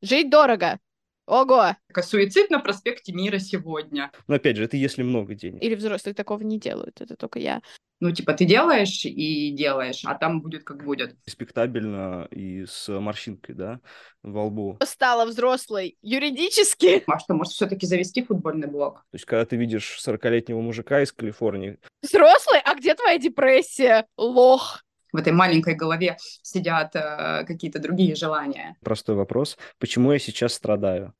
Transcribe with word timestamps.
Жить 0.00 0.30
дорого. 0.30 0.78
Ого! 1.26 1.76
Суицид 2.00 2.50
на 2.50 2.60
проспекте 2.60 3.12
Мира 3.12 3.38
сегодня. 3.38 4.10
Но 4.28 4.36
опять 4.36 4.56
же, 4.56 4.64
это 4.64 4.76
если 4.76 5.02
много 5.02 5.34
денег. 5.34 5.62
Или 5.62 5.74
взрослые 5.74 6.14
такого 6.14 6.42
не 6.42 6.58
делают, 6.58 7.00
это 7.00 7.16
только 7.16 7.38
я. 7.38 7.60
Ну, 8.00 8.12
типа, 8.12 8.32
ты 8.32 8.44
делаешь 8.44 9.04
и 9.04 9.50
делаешь, 9.50 10.02
а 10.04 10.14
там 10.14 10.40
будет 10.40 10.62
как 10.62 10.84
будет. 10.84 11.16
Респектабельно 11.26 12.28
и 12.30 12.64
с 12.64 12.88
морщинкой, 12.88 13.56
да, 13.56 13.80
во 14.22 14.44
лбу. 14.44 14.78
Стала 14.84 15.26
взрослой 15.26 15.98
юридически. 16.00 17.02
А 17.08 17.18
что, 17.18 17.34
может, 17.34 17.54
все-таки 17.54 17.86
завести 17.86 18.22
футбольный 18.22 18.68
блог? 18.68 19.04
То 19.10 19.14
есть, 19.14 19.24
когда 19.24 19.44
ты 19.44 19.56
видишь 19.56 19.98
40-летнего 20.06 20.60
мужика 20.60 21.02
из 21.02 21.12
Калифорнии... 21.12 21.78
Взрослый? 22.02 22.60
А 22.64 22.76
где 22.76 22.94
твоя 22.94 23.18
депрессия? 23.18 24.06
Лох. 24.16 24.84
В 25.10 25.16
этой 25.16 25.32
маленькой 25.32 25.74
голове 25.74 26.18
сидят 26.42 26.94
э, 26.94 27.44
какие-то 27.46 27.78
другие 27.78 28.14
желания. 28.14 28.76
Простой 28.82 29.16
вопрос. 29.16 29.56
Почему 29.78 30.12
я 30.12 30.18
сейчас 30.18 30.52
страдаю? 30.52 31.14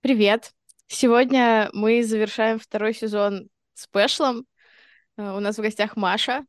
Привет. 0.00 0.52
Сегодня 0.88 1.70
мы 1.72 2.02
завершаем 2.02 2.58
второй 2.58 2.92
сезон 2.92 3.48
спешлом. 3.74 4.46
Э, 5.16 5.36
у 5.36 5.40
нас 5.40 5.58
в 5.58 5.62
гостях 5.62 5.96
Маша, 5.96 6.44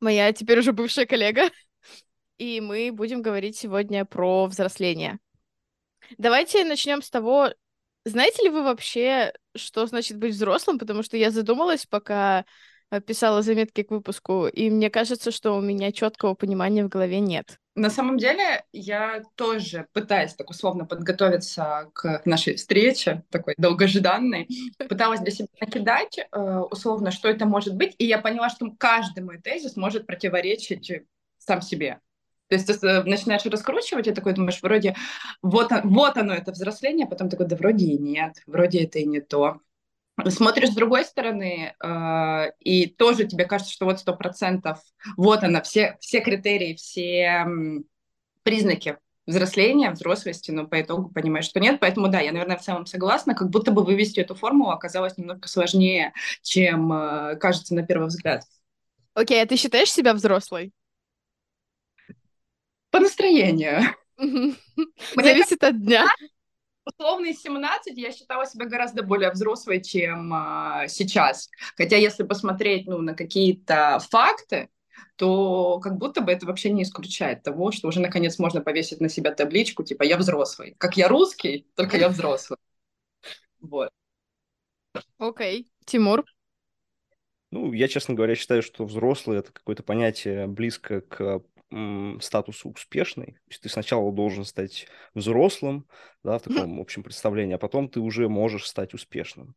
моя 0.00 0.32
теперь 0.32 0.60
уже 0.60 0.72
бывшая 0.72 1.04
коллега. 1.04 1.50
И 2.38 2.62
мы 2.62 2.92
будем 2.92 3.20
говорить 3.20 3.58
сегодня 3.58 4.06
про 4.06 4.46
взросление. 4.46 5.18
Давайте 6.16 6.64
начнем 6.64 7.02
с 7.02 7.10
того, 7.10 7.50
знаете 8.06 8.44
ли 8.44 8.48
вы 8.48 8.64
вообще, 8.64 9.34
что 9.54 9.84
значит 9.84 10.16
быть 10.16 10.32
взрослым? 10.32 10.78
Потому 10.78 11.02
что 11.02 11.18
я 11.18 11.30
задумалась, 11.30 11.84
пока 11.84 12.46
писала 13.06 13.42
заметки 13.42 13.82
к 13.84 13.90
выпуску, 13.90 14.46
и 14.48 14.68
мне 14.70 14.90
кажется, 14.90 15.30
что 15.30 15.56
у 15.56 15.60
меня 15.60 15.92
четкого 15.92 16.34
понимания 16.34 16.84
в 16.84 16.88
голове 16.88 17.20
нет. 17.20 17.60
На 17.76 17.88
самом 17.88 18.18
деле, 18.18 18.64
я 18.72 19.22
тоже 19.36 19.86
пытаюсь 19.92 20.34
так 20.34 20.50
условно 20.50 20.84
подготовиться 20.86 21.88
к 21.94 22.22
нашей 22.24 22.56
встрече, 22.56 23.22
такой 23.30 23.54
долгожданной, 23.56 24.48
пыталась 24.88 25.20
для 25.20 25.30
себя 25.30 25.48
накидать 25.60 26.18
э, 26.18 26.58
условно, 26.70 27.12
что 27.12 27.28
это 27.28 27.46
может 27.46 27.76
быть, 27.76 27.94
и 27.98 28.04
я 28.04 28.18
поняла, 28.18 28.50
что 28.50 28.70
каждый 28.76 29.22
мой 29.22 29.38
тезис 29.38 29.76
может 29.76 30.06
противоречить 30.06 30.90
сам 31.38 31.62
себе. 31.62 32.00
То 32.48 32.56
есть 32.56 32.66
ты 32.66 32.86
э, 32.86 33.04
начинаешь 33.04 33.46
раскручивать, 33.46 34.08
и 34.08 34.12
такой 34.12 34.34
думаешь, 34.34 34.60
вроде 34.60 34.96
вот, 35.40 35.70
вот 35.84 36.16
оно, 36.16 36.34
это 36.34 36.50
взросление, 36.50 37.06
а 37.06 37.08
потом 37.08 37.28
такой, 37.28 37.46
да 37.46 37.54
вроде 37.54 37.86
и 37.86 37.98
нет, 37.98 38.42
вроде 38.46 38.82
это 38.82 38.98
и 38.98 39.06
не 39.06 39.20
то. 39.20 39.60
Смотришь 40.28 40.70
с 40.70 40.74
другой 40.74 41.04
стороны, 41.04 41.74
э, 41.82 42.52
и 42.60 42.86
тоже 42.86 43.24
тебе 43.24 43.46
кажется, 43.46 43.72
что 43.72 43.86
вот 43.86 44.00
сто 44.00 44.14
процентов, 44.14 44.78
вот 45.16 45.42
она, 45.42 45.62
все, 45.62 45.96
все 46.00 46.20
критерии, 46.20 46.74
все 46.74 47.46
признаки 48.42 48.98
взросления, 49.26 49.90
взрослости, 49.90 50.50
но 50.50 50.66
по 50.66 50.80
итогу 50.80 51.08
понимаешь, 51.08 51.46
что 51.46 51.60
нет. 51.60 51.80
Поэтому 51.80 52.08
да, 52.08 52.20
я, 52.20 52.32
наверное, 52.32 52.56
в 52.56 52.62
целом 52.62 52.86
согласна. 52.86 53.34
Как 53.34 53.48
будто 53.48 53.70
бы 53.70 53.82
вывести 53.82 54.20
эту 54.20 54.34
формулу 54.34 54.70
оказалось 54.70 55.16
немного 55.16 55.46
сложнее, 55.48 56.12
чем 56.42 56.92
э, 56.92 57.36
кажется 57.36 57.74
на 57.74 57.86
первый 57.86 58.08
взгляд. 58.08 58.42
Окей, 59.14 59.38
okay, 59.38 59.44
а 59.44 59.46
ты 59.46 59.56
считаешь 59.56 59.92
себя 59.92 60.14
взрослой? 60.14 60.72
По 62.90 63.00
настроению. 63.00 63.82
Зависит 65.16 65.62
от 65.62 65.80
дня 65.80 66.06
условные 66.92 67.34
17 67.34 67.96
я 67.96 68.12
считала 68.12 68.46
себя 68.46 68.66
гораздо 68.66 69.02
более 69.02 69.30
взрослой, 69.30 69.82
чем 69.82 70.32
а, 70.32 70.88
сейчас. 70.88 71.50
Хотя 71.76 71.96
если 71.96 72.24
посмотреть 72.24 72.86
ну, 72.86 72.98
на 72.98 73.14
какие-то 73.14 73.98
факты, 74.10 74.68
то 75.16 75.80
как 75.80 75.96
будто 75.96 76.20
бы 76.20 76.32
это 76.32 76.46
вообще 76.46 76.70
не 76.70 76.82
исключает 76.82 77.42
того, 77.42 77.72
что 77.72 77.88
уже 77.88 78.00
наконец 78.00 78.38
можно 78.38 78.60
повесить 78.60 79.00
на 79.00 79.08
себя 79.08 79.32
табличку, 79.32 79.82
типа 79.82 80.02
«я 80.02 80.16
взрослый». 80.16 80.74
Как 80.78 80.96
я 80.96 81.08
русский, 81.08 81.66
только 81.74 81.96
я 81.96 82.08
взрослый. 82.08 82.58
Вот. 83.60 83.90
Окей. 85.18 85.62
Okay. 85.62 85.66
Тимур? 85.84 86.24
Ну, 87.50 87.72
я, 87.72 87.88
честно 87.88 88.14
говоря, 88.14 88.34
считаю, 88.34 88.62
что 88.62 88.84
взрослый– 88.84 89.38
это 89.40 89.52
какое-то 89.52 89.82
понятие 89.82 90.46
близко 90.46 91.00
к 91.00 91.42
статусу 92.20 92.70
успешный. 92.70 93.26
То 93.26 93.50
есть 93.50 93.62
ты 93.62 93.68
сначала 93.68 94.12
должен 94.12 94.44
стать 94.44 94.86
взрослым, 95.14 95.86
да, 96.24 96.38
в 96.38 96.42
таком 96.42 96.80
общем 96.80 97.02
представлении, 97.02 97.54
а 97.54 97.58
потом 97.58 97.88
ты 97.88 98.00
уже 98.00 98.28
можешь 98.28 98.66
стать 98.66 98.92
успешным. 98.94 99.54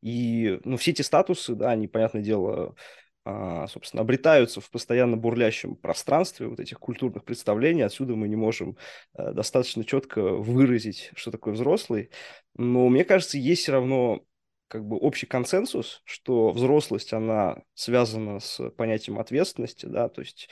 И, 0.00 0.60
ну, 0.64 0.76
все 0.76 0.92
эти 0.92 1.02
статусы, 1.02 1.54
да, 1.54 1.70
они, 1.70 1.88
понятное 1.88 2.22
дело, 2.22 2.76
а, 3.24 3.66
собственно, 3.66 4.02
обретаются 4.02 4.60
в 4.60 4.70
постоянно 4.70 5.16
бурлящем 5.16 5.74
пространстве 5.74 6.46
вот 6.46 6.60
этих 6.60 6.78
культурных 6.78 7.24
представлений. 7.24 7.82
Отсюда 7.82 8.14
мы 8.14 8.28
не 8.28 8.36
можем 8.36 8.76
э, 9.14 9.32
достаточно 9.32 9.84
четко 9.84 10.22
выразить, 10.22 11.10
что 11.16 11.32
такое 11.32 11.54
взрослый. 11.54 12.10
Но 12.54 12.88
мне 12.88 13.04
кажется, 13.04 13.38
есть 13.38 13.62
все 13.62 13.72
равно 13.72 14.24
как 14.68 14.84
бы 14.84 14.96
общий 14.96 15.26
консенсус, 15.26 16.02
что 16.04 16.50
взрослость, 16.50 17.12
она 17.12 17.62
связана 17.74 18.38
с 18.38 18.70
понятием 18.70 19.18
ответственности, 19.18 19.86
да, 19.86 20.08
то 20.08 20.20
есть 20.20 20.48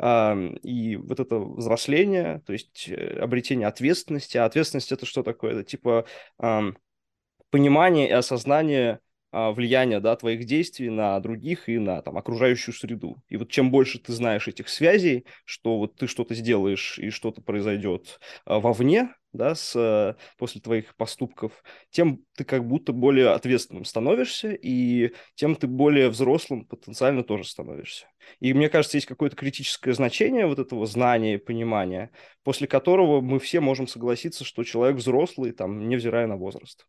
и 0.00 0.96
вот 0.96 1.18
это 1.18 1.38
взросление, 1.38 2.40
то 2.46 2.52
есть 2.52 2.88
э, 2.88 3.18
обретение 3.18 3.66
ответственности. 3.66 4.36
А 4.36 4.44
ответственность 4.44 4.92
это 4.92 5.06
что 5.06 5.22
такое? 5.22 5.52
Это 5.52 5.64
типа 5.64 6.06
понимание 7.50 8.08
и 8.08 8.12
осознание 8.12 9.00
а, 9.38 9.52
влияния 9.52 10.00
да, 10.00 10.16
твоих 10.16 10.44
действий 10.46 10.90
на 10.90 11.20
других 11.20 11.68
и 11.68 11.78
на 11.78 12.02
там, 12.02 12.18
окружающую 12.18 12.74
среду. 12.74 13.22
И 13.28 13.36
вот 13.36 13.50
чем 13.50 13.70
больше 13.70 14.00
ты 14.00 14.12
знаешь 14.12 14.48
этих 14.48 14.68
связей, 14.68 15.26
что 15.44 15.78
вот 15.78 15.94
ты 15.94 16.08
что-то 16.08 16.34
сделаешь 16.34 16.98
и 16.98 17.10
что-то 17.10 17.40
произойдет 17.40 18.18
а, 18.44 18.58
вовне, 18.58 19.14
да, 19.32 19.54
с, 19.54 20.16
после 20.38 20.60
твоих 20.60 20.96
поступков, 20.96 21.52
тем 21.90 22.24
ты 22.36 22.42
как 22.42 22.66
будто 22.66 22.92
более 22.92 23.28
ответственным 23.28 23.84
становишься, 23.84 24.50
и 24.50 25.12
тем 25.36 25.54
ты 25.54 25.68
более 25.68 26.08
взрослым 26.08 26.64
потенциально 26.64 27.22
тоже 27.22 27.44
становишься. 27.44 28.08
И 28.40 28.52
мне 28.54 28.68
кажется, 28.68 28.96
есть 28.96 29.06
какое-то 29.06 29.36
критическое 29.36 29.92
значение 29.92 30.46
вот 30.46 30.58
этого 30.58 30.84
знания 30.86 31.34
и 31.34 31.38
понимания, 31.38 32.10
после 32.42 32.66
которого 32.66 33.20
мы 33.20 33.38
все 33.38 33.60
можем 33.60 33.86
согласиться, 33.86 34.44
что 34.44 34.64
человек 34.64 34.96
взрослый, 34.96 35.52
там, 35.52 35.88
невзирая 35.88 36.26
на 36.26 36.36
возраст. 36.36 36.86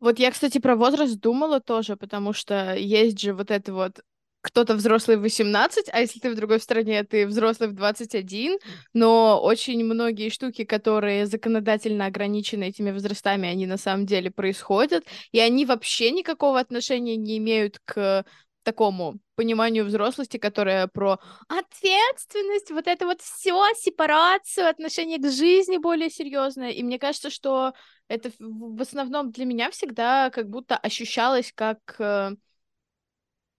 Вот 0.00 0.18
я, 0.18 0.30
кстати, 0.30 0.58
про 0.58 0.76
возраст 0.76 1.18
думала 1.20 1.60
тоже, 1.60 1.96
потому 1.96 2.32
что 2.32 2.74
есть 2.74 3.20
же 3.20 3.34
вот 3.34 3.50
это 3.50 3.72
вот 3.72 4.00
кто-то 4.42 4.74
взрослый 4.74 5.18
в 5.18 5.20
18, 5.20 5.90
а 5.92 6.00
если 6.00 6.18
ты 6.18 6.30
в 6.30 6.34
другой 6.34 6.60
стране, 6.60 7.04
ты 7.04 7.26
взрослый 7.26 7.68
в 7.68 7.74
21, 7.74 8.58
но 8.94 9.38
очень 9.42 9.84
многие 9.84 10.30
штуки, 10.30 10.64
которые 10.64 11.26
законодательно 11.26 12.06
ограничены 12.06 12.64
этими 12.68 12.90
возрастами, 12.90 13.48
они 13.48 13.66
на 13.66 13.76
самом 13.76 14.06
деле 14.06 14.30
происходят, 14.30 15.04
и 15.32 15.40
они 15.40 15.66
вообще 15.66 16.10
никакого 16.10 16.58
отношения 16.58 17.16
не 17.16 17.36
имеют 17.36 17.80
к 17.84 18.24
такому 18.62 19.18
пониманию 19.34 19.84
взрослости, 19.84 20.36
которое 20.36 20.86
про 20.86 21.18
ответственность, 21.48 22.70
вот 22.70 22.86
это 22.86 23.06
вот 23.06 23.20
все, 23.20 23.66
сепарацию, 23.74 24.68
отношение 24.68 25.18
к 25.18 25.30
жизни 25.30 25.78
более 25.78 26.10
серьезное. 26.10 26.70
И 26.70 26.82
мне 26.82 26.98
кажется, 26.98 27.30
что 27.30 27.72
это 28.08 28.30
в 28.38 28.80
основном 28.80 29.30
для 29.30 29.44
меня 29.44 29.70
всегда 29.70 30.30
как 30.30 30.48
будто 30.48 30.76
ощущалось 30.76 31.52
как 31.54 31.78
э, 31.98 32.32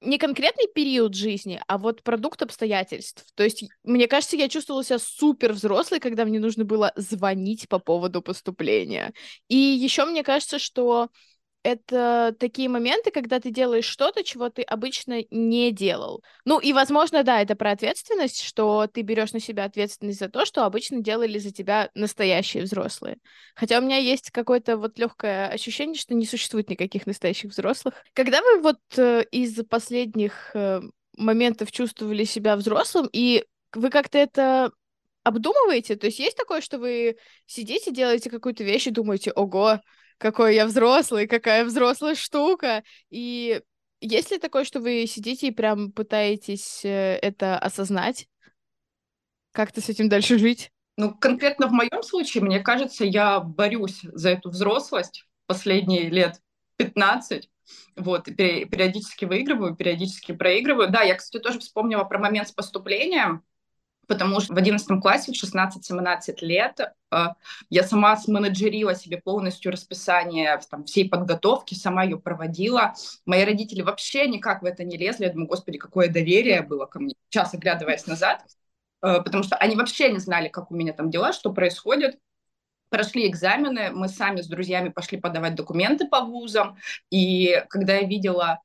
не 0.02 0.18
конкретный 0.18 0.68
период 0.74 1.16
жизни, 1.16 1.62
а 1.68 1.78
вот 1.78 2.04
продукт 2.04 2.42
обстоятельств. 2.42 3.26
То 3.36 3.44
есть, 3.44 3.64
мне 3.84 4.08
кажется, 4.08 4.36
я 4.36 4.50
чувствовала 4.50 4.84
себя 4.84 5.00
супер 5.00 5.54
взрослой, 5.54 6.00
когда 6.00 6.26
мне 6.26 6.40
нужно 6.40 6.66
было 6.66 6.92
звонить 6.96 7.70
по 7.70 7.78
поводу 7.80 8.22
поступления. 8.22 9.14
И 9.48 9.56
еще 9.56 10.06
мне 10.06 10.24
кажется, 10.24 10.58
что 10.58 11.10
это 11.64 12.36
такие 12.40 12.70
моменты, 12.70 13.12
когда 13.12 13.40
ты 13.40 13.52
делаешь 13.52 13.86
что-то, 13.86 14.24
чего 14.24 14.50
ты 14.50 14.64
обычно 14.64 15.24
не 15.30 15.72
делал. 15.72 16.24
Ну 16.46 16.60
и, 16.60 16.74
возможно, 16.74 17.24
да, 17.24 17.42
это 17.42 17.56
про 17.56 17.72
ответственность, 17.72 18.42
что 18.42 18.88
ты 18.88 19.02
берешь 19.02 19.34
на 19.34 19.40
себя 19.40 19.66
ответственность 19.66 20.20
за 20.20 20.30
то, 20.30 20.46
что 20.46 20.66
обычно 20.66 21.02
делали 21.02 21.38
за 21.38 21.52
тебя 21.52 21.90
настоящие 21.94 22.64
взрослые. 22.64 23.18
Хотя 23.56 23.80
у 23.80 23.82
меня 23.82 23.98
есть 23.98 24.32
какое-то 24.32 24.78
вот 24.78 24.98
легкое 24.98 25.48
ощущение, 25.48 25.96
что 25.96 26.16
не 26.16 26.26
существует 26.26 26.70
никаких 26.70 27.06
настоящих 27.06 27.52
взрослых. 27.52 27.94
Когда 28.14 28.42
вы 28.42 28.62
вот 28.62 28.80
э, 28.98 29.24
из 29.32 29.64
последних 29.66 30.52
э, 30.56 30.82
моментов 31.16 31.72
чувствовали 31.72 32.24
себя 32.24 32.56
взрослым, 32.56 33.08
и 33.12 33.46
вы 33.74 33.90
как-то 33.90 34.18
это 34.18 34.72
обдумываете? 35.24 35.96
То 35.96 36.08
есть 36.08 36.20
есть 36.20 36.38
такое, 36.38 36.62
что 36.62 36.80
вы 36.80 37.18
сидите, 37.46 37.92
делаете 37.92 38.30
какую-то 38.30 38.64
вещь 38.64 38.88
и 38.88 38.92
думаете, 38.92 39.32
ого, 39.32 39.80
какой 40.22 40.54
я 40.56 40.68
взрослый, 40.68 41.28
какая 41.28 41.66
взрослая 41.66 42.14
штука. 42.14 42.84
И 43.10 43.62
есть 44.02 44.32
ли 44.32 44.38
такое, 44.38 44.64
что 44.64 44.80
вы 44.80 45.06
сидите 45.08 45.48
и 45.48 45.52
прям 45.52 45.92
пытаетесь 45.92 46.86
э, 46.86 47.18
это 47.22 47.58
осознать? 47.58 48.28
Как-то 49.52 49.82
с 49.82 49.90
этим 49.90 50.10
дальше 50.10 50.38
жить? 50.38 50.72
Ну, 50.96 51.16
конкретно 51.16 51.68
в 51.68 51.72
моем 51.72 52.04
случае, 52.04 52.44
мне 52.44 52.60
кажется, 52.60 53.04
я 53.04 53.40
борюсь 53.40 54.02
за 54.04 54.30
эту 54.30 54.52
взрослость 54.52 55.26
последние 55.48 56.10
лет 56.10 56.40
15. 56.78 57.50
Вот, 57.96 58.26
периодически 58.26 59.26
выигрываю, 59.26 59.76
периодически 59.76 60.34
проигрываю. 60.34 60.92
Да, 60.92 61.02
я, 61.02 61.16
кстати, 61.16 61.42
тоже 61.42 61.60
вспомнила 61.60 62.04
про 62.04 62.20
момент 62.20 62.48
с 62.48 62.52
поступлением, 62.52 63.44
потому 64.12 64.42
что 64.42 64.54
в 64.54 64.58
11 64.58 65.02
классе, 65.02 65.32
в 65.32 65.42
16-17 65.42 66.36
лет, 66.42 66.78
э, 67.12 67.26
я 67.70 67.84
сама 67.84 68.18
сменеджерила 68.18 68.94
себе 68.94 69.18
полностью 69.18 69.72
расписание 69.72 70.60
там, 70.70 70.84
всей 70.84 71.08
подготовки, 71.08 71.76
сама 71.76 72.04
ее 72.04 72.20
проводила. 72.20 72.94
Мои 73.26 73.46
родители 73.46 73.82
вообще 73.82 74.28
никак 74.28 74.64
в 74.64 74.66
это 74.66 74.84
не 74.84 74.98
лезли. 74.98 75.24
Я 75.24 75.32
думаю, 75.32 75.48
господи, 75.48 75.78
какое 75.78 76.10
доверие 76.10 76.62
было 76.62 76.88
ко 76.88 77.00
мне, 77.00 77.16
сейчас 77.30 77.54
оглядываясь 77.54 78.06
назад, 78.06 78.44
э, 79.02 79.22
потому 79.24 79.44
что 79.44 79.56
они 79.56 79.78
вообще 79.78 80.12
не 80.12 80.20
знали, 80.20 80.50
как 80.50 80.72
у 80.72 80.76
меня 80.76 80.92
там 80.92 81.10
дела, 81.10 81.32
что 81.32 81.54
происходит. 81.54 82.20
Прошли 82.90 83.30
экзамены, 83.30 83.92
мы 83.92 84.10
сами 84.10 84.42
с 84.42 84.48
друзьями 84.48 84.90
пошли 84.90 85.18
подавать 85.18 85.56
документы 85.56 86.06
по 86.10 86.20
вузам, 86.20 86.76
и 87.10 87.64
когда 87.70 87.96
я 87.96 88.06
видела 88.06 88.60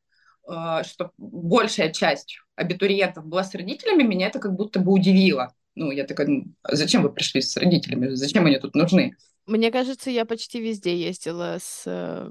что 0.47 1.13
большая 1.19 1.93
часть 1.93 2.39
абитуриентов 2.55 3.27
была 3.27 3.45
с 3.45 3.55
родителями, 3.55 4.03
меня 4.03 4.29
это 4.29 4.39
как 4.39 4.55
будто 4.55 4.81
бы 4.81 4.93
удивило. 4.93 5.53
Ну, 5.75 5.91
я 5.91 6.05
такая, 6.05 6.27
ну, 6.27 6.45
зачем 6.65 7.03
вы 7.03 7.13
пришли 7.13 7.43
с 7.43 7.57
родителями? 7.57 8.15
Зачем 8.15 8.47
они 8.47 8.59
тут 8.59 8.75
нужны? 8.75 9.17
Мне 9.47 9.71
кажется, 9.71 10.11
я 10.11 10.25
почти 10.25 10.61
везде 10.61 10.97
ездила 10.97 11.59
с 11.61 11.83
э, 11.87 12.31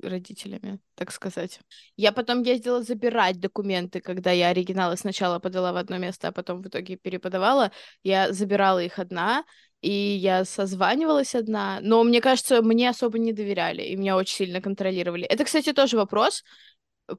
родителями, 0.00 0.80
так 0.94 1.12
сказать. 1.12 1.60
Я 1.96 2.12
потом 2.12 2.42
ездила 2.42 2.82
забирать 2.82 3.38
документы, 3.38 4.00
когда 4.00 4.32
я 4.32 4.48
оригиналы 4.48 4.96
сначала 4.96 5.38
подала 5.38 5.72
в 5.72 5.76
одно 5.76 5.98
место, 5.98 6.28
а 6.28 6.32
потом 6.32 6.62
в 6.62 6.68
итоге 6.68 6.96
переподавала. 6.96 7.70
Я 8.02 8.32
забирала 8.32 8.82
их 8.82 8.98
одна, 8.98 9.44
и 9.80 9.92
я 9.92 10.44
созванивалась 10.44 11.34
одна, 11.34 11.78
но 11.82 12.02
мне 12.02 12.20
кажется, 12.20 12.62
мне 12.62 12.88
особо 12.88 13.18
не 13.18 13.32
доверяли, 13.32 13.82
и 13.82 13.96
меня 13.96 14.16
очень 14.16 14.36
сильно 14.36 14.60
контролировали. 14.60 15.24
Это, 15.24 15.44
кстати, 15.44 15.72
тоже 15.72 15.96
вопрос, 15.96 16.42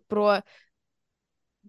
про 0.08 0.44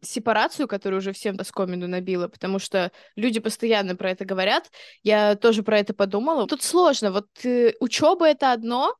сепарацию, 0.02 0.68
которую 0.68 0.98
уже 0.98 1.12
всем 1.12 1.36
доскомину 1.36 1.88
набила, 1.88 2.28
потому 2.28 2.58
что 2.58 2.92
люди 3.16 3.40
постоянно 3.40 3.96
про 3.96 4.10
это 4.10 4.24
говорят. 4.24 4.70
Я 5.02 5.34
тоже 5.36 5.62
про 5.62 5.78
это 5.78 5.94
подумала. 5.94 6.46
Тут 6.46 6.62
сложно. 6.62 7.10
Вот 7.10 7.26
э, 7.44 7.74
учеба 7.80 8.28
это 8.28 8.52
одно, 8.52 8.94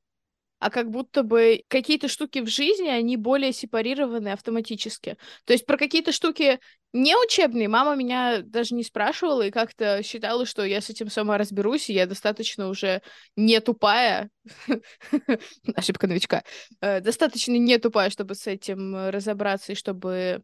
а 0.58 0.70
как 0.70 0.90
будто 0.90 1.22
бы 1.22 1.62
какие-то 1.68 2.08
штуки 2.08 2.40
в 2.40 2.48
жизни, 2.48 2.88
они 2.88 3.16
более 3.16 3.52
сепарированы 3.52 4.28
автоматически. 4.28 5.16
То 5.44 5.52
есть 5.52 5.66
про 5.66 5.76
какие-то 5.76 6.12
штуки 6.12 6.58
не 6.92 7.16
учебные 7.16 7.68
мама 7.68 7.94
меня 7.94 8.40
даже 8.42 8.74
не 8.74 8.82
спрашивала 8.82 9.42
и 9.42 9.50
как-то 9.50 10.02
считала, 10.02 10.46
что 10.46 10.64
я 10.64 10.80
с 10.80 10.90
этим 10.90 11.10
сама 11.10 11.38
разберусь, 11.38 11.90
и 11.90 11.94
я 11.94 12.06
достаточно 12.06 12.68
уже 12.68 13.02
не 13.36 13.60
тупая, 13.60 14.30
ошибка 15.74 16.06
новичка, 16.06 16.44
э, 16.80 17.00
достаточно 17.00 17.52
не 17.52 17.78
тупая, 17.78 18.10
чтобы 18.10 18.34
с 18.34 18.46
этим 18.46 19.10
разобраться 19.10 19.72
и 19.72 19.76
чтобы 19.76 20.42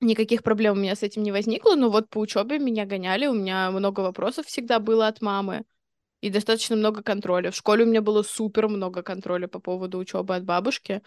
никаких 0.00 0.42
проблем 0.42 0.76
у 0.76 0.80
меня 0.80 0.94
с 0.94 1.02
этим 1.02 1.22
не 1.22 1.32
возникло, 1.32 1.74
но 1.74 1.90
вот 1.90 2.08
по 2.08 2.18
учебе 2.18 2.58
меня 2.58 2.86
гоняли, 2.86 3.26
у 3.26 3.34
меня 3.34 3.70
много 3.70 4.00
вопросов 4.00 4.46
всегда 4.46 4.78
было 4.78 5.06
от 5.06 5.20
мамы 5.20 5.64
и 6.20 6.30
достаточно 6.30 6.76
много 6.76 7.02
контроля. 7.02 7.50
В 7.50 7.56
школе 7.56 7.84
у 7.84 7.86
меня 7.86 8.02
было 8.02 8.22
супер 8.22 8.68
много 8.68 9.02
контроля 9.02 9.48
по 9.48 9.58
поводу 9.58 9.98
учебы 9.98 10.36
от 10.36 10.44
бабушки. 10.44 11.02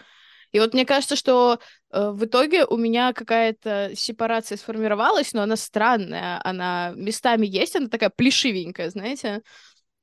И 0.53 0.59
вот 0.59 0.73
мне 0.73 0.85
кажется, 0.85 1.15
что 1.15 1.59
э, 1.91 2.11
в 2.11 2.25
итоге 2.25 2.63
у 2.65 2.77
меня 2.77 3.11
какая-то 3.11 3.91
сепарация 3.95 4.57
сформировалась, 4.57 5.33
но 5.33 5.41
она 5.41 5.55
странная. 5.55 6.39
Она 6.44 6.94
местами 6.95 7.47
есть, 7.47 7.75
она 7.75 7.89
такая 7.89 8.11
плешивенькая, 8.11 8.91
знаете. 8.91 9.41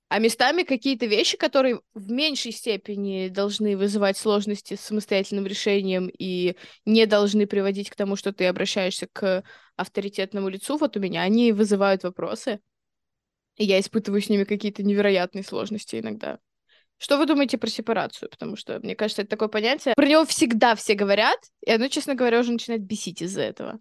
А 0.09 0.19
местами 0.19 0.65
какие-то 0.65 1.07
вещи, 1.07 1.37
которые 1.37 1.81
в 1.95 2.11
меньшей 2.11 2.51
степени 2.51 3.29
должны 3.29 3.77
вызывать 3.77 4.19
сложности 4.19 4.75
с 4.75 4.81
самостоятельным 4.81 5.47
решением 5.47 6.11
и 6.19 6.57
не 6.85 7.07
должны 7.07 7.47
приводить 7.47 7.89
к 7.89 7.95
тому, 7.95 8.17
что 8.17 8.33
ты 8.33 8.47
обращаешься 8.47 9.07
к 9.13 9.45
авторитетному 9.77 10.49
лицу, 10.49 10.77
вот 10.79 10.97
у 10.97 11.01
меня 11.01 11.23
они 11.23 11.53
вызывают 11.53 12.03
вопросы. 12.03 12.59
И 13.57 13.65
я 13.65 13.79
испытываю 13.79 14.21
с 14.21 14.29
ними 14.29 14.43
какие-то 14.43 14.83
невероятные 14.83 15.45
сложности 15.45 16.01
иногда. 16.01 16.41
Что 17.01 17.17
вы 17.17 17.25
думаете 17.25 17.57
про 17.57 17.69
сепарацию? 17.69 18.29
Потому 18.29 18.57
что, 18.57 18.79
мне 18.81 18.95
кажется, 18.95 19.23
это 19.23 19.31
такое 19.31 19.49
понятие. 19.49 19.95
Про 19.95 20.07
него 20.07 20.27
всегда 20.27 20.75
все 20.75 20.95
говорят, 20.95 21.39
и 21.65 21.71
оно, 21.71 21.89
честно 21.89 22.15
говоря, 22.15 22.41
уже 22.41 22.53
начинает 22.53 22.83
бесить 22.83 23.23
из-за 23.23 23.41
этого. 23.41 23.81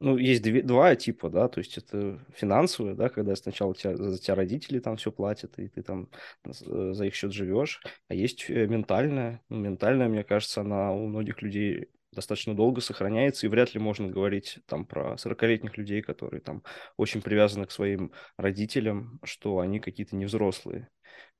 Ну, 0.00 0.16
есть 0.16 0.42
две, 0.42 0.62
два 0.62 0.96
типа, 0.96 1.28
да, 1.28 1.48
то 1.48 1.60
есть 1.60 1.76
это 1.76 2.18
финансовые, 2.34 2.94
да, 2.94 3.10
когда 3.10 3.36
сначала 3.36 3.74
тебя, 3.74 3.96
за 3.96 4.18
тебя 4.18 4.34
родители 4.34 4.78
там 4.78 4.96
все 4.96 5.12
платят, 5.12 5.58
и 5.58 5.68
ты 5.68 5.82
там 5.82 6.08
э, 6.44 6.92
за 6.92 7.04
их 7.04 7.14
счет 7.14 7.32
живешь, 7.32 7.80
а 8.08 8.14
есть 8.14 8.46
э, 8.48 8.66
ментальная. 8.66 9.42
Ну, 9.50 9.58
ментальная, 9.58 10.08
мне 10.08 10.24
кажется, 10.24 10.62
она 10.62 10.90
у 10.92 11.06
многих 11.06 11.42
людей 11.42 11.90
достаточно 12.12 12.54
долго 12.54 12.80
сохраняется, 12.80 13.46
и 13.46 13.50
вряд 13.50 13.74
ли 13.74 13.80
можно 13.80 14.08
говорить 14.08 14.58
там 14.66 14.86
про 14.86 15.14
40-летних 15.14 15.76
людей, 15.76 16.00
которые 16.00 16.40
там 16.40 16.62
очень 16.96 17.20
привязаны 17.20 17.66
к 17.66 17.72
своим 17.72 18.12
родителям, 18.38 19.20
что 19.22 19.58
они 19.58 19.80
какие-то 19.80 20.16
невзрослые. 20.16 20.88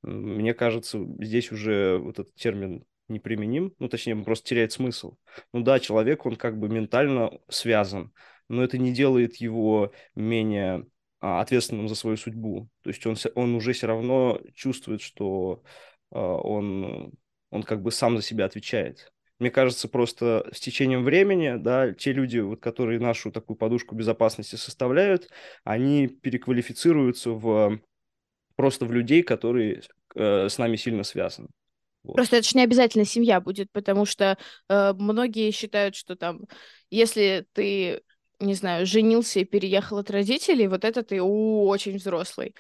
Мне 0.05 0.53
кажется, 0.55 0.99
здесь 1.21 1.51
уже 1.51 1.99
вот 1.99 2.19
этот 2.19 2.35
термин 2.35 2.85
неприменим, 3.09 3.75
ну, 3.79 3.89
точнее, 3.89 4.15
он 4.15 4.25
просто 4.25 4.49
теряет 4.49 4.73
смысл. 4.73 5.17
Ну 5.53 5.63
да, 5.63 5.79
человек, 5.79 6.27
он 6.27 6.37
как 6.37 6.59
бы 6.59 6.69
ментально 6.69 7.39
связан, 7.49 8.13
но 8.49 8.63
это 8.63 8.79
не 8.79 8.93
делает 8.93 9.37
его 9.37 9.93
менее 10.15 10.87
а, 11.21 11.41
ответственным 11.41 11.89
за 11.89 11.95
свою 11.95 12.17
судьбу. 12.17 12.69
То 12.83 12.91
есть 12.91 13.05
он, 13.07 13.17
он 13.35 13.55
уже 13.55 13.73
все 13.73 13.87
равно 13.87 14.41
чувствует, 14.55 15.01
что 15.01 15.63
а, 16.11 16.37
он, 16.37 17.13
он 17.51 17.63
как 17.63 17.83
бы 17.83 17.91
сам 17.91 18.17
за 18.17 18.23
себя 18.23 18.45
отвечает. 18.45 19.13
Мне 19.39 19.51
кажется, 19.51 19.89
просто 19.89 20.49
с 20.53 20.61
течением 20.61 21.03
времени, 21.03 21.57
да, 21.57 21.93
те 21.93 22.13
люди, 22.13 22.39
вот, 22.39 22.61
которые 22.61 23.01
нашу 23.01 23.33
такую 23.33 23.57
подушку 23.57 23.95
безопасности 23.95 24.57
составляют, 24.57 25.29
они 25.65 26.09
переквалифицируются 26.09 27.31
в 27.31 27.81
просто 28.57 28.87
в 28.87 28.93
людей, 28.93 29.23
которые 29.23 29.83
э, 30.15 30.49
с 30.49 30.59
нами 30.59 30.77
сильно 30.77 31.03
связаны. 31.03 31.49
Вот. 32.03 32.17
Просто 32.17 32.37
это 32.37 32.47
же 32.47 32.57
не 32.57 32.65
обязательно 32.65 33.05
семья 33.05 33.41
будет, 33.41 33.73
потому 33.73 34.05
что 34.05 34.37
э, 34.69 34.93
многие 34.93 35.51
считают, 35.51 35.97
что 35.97 36.17
там, 36.17 36.43
если 36.91 37.47
ты, 37.53 38.03
не 38.41 38.55
знаю, 38.55 38.87
женился 38.87 39.41
и 39.41 39.45
переехал 39.45 39.99
от 39.99 40.11
родителей, 40.11 40.69
вот 40.69 40.85
это 40.85 41.03
ты 41.03 41.21
у, 41.23 41.67
очень 41.67 41.97
взрослый. 41.97 42.55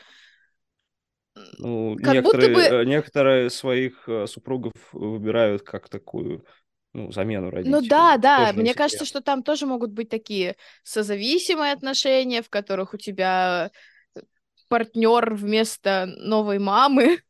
Ну, 1.58 1.96
как 2.02 2.14
некоторые, 2.14 2.54
будто 2.54 2.70
бы... 2.70 2.76
Э, 2.76 2.84
некоторые 2.84 3.50
своих 3.50 4.08
э, 4.08 4.26
супругов 4.26 4.72
выбирают 4.92 5.62
как 5.62 5.90
такую 5.90 6.46
ну, 6.94 7.10
замену 7.12 7.50
родителей. 7.50 7.72
Ну 7.74 7.86
да, 7.86 8.16
да, 8.16 8.52
мне 8.54 8.72
кажется, 8.72 9.04
что 9.04 9.20
там 9.20 9.42
тоже 9.42 9.66
могут 9.66 9.90
быть 9.90 10.08
такие 10.08 10.56
созависимые 10.84 11.72
отношения, 11.72 12.40
в 12.40 12.48
которых 12.48 12.94
у 12.94 12.96
тебя 12.96 13.70
партнер 14.68 15.34
вместо 15.34 16.06
новой 16.06 16.58
мамы. 16.58 17.18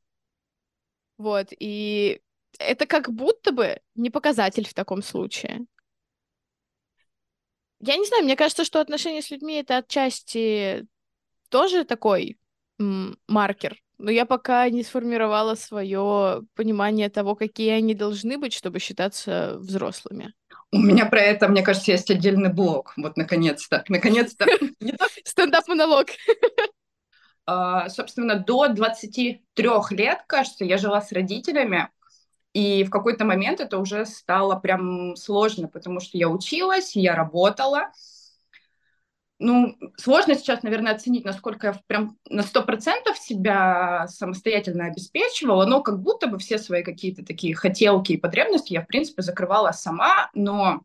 Вот, 1.16 1.46
и 1.60 2.20
это 2.58 2.86
как 2.86 3.08
будто 3.08 3.52
бы 3.52 3.80
не 3.94 4.10
показатель 4.10 4.66
в 4.66 4.74
таком 4.74 5.00
случае. 5.00 5.64
Я 7.78 7.96
не 7.96 8.04
знаю, 8.04 8.24
мне 8.24 8.34
кажется, 8.34 8.64
что 8.64 8.80
отношения 8.80 9.22
с 9.22 9.30
людьми 9.30 9.54
это 9.54 9.76
отчасти 9.76 10.88
тоже 11.50 11.84
такой 11.84 12.36
маркер 13.28 13.84
но 13.98 14.10
я 14.10 14.26
пока 14.26 14.68
не 14.70 14.82
сформировала 14.82 15.54
свое 15.54 16.42
понимание 16.54 17.08
того, 17.08 17.34
какие 17.34 17.70
они 17.70 17.94
должны 17.94 18.38
быть, 18.38 18.52
чтобы 18.52 18.78
считаться 18.78 19.56
взрослыми. 19.58 20.34
У 20.72 20.78
меня 20.78 21.06
про 21.06 21.20
это, 21.20 21.48
мне 21.48 21.62
кажется, 21.62 21.92
есть 21.92 22.10
отдельный 22.10 22.52
блог. 22.52 22.92
Вот, 22.96 23.16
наконец-то. 23.16 23.84
Наконец-то. 23.88 24.46
Стендап-монолог. 25.24 26.08
А, 27.46 27.88
собственно, 27.88 28.36
до 28.38 28.68
23 28.68 29.42
лет, 29.90 30.24
кажется, 30.26 30.64
я 30.64 30.78
жила 30.78 31.00
с 31.00 31.12
родителями. 31.12 31.88
И 32.52 32.84
в 32.84 32.90
какой-то 32.90 33.24
момент 33.24 33.60
это 33.60 33.78
уже 33.78 34.06
стало 34.06 34.56
прям 34.56 35.16
сложно, 35.16 35.68
потому 35.68 36.00
что 36.00 36.16
я 36.16 36.28
училась, 36.28 36.94
я 36.94 37.16
работала, 37.16 37.90
ну, 39.40 39.76
сложно 39.96 40.36
сейчас, 40.36 40.62
наверное, 40.62 40.94
оценить, 40.94 41.24
насколько 41.24 41.66
я 41.66 41.80
прям 41.86 42.16
на 42.30 42.42
сто 42.42 42.62
процентов 42.62 43.18
себя 43.18 44.06
самостоятельно 44.08 44.86
обеспечивала, 44.86 45.66
но 45.66 45.82
как 45.82 46.00
будто 46.00 46.28
бы 46.28 46.38
все 46.38 46.56
свои 46.56 46.82
какие-то 46.82 47.24
такие 47.24 47.54
хотелки 47.54 48.12
и 48.12 48.16
потребности 48.16 48.72
я, 48.72 48.82
в 48.82 48.86
принципе, 48.86 49.22
закрывала 49.22 49.72
сама, 49.72 50.30
но 50.34 50.82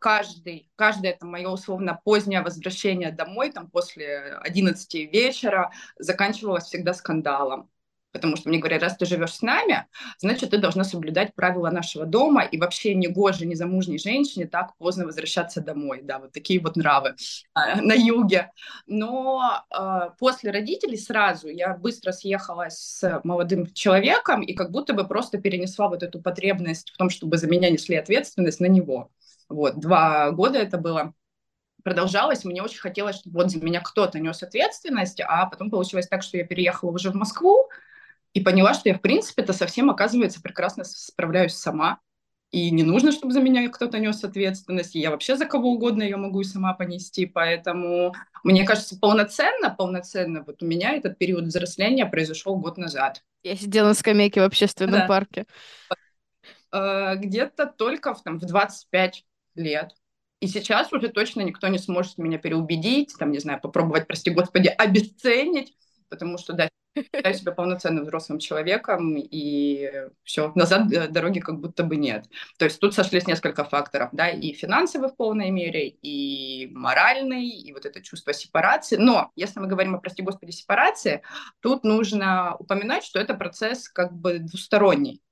каждый, 0.00 0.70
каждое 0.76 1.12
это 1.12 1.26
мое 1.26 1.48
условно 1.48 2.00
позднее 2.04 2.42
возвращение 2.42 3.12
домой, 3.12 3.52
там 3.52 3.68
после 3.68 4.36
11 4.42 4.94
вечера, 5.12 5.72
заканчивалось 5.98 6.64
всегда 6.64 6.94
скандалом 6.94 7.70
потому 8.12 8.36
что 8.36 8.48
мне 8.48 8.58
говорят, 8.58 8.82
раз 8.82 8.96
ты 8.96 9.06
живешь 9.06 9.32
с 9.32 9.42
нами, 9.42 9.86
значит, 10.18 10.50
ты 10.50 10.58
должна 10.58 10.84
соблюдать 10.84 11.34
правила 11.34 11.70
нашего 11.70 12.06
дома, 12.06 12.44
и 12.44 12.58
вообще 12.58 12.94
не 12.94 13.08
гоже 13.08 13.46
незамужней 13.46 13.98
женщине 13.98 14.46
так 14.46 14.76
поздно 14.76 15.06
возвращаться 15.06 15.60
домой, 15.60 16.00
да, 16.02 16.18
вот 16.18 16.32
такие 16.32 16.60
вот 16.60 16.76
нравы 16.76 17.14
э, 17.54 17.80
на 17.80 17.94
юге. 17.94 18.52
Но 18.86 19.42
э, 19.70 20.10
после 20.18 20.50
родителей 20.50 20.98
сразу 20.98 21.48
я 21.48 21.74
быстро 21.74 22.12
съехалась 22.12 22.78
с 22.78 23.20
молодым 23.24 23.72
человеком 23.72 24.42
и 24.42 24.52
как 24.52 24.70
будто 24.70 24.92
бы 24.92 25.06
просто 25.06 25.38
перенесла 25.38 25.88
вот 25.88 26.02
эту 26.02 26.20
потребность 26.20 26.90
в 26.90 26.96
том, 26.98 27.10
чтобы 27.10 27.38
за 27.38 27.48
меня 27.48 27.70
несли 27.70 27.96
ответственность 27.96 28.60
на 28.60 28.66
него. 28.66 29.10
Вот, 29.52 29.78
два 29.78 30.30
года 30.30 30.58
это 30.58 30.78
было. 30.78 31.14
продолжалось, 31.84 32.44
мне 32.44 32.62
очень 32.62 32.78
хотелось, 32.78 33.16
чтобы 33.16 33.40
вот 33.40 33.50
за 33.50 33.58
меня 33.58 33.80
кто-то 33.80 34.18
нес 34.20 34.42
ответственность, 34.42 35.20
а 35.20 35.46
потом 35.46 35.70
получилось 35.70 36.08
так, 36.08 36.22
что 36.22 36.36
я 36.36 36.44
переехала 36.44 36.90
уже 36.90 37.10
в 37.10 37.14
Москву 37.14 37.68
и 38.32 38.40
поняла, 38.40 38.74
что 38.74 38.88
я, 38.88 38.94
в 38.96 39.00
принципе-то, 39.00 39.52
совсем, 39.52 39.90
оказывается, 39.90 40.40
прекрасно 40.40 40.84
справляюсь 40.84 41.54
сама, 41.54 41.98
и 42.52 42.70
не 42.70 42.82
нужно, 42.82 43.12
чтобы 43.12 43.32
за 43.32 43.40
меня 43.40 43.68
кто-то 43.70 43.98
нес 43.98 44.22
ответственность, 44.22 44.94
и 44.94 45.00
я 45.00 45.10
вообще 45.10 45.36
за 45.36 45.46
кого 45.46 45.70
угодно 45.72 46.02
ее 46.02 46.18
могу 46.18 46.42
и 46.42 46.44
сама 46.44 46.74
понести, 46.74 47.24
поэтому 47.24 48.14
мне 48.44 48.64
кажется, 48.64 48.98
полноценно, 48.98 49.70
полноценно, 49.70 50.44
вот 50.46 50.62
у 50.62 50.66
меня 50.66 50.92
этот 50.92 51.18
период 51.18 51.44
взросления 51.44 52.06
произошел 52.06 52.56
год 52.56 52.76
назад. 52.76 53.22
Я 53.42 53.56
сидела 53.56 53.88
на 53.88 53.94
скамейке 53.94 54.40
в 54.40 54.44
общественном 54.44 55.00
да. 55.00 55.06
парке. 55.06 55.46
Э, 56.72 57.16
где-то 57.16 57.66
только 57.66 58.14
в, 58.14 58.22
там, 58.22 58.38
в 58.38 58.44
25 58.44 59.24
лет. 59.54 59.92
И 60.40 60.48
сейчас 60.48 60.92
уже 60.92 61.08
точно 61.08 61.42
никто 61.42 61.68
не 61.68 61.78
сможет 61.78 62.18
меня 62.18 62.38
переубедить, 62.38 63.14
там, 63.18 63.30
не 63.30 63.38
знаю, 63.38 63.60
попробовать, 63.60 64.06
прости 64.08 64.30
господи, 64.30 64.68
обесценить, 64.68 65.74
потому 66.08 66.36
что, 66.36 66.52
да, 66.52 66.68
считаю 66.96 67.34
себя 67.34 67.52
полноценным 67.52 68.04
взрослым 68.04 68.38
человеком, 68.38 69.16
и 69.16 69.90
все, 70.24 70.52
назад 70.54 70.88
дороги 71.12 71.40
как 71.40 71.58
будто 71.60 71.84
бы 71.84 71.96
нет. 71.96 72.26
То 72.58 72.64
есть 72.64 72.80
тут 72.80 72.94
сошлись 72.94 73.26
несколько 73.26 73.64
факторов, 73.64 74.10
да, 74.12 74.28
и 74.28 74.52
финансовый 74.52 75.08
в 75.08 75.16
полной 75.16 75.50
мере, 75.50 75.88
и 75.88 76.68
моральный, 76.72 77.48
и 77.48 77.72
вот 77.72 77.86
это 77.86 78.02
чувство 78.02 78.32
сепарации. 78.34 78.96
Но 78.96 79.30
если 79.36 79.60
мы 79.60 79.68
говорим 79.68 79.94
о, 79.94 80.00
прости 80.00 80.22
господи, 80.22 80.50
сепарации, 80.50 81.22
тут 81.60 81.84
нужно 81.84 82.56
упоминать, 82.58 83.04
что 83.04 83.18
это 83.18 83.34
процесс 83.34 83.88
как 83.88 84.12
бы 84.12 84.38
двусторонний. 84.38 85.22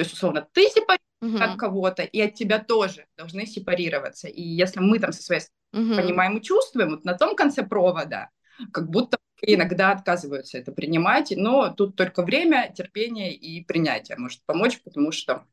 То 0.00 0.04
есть, 0.04 0.14
условно, 0.14 0.48
ты 0.54 0.62
сепарируешь 0.70 1.02
угу. 1.20 1.36
от 1.44 1.58
кого-то, 1.58 2.02
и 2.02 2.22
от 2.22 2.32
тебя 2.32 2.58
тоже 2.58 3.04
должны 3.18 3.44
сепарироваться. 3.44 4.28
И 4.28 4.40
если 4.40 4.80
мы 4.80 4.98
там 4.98 5.12
со 5.12 5.22
своей 5.22 5.42
угу. 5.74 5.94
понимаем 5.94 6.38
и 6.38 6.42
чувствуем, 6.42 6.92
вот 6.92 7.04
на 7.04 7.12
том 7.12 7.36
конце 7.36 7.62
провода, 7.62 8.30
как 8.72 8.88
будто 8.88 9.18
иногда 9.42 9.92
отказываются 9.92 10.56
это 10.56 10.72
принимать, 10.72 11.34
но 11.36 11.68
тут 11.68 11.96
только 11.96 12.22
время, 12.22 12.72
терпение 12.74 13.34
и 13.34 13.62
принятие 13.62 14.16
может 14.16 14.42
помочь, 14.46 14.80
потому 14.82 15.12
что 15.12 15.44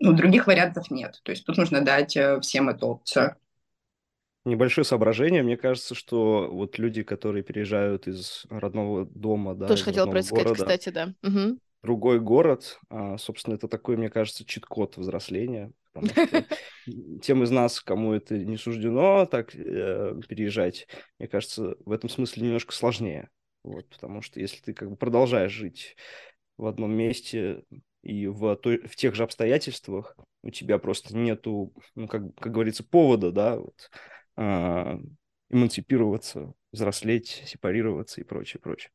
ну, 0.00 0.14
других 0.14 0.46
вариантов 0.46 0.90
нет. 0.90 1.20
То 1.22 1.32
есть 1.32 1.44
тут 1.44 1.58
нужно 1.58 1.82
дать 1.82 2.16
э, 2.16 2.40
всем 2.40 2.70
эту 2.70 2.86
опцию. 2.86 3.36
Небольшое 4.46 4.86
соображение. 4.86 5.42
Мне 5.42 5.58
кажется, 5.58 5.94
что 5.94 6.48
вот 6.50 6.78
люди, 6.78 7.02
которые 7.02 7.42
переезжают 7.42 8.06
из 8.06 8.46
родного 8.48 9.04
дома, 9.04 9.54
да, 9.54 9.66
Тоже 9.66 9.90
это 9.90 10.22
сказать, 10.22 10.56
кстати, 10.56 10.88
да. 10.88 11.12
Угу 11.22 11.58
другой 11.82 12.20
город. 12.20 12.78
А, 12.88 13.18
собственно, 13.18 13.54
это 13.54 13.68
такой, 13.68 13.96
мне 13.96 14.08
кажется, 14.08 14.44
чит-код 14.44 14.96
взросления. 14.96 15.72
Тем 17.22 17.42
из 17.42 17.50
нас, 17.50 17.80
кому 17.80 18.12
это 18.12 18.38
не 18.38 18.56
суждено 18.56 19.26
так 19.26 19.54
э, 19.54 20.14
переезжать, 20.28 20.88
мне 21.18 21.28
кажется, 21.28 21.76
в 21.84 21.92
этом 21.92 22.08
смысле 22.08 22.46
немножко 22.46 22.72
сложнее. 22.72 23.28
Вот, 23.62 23.88
потому 23.88 24.22
что 24.22 24.40
если 24.40 24.60
ты 24.60 24.74
как 24.74 24.90
бы 24.90 24.96
продолжаешь 24.96 25.52
жить 25.52 25.96
в 26.56 26.66
одном 26.66 26.92
месте 26.92 27.64
и 28.02 28.26
в, 28.26 28.56
той, 28.56 28.78
в 28.86 28.96
тех 28.96 29.14
же 29.14 29.22
обстоятельствах, 29.22 30.16
у 30.42 30.50
тебя 30.50 30.78
просто 30.78 31.16
нету, 31.16 31.72
ну, 31.94 32.08
как, 32.08 32.34
как 32.34 32.52
говорится, 32.52 32.84
повода, 32.84 33.30
да, 33.30 33.58
вот, 33.58 33.90
э, 34.36 34.98
эмансипироваться, 35.50 36.54
взрослеть, 36.72 37.42
сепарироваться 37.46 38.20
и 38.20 38.24
прочее, 38.24 38.60
прочее. 38.60 38.90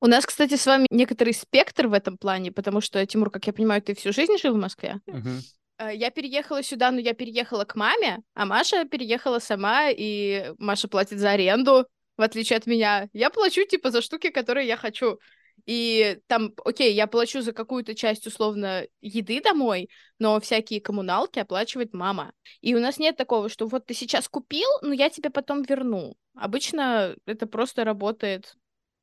У 0.00 0.06
нас, 0.06 0.24
кстати, 0.26 0.54
с 0.54 0.66
вами 0.66 0.86
некоторый 0.90 1.34
спектр 1.34 1.88
в 1.88 1.92
этом 1.92 2.18
плане, 2.18 2.52
потому 2.52 2.80
что, 2.80 3.04
Тимур, 3.04 3.30
как 3.30 3.46
я 3.46 3.52
понимаю, 3.52 3.82
ты 3.82 3.94
всю 3.94 4.12
жизнь 4.12 4.36
жил 4.40 4.54
в 4.54 4.58
Москве. 4.58 5.00
Uh-huh. 5.08 5.92
Я 5.92 6.10
переехала 6.10 6.62
сюда, 6.62 6.90
но 6.90 7.00
я 7.00 7.14
переехала 7.14 7.64
к 7.64 7.74
маме, 7.74 8.18
а 8.34 8.46
Маша 8.46 8.84
переехала 8.84 9.38
сама, 9.38 9.90
и 9.90 10.52
Маша 10.58 10.88
платит 10.88 11.18
за 11.18 11.30
аренду, 11.30 11.86
в 12.16 12.22
отличие 12.22 12.56
от 12.56 12.66
меня. 12.66 13.08
Я 13.12 13.30
плачу, 13.30 13.64
типа, 13.64 13.90
за 13.90 14.02
штуки, 14.02 14.30
которые 14.30 14.66
я 14.66 14.76
хочу. 14.76 15.18
И 15.66 16.18
там, 16.28 16.52
окей, 16.64 16.94
я 16.94 17.06
плачу 17.06 17.42
за 17.42 17.52
какую-то 17.52 17.94
часть, 17.94 18.26
условно, 18.26 18.86
еды 19.00 19.40
домой, 19.40 19.90
но 20.18 20.40
всякие 20.40 20.80
коммуналки 20.80 21.38
оплачивает 21.38 21.92
мама. 21.92 22.32
И 22.60 22.74
у 22.74 22.80
нас 22.80 22.98
нет 22.98 23.16
такого, 23.16 23.48
что 23.48 23.66
вот 23.66 23.86
ты 23.86 23.94
сейчас 23.94 24.28
купил, 24.28 24.68
но 24.82 24.92
я 24.92 25.10
тебе 25.10 25.30
потом 25.30 25.62
верну. 25.62 26.14
Обычно 26.34 27.16
это 27.26 27.46
просто 27.46 27.84
работает 27.84 28.54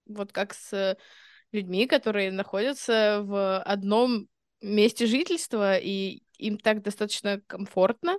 вот 0.06 0.32
как 0.32 0.54
с 0.54 0.98
людьми, 1.52 1.88
которые 1.88 2.32
находятся 2.32 3.22
в 3.24 3.62
одном 3.62 4.28
месте 4.62 5.06
жительства, 5.06 5.78
и 5.78 6.24
им 6.38 6.58
так 6.58 6.82
достаточно 6.82 7.42
комфортно. 7.48 8.18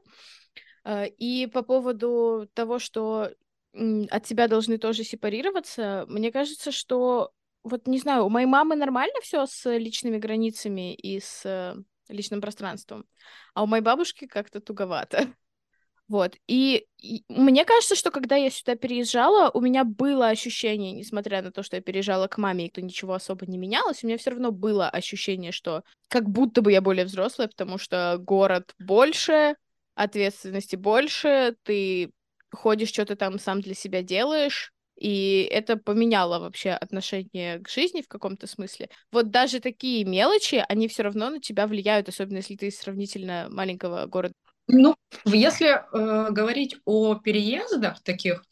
А, 0.85 1.05
и 1.05 1.47
по 1.47 1.63
поводу 1.63 2.49
того, 2.55 2.79
что 2.79 3.31
от 3.73 4.25
тебя 4.25 4.49
должны 4.49 4.79
тоже 4.79 5.05
сепарироваться, 5.05 6.07
мне 6.09 6.33
кажется, 6.33 6.73
что 6.73 7.33
вот 7.63 7.87
не 7.87 7.99
знаю, 7.99 8.25
у 8.25 8.31
моей 8.31 8.47
мамы 8.47 8.77
нормально 8.77 9.21
все 9.21 9.45
с 9.45 9.77
личными 9.77 10.19
границами 10.19 10.95
и 10.95 11.21
с 11.21 11.77
личным 12.09 12.41
пространством, 12.41 13.05
а 13.55 13.65
у 13.65 13.67
моей 13.67 13.83
бабушки 13.83 14.27
как-то 14.27 14.61
туговато. 14.61 15.35
Вот. 16.09 16.37
И, 16.47 16.87
и 17.01 17.25
мне 17.29 17.65
кажется, 17.65 17.97
что 17.97 18.11
когда 18.11 18.37
я 18.37 18.51
сюда 18.51 18.77
переезжала, 18.77 19.51
у 19.53 19.61
меня 19.61 19.85
было 19.85 20.29
ощущение, 20.29 20.93
несмотря 20.93 21.43
на 21.43 21.51
то, 21.51 21.63
что 21.65 21.77
я 21.77 21.83
переезжала 21.83 22.29
к 22.29 22.39
маме, 22.39 22.67
и 22.67 22.71
то 22.71 22.81
ничего 22.81 23.15
особо 23.15 23.47
не 23.47 23.59
менялось, 23.59 24.05
у 24.05 24.07
меня 24.07 24.17
все 24.17 24.31
равно 24.31 24.53
было 24.53 24.89
ощущение, 24.89 25.51
что 25.51 25.83
как 26.09 26.29
будто 26.29 26.63
бы 26.63 26.71
я 26.71 26.81
более 26.81 27.05
взрослая, 27.07 27.49
потому 27.49 27.79
что 27.79 28.19
город 28.21 28.73
больше, 28.79 29.57
ответственности 29.97 30.77
больше, 30.77 31.57
ты 31.65 32.13
ходишь, 32.53 32.91
что-то 32.91 33.17
там 33.17 33.41
сам 33.41 33.61
для 33.61 33.75
себя 33.75 34.03
делаешь, 34.03 34.73
и 34.97 35.49
это 35.51 35.77
поменяло 35.77 36.39
вообще 36.39 36.71
отношение 36.71 37.59
к 37.59 37.69
жизни 37.69 38.01
в 38.01 38.09
каком-то 38.09 38.47
смысле. 38.47 38.89
Вот 39.11 39.31
даже 39.31 39.61
такие 39.61 40.05
мелочи, 40.05 40.65
они 40.69 40.89
все 40.89 41.03
равно 41.03 41.31
на 41.31 41.41
тебя 41.41 41.67
влияют, 41.67 42.09
особенно 42.09 42.39
если 42.39 42.57
ты 42.57 42.69
из 42.69 42.79
сравнительно 42.79 43.49
маленького 43.51 44.07
города. 44.07 44.35
Ну, 44.69 44.97
если 45.25 45.69
э, 45.69 46.31
говорить 46.31 46.77
о 46.85 47.15
переездах 47.15 48.03
таких, 48.03 48.45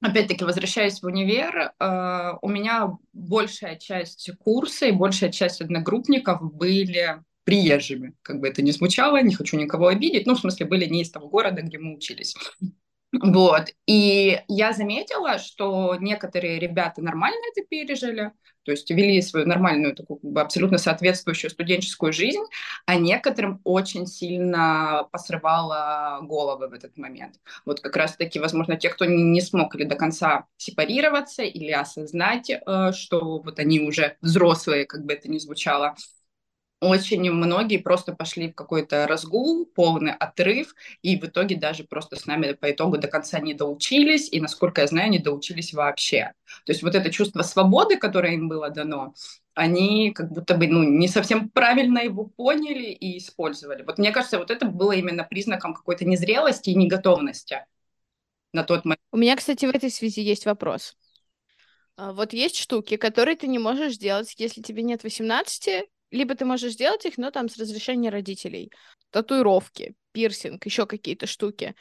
опять-таки, 0.00 0.44
возвращаясь 0.44 1.02
в 1.02 1.06
универ, 1.06 1.72
э, 1.78 2.32
у 2.40 2.48
меня 2.48 2.92
большая 3.12 3.76
часть 3.76 4.30
курса 4.38 4.86
и 4.86 4.92
большая 4.92 5.30
часть 5.30 5.60
одногруппников 5.60 6.40
были 6.54 7.22
приезжими. 7.44 8.14
Как 8.22 8.40
бы 8.40 8.48
это 8.48 8.62
ни 8.62 8.70
звучало, 8.70 9.20
не 9.22 9.34
хочу 9.34 9.56
никого 9.56 9.88
обидеть. 9.88 10.26
Ну, 10.26 10.34
в 10.34 10.40
смысле, 10.40 10.66
были 10.66 10.86
не 10.86 11.02
из 11.02 11.10
того 11.10 11.28
города, 11.28 11.62
где 11.62 11.78
мы 11.78 11.94
учились. 11.96 12.34
Вот. 13.12 13.70
И 13.86 14.40
я 14.46 14.72
заметила, 14.72 15.38
что 15.38 15.96
некоторые 15.96 16.60
ребята 16.60 17.02
нормально 17.02 17.40
это 17.52 17.66
пережили, 17.66 18.32
то 18.70 18.72
есть 18.72 18.88
вели 18.88 19.20
свою 19.20 19.48
нормальную, 19.48 19.96
такую 19.96 20.18
как 20.18 20.30
бы 20.30 20.40
абсолютно 20.40 20.78
соответствующую 20.78 21.50
студенческую 21.50 22.12
жизнь, 22.12 22.44
а 22.86 22.94
некоторым 22.94 23.60
очень 23.64 24.06
сильно 24.06 25.08
посрывало 25.10 26.20
головы 26.22 26.68
в 26.68 26.72
этот 26.72 26.96
момент. 26.96 27.40
Вот 27.66 27.80
как 27.80 27.96
раз-таки, 27.96 28.38
возможно, 28.38 28.76
те, 28.76 28.88
кто 28.88 29.06
не, 29.06 29.24
не 29.24 29.40
смог 29.40 29.74
или 29.74 29.82
до 29.82 29.96
конца 29.96 30.44
сепарироваться, 30.56 31.42
или 31.42 31.72
осознать, 31.72 32.48
э, 32.50 32.92
что 32.92 33.40
вот 33.40 33.58
они 33.58 33.80
уже 33.80 34.16
взрослые, 34.20 34.86
как 34.86 35.04
бы 35.04 35.14
это 35.14 35.28
ни 35.28 35.38
звучало, 35.38 35.96
очень 36.80 37.30
многие 37.30 37.76
просто 37.76 38.14
пошли 38.14 38.50
в 38.50 38.54
какой-то 38.54 39.06
разгул, 39.06 39.66
полный 39.66 40.12
отрыв, 40.12 40.74
и 41.02 41.18
в 41.18 41.24
итоге 41.24 41.56
даже 41.56 41.84
просто 41.84 42.16
с 42.16 42.26
нами 42.26 42.52
по 42.52 42.70
итогу 42.70 42.96
до 42.96 43.06
конца 43.06 43.38
не 43.38 43.52
доучились, 43.52 44.32
и, 44.32 44.40
насколько 44.40 44.80
я 44.80 44.86
знаю, 44.86 45.10
не 45.10 45.18
доучились 45.18 45.74
вообще. 45.74 46.32
То 46.64 46.72
есть 46.72 46.82
вот 46.82 46.94
это 46.94 47.10
чувство 47.10 47.42
свободы, 47.42 47.98
которое 47.98 48.34
им 48.34 48.48
было 48.48 48.70
дано, 48.70 49.14
они 49.54 50.12
как 50.12 50.32
будто 50.32 50.54
бы 50.54 50.68
ну, 50.68 50.82
не 50.82 51.06
совсем 51.06 51.50
правильно 51.50 51.98
его 51.98 52.24
поняли 52.24 52.88
и 52.88 53.18
использовали. 53.18 53.82
Вот 53.82 53.98
мне 53.98 54.10
кажется, 54.10 54.38
вот 54.38 54.50
это 54.50 54.64
было 54.64 54.92
именно 54.92 55.24
признаком 55.24 55.74
какой-то 55.74 56.06
незрелости 56.06 56.70
и 56.70 56.74
неготовности 56.74 57.66
на 58.52 58.64
тот 58.64 58.84
момент. 58.84 59.00
У 59.12 59.18
меня, 59.18 59.36
кстати, 59.36 59.66
в 59.66 59.70
этой 59.70 59.90
связи 59.90 60.22
есть 60.22 60.46
вопрос. 60.46 60.96
А, 61.96 62.12
вот 62.12 62.32
есть 62.32 62.56
штуки, 62.56 62.96
которые 62.96 63.36
ты 63.36 63.46
не 63.48 63.58
можешь 63.58 63.94
сделать, 63.94 64.34
если 64.38 64.62
тебе 64.62 64.82
нет 64.82 65.02
18, 65.02 65.88
либо 66.10 66.34
ты 66.34 66.44
можешь 66.44 66.72
сделать 66.72 67.04
их, 67.06 67.18
но 67.18 67.30
там 67.30 67.48
с 67.48 67.56
разрешения 67.56 68.10
родителей. 68.10 68.72
Татуировки, 69.10 69.94
пирсинг, 70.12 70.64
еще 70.66 70.86
какие-то 70.86 71.26
штуки. 71.26 71.74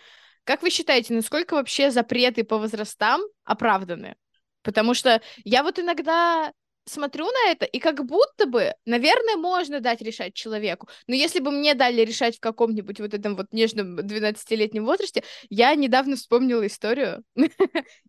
Как 0.43 0.61
вы 0.61 0.69
считаете, 0.69 1.13
насколько 1.13 1.53
вообще 1.53 1.91
запреты 1.91 2.43
по 2.43 2.57
возрастам 2.57 3.21
оправданы? 3.43 4.15
Потому 4.61 4.93
что 4.93 5.21
я 5.43 5.63
вот 5.63 5.79
иногда 5.79 6.51
смотрю 6.89 7.25
на 7.25 7.51
это, 7.51 7.65
и 7.65 7.79
как 7.79 8.03
будто 8.05 8.45
бы, 8.45 8.73
наверное, 8.85 9.35
можно 9.35 9.79
дать 9.79 10.01
решать 10.01 10.33
человеку. 10.33 10.87
Но 11.07 11.15
если 11.15 11.39
бы 11.39 11.51
мне 11.51 11.75
дали 11.75 12.01
решать 12.01 12.37
в 12.37 12.39
каком-нибудь 12.39 12.99
вот 12.99 13.13
этом 13.13 13.35
вот 13.35 13.47
нежном 13.51 13.99
12-летнем 13.99 14.85
возрасте, 14.85 15.23
я 15.49 15.75
недавно 15.75 16.15
вспомнила 16.15 16.65
историю. 16.65 17.23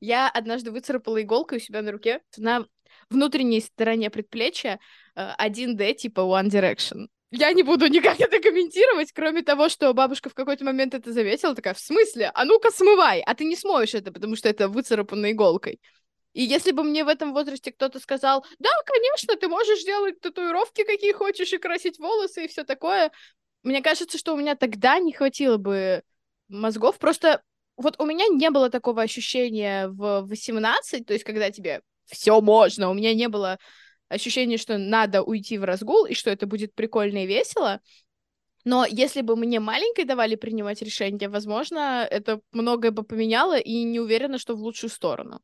Я 0.01 0.29
однажды 0.29 0.71
выцарапала 0.71 1.21
иголкой 1.23 1.59
у 1.59 1.61
себя 1.61 1.83
на 1.83 1.93
руке 1.93 2.21
на 2.37 2.67
внутренней 3.11 3.61
стороне 3.61 4.11
предплечья 4.11 4.81
1D 5.17 5.81
э, 5.81 5.95
типа 5.95 6.21
One 6.21 6.49
Direction. 6.49 7.09
я 7.31 7.53
не 7.53 7.63
буду 7.63 7.87
никак 7.89 8.21
это 8.21 8.41
комментировать, 8.41 9.13
кроме 9.13 9.43
того, 9.43 9.69
что 9.69 9.93
бабушка 9.93 10.31
в 10.31 10.35
какой-то 10.35 10.65
момент 10.65 10.95
это 10.95 11.13
заметила, 11.13 11.55
такая, 11.55 11.75
в 11.75 11.81
смысле? 11.81 12.31
А 12.35 12.45
ну-ка 12.45 12.71
смывай, 12.71 13.21
а 13.21 13.35
ты 13.35 13.45
не 13.45 13.57
смоешь 13.57 13.95
это, 13.95 14.13
потому 14.13 14.37
что 14.37 14.49
это 14.49 14.69
выцарапано 14.69 15.33
иголкой. 15.33 15.81
И 16.33 16.43
если 16.43 16.71
бы 16.71 16.85
мне 16.85 17.05
в 17.05 17.09
этом 17.09 17.33
возрасте 17.33 17.73
кто-то 17.73 17.99
сказал, 17.99 18.45
да, 18.59 18.71
конечно, 18.87 19.37
ты 19.37 19.49
можешь 19.49 19.83
делать 19.83 20.21
татуировки, 20.21 20.85
какие 20.85 21.13
хочешь, 21.13 21.53
и 21.53 21.59
красить 21.59 21.99
волосы, 21.99 22.45
и 22.45 22.49
все 22.49 22.63
такое, 22.63 23.11
мне 23.63 23.83
кажется, 23.83 24.17
что 24.17 24.35
у 24.35 24.37
меня 24.37 24.55
тогда 24.55 24.99
не 25.01 25.13
хватило 25.13 25.57
бы 25.57 26.03
мозгов. 26.49 26.99
Просто 26.99 27.43
вот 27.77 27.97
у 27.99 28.05
меня 28.05 28.27
не 28.29 28.51
было 28.51 28.71
такого 28.71 29.03
ощущения 29.03 29.89
в 29.89 30.23
18, 30.23 31.07
то 31.07 31.13
есть 31.13 31.25
когда 31.25 31.51
тебе 31.51 31.83
все 32.07 32.41
можно, 32.41 32.91
у 32.91 32.95
меня 32.95 33.15
не 33.15 33.29
было 33.29 33.59
ощущения, 34.09 34.59
что 34.59 34.79
надо 34.79 35.23
уйти 35.23 35.59
в 35.59 35.65
разгул, 35.65 36.05
и 36.05 36.15
что 36.15 36.31
это 36.31 36.47
будет 36.47 36.75
прикольно 36.75 37.25
и 37.25 37.27
весело. 37.27 37.81
Но 38.65 38.85
если 38.85 39.23
бы 39.23 39.37
мне 39.37 39.59
маленькой 39.59 40.05
давали 40.05 40.35
принимать 40.35 40.83
решения, 40.83 41.29
возможно, 41.29 42.07
это 42.11 42.41
многое 42.53 42.91
бы 42.91 43.05
поменяло, 43.05 43.59
и 43.59 43.83
не 43.85 44.01
уверена, 44.01 44.39
что 44.39 44.55
в 44.55 44.61
лучшую 44.61 44.91
сторону. 44.91 45.41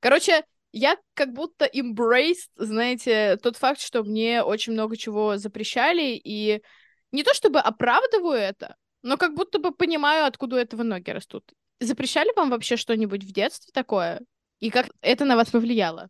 Короче, 0.00 0.44
я 0.72 0.96
как 1.14 1.32
будто 1.32 1.66
embraced, 1.66 2.50
знаете, 2.56 3.36
тот 3.42 3.56
факт, 3.56 3.80
что 3.80 4.02
мне 4.04 4.42
очень 4.42 4.72
много 4.72 4.96
чего 4.96 5.36
запрещали, 5.36 6.20
и 6.22 6.62
не 7.12 7.22
то 7.22 7.34
чтобы 7.34 7.60
оправдываю 7.60 8.38
это, 8.38 8.76
но 9.02 9.16
как 9.16 9.34
будто 9.34 9.58
бы 9.58 9.72
понимаю, 9.72 10.26
откуда 10.26 10.56
у 10.56 10.58
этого 10.58 10.82
ноги 10.82 11.10
растут. 11.10 11.44
Запрещали 11.80 12.30
вам 12.36 12.50
вообще 12.50 12.76
что-нибудь 12.76 13.24
в 13.24 13.32
детстве 13.32 13.70
такое? 13.72 14.20
И 14.60 14.70
как 14.70 14.88
это 15.00 15.24
на 15.24 15.36
вас 15.36 15.50
повлияло? 15.50 16.08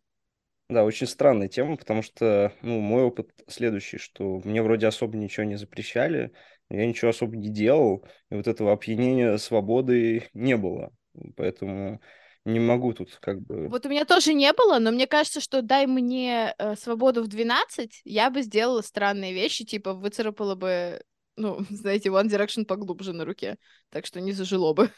Да, 0.69 0.83
очень 0.83 1.07
странная 1.07 1.47
тема, 1.47 1.77
потому 1.77 2.01
что, 2.01 2.53
ну, 2.61 2.81
мой 2.81 3.03
опыт 3.03 3.29
следующий, 3.47 3.97
что 3.97 4.41
мне 4.43 4.61
вроде 4.61 4.87
особо 4.87 5.17
ничего 5.17 5.45
не 5.45 5.55
запрещали, 5.55 6.33
я 6.69 6.85
ничего 6.85 7.11
особо 7.11 7.37
не 7.37 7.49
делал, 7.49 8.05
и 8.29 8.35
вот 8.35 8.47
этого 8.47 8.73
опьянения 8.73 9.37
свободы 9.37 10.29
не 10.33 10.57
было. 10.57 10.91
Поэтому 11.37 12.01
не 12.43 12.59
могу 12.59 12.93
тут 12.93 13.15
как 13.21 13.41
бы... 13.41 13.69
Вот 13.69 13.85
у 13.85 13.89
меня 13.89 14.03
тоже 14.03 14.33
не 14.33 14.51
было, 14.51 14.79
но 14.79 14.91
мне 14.91 15.07
кажется, 15.07 15.39
что 15.39 15.61
дай 15.61 15.85
мне 15.87 16.53
э, 16.57 16.75
свободу 16.75 17.23
в 17.23 17.27
12, 17.27 18.01
я 18.03 18.29
бы 18.29 18.41
сделала 18.41 18.81
странные 18.81 19.33
вещи, 19.33 19.65
типа 19.65 19.93
выцарапала 19.93 20.55
бы, 20.55 21.01
ну, 21.37 21.59
знаете, 21.69 22.09
One 22.09 22.27
Direction 22.27 22.65
поглубже 22.65 23.13
на 23.13 23.23
руке, 23.23 23.57
так 23.89 24.05
что 24.05 24.19
не 24.19 24.33
зажило 24.33 24.73
бы. 24.73 24.91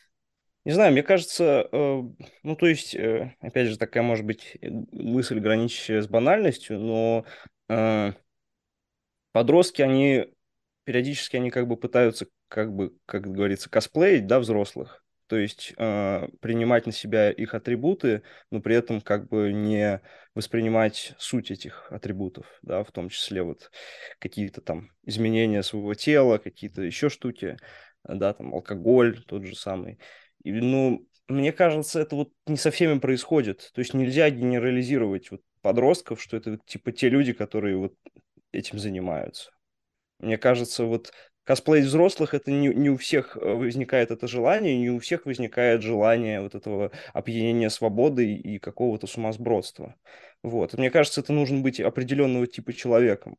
Не 0.65 0.73
знаю, 0.73 0.91
мне 0.91 1.03
кажется, 1.03 1.67
э, 1.71 2.01
ну, 2.43 2.55
то 2.55 2.67
есть, 2.67 2.93
э, 2.93 3.33
опять 3.39 3.69
же, 3.69 3.77
такая, 3.77 4.03
может 4.03 4.25
быть, 4.25 4.57
э, 4.61 4.69
мысль, 4.91 5.39
граничащая 5.39 6.01
с 6.01 6.07
банальностью, 6.07 6.79
но 6.79 7.25
подростки, 9.31 9.81
они 9.81 10.27
периодически, 10.85 11.37
они 11.37 11.51
как 11.51 11.67
бы 11.67 11.77
пытаются, 11.77 12.27
как 12.47 12.73
бы, 12.73 12.95
как 13.05 13.23
говорится, 13.31 13.69
косплеить, 13.69 14.27
да, 14.27 14.39
взрослых 14.39 15.03
то 15.29 15.37
есть 15.37 15.73
э, 15.77 16.27
принимать 16.41 16.87
на 16.87 16.91
себя 16.91 17.29
их 17.31 17.53
атрибуты, 17.53 18.23
но 18.49 18.61
при 18.61 18.75
этом 18.75 18.99
как 18.99 19.29
бы 19.29 19.53
не 19.53 20.01
воспринимать 20.33 21.13
суть 21.19 21.51
этих 21.51 21.91
атрибутов, 21.91 22.47
да, 22.63 22.83
в 22.83 22.91
том 22.91 23.09
числе 23.09 23.43
вот 23.43 23.69
какие-то 24.17 24.59
там 24.61 24.89
изменения 25.03 25.61
своего 25.61 25.93
тела, 25.93 26.39
какие-то 26.39 26.81
еще 26.81 27.09
штуки, 27.09 27.57
да, 28.03 28.33
там 28.33 28.55
алкоголь 28.55 29.23
тот 29.27 29.45
же 29.45 29.55
самый. 29.55 29.99
И, 30.43 30.51
ну, 30.51 31.05
мне 31.27 31.51
кажется, 31.51 31.99
это 31.99 32.15
вот 32.15 32.31
не 32.47 32.57
со 32.57 32.71
всеми 32.71 32.99
происходит. 32.99 33.71
То 33.73 33.79
есть 33.79 33.93
нельзя 33.93 34.29
генерализировать 34.29 35.31
вот 35.31 35.41
подростков, 35.61 36.21
что 36.21 36.37
это 36.37 36.57
типа 36.65 36.91
те 36.91 37.09
люди, 37.09 37.33
которые 37.33 37.77
вот 37.77 37.93
этим 38.51 38.79
занимаются. 38.79 39.51
Мне 40.19 40.37
кажется, 40.37 40.85
вот 40.85 41.11
косплей 41.43 41.81
взрослых, 41.81 42.33
это 42.33 42.51
не, 42.51 42.67
не 42.67 42.89
у 42.89 42.97
всех 42.97 43.37
э, 43.37 43.39
возникает 43.39 44.11
это 44.11 44.27
желание, 44.27 44.77
не 44.77 44.89
у 44.89 44.99
всех 44.99 45.25
возникает 45.25 45.81
желание 45.81 46.41
вот 46.41 46.55
этого 46.55 46.91
опьянения 47.13 47.69
свободы 47.69 48.33
и 48.33 48.59
какого-то 48.59 49.07
сумасбродства. 49.07 49.95
Вот. 50.43 50.73
Мне 50.73 50.91
кажется, 50.91 51.21
это 51.21 51.33
нужно 51.33 51.61
быть 51.61 51.79
определенного 51.79 52.47
типа 52.47 52.73
человеком. 52.73 53.37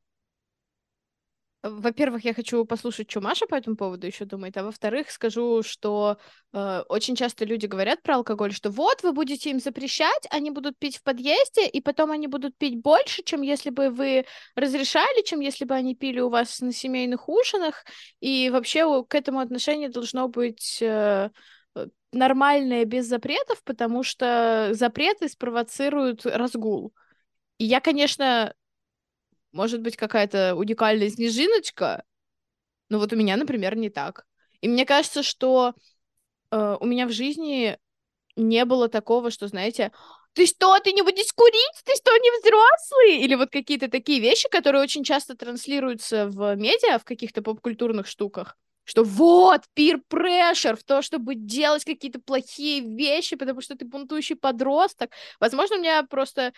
Во-первых, 1.62 2.24
я 2.24 2.32
хочу 2.32 2.64
послушать, 2.64 3.10
что 3.10 3.20
Маша 3.20 3.46
по 3.46 3.54
этому 3.54 3.76
поводу 3.76 4.06
еще 4.06 4.24
думает, 4.24 4.56
а 4.56 4.64
во-вторых, 4.64 5.10
скажу, 5.10 5.62
что 5.62 6.16
э, 6.54 6.82
очень 6.88 7.14
часто 7.14 7.44
люди 7.44 7.66
говорят 7.66 8.02
про 8.02 8.14
алкоголь, 8.14 8.54
что 8.54 8.70
вот 8.70 9.02
вы 9.02 9.12
будете 9.12 9.50
им 9.50 9.60
запрещать, 9.60 10.26
они 10.30 10.50
будут 10.50 10.78
пить 10.78 10.96
в 10.96 11.02
подъезде, 11.02 11.68
и 11.68 11.82
потом 11.82 12.12
они 12.12 12.28
будут 12.28 12.56
пить 12.56 12.80
больше, 12.80 13.22
чем 13.24 13.42
если 13.42 13.68
бы 13.68 13.90
вы 13.90 14.24
разрешали, 14.56 15.22
чем 15.22 15.40
если 15.40 15.66
бы 15.66 15.74
они 15.74 15.94
пили 15.94 16.20
у 16.20 16.30
вас 16.30 16.60
на 16.60 16.72
семейных 16.72 17.28
ужинах, 17.28 17.84
и 18.20 18.48
вообще 18.48 19.04
к 19.04 19.14
этому 19.14 19.40
отношение 19.40 19.90
должно 19.90 20.28
быть 20.28 20.78
э, 20.80 21.28
э 21.74 21.86
нормальное 22.12 22.86
без 22.86 23.06
запретов, 23.06 23.62
потому 23.64 24.02
что 24.02 24.70
запреты 24.72 25.28
спровоцируют 25.28 26.24
разгул. 26.24 26.94
И 27.58 27.66
я, 27.66 27.80
конечно, 27.80 28.54
может 29.52 29.80
быть, 29.80 29.96
какая-то 29.96 30.54
уникальная 30.54 31.10
снежиночка, 31.10 32.04
но 32.88 32.98
вот 32.98 33.12
у 33.12 33.16
меня, 33.16 33.36
например, 33.36 33.76
не 33.76 33.90
так. 33.90 34.26
И 34.60 34.68
мне 34.68 34.84
кажется, 34.84 35.22
что 35.22 35.74
э, 36.50 36.76
у 36.80 36.84
меня 36.86 37.06
в 37.06 37.12
жизни 37.12 37.78
не 38.36 38.64
было 38.64 38.88
такого, 38.88 39.30
что, 39.30 39.48
знаете, 39.48 39.92
ты 40.32 40.46
что, 40.46 40.78
ты 40.80 40.92
не 40.92 41.02
будешь 41.02 41.32
курить? 41.32 41.82
Ты 41.84 41.94
что, 41.96 42.16
не 42.16 42.30
взрослый? 42.38 43.24
Или 43.24 43.34
вот 43.34 43.50
какие-то 43.50 43.88
такие 43.88 44.20
вещи, 44.20 44.48
которые 44.48 44.82
очень 44.82 45.02
часто 45.04 45.36
транслируются 45.36 46.26
в 46.26 46.54
медиа, 46.56 46.98
в 46.98 47.04
каких-то 47.04 47.42
поп-культурных 47.42 48.06
штуках. 48.06 48.56
Что 48.84 49.04
вот, 49.04 49.62
peer 49.76 50.00
pressure 50.08 50.76
в 50.76 50.84
то, 50.84 51.02
чтобы 51.02 51.34
делать 51.34 51.84
какие-то 51.84 52.20
плохие 52.20 52.80
вещи, 52.80 53.36
потому 53.36 53.60
что 53.60 53.76
ты 53.76 53.84
бунтующий 53.84 54.36
подросток. 54.36 55.10
Возможно, 55.38 55.76
у 55.76 55.80
меня 55.80 56.02
просто 56.04 56.52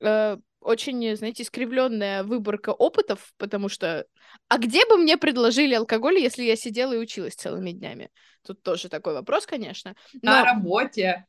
очень, 0.00 1.16
знаете, 1.16 1.42
искривленная 1.42 2.24
выборка 2.24 2.70
опытов, 2.70 3.32
потому 3.38 3.68
что 3.68 4.06
а 4.48 4.58
где 4.58 4.86
бы 4.86 4.96
мне 4.96 5.16
предложили 5.16 5.74
алкоголь, 5.74 6.18
если 6.18 6.42
я 6.42 6.56
сидела 6.56 6.92
и 6.92 6.98
училась 6.98 7.34
целыми 7.34 7.72
днями? 7.72 8.10
Тут 8.46 8.62
тоже 8.62 8.88
такой 8.88 9.14
вопрос, 9.14 9.46
конечно. 9.46 9.94
Но... 10.22 10.32
На 10.32 10.44
работе. 10.44 11.26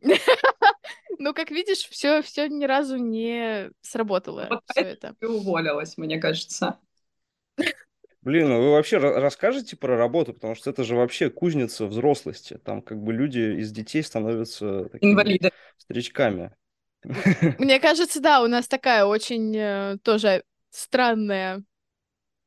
Ну, 1.20 1.34
как 1.34 1.50
видишь, 1.50 1.88
все, 1.88 2.22
все 2.22 2.48
ни 2.48 2.64
разу 2.64 2.96
не 2.96 3.72
сработало. 3.80 4.62
Все 4.70 4.82
это. 4.82 5.16
Ты 5.18 5.28
уволилась, 5.28 5.98
мне 5.98 6.18
кажется. 6.18 6.78
Блин, 8.20 8.48
ну 8.48 8.60
вы 8.60 8.70
вообще 8.70 8.98
расскажете 8.98 9.76
про 9.76 9.96
работу, 9.96 10.32
потому 10.32 10.54
что 10.54 10.70
это 10.70 10.84
же 10.84 10.94
вообще 10.94 11.28
кузница 11.28 11.86
взрослости. 11.86 12.58
Там 12.64 12.82
как 12.82 13.02
бы 13.02 13.12
люди 13.12 13.58
из 13.58 13.72
детей 13.72 14.02
становятся 14.02 14.90
Инвалиды. 15.00 15.50
старичками. 15.76 16.54
Мне 17.58 17.80
кажется, 17.80 18.20
да, 18.20 18.42
у 18.42 18.46
нас 18.46 18.68
такая 18.68 19.04
очень 19.04 19.56
э, 19.56 19.98
тоже 20.02 20.44
странная 20.70 21.62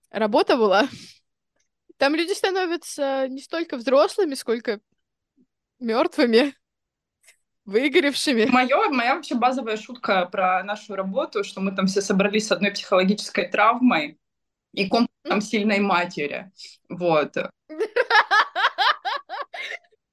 работа 0.10 0.58
была. 0.58 0.88
Там 1.98 2.16
люди 2.16 2.34
становятся 2.34 3.28
не 3.30 3.42
столько 3.42 3.78
взрослыми, 3.78 4.34
сколько 4.34 4.80
мертвыми, 5.80 6.54
выгоревшими. 7.66 8.46
Моё, 8.46 8.90
моя 8.90 9.16
вообще 9.16 9.36
базовая 9.36 9.78
шутка 9.78 10.26
про 10.26 10.64
нашу 10.64 10.96
работу, 10.96 11.44
что 11.44 11.62
мы 11.62 11.72
там 11.72 11.88
все 11.88 12.02
собрались 12.02 12.48
с 12.48 12.52
одной 12.52 12.72
психологической 12.72 13.48
травмой 13.48 14.18
и 14.74 14.88
комплексом 14.88 15.42
сильной 15.42 15.80
матери. 15.80 16.52
Вот. 16.90 17.36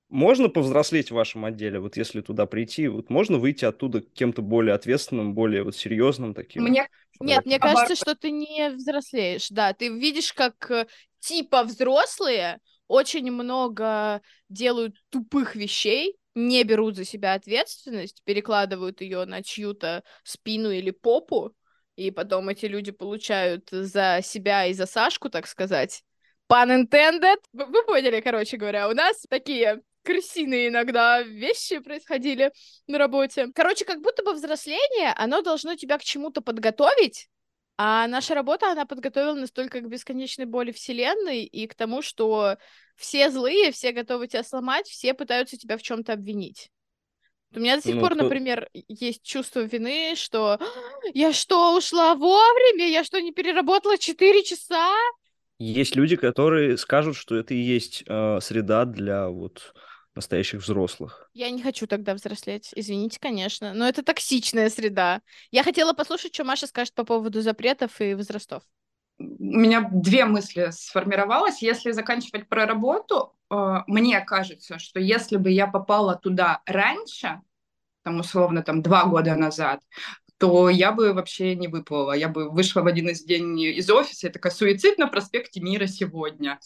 Можно 0.08 0.48
повзрослеть 0.48 1.10
в 1.10 1.14
вашем 1.14 1.44
отделе, 1.44 1.80
вот 1.80 1.96
если 1.96 2.22
туда 2.22 2.46
прийти, 2.46 2.88
вот 2.88 3.10
можно 3.10 3.38
выйти 3.38 3.66
оттуда 3.66 4.00
кем-то 4.00 4.40
более 4.40 4.74
ответственным, 4.74 5.34
более 5.34 5.62
вот 5.62 5.76
серьезным 5.76 6.32
таким? 6.32 6.62
Мне... 6.62 6.88
Нет, 7.20 7.44
мне 7.44 7.58
кажется, 7.58 7.94
что 7.94 8.14
ты 8.14 8.30
не 8.30 8.70
взрослеешь, 8.70 9.48
да, 9.50 9.74
ты 9.74 9.88
видишь, 9.88 10.32
как 10.32 10.88
типа 11.18 11.64
взрослые 11.64 12.58
очень 12.86 13.30
много 13.30 14.22
делают 14.48 14.96
тупых 15.10 15.56
вещей, 15.56 16.16
не 16.34 16.62
берут 16.64 16.96
за 16.96 17.04
себя 17.04 17.34
ответственность, 17.34 18.22
перекладывают 18.24 19.00
ее 19.02 19.24
на 19.26 19.42
чью-то 19.42 20.04
спину 20.22 20.70
или 20.70 20.90
попу, 20.90 21.54
и 21.96 22.10
потом 22.10 22.48
эти 22.48 22.66
люди 22.66 22.92
получают 22.92 23.68
за 23.70 24.20
себя 24.22 24.66
и 24.66 24.72
за 24.72 24.86
Сашку, 24.86 25.28
так 25.28 25.46
сказать, 25.46 26.02
pun 26.50 26.70
intended. 26.70 27.38
Вы 27.52 27.84
поняли, 27.84 28.20
короче 28.20 28.56
говоря, 28.56 28.88
у 28.88 28.94
нас 28.94 29.26
такие 29.28 29.82
крысиные 30.02 30.68
иногда 30.68 31.22
вещи 31.22 31.78
происходили 31.78 32.52
на 32.86 32.98
работе. 32.98 33.48
Короче, 33.54 33.84
как 33.84 34.00
будто 34.00 34.22
бы 34.22 34.32
взросление, 34.34 35.12
оно 35.16 35.42
должно 35.42 35.74
тебя 35.76 35.98
к 35.98 36.04
чему-то 36.04 36.40
подготовить, 36.40 37.28
а 37.76 38.06
наша 38.08 38.34
работа, 38.34 38.72
она 38.72 38.86
подготовила 38.86 39.34
настолько 39.34 39.80
к 39.80 39.88
бесконечной 39.88 40.46
боли 40.46 40.72
вселенной 40.72 41.44
и 41.44 41.66
к 41.66 41.74
тому, 41.74 42.02
что 42.02 42.56
все 42.96 43.30
злые, 43.30 43.70
все 43.70 43.92
готовы 43.92 44.26
тебя 44.26 44.42
сломать, 44.42 44.88
все 44.88 45.14
пытаются 45.14 45.56
тебя 45.56 45.76
в 45.78 45.82
чем-то 45.82 46.12
обвинить. 46.14 46.70
У 47.54 47.60
меня 47.60 47.76
до 47.76 47.82
сих 47.82 47.96
Ну, 47.96 48.00
пор, 48.00 48.14
кто- 48.14 48.14
например, 48.14 48.68
есть 48.74 49.22
чувство 49.22 49.60
вины, 49.60 50.14
что 50.16 50.58
я 51.14 51.32
что, 51.32 51.76
ушла 51.76 52.14
вовремя? 52.14 52.86
Я 52.88 53.04
что, 53.04 53.20
не 53.20 53.32
переработала 53.32 53.96
4 53.98 54.44
часа? 54.44 54.92
Есть 55.58 55.96
люди, 55.96 56.14
которые 56.16 56.76
скажут, 56.78 57.16
что 57.16 57.36
это 57.36 57.54
и 57.54 57.58
есть 57.58 58.04
э, 58.06 58.38
среда 58.40 58.84
для 58.84 59.28
вот 59.28 59.74
настоящих 60.18 60.60
взрослых. 60.60 61.30
Я 61.32 61.50
не 61.50 61.62
хочу 61.62 61.86
тогда 61.86 62.14
взрослеть, 62.14 62.72
извините, 62.74 63.18
конечно, 63.20 63.72
но 63.72 63.88
это 63.88 64.02
токсичная 64.02 64.68
среда. 64.70 65.20
Я 65.50 65.62
хотела 65.62 65.92
послушать, 65.92 66.34
что 66.34 66.44
Маша 66.44 66.66
скажет 66.66 66.94
по 66.94 67.04
поводу 67.04 67.40
запретов 67.40 68.00
и 68.00 68.14
возрастов. 68.14 68.62
у 69.18 69.24
меня 69.58 69.88
две 69.92 70.24
мысли 70.24 70.68
сформировалось. 70.72 71.62
Если 71.62 71.92
заканчивать 71.92 72.48
про 72.48 72.66
работу, 72.66 73.34
э, 73.50 73.78
мне 73.86 74.20
кажется, 74.20 74.78
что 74.78 75.00
если 75.00 75.36
бы 75.36 75.50
я 75.50 75.66
попала 75.66 76.16
туда 76.16 76.62
раньше, 76.66 77.40
там 78.02 78.20
условно 78.20 78.62
там 78.62 78.82
два 78.82 79.04
года 79.06 79.34
назад, 79.36 79.80
то 80.38 80.68
я 80.68 80.92
бы 80.92 81.12
вообще 81.12 81.56
не 81.56 81.68
выплыла. 81.68 82.12
Я 82.12 82.28
бы 82.28 82.48
вышла 82.50 82.82
в 82.82 82.86
один 82.86 83.08
из 83.08 83.24
день 83.24 83.60
из 83.60 83.90
офиса 83.90 84.28
и 84.28 84.30
такая 84.30 84.52
суицид 84.52 84.98
на 84.98 85.08
проспекте 85.08 85.60
Мира 85.60 85.86
сегодня. 85.86 86.58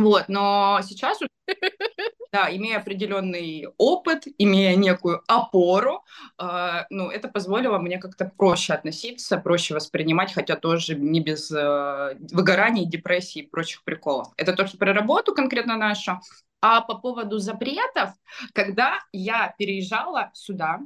Вот, 0.00 0.24
но 0.28 0.80
сейчас 0.82 1.18
да, 2.32 2.54
имея 2.54 2.78
определенный 2.78 3.68
опыт, 3.78 4.24
имея 4.38 4.76
некую 4.76 5.22
опору, 5.26 6.04
э, 6.38 6.84
ну, 6.90 7.10
это 7.10 7.28
позволило 7.28 7.78
мне 7.78 7.98
как-то 7.98 8.30
проще 8.36 8.74
относиться, 8.74 9.38
проще 9.38 9.74
воспринимать, 9.74 10.32
хотя 10.32 10.56
тоже 10.56 10.96
не 10.96 11.20
без 11.20 11.50
э, 11.50 12.16
выгораний, 12.32 12.86
депрессии 12.86 13.40
и 13.42 13.46
прочих 13.46 13.84
приколов. 13.84 14.28
Это 14.36 14.52
то, 14.52 14.66
что 14.66 14.76
про 14.78 14.92
работу 14.92 15.34
конкретно 15.34 15.76
нашу. 15.76 16.20
А 16.60 16.80
по 16.80 16.96
поводу 16.96 17.38
запретов, 17.38 18.10
когда 18.52 18.98
я 19.12 19.54
переезжала 19.58 20.30
сюда, 20.34 20.80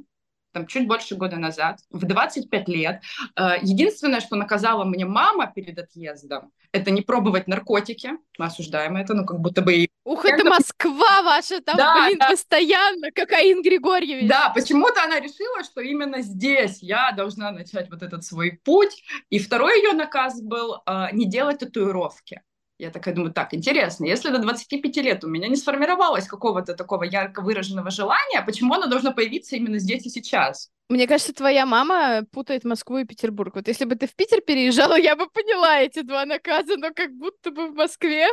там 0.51 0.67
чуть 0.67 0.87
больше 0.87 1.15
года 1.15 1.37
назад, 1.37 1.79
в 1.89 2.05
25 2.05 2.67
лет, 2.67 3.01
э, 3.35 3.53
единственное, 3.61 4.19
что 4.19 4.35
наказала 4.35 4.83
мне 4.83 5.05
мама 5.05 5.51
перед 5.53 5.77
отъездом, 5.79 6.51
это 6.71 6.91
не 6.91 7.01
пробовать 7.01 7.47
наркотики. 7.47 8.11
Мы 8.37 8.45
осуждаем 8.45 8.95
это, 8.95 9.13
ну, 9.13 9.25
как 9.25 9.39
будто 9.39 9.61
бы 9.61 9.87
Ух, 10.03 10.25
это 10.25 10.43
Москва 10.43 11.21
ваша, 11.21 11.61
там, 11.61 11.77
Да, 11.77 12.05
блин, 12.07 12.17
да. 12.17 12.29
постоянно, 12.29 13.11
кокаин 13.11 13.61
Григорьевич. 13.61 14.27
Да, 14.27 14.49
почему-то 14.49 15.03
она 15.03 15.19
решила, 15.19 15.63
что 15.63 15.81
именно 15.81 16.21
здесь 16.21 16.81
я 16.81 17.11
должна 17.11 17.51
начать 17.51 17.89
вот 17.89 18.01
этот 18.01 18.23
свой 18.23 18.59
путь. 18.63 19.03
И 19.29 19.37
второй 19.37 19.77
ее 19.79 19.93
наказ 19.93 20.41
был 20.41 20.81
э, 20.85 21.07
не 21.11 21.25
делать 21.25 21.59
татуировки. 21.59 22.41
Я 22.81 22.89
такая 22.89 23.13
думаю, 23.13 23.31
так, 23.31 23.53
интересно, 23.53 24.05
если 24.05 24.31
до 24.31 24.39
25 24.39 24.97
лет 24.97 25.23
у 25.23 25.27
меня 25.27 25.47
не 25.47 25.55
сформировалось 25.55 26.25
какого-то 26.25 26.73
такого 26.73 27.03
ярко 27.03 27.41
выраженного 27.43 27.91
желания, 27.91 28.41
почему 28.43 28.73
оно 28.73 28.87
должно 28.87 29.13
появиться 29.13 29.55
именно 29.55 29.77
здесь 29.77 30.07
и 30.07 30.09
сейчас? 30.09 30.71
Мне 30.89 31.05
кажется, 31.05 31.31
твоя 31.31 31.67
мама 31.67 32.23
путает 32.31 32.63
Москву 32.63 32.97
и 32.97 33.05
Петербург. 33.05 33.53
Вот 33.53 33.67
если 33.67 33.85
бы 33.85 33.93
ты 33.93 34.07
в 34.07 34.15
Питер 34.15 34.41
переезжала, 34.41 34.97
я 34.97 35.15
бы 35.15 35.27
поняла 35.29 35.79
эти 35.79 36.01
два 36.01 36.25
наказа, 36.25 36.75
но 36.75 36.89
как 36.91 37.11
будто 37.11 37.51
бы 37.51 37.67
в 37.67 37.75
Москве 37.75 38.25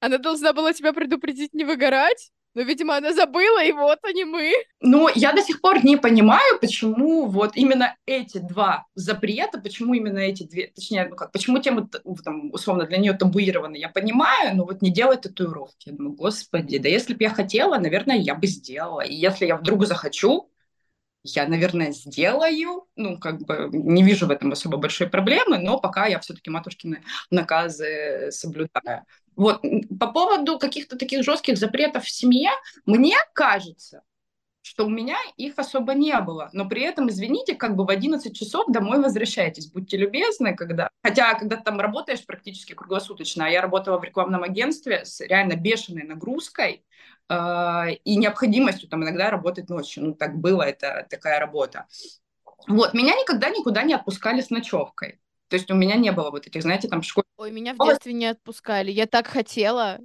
она 0.00 0.16
должна 0.16 0.54
была 0.54 0.72
тебя 0.72 0.94
предупредить 0.94 1.52
не 1.52 1.64
выгорать. 1.64 2.30
Но, 2.54 2.62
видимо, 2.62 2.96
она 2.96 3.14
забыла, 3.14 3.64
и 3.64 3.72
вот 3.72 3.98
они 4.02 4.24
мы. 4.24 4.52
Но 4.80 5.08
я 5.14 5.32
до 5.32 5.42
сих 5.42 5.60
пор 5.60 5.82
не 5.84 5.96
понимаю, 5.96 6.58
почему 6.60 7.26
вот 7.26 7.56
именно 7.56 7.96
эти 8.04 8.38
два 8.38 8.86
запрета, 8.94 9.58
почему 9.58 9.94
именно 9.94 10.18
эти 10.18 10.42
две, 10.42 10.66
точнее, 10.66 11.06
ну 11.08 11.16
как, 11.16 11.32
почему 11.32 11.58
тема 11.58 11.88
ну, 12.04 12.16
там, 12.22 12.52
условно 12.52 12.84
для 12.86 12.98
нее 12.98 13.14
табуирована, 13.14 13.76
я 13.76 13.88
понимаю, 13.88 14.54
но 14.56 14.64
вот 14.64 14.82
не 14.82 14.90
делать 14.90 15.22
татуировки. 15.22 15.88
Я 15.88 15.94
думаю, 15.94 16.14
господи, 16.14 16.78
да 16.78 16.88
если 16.88 17.14
бы 17.14 17.22
я 17.22 17.30
хотела, 17.30 17.78
наверное, 17.78 18.16
я 18.16 18.34
бы 18.34 18.46
сделала. 18.46 19.00
И 19.00 19.14
если 19.14 19.46
я 19.46 19.56
вдруг 19.56 19.86
захочу, 19.86 20.51
я, 21.24 21.46
наверное, 21.46 21.92
сделаю. 21.92 22.86
Ну, 22.96 23.18
как 23.18 23.40
бы 23.40 23.68
не 23.72 24.02
вижу 24.02 24.26
в 24.26 24.30
этом 24.30 24.52
особо 24.52 24.76
большой 24.76 25.08
проблемы, 25.08 25.58
но 25.58 25.78
пока 25.78 26.06
я 26.06 26.18
все-таки 26.20 26.50
матушкины 26.50 27.02
наказы 27.30 28.30
соблюдаю. 28.30 29.04
Вот, 29.36 29.62
по 29.98 30.12
поводу 30.12 30.58
каких-то 30.58 30.96
таких 30.96 31.24
жестких 31.24 31.56
запретов 31.56 32.04
в 32.04 32.10
семье, 32.10 32.50
мне 32.84 33.16
кажется, 33.32 34.02
что 34.62 34.86
у 34.86 34.88
меня 34.88 35.16
их 35.36 35.58
особо 35.58 35.92
не 35.92 36.18
было. 36.20 36.48
Но 36.52 36.68
при 36.68 36.82
этом, 36.82 37.08
извините, 37.08 37.54
как 37.54 37.74
бы 37.74 37.84
в 37.84 37.90
11 37.90 38.34
часов 38.34 38.66
домой 38.68 39.00
возвращайтесь. 39.00 39.70
Будьте 39.70 39.96
любезны, 39.96 40.54
когда... 40.54 40.88
Хотя, 41.02 41.34
когда 41.34 41.56
ты 41.56 41.64
там 41.64 41.80
работаешь 41.80 42.24
практически 42.24 42.72
круглосуточно, 42.72 43.46
а 43.46 43.48
я 43.48 43.60
работала 43.60 43.98
в 43.98 44.04
рекламном 44.04 44.44
агентстве 44.44 45.04
с 45.04 45.20
реально 45.20 45.56
бешеной 45.56 46.04
нагрузкой 46.04 46.84
э, 47.28 47.92
и 48.04 48.16
необходимостью 48.16 48.88
там 48.88 49.02
иногда 49.02 49.30
работать 49.30 49.68
ночью. 49.68 50.04
Ну, 50.04 50.14
так 50.14 50.36
было, 50.36 50.62
это 50.62 51.06
такая 51.10 51.40
работа. 51.40 51.86
Вот, 52.68 52.94
меня 52.94 53.14
никогда 53.16 53.50
никуда 53.50 53.82
не 53.82 53.94
отпускали 53.94 54.40
с 54.40 54.50
ночевкой. 54.50 55.18
То 55.48 55.56
есть 55.56 55.70
у 55.70 55.74
меня 55.74 55.96
не 55.96 56.12
было 56.12 56.30
вот 56.30 56.46
этих, 56.46 56.62
знаете, 56.62 56.88
там 56.88 57.02
школ... 57.02 57.24
Ой, 57.36 57.50
меня 57.50 57.74
в 57.74 57.84
детстве 57.84 58.12
не 58.12 58.26
отпускали. 58.26 58.92
Я 58.92 59.06
так 59.06 59.26
хотела. 59.26 59.98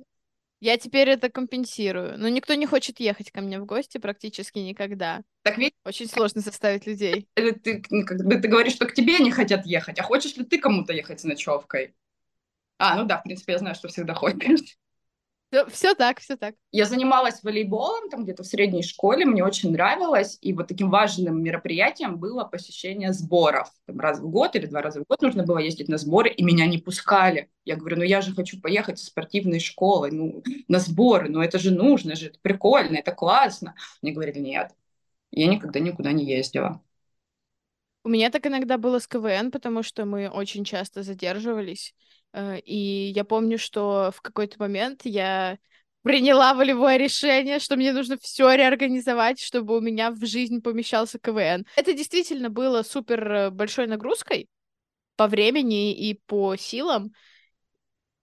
Я 0.60 0.78
теперь 0.78 1.10
это 1.10 1.30
компенсирую. 1.30 2.18
Но 2.18 2.30
никто 2.30 2.56
не 2.56 2.66
хочет 2.66 3.00
ехать 3.00 3.32
ко 3.32 3.42
мне 3.42 3.60
в 3.60 3.66
гости 3.66 3.98
практически 3.98 4.60
никогда. 4.60 5.22
Так 5.44 5.58
ведь 5.58 5.74
Очень 5.86 6.08
сложно 6.08 6.42
заставить 6.42 6.88
людей. 6.88 7.28
или 7.36 7.52
ты, 7.52 7.84
ну, 7.90 8.06
как 8.06 8.18
бы 8.26 8.36
ты 8.38 8.48
говоришь, 8.48 8.74
что 8.74 8.86
к 8.86 8.94
тебе 8.94 9.20
не 9.20 9.32
хотят 9.32 9.66
ехать, 9.66 10.00
а 10.00 10.04
хочешь 10.04 10.36
ли 10.36 10.44
ты 10.44 10.58
кому-то 10.58 10.94
ехать 10.94 11.20
с 11.20 11.24
ночевкой? 11.24 11.94
А, 12.80 12.96
ну 12.96 13.06
да, 13.06 13.20
в 13.20 13.24
принципе, 13.24 13.54
я 13.54 13.60
знаю, 13.60 13.76
что 13.76 13.88
всегда 13.88 14.14
хочешь. 14.14 14.78
Все 15.70 15.96
так, 15.96 16.20
все 16.20 16.36
так. 16.36 16.56
Я 16.72 16.86
занималась 16.86 17.42
волейболом 17.42 18.10
там 18.10 18.24
где-то 18.26 18.44
в 18.44 18.48
средней 18.48 18.84
школе, 18.84 19.26
мне 19.26 19.44
очень 19.44 19.72
нравилось, 19.72 20.38
и 20.42 20.52
вот 20.52 20.68
таким 20.68 20.90
важным 20.90 21.42
мероприятием 21.42 22.18
было 22.18 22.44
посещение 22.44 23.14
сборов. 23.14 23.72
Там 23.86 24.00
раз 24.00 24.20
в 24.20 24.30
год 24.30 24.56
или 24.58 24.66
два 24.66 24.82
раза 24.82 25.00
в 25.00 25.06
год 25.08 25.22
нужно 25.22 25.44
было 25.44 25.60
ездить 25.60 25.88
на 25.88 25.98
сборы, 25.98 26.30
и 26.30 26.44
меня 26.44 26.66
не 26.68 26.78
пускали. 26.78 27.50
Я 27.64 27.78
говорю, 27.78 27.98
ну 27.98 28.04
я 28.04 28.20
же 28.22 28.36
хочу 28.36 28.60
поехать 28.60 29.00
со 29.00 29.06
спортивной 29.06 29.60
школы, 29.60 30.12
ну, 30.12 30.44
на 30.68 30.80
сборы, 30.80 31.30
ну 31.30 31.42
это 31.42 31.58
же 31.60 31.72
нужно 31.72 32.16
же, 32.16 32.28
это 32.28 32.40
прикольно, 32.42 32.98
это 32.98 33.14
классно. 33.14 33.76
Мне 34.02 34.12
говорили, 34.12 34.40
нет, 34.40 34.72
я 35.32 35.48
никогда 35.48 35.80
никуда 35.80 36.12
не 36.14 36.26
ездила. 36.26 36.82
У 38.04 38.10
меня 38.10 38.30
так 38.30 38.46
иногда 38.48 38.78
было 38.78 39.00
с 39.00 39.08
КВН, 39.08 39.52
потому 39.52 39.84
что 39.84 40.06
мы 40.06 40.30
очень 40.30 40.64
часто 40.64 41.04
задерживались. 41.04 41.94
Э, 42.34 42.60
И 42.60 43.12
я 43.16 43.24
помню, 43.24 43.58
что 43.58 44.12
в 44.16 44.22
какой-то 44.22 44.58
момент 44.60 45.02
я 45.04 45.58
приняла 46.04 46.54
волевое 46.54 46.98
решение, 46.98 47.60
что 47.60 47.76
мне 47.76 47.92
нужно 47.92 48.18
все 48.22 48.54
реорганизовать, 48.54 49.42
чтобы 49.42 49.78
у 49.78 49.82
меня 49.82 50.12
в 50.12 50.26
жизнь 50.26 50.62
помещался 50.62 51.20
КВН. 51.20 51.66
Это 51.76 51.94
действительно 51.94 52.50
было 52.50 52.84
супер 52.84 53.32
э, 53.32 53.50
большой 53.50 53.88
нагрузкой 53.88 54.48
по 55.18 55.28
времени 55.28 55.94
и 55.94 56.20
по 56.26 56.56
силам. 56.56 57.12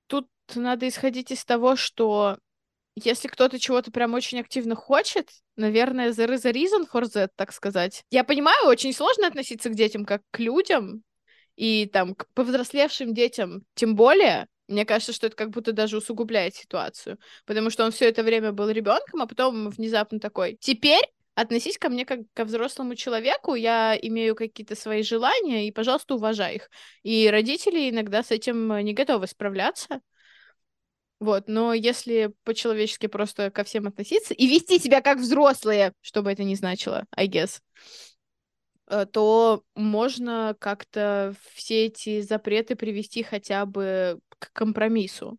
Тут 0.06 0.28
надо 0.54 0.88
исходить 0.88 1.30
из 1.30 1.44
того, 1.44 1.76
что 1.76 2.38
если 2.96 3.28
кто-то 3.28 3.58
чего-то 3.58 3.90
прям 3.90 4.14
очень 4.14 4.40
активно 4.40 4.76
хочет, 4.76 5.28
наверное, 5.56 6.12
there 6.12 6.32
is 6.32 6.46
a 6.46 6.52
reason 6.52 6.86
for 6.90 7.02
that, 7.02 7.30
так 7.36 7.52
сказать. 7.52 8.04
Я 8.10 8.24
понимаю, 8.24 8.66
очень 8.66 8.92
сложно 8.92 9.26
относиться 9.26 9.68
к 9.68 9.74
детям 9.74 10.04
как 10.04 10.22
к 10.30 10.38
людям, 10.38 11.02
и 11.56 11.86
там 11.86 12.14
к 12.14 12.26
повзрослевшим 12.34 13.14
детям 13.14 13.64
тем 13.74 13.94
более. 13.94 14.48
Мне 14.66 14.86
кажется, 14.86 15.12
что 15.12 15.26
это 15.26 15.36
как 15.36 15.50
будто 15.50 15.72
даже 15.72 15.98
усугубляет 15.98 16.54
ситуацию, 16.54 17.18
потому 17.44 17.70
что 17.70 17.84
он 17.84 17.92
все 17.92 18.08
это 18.08 18.22
время 18.22 18.52
был 18.52 18.70
ребенком, 18.70 19.20
а 19.20 19.26
потом 19.26 19.68
внезапно 19.68 20.18
такой. 20.18 20.56
Теперь 20.58 21.04
относись 21.34 21.78
ко 21.78 21.88
мне 21.88 22.04
как 22.04 22.20
ко 22.32 22.44
взрослому 22.44 22.94
человеку, 22.94 23.54
я 23.54 23.96
имею 24.00 24.34
какие-то 24.34 24.74
свои 24.76 25.02
желания, 25.02 25.68
и, 25.68 25.72
пожалуйста, 25.72 26.14
уважай 26.14 26.56
их. 26.56 26.70
И 27.02 27.28
родители 27.28 27.90
иногда 27.90 28.22
с 28.22 28.30
этим 28.30 28.78
не 28.78 28.94
готовы 28.94 29.26
справляться. 29.26 30.00
Вот, 31.20 31.44
но 31.48 31.72
если 31.72 32.32
по-человечески 32.44 33.06
просто 33.06 33.50
ко 33.50 33.64
всем 33.64 33.86
относиться 33.86 34.34
и 34.34 34.46
вести 34.46 34.78
себя 34.78 35.00
как 35.00 35.18
взрослые, 35.18 35.92
что 36.00 36.22
бы 36.22 36.30
это 36.30 36.44
ни 36.44 36.54
значило, 36.54 37.04
I 37.16 37.28
guess, 37.28 37.60
э, 37.60 38.13
то 39.12 39.62
можно 39.74 40.56
как-то 40.58 41.34
все 41.54 41.86
эти 41.86 42.20
запреты 42.20 42.76
привести 42.76 43.22
хотя 43.22 43.66
бы 43.66 44.20
к 44.38 44.52
компромиссу. 44.52 45.38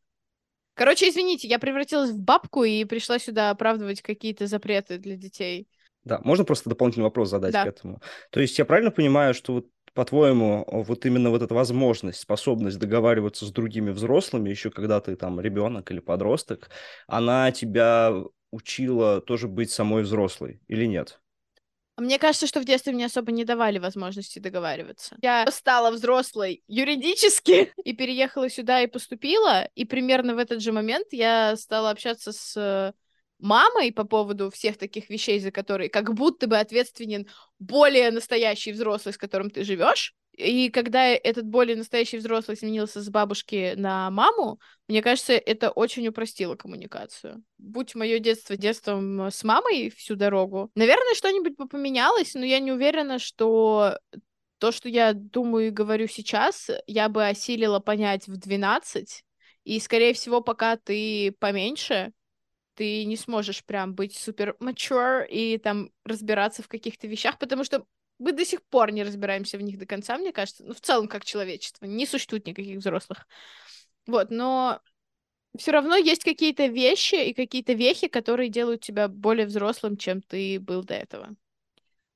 Короче, 0.74 1.10
извините, 1.10 1.48
я 1.48 1.58
превратилась 1.58 2.12
в 2.12 2.20
бабку 2.20 2.64
и 2.64 2.84
пришла 2.84 3.18
сюда 3.18 3.50
оправдывать 3.50 4.02
какие-то 4.02 4.48
запреты 4.48 4.98
для 4.98 5.16
детей. 5.16 5.68
Да, 6.04 6.20
можно 6.24 6.44
просто 6.44 6.70
дополнительный 6.70 7.06
вопрос 7.06 7.30
задать 7.30 7.54
Да. 7.54 7.64
к 7.64 7.68
этому? 7.68 8.02
То 8.30 8.40
есть 8.42 8.58
я 8.60 8.66
правильно 8.66 8.92
понимаю, 8.92 9.34
что 9.34 9.54
вот 9.54 9.68
по-твоему, 9.94 10.66
вот 10.68 11.06
именно 11.06 11.30
вот 11.30 11.42
эта 11.42 11.54
возможность, 11.56 12.20
способность 12.20 12.78
договариваться 12.78 13.46
с 13.46 13.52
другими 13.52 13.92
взрослыми, 13.92 14.50
еще 14.50 14.70
когда 14.70 15.00
ты 15.00 15.16
там 15.16 15.40
ребенок 15.40 15.90
или 15.90 16.00
подросток, 16.00 16.70
она 17.08 17.52
тебя 17.54 18.14
учила 18.52 19.22
тоже 19.22 19.48
быть 19.48 19.72
самой 19.72 20.04
взрослой 20.04 20.62
или 20.68 20.86
нет? 20.86 21.22
Мне 21.98 22.20
кажется, 22.20 22.48
что 22.48 22.60
в 22.60 22.66
детстве 22.66 22.92
мне 22.94 23.06
особо 23.06 23.32
не 23.32 23.46
давали 23.46 23.80
возможности 23.80 24.40
договариваться. 24.40 25.18
Я 25.22 25.46
стала 25.50 25.92
взрослой 25.92 26.64
юридически 26.68 27.74
и 27.84 27.94
переехала 27.94 28.50
сюда 28.50 28.82
и 28.82 28.88
поступила, 28.88 29.66
и 29.76 29.86
примерно 29.86 30.36
в 30.36 30.38
этот 30.38 30.62
же 30.62 30.72
момент 30.72 31.08
я 31.12 31.56
стала 31.56 31.92
общаться 31.92 32.34
с 32.34 32.94
мамой 33.40 33.92
по 33.92 34.04
поводу 34.04 34.50
всех 34.50 34.78
таких 34.78 35.10
вещей, 35.10 35.40
за 35.40 35.52
которые 35.52 35.90
как 35.90 36.14
будто 36.14 36.48
бы 36.48 36.58
ответственен 36.58 37.28
более 37.60 38.12
настоящий 38.12 38.72
взрослый, 38.72 39.14
с 39.14 39.18
которым 39.18 39.50
ты 39.50 39.64
живешь. 39.64 40.14
И 40.38 40.69
когда 40.69 41.06
этот 41.08 41.45
более 41.45 41.78
настоящий 41.78 42.17
взрослый 42.17 42.58
сменился 42.58 43.02
с 43.02 43.10
бабушки 43.10 43.74
на 43.78 44.10
маму, 44.12 44.60
мне 44.89 45.02
кажется, 45.02 45.34
это 45.34 45.71
очень 45.71 46.06
упростило 46.08 46.56
коммуникацию. 46.56 47.41
Будь 47.58 47.95
мое 47.95 48.19
детство 48.19 48.58
детством 48.58 49.28
с 49.28 49.43
мамой 49.45 49.89
всю 49.89 50.15
дорогу, 50.15 50.71
наверное, 50.76 51.15
что-нибудь 51.15 51.56
бы 51.56 51.67
поменялось, 51.69 52.34
но 52.34 52.43
я 52.43 52.60
не 52.60 52.74
уверена, 52.74 53.17
что 53.17 53.98
то, 54.58 54.71
что 54.74 54.89
я 54.89 55.13
думаю 55.13 55.67
и 55.67 55.71
говорю 55.71 56.08
сейчас, 56.08 56.69
я 56.86 57.08
бы 57.08 57.26
осилила 57.26 57.80
понять 57.80 58.28
в 58.28 58.36
12, 58.36 59.24
и, 59.63 59.80
скорее 59.80 60.13
всего, 60.13 60.41
пока 60.41 60.76
ты 60.76 61.34
поменьше, 61.39 62.12
ты 62.76 63.06
не 63.06 63.15
сможешь 63.15 63.63
прям 63.63 63.95
быть 63.95 64.17
супер 64.17 64.56
mature 64.60 65.26
и 65.28 65.58
там 65.58 65.91
разбираться 66.04 66.62
в 66.62 66.67
каких-то 66.67 67.08
вещах, 67.08 67.39
потому 67.39 67.63
что 67.63 67.86
мы 68.19 68.32
до 68.32 68.45
сих 68.45 68.63
пор 68.63 68.91
не 68.91 69.04
разбираемся 69.04 69.58
в 69.58 69.62
них 69.62 69.78
до 69.78 69.86
конца, 69.86 70.17
мне 70.17 70.32
кажется. 70.32 70.63
Ну, 70.63 70.73
в 70.73 70.82
целом, 70.82 71.08
как 71.08 71.25
человечество. 71.25 71.86
Не 71.86 72.06
существует 72.06 72.47
никаких 72.47 72.78
взрослых. 72.78 73.28
Вот, 74.08 74.30
но 74.32 74.82
все 75.58 75.71
равно 75.71 75.95
есть 75.95 76.23
какие-то 76.23 76.67
вещи 76.67 77.15
и 77.15 77.34
какие-то 77.34 77.73
вехи, 77.73 78.08
которые 78.08 78.49
делают 78.49 78.82
тебя 78.82 79.08
более 79.08 79.45
взрослым, 79.45 79.97
чем 79.97 80.21
ты 80.21 80.60
был 80.60 80.84
до 80.84 80.93
этого. 80.93 81.36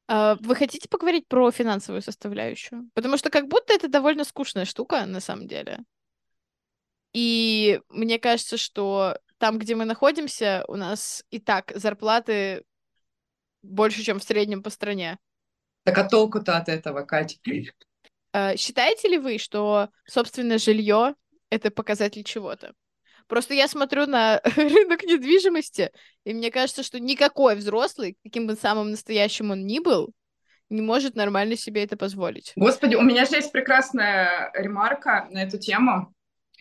А, 0.08 0.38
вы 0.40 0.56
хотите 0.56 0.90
поговорить 0.90 1.28
про 1.28 1.52
финансовую 1.52 2.02
составляющую? 2.02 2.90
Потому 2.94 3.18
что 3.18 3.30
как 3.30 3.48
будто 3.48 3.74
это 3.74 3.88
довольно 3.88 4.24
скучная 4.24 4.66
штука 4.66 5.06
на 5.06 5.20
самом 5.20 5.48
деле. 5.48 5.80
И 7.14 7.82
мне 7.90 8.20
кажется, 8.20 8.58
что 8.58 9.18
там, 9.38 9.58
где 9.58 9.76
мы 9.76 9.86
находимся, 9.86 10.64
у 10.68 10.76
нас 10.76 11.24
и 11.32 11.40
так 11.40 11.72
зарплаты 11.76 12.64
больше, 13.62 14.04
чем 14.04 14.20
в 14.20 14.24
среднем 14.24 14.64
по 14.64 14.70
стране. 14.70 15.18
Так 15.90 16.06
а 16.06 16.08
толку-то 16.08 16.56
от 16.56 16.70
этого, 16.70 17.02
Катя? 17.02 17.38
А, 18.32 18.56
считаете 18.56 19.08
ли 19.08 19.18
вы, 19.18 19.40
что 19.40 19.90
собственное 20.06 20.60
жилье 20.60 21.16
это 21.50 21.72
показатель 21.72 22.24
чего-то? 22.24 22.74
Просто 23.26 23.56
я 23.56 23.68
смотрю 23.68 24.06
на 24.06 24.40
рынок 24.56 25.02
недвижимости, 25.04 25.92
и 26.26 26.34
мне 26.36 26.52
кажется, 26.52 26.84
что 26.84 27.00
никакой 27.00 27.56
взрослый, 27.56 28.18
каким 28.24 28.46
бы 28.46 28.56
самым 28.56 28.92
настоящим 28.92 29.50
он 29.50 29.66
ни 29.66 29.80
был, 29.80 30.14
не 30.70 30.82
может 30.82 31.16
нормально 31.16 31.56
себе 31.58 31.84
это 31.84 31.98
позволить. 31.98 32.54
Господи, 32.56 32.94
у 32.94 33.02
меня 33.02 33.26
же 33.26 33.38
есть 33.38 33.52
прекрасная 33.52 34.52
ремарка 34.54 35.28
на 35.32 35.42
эту 35.42 35.58
тему 35.58 36.14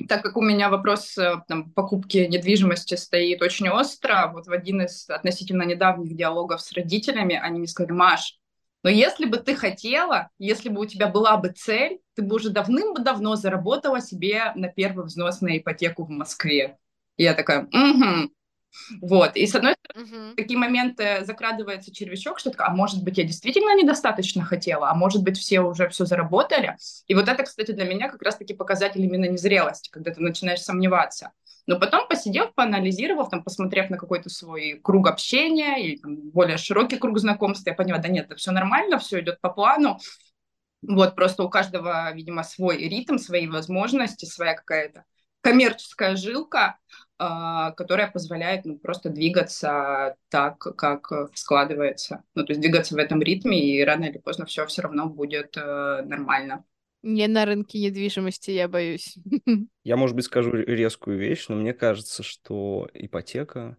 так 0.07 0.23
как 0.23 0.37
у 0.37 0.43
меня 0.43 0.69
вопрос 0.69 1.17
э, 1.19 1.43
там, 1.49 1.71
покупки 1.71 2.19
недвижимости 2.19 2.95
стоит 2.95 3.43
очень 3.43 3.69
остро, 3.69 4.31
вот 4.33 4.47
в 4.47 4.53
один 4.53 4.83
из 4.83 5.09
относительно 5.11 5.65
недавних 5.65 6.15
диалогов 6.15 6.61
с 6.61 6.73
родителями 6.73 7.35
они 7.35 7.59
мне 7.59 7.69
сказали, 7.69 7.93
Маш, 7.93 8.38
но 8.83 8.91
если 8.91 9.27
бы 9.27 9.39
ты 9.39 9.55
хотела, 9.55 10.31
если 10.39 10.69
бы 10.69 10.81
у 10.81 10.87
тебя 10.87 11.09
была 11.09 11.37
бы 11.37 11.49
цель, 11.49 12.01
ты 12.15 12.23
бы 12.23 12.37
уже 12.37 12.51
давным-давно 12.51 13.37
заработала 13.37 14.01
себе 14.01 14.53
на 14.55 14.69
первый 14.69 15.07
взнос 15.07 15.41
на 15.41 15.59
ипотеку 15.59 16.05
в 16.05 16.11
Москве. 16.11 16.79
И 17.17 17.25
я 17.25 17.35
такая, 17.35 17.65
угу, 17.65 18.33
вот. 19.01 19.37
И 19.37 19.47
с 19.47 19.55
одной 19.55 19.75
стороны, 19.75 20.11
uh-huh. 20.11 20.35
такие 20.35 20.59
моменты 20.59 21.25
закрадывается 21.25 21.93
червячок, 21.93 22.39
что 22.39 22.53
а 22.59 22.71
может 22.71 23.03
быть, 23.03 23.19
я 23.19 23.25
действительно 23.25 23.77
недостаточно 23.77 24.45
хотела, 24.45 24.91
а 24.91 24.95
может 24.95 25.23
быть, 25.23 25.39
все 25.39 25.61
уже 25.61 25.89
все 25.89 26.05
заработали. 26.05 26.77
И 27.07 27.15
вот 27.15 27.29
это, 27.29 27.43
кстати, 27.43 27.73
для 27.73 27.85
меня 27.85 28.09
как 28.09 28.23
раз-таки 28.23 28.55
показатель 28.55 29.03
именно 29.03 29.27
незрелости, 29.27 29.91
когда 29.91 30.13
ты 30.13 30.21
начинаешь 30.21 30.61
сомневаться. 30.61 31.33
Но 31.67 31.79
потом, 31.79 32.09
посидев, 32.09 32.55
поанализировав, 32.55 33.29
там, 33.29 33.45
посмотрев 33.45 33.91
на 33.91 33.99
какой-то 33.99 34.31
свой 34.31 34.81
круг 34.83 35.07
общения 35.07 35.77
или 35.77 35.97
там, 35.97 36.17
более 36.31 36.57
широкий 36.57 36.97
круг 36.97 37.19
знакомств, 37.19 37.67
я 37.67 37.75
поняла, 37.75 37.99
да 37.99 38.09
нет, 38.09 38.27
это 38.27 38.37
все 38.37 38.53
нормально, 38.53 38.99
все 38.99 39.21
идет 39.21 39.39
по 39.43 39.51
плану. 39.51 39.99
Вот, 40.81 41.15
просто 41.15 41.43
у 41.43 41.51
каждого, 41.51 42.11
видимо, 42.15 42.43
свой 42.43 42.79
ритм, 42.79 43.19
свои 43.19 43.47
возможности, 43.47 44.25
своя 44.25 44.55
какая-то 44.55 45.05
коммерческая 45.43 46.17
жилка, 46.17 46.79
которая 47.19 48.11
позволяет 48.11 48.65
ну, 48.65 48.79
просто 48.79 49.11
двигаться 49.11 50.17
так, 50.29 50.59
как 50.59 51.11
складывается. 51.35 52.23
Ну, 52.35 52.45
то 52.45 52.53
есть 52.53 52.61
двигаться 52.61 52.95
в 52.95 52.99
этом 52.99 53.21
ритме, 53.21 53.61
и 53.61 53.85
рано 53.85 54.05
или 54.05 54.19
поздно 54.19 54.47
все 54.47 54.65
все 54.67 54.83
равно 54.83 55.09
будет 55.09 55.57
э, 55.57 56.03
нормально. 56.05 56.65
Не 57.03 57.29
на 57.29 57.45
рынке 57.45 57.79
недвижимости, 57.79 58.51
я 58.51 58.69
боюсь. 58.69 59.17
Я, 59.85 59.97
может 59.97 60.17
быть, 60.17 60.25
скажу 60.27 60.53
резкую 60.53 61.19
вещь, 61.19 61.47
но 61.49 61.57
мне 61.57 61.73
кажется, 61.73 62.23
что 62.23 62.89
ипотека, 62.93 63.77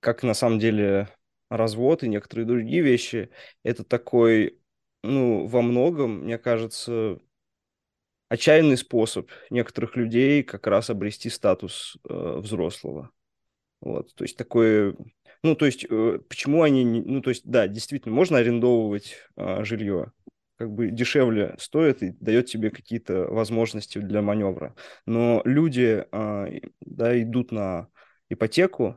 как 0.00 0.22
на 0.22 0.34
самом 0.34 0.58
деле 0.58 1.08
развод 1.48 2.02
и 2.02 2.08
некоторые 2.08 2.46
другие 2.46 2.82
вещи, 2.82 3.30
это 3.62 3.84
такой, 3.84 4.58
ну, 5.02 5.46
во 5.46 5.62
многом, 5.62 6.24
мне 6.24 6.36
кажется, 6.36 7.18
отчаянный 8.32 8.78
способ 8.78 9.30
некоторых 9.50 9.94
людей 9.94 10.42
как 10.42 10.66
раз 10.66 10.88
обрести 10.88 11.28
статус 11.28 11.98
э, 12.08 12.36
взрослого. 12.38 13.10
Вот, 13.82 14.14
то 14.14 14.24
есть 14.24 14.38
такое, 14.38 14.96
ну, 15.42 15.54
то 15.54 15.66
есть 15.66 15.84
э, 15.84 16.18
почему 16.26 16.62
они, 16.62 16.82
не, 16.82 17.02
ну, 17.02 17.20
то 17.20 17.28
есть, 17.28 17.42
да, 17.44 17.68
действительно, 17.68 18.14
можно 18.14 18.38
арендовывать 18.38 19.16
э, 19.36 19.64
жилье, 19.64 20.12
как 20.56 20.70
бы 20.70 20.90
дешевле 20.90 21.56
стоит 21.58 22.02
и 22.02 22.12
дает 22.20 22.46
тебе 22.46 22.70
какие-то 22.70 23.24
возможности 23.24 23.98
для 23.98 24.22
маневра. 24.22 24.74
Но 25.04 25.42
люди, 25.44 26.06
э, 26.10 26.60
да, 26.80 27.22
идут 27.22 27.52
на 27.52 27.88
ипотеку, 28.30 28.96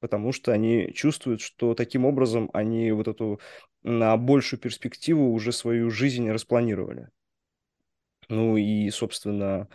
потому 0.00 0.32
что 0.32 0.50
они 0.50 0.92
чувствуют, 0.92 1.40
что 1.40 1.74
таким 1.74 2.04
образом 2.04 2.50
они 2.52 2.90
вот 2.90 3.06
эту 3.06 3.38
на 3.84 4.16
большую 4.16 4.58
перспективу 4.58 5.32
уже 5.32 5.52
свою 5.52 5.88
жизнь 5.88 6.28
распланировали. 6.28 7.10
Ну 8.28 8.56
и, 8.56 8.90
собственно, 8.90 9.68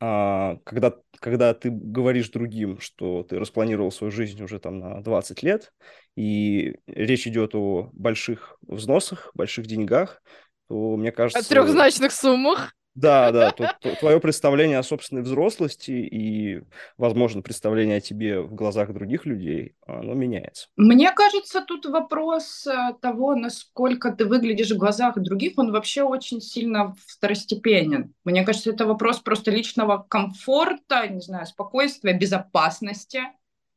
а, 0.00 0.56
когда, 0.64 0.94
когда 1.20 1.54
ты 1.54 1.70
говоришь 1.70 2.28
другим, 2.28 2.80
что 2.80 3.22
ты 3.22 3.38
распланировал 3.38 3.90
свою 3.90 4.10
жизнь 4.10 4.42
уже 4.42 4.58
там 4.58 4.78
на 4.78 5.02
20 5.02 5.42
лет, 5.42 5.72
и 6.16 6.76
речь 6.86 7.26
идет 7.26 7.54
о 7.54 7.90
больших 7.92 8.58
взносах, 8.62 9.30
больших 9.34 9.66
деньгах, 9.66 10.22
то, 10.68 10.96
мне 10.96 11.12
кажется... 11.12 11.40
О 11.40 11.48
трехзначных 11.48 12.12
суммах. 12.12 12.74
Да, 12.94 13.32
да, 13.32 13.50
то, 13.50 13.76
твое 13.98 14.20
представление 14.20 14.78
о 14.78 14.84
собственной 14.84 15.22
взрослости 15.22 15.90
и, 15.90 16.62
возможно, 16.96 17.42
представление 17.42 17.96
о 17.96 18.00
тебе 18.00 18.40
в 18.40 18.54
глазах 18.54 18.92
других 18.92 19.26
людей, 19.26 19.74
оно 19.84 20.14
меняется. 20.14 20.68
Мне 20.76 21.10
кажется, 21.10 21.64
тут 21.66 21.86
вопрос 21.86 22.66
э, 22.68 22.94
того, 23.02 23.34
насколько 23.34 24.12
ты 24.12 24.26
выглядишь 24.26 24.70
в 24.70 24.78
глазах 24.78 25.18
других, 25.18 25.54
он 25.56 25.72
вообще 25.72 26.02
очень 26.02 26.40
сильно 26.40 26.94
второстепенен. 27.06 28.14
Мне 28.24 28.44
кажется, 28.44 28.70
это 28.70 28.86
вопрос 28.86 29.18
просто 29.18 29.50
личного 29.50 29.98
комфорта, 30.08 31.08
не 31.08 31.20
знаю, 31.20 31.46
спокойствия, 31.46 32.12
безопасности. 32.12 33.22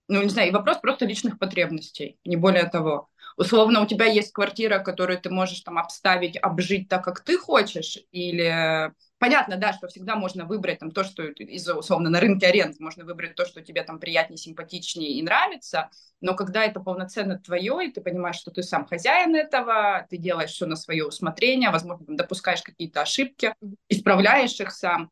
Ну, 0.07 0.21
не 0.21 0.29
знаю, 0.29 0.49
и 0.49 0.53
вопрос 0.53 0.77
просто 0.77 1.05
личных 1.05 1.39
потребностей, 1.39 2.19
не 2.23 2.35
более 2.35 2.65
того 2.65 3.09
условно 3.37 3.81
у 3.81 3.85
тебя 3.85 4.05
есть 4.05 4.33
квартира, 4.33 4.79
которую 4.79 5.19
ты 5.19 5.29
можешь 5.29 5.61
там 5.61 5.77
обставить, 5.77 6.37
обжить 6.37 6.89
так, 6.89 7.03
как 7.03 7.21
ты 7.21 7.37
хочешь, 7.37 7.99
или 8.11 8.91
Понятно, 9.19 9.57
да, 9.57 9.73
что 9.73 9.87
всегда 9.87 10.15
можно 10.15 10.45
выбрать 10.45 10.77
там 10.77 10.91
то, 10.91 11.03
что 11.03 11.23
из 11.23 11.67
условно 11.67 12.09
на 12.09 12.19
рынке 12.19 12.47
аренд 12.47 12.79
можно 12.79 13.03
выбрать 13.03 13.33
то, 13.33 13.45
что 13.45 13.61
тебе 13.61 13.81
там 13.81 13.99
приятнее, 13.99 14.37
симпатичнее 14.37 15.13
и 15.13 15.23
нравится, 15.23 15.89
но 16.21 16.35
когда 16.35 16.63
это 16.63 16.79
полноценно 16.79 17.39
твое, 17.39 17.87
и 17.87 17.91
ты 17.91 18.01
понимаешь, 18.01 18.35
что 18.35 18.51
ты 18.51 18.61
сам 18.61 18.85
хозяин 18.85 19.35
этого, 19.35 20.05
ты 20.07 20.17
делаешь 20.17 20.51
все 20.51 20.67
на 20.67 20.75
свое 20.75 21.03
усмотрение, 21.05 21.71
возможно, 21.71 22.05
там, 22.05 22.15
допускаешь 22.15 22.61
какие-то 22.61 23.01
ошибки, 23.01 23.55
исправляешь 23.89 24.59
их 24.59 24.71
сам, 24.71 25.11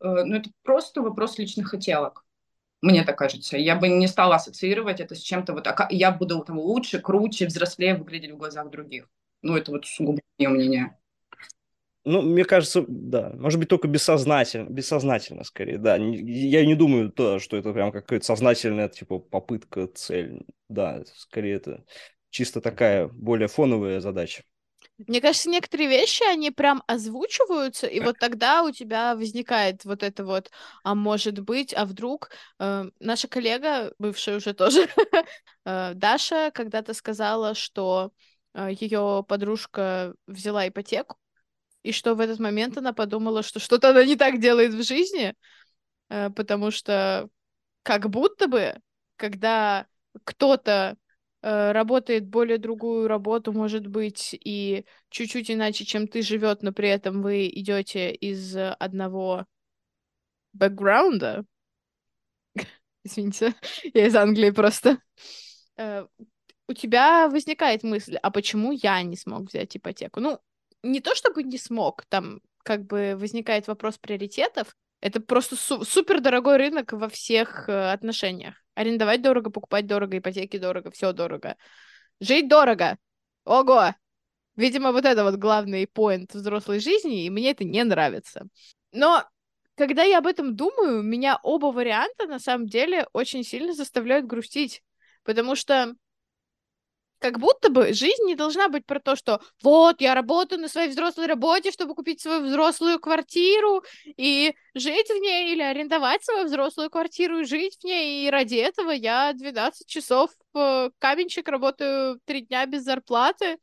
э, 0.00 0.24
ну 0.24 0.36
это 0.36 0.50
просто 0.62 1.00
вопрос 1.00 1.38
личных 1.38 1.68
хотелок. 1.70 2.24
Мне 2.82 3.04
так 3.04 3.16
кажется. 3.16 3.56
Я 3.56 3.74
бы 3.74 3.88
не 3.88 4.06
стала 4.06 4.36
ассоциировать 4.36 5.00
это 5.00 5.14
с 5.14 5.20
чем-то 5.20 5.54
вот, 5.54 5.66
а 5.66 5.88
я 5.90 6.12
буду 6.12 6.44
там 6.44 6.58
лучше, 6.58 7.00
круче, 7.00 7.46
взрослее 7.46 7.94
выглядеть 7.96 8.32
в 8.32 8.36
глазах 8.36 8.68
других. 8.70 9.08
Ну, 9.40 9.56
это 9.56 9.70
вот 9.72 9.86
сугубо 9.86 10.20
мое 10.38 10.50
мнение. 10.50 10.98
Ну, 12.06 12.22
мне 12.22 12.44
кажется, 12.44 12.84
да. 12.86 13.32
Может 13.34 13.58
быть, 13.58 13.68
только 13.68 13.88
бессознательно, 13.88 14.70
бессознательно 14.70 15.42
скорее, 15.42 15.76
да. 15.76 15.96
Я 15.96 16.64
не 16.64 16.76
думаю, 16.76 17.10
то, 17.10 17.40
что 17.40 17.56
это 17.56 17.72
прям 17.72 17.90
какая-то 17.90 18.24
сознательная, 18.24 18.88
типа, 18.88 19.18
попытка, 19.18 19.88
цель. 19.88 20.46
Да, 20.68 21.02
скорее 21.16 21.56
это 21.56 21.84
чисто 22.30 22.60
такая 22.60 23.08
более 23.08 23.48
фоновая 23.48 23.98
задача. 23.98 24.44
Мне 25.08 25.20
кажется, 25.20 25.50
некоторые 25.50 25.88
вещи, 25.88 26.22
они 26.22 26.52
прям 26.52 26.84
озвучиваются, 26.86 27.88
и 27.88 27.98
вот 27.98 28.18
тогда 28.20 28.62
у 28.62 28.70
тебя 28.70 29.16
возникает 29.16 29.84
вот 29.84 30.04
это 30.04 30.24
вот, 30.24 30.52
а 30.84 30.94
может 30.94 31.40
быть, 31.40 31.74
а 31.74 31.84
вдруг 31.86 32.30
э, 32.60 32.84
наша 33.00 33.26
коллега, 33.26 33.92
бывшая 33.98 34.36
уже 34.36 34.54
тоже, 34.54 34.88
э, 35.64 35.92
Даша, 35.94 36.52
когда-то 36.54 36.94
сказала, 36.94 37.54
что 37.54 38.12
э, 38.54 38.68
ее 38.78 39.24
подружка 39.28 40.14
взяла 40.26 40.68
ипотеку, 40.68 41.16
и 41.86 41.92
что 41.92 42.14
в 42.14 42.20
этот 42.20 42.40
момент 42.40 42.76
она 42.76 42.92
подумала, 42.92 43.44
что 43.44 43.60
что-то 43.60 43.90
она 43.90 44.04
не 44.04 44.16
так 44.16 44.40
делает 44.40 44.74
в 44.74 44.82
жизни, 44.82 45.34
э, 46.08 46.30
потому 46.30 46.72
что 46.72 47.28
как 47.84 48.10
будто 48.10 48.48
бы, 48.48 48.74
когда 49.14 49.86
кто-то 50.24 50.96
э, 51.42 51.72
работает 51.72 52.26
более 52.26 52.58
другую 52.58 53.06
работу, 53.06 53.52
может 53.52 53.86
быть, 53.86 54.34
и 54.34 54.84
чуть-чуть 55.10 55.48
иначе, 55.48 55.84
чем 55.84 56.08
ты 56.08 56.22
живет, 56.22 56.62
но 56.62 56.72
при 56.72 56.88
этом 56.88 57.22
вы 57.22 57.46
идете 57.46 58.10
из 58.10 58.56
одного 58.56 59.46
бэкграунда. 60.54 61.44
Извините, 63.04 63.54
я 63.94 64.06
из 64.06 64.16
Англии 64.16 64.50
просто. 64.50 64.98
Э, 65.76 66.08
у 66.68 66.72
тебя 66.72 67.28
возникает 67.28 67.84
мысль, 67.84 68.16
а 68.16 68.32
почему 68.32 68.72
я 68.72 69.00
не 69.02 69.16
смог 69.16 69.42
взять 69.42 69.76
ипотеку? 69.76 70.18
Ну, 70.18 70.40
не 70.90 71.00
то 71.00 71.14
чтобы 71.14 71.42
не 71.42 71.58
смог, 71.58 72.04
там 72.06 72.40
как 72.62 72.84
бы 72.86 73.14
возникает 73.16 73.68
вопрос 73.68 73.98
приоритетов. 73.98 74.74
Это 75.00 75.20
просто 75.20 75.56
су- 75.56 75.84
супер 75.84 76.20
дорогой 76.20 76.56
рынок 76.56 76.92
во 76.92 77.08
всех 77.08 77.68
э, 77.68 77.92
отношениях. 77.92 78.54
Арендовать 78.74 79.22
дорого, 79.22 79.50
покупать 79.50 79.86
дорого, 79.86 80.18
ипотеки 80.18 80.56
дорого, 80.58 80.90
все 80.90 81.12
дорого. 81.12 81.56
Жить 82.20 82.48
дорого. 82.48 82.98
Ого! 83.44 83.94
Видимо, 84.56 84.92
вот 84.92 85.04
это 85.04 85.22
вот 85.22 85.36
главный 85.36 85.86
поинт 85.86 86.34
взрослой 86.34 86.80
жизни, 86.80 87.24
и 87.24 87.30
мне 87.30 87.50
это 87.50 87.64
не 87.64 87.84
нравится. 87.84 88.46
Но 88.92 89.24
когда 89.76 90.02
я 90.02 90.18
об 90.18 90.26
этом 90.26 90.56
думаю, 90.56 91.02
меня 91.02 91.38
оба 91.42 91.66
варианта 91.66 92.26
на 92.26 92.38
самом 92.38 92.66
деле 92.66 93.06
очень 93.12 93.44
сильно 93.44 93.74
заставляют 93.74 94.26
грустить. 94.26 94.82
Потому 95.22 95.54
что 95.56 95.94
как 97.18 97.38
будто 97.38 97.70
бы 97.70 97.92
жизнь 97.92 98.24
не 98.26 98.34
должна 98.34 98.68
быть 98.68 98.84
про 98.86 99.00
то, 99.00 99.16
что 99.16 99.40
вот 99.62 100.00
я 100.00 100.14
работаю 100.14 100.60
на 100.60 100.68
своей 100.68 100.88
взрослой 100.88 101.26
работе, 101.26 101.70
чтобы 101.70 101.94
купить 101.94 102.20
свою 102.20 102.44
взрослую 102.46 102.98
квартиру 103.00 103.82
и 104.04 104.54
жить 104.74 105.08
в 105.08 105.20
ней, 105.20 105.52
или 105.52 105.62
арендовать 105.62 106.24
свою 106.24 106.44
взрослую 106.44 106.90
квартиру 106.90 107.40
и 107.40 107.44
жить 107.44 107.78
в 107.80 107.84
ней, 107.84 108.26
и 108.26 108.30
ради 108.30 108.56
этого 108.56 108.90
я 108.90 109.32
12 109.32 109.86
часов 109.86 110.30
э, 110.54 110.90
каменщик 110.98 111.48
работаю 111.48 112.20
три 112.24 112.42
дня 112.42 112.66
без 112.66 112.84
зарплаты. 112.84 113.58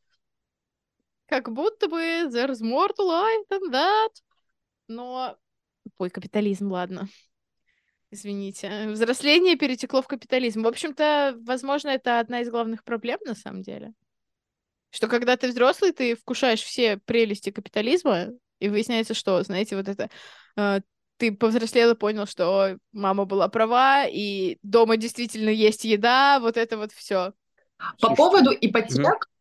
Как 1.27 1.51
будто 1.51 1.87
бы 1.87 2.29
there's 2.31 2.61
more 2.61 2.89
to 2.97 3.05
life 3.05 3.45
than 3.49 3.71
that. 3.71 4.09
Но... 4.87 5.37
Ой, 5.97 6.09
капитализм, 6.09 6.71
ладно. 6.71 7.07
Извините. 8.13 8.89
Взросление 8.89 9.55
перетекло 9.55 10.03
в 10.03 10.07
капитализм. 10.07 10.61
В 10.61 10.67
общем-то, 10.67 11.35
возможно, 11.41 11.89
это 11.89 12.19
одна 12.19 12.41
из 12.41 12.49
главных 12.51 12.83
проблем 12.83 13.19
на 13.25 13.33
самом 13.33 13.63
деле. 13.63 13.93
Что 14.91 15.07
когда 15.07 15.35
ты 15.35 15.47
взрослый, 15.47 15.93
ты 15.93 16.15
вкушаешь 16.15 16.61
все 16.61 16.97
прелести 16.97 17.49
капитализма, 17.49 18.27
и 18.59 18.69
выясняется, 18.69 19.15
что, 19.15 19.41
знаете, 19.41 19.75
вот 19.75 19.87
это 19.87 20.11
э, 20.57 20.81
ты 21.17 21.31
повзрослел 21.31 21.91
и 21.91 21.95
понял, 21.95 22.27
что 22.27 22.77
мама 22.91 23.25
была 23.25 23.47
права, 23.49 24.05
и 24.05 24.59
дома 24.61 24.95
действительно 24.95 25.49
есть 25.49 25.83
еда, 25.83 26.39
вот 26.39 26.55
это 26.55 26.77
вот 26.77 26.91
все. 26.91 27.33
По 27.99 28.15
поводу 28.15 28.51
ипотек, 28.51 28.99
угу. 28.99 29.33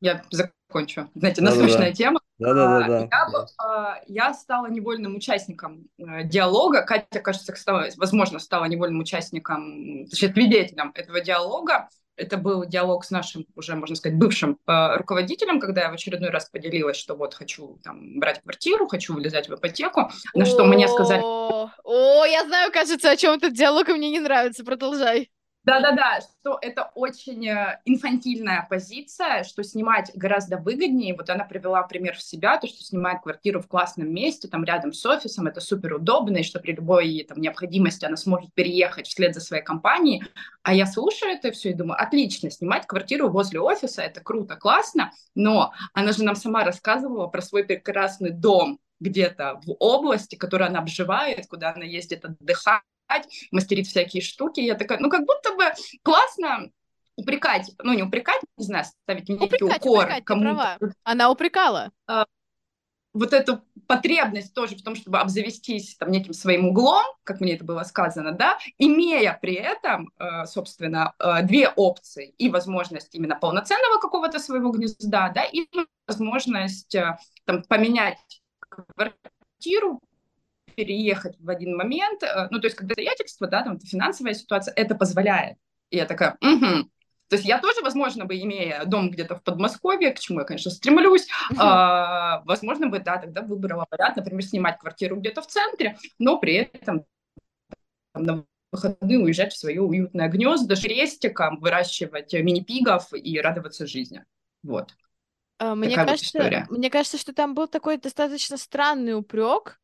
я 0.00 0.24
закончу. 0.30 1.10
Знаете, 1.14 1.42
насущная 1.42 1.92
тема. 1.92 2.20
Да-да-да. 2.40 3.00
Я, 3.00 3.28
а, 3.58 4.00
я 4.06 4.34
стала 4.34 4.66
невольным 4.66 5.14
участником 5.14 5.88
э, 5.98 6.24
диалога. 6.24 6.82
Катя, 6.82 7.20
кажется, 7.20 7.54
стала, 7.54 7.86
возможно, 7.96 8.38
стала 8.38 8.64
невольным 8.64 9.00
участником, 9.00 10.06
точнее, 10.06 10.32
свидетелем 10.32 10.90
этого 10.94 11.20
диалога. 11.20 11.88
Это 12.16 12.38
был 12.38 12.64
диалог 12.64 13.04
с 13.04 13.10
нашим, 13.10 13.46
уже, 13.56 13.74
можно 13.76 13.94
сказать, 13.94 14.18
бывшим 14.18 14.58
э, 14.66 14.96
руководителем, 14.96 15.60
когда 15.60 15.82
я 15.82 15.90
в 15.90 15.94
очередной 15.94 16.30
раз 16.30 16.48
поделилась, 16.48 16.96
что 16.96 17.14
вот 17.14 17.34
хочу 17.34 17.78
там 17.84 18.18
брать 18.18 18.40
квартиру, 18.42 18.88
хочу 18.88 19.14
вылезать 19.14 19.48
в 19.48 19.54
ипотеку, 19.54 20.10
на 20.34 20.46
что 20.46 20.64
мне 20.64 20.88
сказали... 20.88 21.20
О, 21.22 22.24
я 22.24 22.44
знаю, 22.44 22.72
кажется, 22.72 23.10
о 23.10 23.16
чем 23.16 23.34
этот 23.34 23.52
диалог, 23.52 23.88
и 23.88 23.92
мне 23.92 24.10
не 24.10 24.20
нравится. 24.20 24.64
Продолжай. 24.64 25.30
Да-да-да, 25.70 26.18
что 26.20 26.58
это 26.60 26.90
очень 26.96 27.46
э, 27.46 27.80
инфантильная 27.84 28.66
позиция, 28.68 29.44
что 29.44 29.62
снимать 29.62 30.10
гораздо 30.16 30.56
выгоднее. 30.56 31.14
Вот 31.14 31.30
она 31.30 31.44
привела 31.44 31.80
пример 31.84 32.16
в 32.16 32.22
себя, 32.22 32.58
то, 32.58 32.66
что 32.66 32.82
снимает 32.82 33.22
квартиру 33.22 33.60
в 33.60 33.68
классном 33.68 34.12
месте, 34.12 34.48
там 34.48 34.64
рядом 34.64 34.92
с 34.92 35.06
офисом, 35.06 35.46
это 35.46 35.60
супер 35.60 35.94
удобно, 35.94 36.38
и 36.38 36.42
что 36.42 36.58
при 36.58 36.72
любой 36.72 37.24
там, 37.28 37.40
необходимости 37.40 38.04
она 38.04 38.16
сможет 38.16 38.52
переехать 38.52 39.06
вслед 39.06 39.32
за 39.32 39.40
своей 39.40 39.62
компанией. 39.62 40.24
А 40.64 40.74
я 40.74 40.86
слушаю 40.86 41.30
это 41.30 41.52
все 41.52 41.70
и 41.70 41.74
думаю, 41.74 42.02
отлично, 42.02 42.50
снимать 42.50 42.88
квартиру 42.88 43.28
возле 43.28 43.60
офиса, 43.60 44.02
это 44.02 44.20
круто, 44.20 44.56
классно, 44.56 45.12
но 45.36 45.72
она 45.94 46.10
же 46.10 46.24
нам 46.24 46.34
сама 46.34 46.64
рассказывала 46.64 47.28
про 47.28 47.42
свой 47.42 47.62
прекрасный 47.62 48.30
дом 48.30 48.80
где-то 48.98 49.60
в 49.64 49.76
области, 49.78 50.34
который 50.34 50.66
она 50.66 50.80
обживает, 50.80 51.46
куда 51.46 51.72
она 51.72 51.84
ездит 51.84 52.24
отдыхать, 52.24 52.82
мастерить 53.50 53.88
всякие 53.88 54.22
штуки. 54.22 54.60
Я 54.60 54.74
такая, 54.74 54.98
ну 54.98 55.10
как 55.10 55.26
будто 55.26 55.54
бы 55.54 55.64
классно 56.02 56.70
упрекать, 57.16 57.70
ну 57.82 57.92
не 57.92 58.02
упрекать, 58.02 58.40
не 58.56 58.64
знаю, 58.64 58.84
ставить 58.84 59.28
некий 59.28 59.62
укор 59.64 60.08
кому-то. 60.24 60.78
Она 61.04 61.30
упрекала. 61.30 61.90
А, 62.06 62.24
вот 63.12 63.32
эту 63.32 63.62
потребность 63.86 64.54
тоже 64.54 64.76
в 64.76 64.82
том, 64.82 64.94
чтобы 64.94 65.18
обзавестись 65.18 65.96
там 65.96 66.10
неким 66.10 66.32
своим 66.32 66.68
углом, 66.68 67.04
как 67.24 67.40
мне 67.40 67.54
это 67.54 67.64
было 67.64 67.82
сказано, 67.82 68.32
да, 68.32 68.58
имея 68.78 69.38
при 69.40 69.54
этом, 69.54 70.12
э, 70.18 70.46
собственно, 70.46 71.14
э, 71.18 71.42
две 71.42 71.68
опции 71.68 72.34
и 72.38 72.48
возможность 72.48 73.14
именно 73.14 73.36
полноценного 73.36 73.98
какого-то 73.98 74.38
своего 74.38 74.70
гнезда, 74.70 75.30
да, 75.34 75.44
и 75.44 75.66
возможность 76.06 76.94
э, 76.94 77.18
там 77.44 77.64
поменять 77.64 78.42
квартиру, 78.60 80.00
переехать 80.80 81.36
в 81.38 81.50
один 81.50 81.76
момент, 81.76 82.22
э, 82.22 82.48
ну, 82.50 82.58
то 82.58 82.66
есть, 82.66 82.76
когда 82.76 82.92
обстоятельства, 82.92 83.46
да, 83.48 83.62
там, 83.62 83.78
финансовая 83.78 84.32
ситуация, 84.32 84.72
это 84.74 84.94
позволяет. 84.94 85.58
И 85.90 85.96
я 85.96 86.06
такая, 86.06 86.38
угу. 86.40 86.88
То 87.28 87.36
есть 87.36 87.44
я 87.44 87.60
тоже, 87.60 87.82
возможно, 87.82 88.24
бы, 88.24 88.36
имея 88.40 88.84
дом 88.86 89.10
где-то 89.10 89.36
в 89.36 89.42
Подмосковье, 89.42 90.10
к 90.12 90.18
чему 90.18 90.40
я, 90.40 90.46
конечно, 90.46 90.70
стремлюсь, 90.70 91.28
uh-huh. 91.52 91.56
а, 91.58 92.42
возможно 92.44 92.88
бы, 92.88 92.98
да, 92.98 93.18
тогда 93.18 93.42
выбрала 93.42 93.86
вариант, 93.88 94.16
например, 94.16 94.42
снимать 94.42 94.78
квартиру 94.78 95.16
где-то 95.16 95.42
в 95.42 95.46
центре, 95.46 95.96
но 96.18 96.38
при 96.38 96.54
этом 96.54 97.04
там, 98.12 98.24
на 98.24 98.44
выходные 98.72 99.20
уезжать 99.20 99.52
в 99.52 99.58
свое 99.58 99.80
уютное 99.80 100.28
гнездо, 100.28 100.74
крестиком, 100.74 101.60
выращивать 101.60 102.32
мини-пигов 102.32 103.12
и 103.12 103.40
радоваться 103.40 103.86
жизни. 103.86 104.24
Вот. 104.64 104.96
Uh, 105.62 105.76
мне 105.76 105.94
кажется, 105.94 106.66
вот 106.68 106.78
мне 106.78 106.90
кажется, 106.90 107.18
что 107.18 107.32
там 107.32 107.54
был 107.54 107.68
такой 107.68 107.98
достаточно 107.98 108.56
странный 108.56 109.14
упрек, 109.14 109.80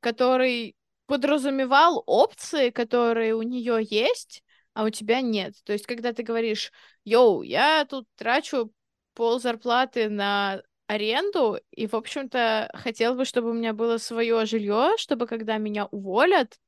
который 0.00 0.76
подразумевал 1.06 2.02
опции, 2.06 2.70
которые 2.70 3.34
у 3.34 3.42
нее 3.42 3.78
есть, 3.80 4.42
а 4.74 4.84
у 4.84 4.90
тебя 4.90 5.20
нет. 5.20 5.54
То 5.64 5.72
есть, 5.72 5.86
когда 5.86 6.12
ты 6.12 6.22
говоришь, 6.22 6.70
йоу, 7.04 7.42
я 7.42 7.84
тут 7.84 8.06
трачу 8.16 8.72
пол 9.14 9.40
зарплаты 9.40 10.08
на 10.08 10.62
аренду, 10.86 11.58
и, 11.70 11.86
в 11.86 11.94
общем-то, 11.94 12.70
хотел 12.74 13.14
бы, 13.14 13.24
чтобы 13.24 13.50
у 13.50 13.54
меня 13.54 13.72
было 13.72 13.98
свое 13.98 14.46
жилье, 14.46 14.94
чтобы 14.96 15.26
когда 15.26 15.58
меня 15.58 15.86
уволят, 15.86 16.58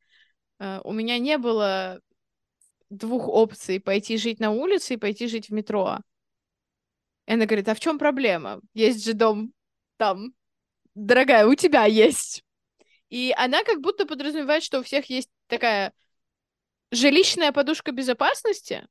э, 0.58 0.80
у 0.84 0.92
меня 0.92 1.18
не 1.18 1.38
было 1.38 2.00
двух 2.90 3.28
опций 3.28 3.80
пойти 3.80 4.16
жить 4.16 4.40
на 4.40 4.50
улице 4.50 4.94
и 4.94 4.98
пойти 4.98 5.26
жить 5.26 5.48
в 5.48 5.52
метро. 5.52 5.98
И 7.26 7.32
она 7.32 7.46
говорит, 7.46 7.68
а 7.68 7.74
в 7.74 7.80
чем 7.80 7.98
проблема? 7.98 8.60
Есть 8.74 9.04
же 9.04 9.14
дом 9.14 9.52
там. 9.96 10.34
Дорогая, 10.94 11.46
у 11.46 11.54
тебя 11.54 11.84
есть. 11.84 12.42
И 13.10 13.34
она 13.36 13.62
как 13.64 13.80
будто 13.80 14.06
подразумевает, 14.06 14.62
что 14.62 14.80
у 14.80 14.82
всех 14.82 15.06
есть 15.06 15.28
такая 15.48 15.92
жилищная 16.92 17.52
подушка 17.52 17.92
безопасности, 17.92 18.86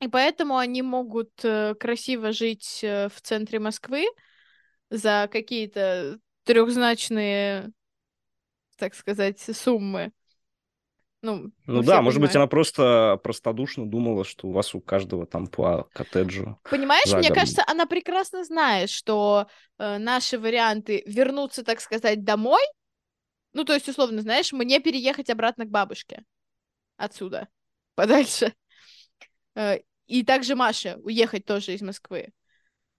и 0.00 0.08
поэтому 0.08 0.56
они 0.56 0.82
могут 0.82 1.30
э, 1.44 1.74
красиво 1.76 2.32
жить 2.32 2.80
э, 2.82 3.08
в 3.08 3.20
центре 3.20 3.60
Москвы 3.60 4.06
за 4.90 5.28
какие-то 5.30 6.18
трехзначные, 6.44 7.70
так 8.76 8.94
сказать, 8.94 9.38
суммы. 9.40 10.10
Ну, 11.22 11.52
ну 11.66 11.84
да, 11.84 12.02
может 12.02 12.20
быть, 12.20 12.34
она 12.34 12.48
просто 12.48 13.20
простодушно 13.22 13.86
думала, 13.86 14.24
что 14.24 14.48
у 14.48 14.52
вас 14.52 14.74
у 14.74 14.80
каждого 14.80 15.24
там 15.24 15.46
по 15.46 15.88
коттеджу. 15.92 16.58
Понимаешь, 16.68 17.12
мне 17.12 17.30
кажется, 17.30 17.62
она 17.68 17.86
прекрасно 17.86 18.44
знает, 18.44 18.90
что 18.90 19.46
э, 19.78 19.98
наши 19.98 20.36
варианты 20.36 21.04
вернуться, 21.06 21.62
так 21.62 21.80
сказать, 21.80 22.24
домой 22.24 22.62
ну, 23.52 23.64
то 23.64 23.74
есть, 23.74 23.88
условно, 23.88 24.22
знаешь, 24.22 24.52
мне 24.52 24.80
переехать 24.80 25.30
обратно 25.30 25.64
к 25.64 25.70
бабушке 25.70 26.24
отсюда, 26.96 27.48
подальше. 27.94 28.54
Э, 29.54 29.78
и 30.06 30.24
также 30.24 30.54
Маше 30.54 30.98
уехать 31.02 31.44
тоже 31.44 31.74
из 31.74 31.82
Москвы. 31.82 32.32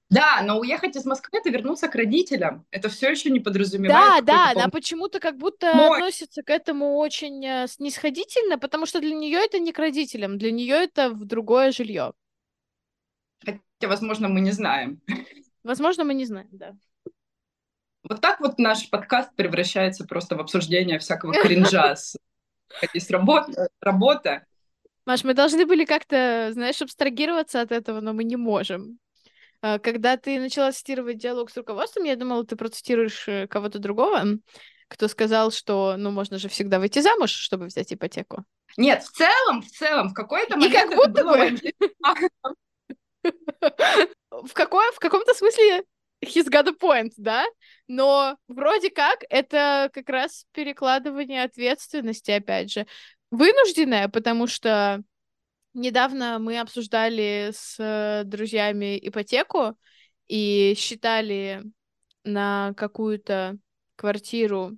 Да, 0.09 0.43
но 0.43 0.59
уехать 0.59 0.95
из 0.95 1.05
Москвы 1.05 1.39
это 1.39 1.49
вернуться 1.49 1.87
к 1.87 1.95
родителям. 1.95 2.67
Это 2.69 2.87
все 2.87 3.09
еще 3.09 3.31
не 3.31 3.39
подразумевает. 3.39 4.25
Да, 4.25 4.51
да, 4.51 4.51
она 4.51 4.69
почему-то 4.69 5.19
как 5.19 5.37
будто 5.37 5.73
Мой... 5.73 5.97
относится 5.97 6.43
к 6.43 6.51
этому 6.51 6.97
очень 6.97 7.43
э, 7.43 7.67
снисходительно, 7.67 8.59
потому 8.59 8.85
что 8.85 8.99
для 8.99 9.15
нее 9.15 9.39
это 9.39 9.57
не 9.57 9.71
к 9.71 9.79
родителям, 9.79 10.37
для 10.37 10.51
нее 10.51 10.75
это 10.75 11.09
в 11.09 11.25
другое 11.25 11.71
жилье. 11.71 12.13
Хотя, 13.39 13.59
возможно, 13.81 14.29
мы 14.29 14.41
не 14.41 14.51
знаем. 14.51 15.01
Возможно, 15.63 16.03
мы 16.03 16.13
не 16.13 16.25
знаем, 16.25 16.49
да. 16.51 16.75
Вот 18.03 18.19
так 18.19 18.39
вот 18.41 18.59
наш 18.59 18.89
подкаст 18.89 19.33
превращается 19.35 20.05
просто 20.05 20.35
в 20.35 20.41
обсуждение 20.41 20.99
всякого 20.99 21.33
кринжа 21.33 21.95
с 21.95 22.17
работа. 23.81 24.45
Маш, 25.05 25.23
мы 25.23 25.33
должны 25.33 25.65
были 25.65 25.85
как-то, 25.85 26.49
знаешь, 26.51 26.81
абстрагироваться 26.81 27.61
от 27.61 27.71
этого, 27.71 28.01
но 28.01 28.13
мы 28.13 28.23
не 28.23 28.35
можем. 28.35 28.99
А, 29.61 29.79
когда 29.79 30.17
ты 30.17 30.39
начала 30.39 30.71
цитировать 30.71 31.17
диалог 31.17 31.49
с 31.49 31.57
руководством, 31.57 32.03
я 32.03 32.15
думала, 32.15 32.45
ты 32.45 32.55
процитируешь 32.55 33.27
э, 33.27 33.47
кого-то 33.47 33.79
другого, 33.79 34.23
кто 34.89 35.07
сказал, 35.07 35.51
что, 35.51 35.95
ну, 35.97 36.11
можно 36.11 36.37
же 36.37 36.49
всегда 36.49 36.79
выйти 36.79 36.99
замуж, 36.99 37.31
чтобы 37.31 37.65
взять 37.65 37.91
ипотеку. 37.93 38.43
Нет, 38.77 39.03
в 39.03 39.11
целом, 39.11 39.61
в 39.61 39.67
целом, 39.67 40.09
в 40.09 40.13
какой-то 40.13 40.57
момент... 40.57 40.73
И 40.73 40.77
как 40.77 40.95
будто 40.95 41.23
бы... 41.23 41.57
В, 44.31 44.51
какой, 44.53 44.91
в 44.91 44.99
каком-то 44.99 45.33
смысле 45.33 45.85
he's 46.23 46.49
got 46.49 46.67
a 46.67 46.73
point, 46.73 47.13
да? 47.17 47.45
Но 47.87 48.37
вроде 48.47 48.89
как 48.89 49.23
это 49.29 49.89
как 49.93 50.09
раз 50.09 50.45
перекладывание 50.51 51.43
ответственности, 51.43 52.31
опять 52.31 52.71
же. 52.71 52.87
Вынужденное, 53.31 54.09
потому 54.09 54.47
что 54.47 55.03
недавно 55.73 56.39
мы 56.39 56.59
обсуждали 56.59 57.51
с 57.53 57.77
э, 57.79 58.23
друзьями 58.25 58.99
ипотеку 59.01 59.77
и 60.27 60.75
считали 60.77 61.63
на 62.23 62.73
какую-то 62.75 63.57
квартиру 63.95 64.77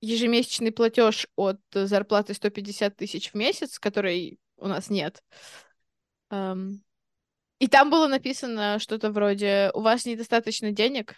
ежемесячный 0.00 0.72
платеж 0.72 1.26
от 1.36 1.60
зарплаты 1.72 2.34
150 2.34 2.96
тысяч 2.96 3.30
в 3.30 3.34
месяц, 3.34 3.78
которой 3.78 4.38
у 4.56 4.66
нас 4.66 4.90
нет. 4.90 5.22
Um, 6.30 6.83
и 7.58 7.68
там 7.68 7.90
было 7.90 8.06
написано 8.08 8.78
что-то 8.78 9.10
вроде 9.10 9.70
«У 9.74 9.80
вас 9.80 10.04
недостаточно 10.04 10.72
денег, 10.72 11.14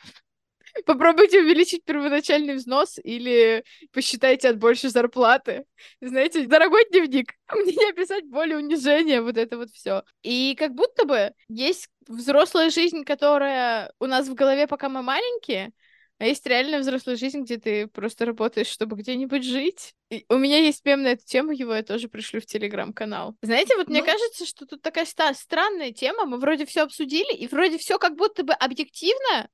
попробуйте 0.87 1.41
увеличить 1.41 1.85
первоначальный 1.85 2.55
взнос 2.55 2.99
или 3.03 3.65
посчитайте 3.93 4.51
от 4.51 4.59
большей 4.59 4.91
зарплаты. 4.91 5.65
Знаете, 6.01 6.47
дорогой 6.47 6.87
дневник, 6.91 7.35
мне 7.53 7.73
не 7.73 7.91
описать 7.91 8.27
более 8.27 8.59
унижения, 8.59 9.23
вот 9.23 9.37
это 9.37 9.57
вот 9.57 9.71
все. 9.71 10.03
И 10.23 10.55
как 10.59 10.73
будто 10.75 11.05
бы 11.05 11.33
есть 11.49 11.89
взрослая 12.07 12.71
жизнь, 12.71 13.05
которая 13.05 13.93
у 13.99 14.07
нас 14.07 14.29
в 14.29 14.35
голове, 14.35 14.67
пока 14.67 14.89
мы 14.89 15.03
маленькие, 15.03 15.73
а 16.19 16.25
есть 16.25 16.47
реальная 16.47 16.81
взрослая 16.81 17.17
жизнь, 17.17 17.43
где 17.43 17.59
ты 17.59 17.87
просто 17.89 18.25
работаешь, 18.25 18.69
чтобы 18.69 18.97
где-нибудь 18.97 19.45
жить. 19.45 19.95
И 20.11 20.25
у 20.29 20.39
меня 20.39 20.59
есть 20.59 20.85
мем 20.85 21.03
на 21.03 21.09
эту 21.09 21.25
тему, 21.25 21.53
его 21.53 21.75
я 21.75 21.83
тоже 21.83 22.09
пришлю 22.09 22.41
в 22.41 22.47
телеграм-канал. 22.47 23.37
Знаете, 23.43 23.77
вот 23.77 23.89
ну... 23.89 23.93
мне 23.93 24.03
кажется, 24.03 24.47
что 24.47 24.67
тут 24.67 24.81
такая 24.81 25.05
ста- 25.05 25.35
странная 25.35 25.93
тема. 25.93 26.25
Мы 26.25 26.39
вроде 26.39 26.65
все 26.65 26.83
обсудили, 26.83 27.35
и 27.35 27.47
вроде 27.47 27.77
все 27.77 27.99
как 27.99 28.17
будто 28.17 28.45
бы 28.45 28.55
объективно, 28.55 29.51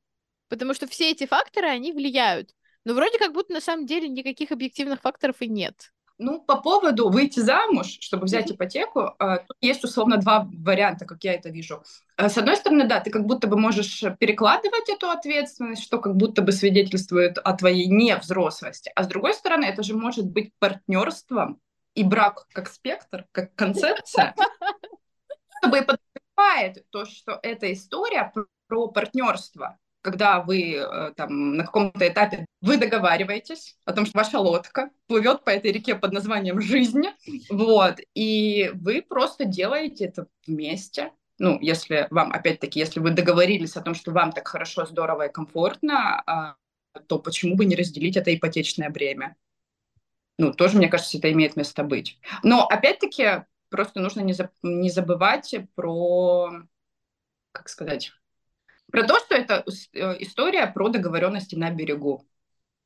потому 0.48 0.72
что 0.74 0.86
все 0.86 1.10
эти 1.10 1.26
факторы, 1.26 1.66
они 1.66 1.92
влияют. 1.92 2.50
Но 2.84 2.94
вроде 2.94 3.18
как 3.18 3.32
будто 3.32 3.52
на 3.52 3.60
самом 3.60 3.86
деле 3.86 4.08
никаких 4.08 4.52
объективных 4.52 5.00
факторов 5.00 5.36
и 5.40 5.48
нет. 5.48 5.92
Ну, 6.18 6.40
по 6.40 6.60
поводу 6.60 7.08
выйти 7.08 7.40
замуж, 7.40 7.98
чтобы 8.00 8.26
взять 8.26 8.50
ипотеку, 8.50 9.14
э, 9.18 9.38
тут 9.46 9.56
есть 9.60 9.82
условно 9.82 10.18
два 10.18 10.48
варианта, 10.52 11.04
как 11.04 11.24
я 11.24 11.34
это 11.34 11.48
вижу. 11.48 11.82
Э, 12.16 12.28
с 12.28 12.38
одной 12.38 12.56
стороны, 12.56 12.86
да, 12.86 13.00
ты 13.00 13.10
как 13.10 13.26
будто 13.26 13.46
бы 13.46 13.58
можешь 13.58 14.04
перекладывать 14.18 14.88
эту 14.88 15.10
ответственность, 15.10 15.82
что 15.82 15.98
как 15.98 16.16
будто 16.16 16.42
бы 16.42 16.52
свидетельствует 16.52 17.38
о 17.38 17.52
твоей 17.54 17.86
невзрослости. 17.86 18.92
А 18.94 19.04
с 19.04 19.08
другой 19.08 19.34
стороны, 19.34 19.64
это 19.64 19.82
же 19.82 19.94
может 19.96 20.26
быть 20.26 20.52
партнерством 20.58 21.60
и 21.94 22.04
брак 22.04 22.46
как 22.52 22.68
спектр, 22.68 23.26
как 23.32 23.54
концепция, 23.54 24.34
чтобы 25.58 25.82
подразумевает 25.82 26.84
то, 26.90 27.04
что 27.04 27.38
эта 27.42 27.72
история 27.72 28.32
про 28.68 28.88
партнерство 28.88 29.78
когда 30.02 30.40
вы 30.40 30.74
э, 30.74 31.12
там 31.16 31.56
на 31.56 31.64
каком-то 31.64 32.06
этапе 32.06 32.44
вы 32.60 32.76
договариваетесь 32.76 33.76
о 33.84 33.92
том, 33.92 34.04
что 34.04 34.18
ваша 34.18 34.38
лодка 34.38 34.90
плывет 35.06 35.44
по 35.44 35.50
этой 35.50 35.72
реке 35.72 35.94
под 35.94 36.12
названием 36.12 36.60
жизнь, 36.60 37.04
вот, 37.48 38.00
и 38.14 38.70
вы 38.74 39.02
просто 39.02 39.44
делаете 39.44 40.06
это 40.06 40.26
вместе. 40.46 41.12
Ну, 41.38 41.58
если 41.60 42.08
вам, 42.10 42.32
опять-таки, 42.32 42.78
если 42.78 43.00
вы 43.00 43.10
договорились 43.12 43.76
о 43.76 43.80
том, 43.80 43.94
что 43.94 44.12
вам 44.12 44.32
так 44.32 44.46
хорошо, 44.46 44.84
здорово 44.86 45.26
и 45.26 45.32
комфортно, 45.32 46.22
а, 46.26 46.56
то 47.06 47.18
почему 47.18 47.56
бы 47.56 47.64
не 47.64 47.74
разделить 47.74 48.16
это 48.16 48.34
ипотечное 48.34 48.90
бремя? 48.90 49.36
Ну, 50.38 50.52
тоже, 50.52 50.76
мне 50.76 50.88
кажется, 50.88 51.18
это 51.18 51.30
имеет 51.32 51.56
место 51.56 51.84
быть. 51.84 52.18
Но, 52.42 52.66
опять-таки, 52.66 53.44
просто 53.70 54.00
нужно 54.00 54.20
не, 54.20 54.32
за, 54.32 54.50
не 54.62 54.90
забывать 54.90 55.54
про, 55.74 56.50
как 57.52 57.68
сказать, 57.68 58.12
про 58.92 59.04
то, 59.04 59.18
что 59.18 59.34
это 59.34 59.64
э, 59.94 60.16
история 60.20 60.66
про 60.66 60.88
договоренности 60.88 61.56
на 61.56 61.70
берегу. 61.70 62.28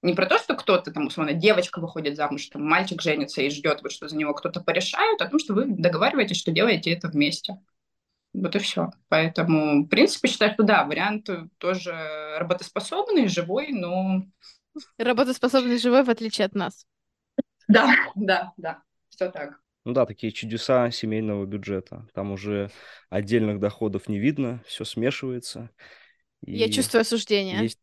Не 0.02 0.14
про 0.14 0.26
то, 0.26 0.38
что 0.38 0.54
кто-то 0.54 0.92
там, 0.92 1.08
условно, 1.08 1.32
девочка 1.32 1.80
выходит 1.80 2.16
замуж, 2.16 2.46
там, 2.46 2.64
мальчик 2.64 3.02
женится 3.02 3.42
и 3.42 3.50
ждет, 3.50 3.82
вот, 3.82 3.90
что 3.90 4.08
за 4.08 4.16
него 4.16 4.32
кто-то 4.32 4.60
порешает, 4.60 5.20
а 5.20 5.24
о 5.24 5.28
том, 5.28 5.40
что 5.40 5.54
вы 5.54 5.64
договариваетесь, 5.66 6.36
что 6.36 6.52
делаете 6.52 6.92
это 6.92 7.08
вместе. 7.08 7.58
Вот 8.32 8.54
и 8.54 8.58
все. 8.60 8.90
Поэтому, 9.08 9.84
в 9.84 9.88
принципе, 9.88 10.28
считаю, 10.28 10.52
что 10.52 10.62
да, 10.62 10.84
вариант 10.84 11.28
тоже 11.58 11.92
работоспособный, 12.38 13.26
живой, 13.26 13.72
но... 13.72 14.22
Работоспособный, 14.98 15.78
живой, 15.78 16.04
в 16.04 16.10
отличие 16.10 16.44
от 16.44 16.54
нас. 16.54 16.86
Да, 17.66 17.92
да, 18.14 18.52
да, 18.56 18.82
все 19.08 19.28
так. 19.30 19.58
Ну 19.86 19.92
да, 19.92 20.04
такие 20.04 20.32
чудеса 20.32 20.90
семейного 20.90 21.46
бюджета. 21.46 22.08
Там 22.12 22.32
уже 22.32 22.72
отдельных 23.08 23.60
доходов 23.60 24.08
не 24.08 24.18
видно, 24.18 24.60
все 24.66 24.84
смешивается. 24.84 25.70
Я 26.42 26.68
чувствую 26.72 27.02
осуждение. 27.02 27.62
Есть... 27.62 27.80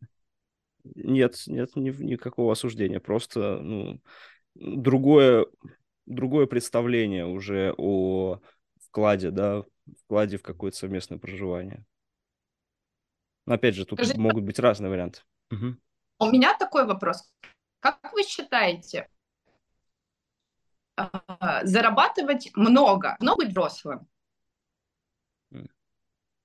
Нет, 0.84 1.42
нет 1.48 1.74
ни, 1.78 1.92
никакого 1.92 2.52
осуждения. 2.52 3.00
Просто 3.00 3.58
ну, 3.62 4.02
другое, 4.54 5.46
другое 6.06 6.46
представление 6.46 7.26
уже 7.26 7.74
о 7.78 8.42
вкладе, 8.82 9.32
да, 9.32 9.64
вкладе 10.04 10.36
в 10.36 10.44
какое-то 10.44 10.76
совместное 10.76 11.20
проживание. 11.20 11.86
Но 13.46 13.54
опять 13.54 13.76
же, 13.76 13.86
тут 13.86 14.00
Скажите, 14.00 14.20
могут 14.20 14.44
быть 14.44 14.60
разные 14.60 14.90
варианты. 14.90 15.22
Угу. 15.52 15.78
У 16.20 16.32
меня 16.32 16.58
такой 16.58 16.86
вопрос. 16.86 17.34
Как 17.80 18.12
вы 18.12 18.24
считаете, 18.24 19.08
зарабатывать 21.64 22.52
много, 22.56 23.18
много 23.20 23.44
быть 23.46 23.50
взрослым? 23.50 24.08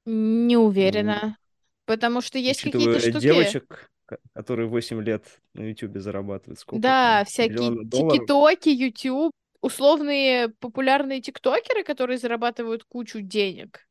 Не 0.04 0.56
уверена. 0.56 1.36
Потому 1.84 2.20
что 2.20 2.38
есть 2.38 2.62
какие-то 2.62 3.00
штуки... 3.00 3.20
девочек, 3.20 3.90
которые 4.34 4.68
8 4.68 5.02
лет 5.02 5.24
на 5.54 5.62
Ютубе 5.62 6.00
зарабатывают, 6.00 6.58
сколько? 6.58 6.82
Да, 6.82 7.18
там, 7.18 7.24
всякие 7.26 7.88
тиктоки, 7.88 8.68
Ютуб, 8.68 9.32
условные 9.60 10.50
популярные 10.60 11.20
тиктокеры, 11.20 11.84
которые 11.84 12.18
зарабатывают 12.18 12.84
кучу 12.84 13.20
денег, 13.20 13.87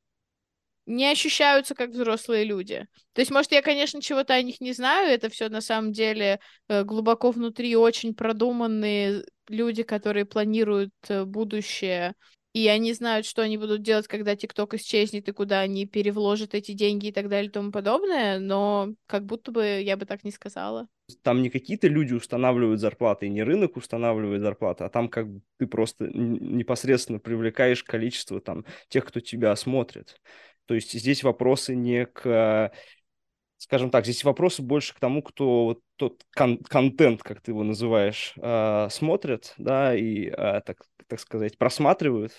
не 0.88 1.11
ощущаются 1.11 1.75
как 1.75 1.91
взрослые 1.91 2.45
люди. 2.45 2.88
То 3.13 3.21
есть, 3.21 3.29
может, 3.29 3.51
я, 3.51 3.61
конечно, 3.61 4.01
чего-то 4.01 4.33
о 4.33 4.41
них 4.41 4.61
не 4.61 4.71
знаю, 4.71 5.11
это 5.11 5.29
все 5.29 5.49
на 5.49 5.61
самом 5.61 5.91
деле 5.91 6.39
э, 6.69 6.83
глубоко 6.83 7.31
внутри 7.31 7.75
очень 7.75 8.15
продуманные 8.15 9.25
люди, 9.49 9.83
которые 9.83 10.25
планируют 10.25 10.91
э, 11.09 11.25
будущее, 11.25 12.15
и 12.53 12.67
они 12.69 12.93
знают, 12.93 13.25
что 13.25 13.43
они 13.43 13.57
будут 13.57 13.83
делать, 13.83 14.07
когда 14.07 14.35
ТикТок 14.35 14.73
исчезнет, 14.75 15.27
и 15.27 15.31
куда 15.31 15.59
они 15.59 15.85
перевложат 15.85 16.55
эти 16.55 16.71
деньги 16.71 17.07
и 17.07 17.11
так 17.11 17.29
далее 17.29 17.49
и 17.49 17.51
тому 17.51 17.71
подобное, 17.71 18.39
но 18.39 18.93
как 19.05 19.25
будто 19.25 19.51
бы 19.51 19.81
я 19.81 19.97
бы 19.97 20.05
так 20.05 20.23
не 20.23 20.31
сказала. 20.31 20.88
Там 21.21 21.41
не 21.41 21.49
какие-то 21.49 21.88
люди 21.88 22.13
устанавливают 22.13 22.79
зарплаты, 22.79 23.27
и 23.27 23.29
не 23.29 23.43
рынок 23.43 23.75
устанавливает 23.75 24.41
зарплаты, 24.41 24.85
а 24.85 24.89
там 24.89 25.07
как 25.09 25.29
бы 25.29 25.41
ты 25.59 25.67
просто 25.67 26.07
непосредственно 26.07 27.19
привлекаешь 27.19 27.83
количество 27.83 28.41
там 28.41 28.65
тех, 28.88 29.05
кто 29.05 29.19
тебя 29.19 29.55
смотрит. 29.55 30.19
То 30.68 30.76
есть 30.76 30.93
здесь 30.93 31.24
вопросы 31.24 31.76
не 31.76 32.05
к 32.05 32.72
скажем 33.57 33.89
так, 33.89 34.05
здесь 34.05 34.24
вопросы 34.24 34.61
больше 34.61 34.93
к 34.93 34.99
тому, 34.99 35.22
кто 35.22 35.65
вот 35.65 35.82
тот 35.95 36.24
кон- 36.36 36.59
контент, 36.63 37.24
как 37.24 37.41
ты 37.41 37.51
его 37.51 37.63
называешь, 37.63 38.34
э, 38.38 38.88
смотрит, 38.91 39.53
да, 39.57 39.95
и, 39.95 40.26
э, 40.28 40.61
так, 40.65 40.84
так 41.07 41.20
сказать, 41.20 41.57
просматривают, 41.57 42.34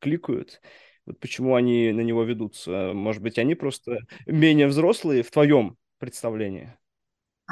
кликают. 0.00 0.60
Вот 1.06 1.20
почему 1.20 1.54
они 1.54 1.92
на 1.92 2.00
него 2.00 2.24
ведутся? 2.24 2.92
Может 2.94 3.22
быть, 3.22 3.38
они 3.38 3.54
просто 3.54 3.98
менее 4.26 4.66
взрослые 4.66 5.22
в 5.22 5.30
твоем 5.30 5.76
представлении? 5.98 6.76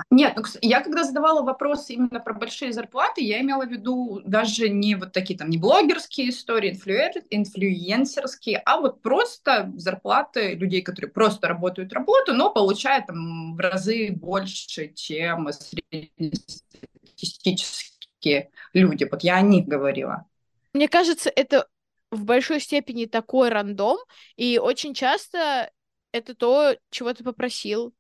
Нет, 0.09 0.33
ну, 0.37 0.43
я 0.63 0.81
когда 0.81 1.05
задавала 1.05 1.43
вопрос 1.43 1.91
именно 1.91 2.19
про 2.19 2.33
большие 2.33 2.73
зарплаты, 2.73 3.21
я 3.21 3.43
имела 3.43 3.67
в 3.67 3.71
виду 3.71 4.23
даже 4.25 4.71
не 4.71 4.95
вот 4.95 5.13
такие 5.13 5.39
там, 5.39 5.51
не 5.51 5.59
блогерские 5.59 6.31
истории, 6.31 6.71
инфлюер, 6.71 7.13
инфлюенсерские, 7.29 8.63
а 8.65 8.81
вот 8.81 9.03
просто 9.03 9.71
зарплаты 9.77 10.55
людей, 10.55 10.81
которые 10.81 11.11
просто 11.11 11.47
работают 11.47 11.93
работу, 11.93 12.33
но 12.33 12.51
получают 12.51 13.07
там 13.07 13.55
в 13.55 13.61
разы 13.61 14.13
больше, 14.13 14.95
чем 14.95 15.51
среднестатистические 15.53 18.49
люди. 18.73 19.07
Вот 19.11 19.23
я 19.23 19.37
о 19.37 19.43
них 19.43 19.67
говорила. 19.67 20.25
Мне 20.73 20.89
кажется, 20.89 21.31
это 21.35 21.69
в 22.11 22.25
большой 22.25 22.61
степени 22.61 23.05
такой 23.05 23.51
рандом, 23.51 23.99
и 24.37 24.59
очень 24.59 24.95
часто 24.95 25.71
это 26.13 26.35
то, 26.35 26.75
чего 26.91 27.13
ты 27.13 27.25
попросил. 27.25 27.93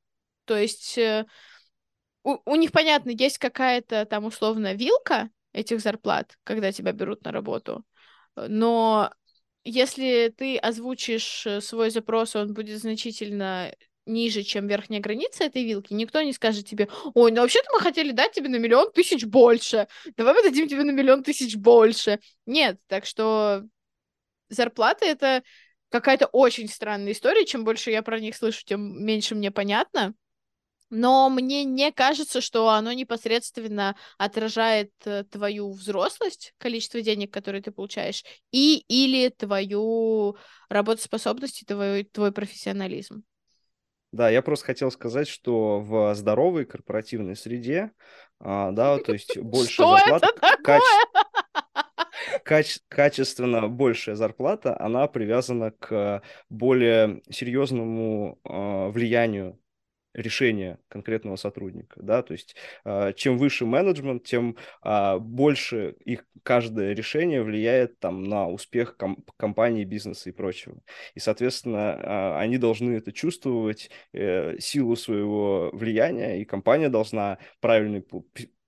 То 0.44 0.56
есть 0.56 0.98
э, 0.98 1.26
у, 2.24 2.38
у 2.44 2.54
них, 2.54 2.72
понятно, 2.72 3.10
есть 3.10 3.38
какая-то 3.38 4.04
там 4.06 4.24
условно 4.24 4.74
вилка 4.74 5.30
этих 5.52 5.80
зарплат, 5.80 6.36
когда 6.44 6.72
тебя 6.72 6.92
берут 6.92 7.24
на 7.24 7.32
работу, 7.32 7.84
но 8.36 9.12
если 9.64 10.32
ты 10.36 10.56
озвучишь 10.56 11.46
э, 11.46 11.60
свой 11.60 11.90
запрос, 11.90 12.34
он 12.34 12.52
будет 12.52 12.80
значительно 12.80 13.72
ниже, 14.06 14.42
чем 14.42 14.66
верхняя 14.66 15.00
граница 15.00 15.44
этой 15.44 15.62
вилки, 15.62 15.92
никто 15.92 16.20
не 16.22 16.32
скажет 16.32 16.66
тебе, 16.66 16.88
ой, 17.14 17.30
ну 17.30 17.40
вообще-то 17.40 17.68
мы 17.72 17.80
хотели 17.80 18.10
дать 18.10 18.32
тебе 18.32 18.48
на 18.48 18.56
миллион 18.56 18.90
тысяч 18.92 19.24
больше, 19.24 19.86
давай 20.16 20.34
мы 20.34 20.42
дадим 20.42 20.66
тебе 20.66 20.82
на 20.82 20.90
миллион 20.90 21.22
тысяч 21.22 21.54
больше. 21.56 22.18
Нет, 22.44 22.80
так 22.88 23.06
что 23.06 23.62
зарплата— 24.48 25.04
это 25.06 25.44
какая-то 25.90 26.26
очень 26.26 26.68
странная 26.68 27.12
история, 27.12 27.44
чем 27.44 27.64
больше 27.64 27.90
я 27.90 28.02
про 28.02 28.18
них 28.18 28.34
слышу, 28.34 28.64
тем 28.64 29.04
меньше 29.04 29.36
мне 29.36 29.52
понятно. 29.52 30.14
Но 30.94 31.30
мне 31.30 31.64
не 31.64 31.90
кажется, 31.90 32.42
что 32.42 32.68
оно 32.68 32.92
непосредственно 32.92 33.96
отражает 34.18 34.92
э, 35.06 35.24
твою 35.24 35.72
взрослость, 35.72 36.52
количество 36.58 37.00
денег, 37.00 37.32
которые 37.32 37.62
ты 37.62 37.70
получаешь, 37.70 38.22
и 38.50 38.84
или 38.88 39.30
твою 39.30 40.36
работоспособность 40.68 41.62
и 41.62 41.64
твой, 41.64 42.04
твой 42.04 42.30
профессионализм. 42.30 43.24
Да, 44.12 44.28
я 44.28 44.42
просто 44.42 44.66
хотел 44.66 44.90
сказать, 44.90 45.28
что 45.28 45.80
в 45.80 46.14
здоровой 46.14 46.66
корпоративной 46.66 47.36
среде, 47.36 47.92
а, 48.38 48.70
да, 48.72 48.98
то 48.98 49.14
есть 49.14 49.38
больше 49.38 49.82
зарплата, 49.82 50.28
каче... 52.44 52.80
качественно 52.88 53.66
большая 53.66 54.14
зарплата, 54.14 54.78
она 54.78 55.08
привязана 55.08 55.70
к 55.70 56.22
более 56.50 57.22
серьезному 57.30 58.38
э, 58.44 58.88
влиянию 58.90 59.58
решения 60.14 60.78
конкретного 60.88 61.36
сотрудника, 61.36 62.02
да, 62.02 62.22
то 62.22 62.32
есть 62.32 62.56
э, 62.84 63.12
чем 63.16 63.38
выше 63.38 63.66
менеджмент, 63.66 64.24
тем 64.24 64.56
э, 64.84 65.18
больше 65.18 65.96
их 66.04 66.24
каждое 66.42 66.94
решение 66.94 67.42
влияет 67.42 67.98
там 67.98 68.24
на 68.24 68.48
успех 68.48 68.96
ком- 68.96 69.24
компании, 69.36 69.84
бизнеса 69.84 70.30
и 70.30 70.32
прочего. 70.32 70.78
И, 71.14 71.20
соответственно, 71.20 71.98
э, 72.00 72.38
они 72.38 72.58
должны 72.58 72.92
это 72.92 73.12
чувствовать, 73.12 73.90
э, 74.12 74.58
силу 74.58 74.96
своего 74.96 75.70
влияния, 75.72 76.40
и 76.40 76.44
компания 76.44 76.88
должна 76.88 77.38
правильно 77.60 78.02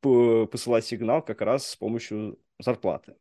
посылать 0.01 0.85
сигнал 0.85 1.23
как 1.23 1.41
раз 1.41 1.69
с 1.69 1.77
помощью 1.77 2.39
зарплаты. 2.59 3.15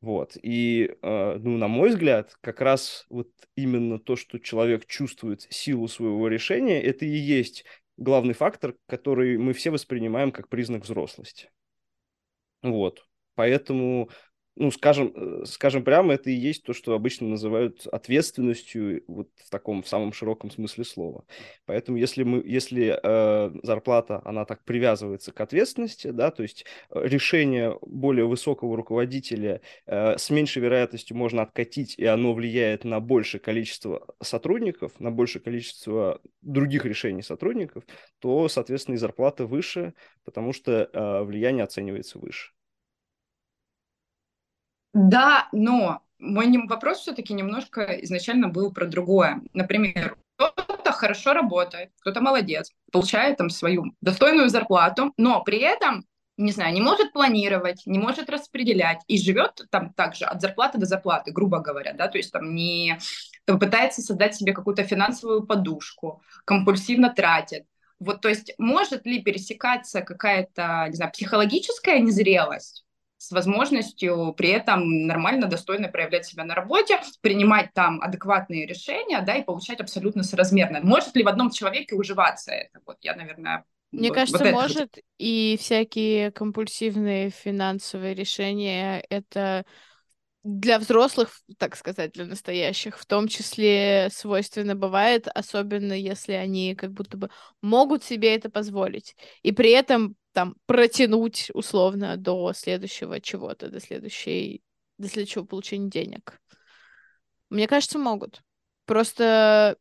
Вот. 0.00 0.36
И, 0.42 0.94
э, 1.02 1.38
ну, 1.38 1.56
на 1.58 1.68
мой 1.68 1.90
взгляд, 1.90 2.36
как 2.40 2.60
раз 2.60 3.06
вот 3.08 3.28
именно 3.56 3.98
то, 3.98 4.16
что 4.16 4.38
человек 4.38 4.86
чувствует 4.86 5.42
силу 5.42 5.88
своего 5.88 6.28
решения, 6.28 6.80
это 6.82 7.04
и 7.04 7.16
есть 7.16 7.64
главный 7.96 8.34
фактор, 8.34 8.76
который 8.86 9.38
мы 9.38 9.52
все 9.52 9.70
воспринимаем 9.70 10.32
как 10.32 10.48
признак 10.48 10.84
взрослости. 10.84 11.50
Вот. 12.62 13.04
Поэтому 13.34 14.10
ну, 14.58 14.72
скажем, 14.72 15.12
э, 15.14 15.44
скажем 15.46 15.84
прямо, 15.84 16.14
это 16.14 16.30
и 16.30 16.34
есть 16.34 16.64
то, 16.64 16.72
что 16.72 16.94
обычно 16.94 17.28
называют 17.28 17.86
ответственностью 17.86 19.04
вот 19.06 19.28
в 19.36 19.50
таком 19.50 19.82
в 19.82 19.88
самом 19.88 20.12
широком 20.12 20.50
смысле 20.50 20.84
слова. 20.84 21.24
Поэтому 21.64 21.96
если 21.96 22.24
мы, 22.24 22.42
если 22.44 22.98
э, 23.00 23.52
зарплата, 23.62 24.20
она 24.24 24.44
так 24.44 24.64
привязывается 24.64 25.32
к 25.32 25.40
ответственности, 25.40 26.08
да, 26.08 26.32
то 26.32 26.42
есть 26.42 26.64
э, 26.90 27.00
решение 27.04 27.78
более 27.82 28.26
высокого 28.26 28.76
руководителя 28.76 29.60
э, 29.86 30.18
с 30.18 30.28
меньшей 30.30 30.60
вероятностью 30.60 31.16
можно 31.16 31.42
откатить, 31.42 31.96
и 31.96 32.04
оно 32.04 32.34
влияет 32.34 32.82
на 32.82 32.98
большее 32.98 33.40
количество 33.40 34.08
сотрудников, 34.20 34.98
на 34.98 35.12
большее 35.12 35.40
количество 35.40 36.20
других 36.42 36.84
решений 36.84 37.22
сотрудников, 37.22 37.84
то, 38.18 38.48
соответственно, 38.48 38.96
и 38.96 38.98
зарплата 38.98 39.46
выше, 39.46 39.94
потому 40.24 40.52
что 40.52 40.90
э, 40.92 41.22
влияние 41.22 41.62
оценивается 41.62 42.18
выше. 42.18 42.57
Да, 45.00 45.48
но 45.52 46.02
мой 46.18 46.52
вопрос 46.66 46.98
все-таки 46.98 47.32
немножко 47.32 47.84
изначально 48.02 48.48
был 48.48 48.72
про 48.72 48.84
другое. 48.84 49.40
Например, 49.52 50.16
кто-то 50.36 50.90
хорошо 50.90 51.34
работает, 51.34 51.90
кто-то 52.00 52.20
молодец, 52.20 52.72
получает 52.90 53.36
там 53.36 53.48
свою 53.48 53.84
достойную 54.00 54.48
зарплату, 54.48 55.12
но 55.16 55.44
при 55.44 55.58
этом 55.58 56.04
не 56.36 56.50
знаю, 56.52 56.72
не 56.72 56.80
может 56.80 57.12
планировать, 57.12 57.82
не 57.86 57.98
может 57.98 58.28
распределять 58.28 59.00
и 59.06 59.18
живет 59.18 59.60
там 59.70 59.92
также 59.92 60.24
от 60.24 60.40
зарплаты 60.40 60.78
до 60.78 60.86
зарплаты, 60.86 61.32
грубо 61.32 61.60
говоря, 61.60 61.92
да, 61.92 62.08
то 62.08 62.18
есть 62.18 62.32
там 62.32 62.54
не 62.54 62.98
пытается 63.46 64.02
создать 64.02 64.34
себе 64.34 64.52
какую-то 64.52 64.84
финансовую 64.84 65.46
подушку, 65.46 66.22
компульсивно 66.44 67.12
тратит. 67.12 67.66
Вот, 68.00 68.20
то 68.20 68.28
есть 68.28 68.52
может 68.58 69.06
ли 69.06 69.22
пересекаться 69.22 70.00
какая-то, 70.00 70.86
не 70.88 70.94
знаю, 70.94 71.12
психологическая 71.12 71.98
незрелость 72.00 72.84
с 73.18 73.32
возможностью 73.32 74.32
при 74.36 74.50
этом 74.50 75.06
нормально, 75.06 75.48
достойно 75.48 75.88
проявлять 75.88 76.24
себя 76.24 76.44
на 76.44 76.54
работе, 76.54 77.00
принимать 77.20 77.74
там 77.74 78.00
адекватные 78.00 78.64
решения, 78.64 79.20
да, 79.20 79.34
и 79.34 79.44
получать 79.44 79.80
абсолютно 79.80 80.22
соразмерно. 80.22 80.80
Может 80.82 81.14
ли 81.16 81.24
в 81.24 81.28
одном 81.28 81.50
человеке 81.50 81.96
уживаться 81.96 82.52
это? 82.52 82.80
Вот 82.86 82.96
я, 83.02 83.16
наверное, 83.16 83.64
мне 83.90 84.10
вот, 84.10 84.14
кажется, 84.14 84.44
вот 84.44 84.52
может, 84.52 84.98
и 85.18 85.56
всякие 85.60 86.30
компульсивные 86.30 87.30
финансовые 87.30 88.14
решения 88.14 89.04
это 89.10 89.64
для 90.44 90.78
взрослых, 90.78 91.40
так 91.58 91.74
сказать, 91.74 92.12
для 92.12 92.24
настоящих, 92.24 92.98
в 92.98 93.06
том 93.06 93.28
числе 93.28 94.08
свойственно 94.12 94.76
бывает, 94.76 95.26
особенно 95.34 95.92
если 95.92 96.32
они 96.32 96.74
как 96.74 96.92
будто 96.92 97.16
бы 97.16 97.30
могут 97.60 98.04
себе 98.04 98.34
это 98.34 98.48
позволить. 98.48 99.16
И 99.42 99.52
при 99.52 99.70
этом 99.70 100.14
там 100.38 100.54
протянуть 100.66 101.50
условно 101.52 102.16
до 102.16 102.52
следующего 102.52 103.20
чего-то, 103.20 103.68
до 103.68 103.80
следующей, 103.80 104.62
до 104.96 105.08
следующего 105.08 105.42
получения 105.42 105.90
денег. 105.90 106.40
Мне 107.50 107.66
кажется, 107.66 107.98
могут. 107.98 108.42
Просто 108.84 109.76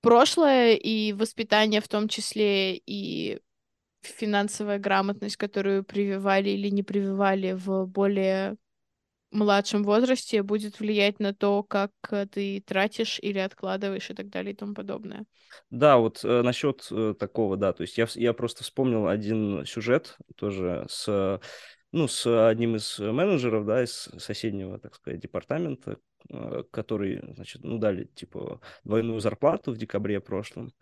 прошлое 0.00 0.74
и 0.74 1.12
воспитание 1.12 1.80
в 1.80 1.86
том 1.86 2.08
числе 2.08 2.76
и 2.76 3.40
финансовая 4.00 4.80
грамотность, 4.80 5.36
которую 5.36 5.84
прививали 5.84 6.50
или 6.50 6.70
не 6.70 6.82
прививали 6.82 7.52
в 7.52 7.86
более 7.86 8.56
младшем 9.30 9.84
возрасте, 9.84 10.42
будет 10.42 10.80
влиять 10.80 11.20
на 11.20 11.34
то, 11.34 11.62
как 11.62 11.92
ты 12.30 12.62
тратишь 12.66 13.18
или 13.20 13.38
откладываешь 13.38 14.10
и 14.10 14.14
так 14.14 14.28
далее 14.28 14.52
и 14.52 14.56
тому 14.56 14.74
подобное. 14.74 15.24
Да, 15.70 15.98
вот 15.98 16.24
э, 16.24 16.42
насчет 16.42 16.86
э, 16.90 17.14
такого, 17.18 17.56
да, 17.56 17.72
то 17.72 17.82
есть 17.82 17.98
я, 17.98 18.06
я 18.14 18.32
просто 18.32 18.64
вспомнил 18.64 19.06
один 19.06 19.64
сюжет 19.64 20.16
тоже 20.36 20.86
с, 20.88 21.40
ну, 21.92 22.08
с 22.08 22.48
одним 22.48 22.76
из 22.76 22.98
менеджеров, 22.98 23.66
да, 23.66 23.82
из 23.82 24.08
соседнего, 24.18 24.78
так 24.78 24.94
сказать, 24.94 25.20
департамента, 25.20 25.98
э, 26.30 26.64
который, 26.70 27.20
значит, 27.34 27.64
ну, 27.64 27.78
дали, 27.78 28.04
типа, 28.04 28.60
двойную 28.84 29.20
зарплату 29.20 29.72
в 29.72 29.78
декабре 29.78 30.20
прошлом, 30.20 30.72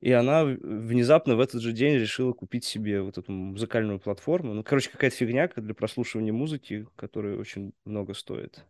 и 0.00 0.12
она 0.12 0.44
внезапно 0.44 1.36
в 1.36 1.40
этот 1.40 1.60
же 1.60 1.72
день 1.72 1.96
решила 1.96 2.32
купить 2.32 2.64
себе 2.64 3.02
вот 3.02 3.18
эту 3.18 3.32
музыкальную 3.32 3.98
платформу. 3.98 4.54
Ну, 4.54 4.62
короче, 4.62 4.90
какая-то 4.90 5.16
фигня 5.16 5.48
для 5.56 5.74
прослушивания 5.74 6.32
музыки, 6.32 6.86
которая 6.96 7.36
очень 7.36 7.72
много 7.84 8.14
стоит. 8.14 8.64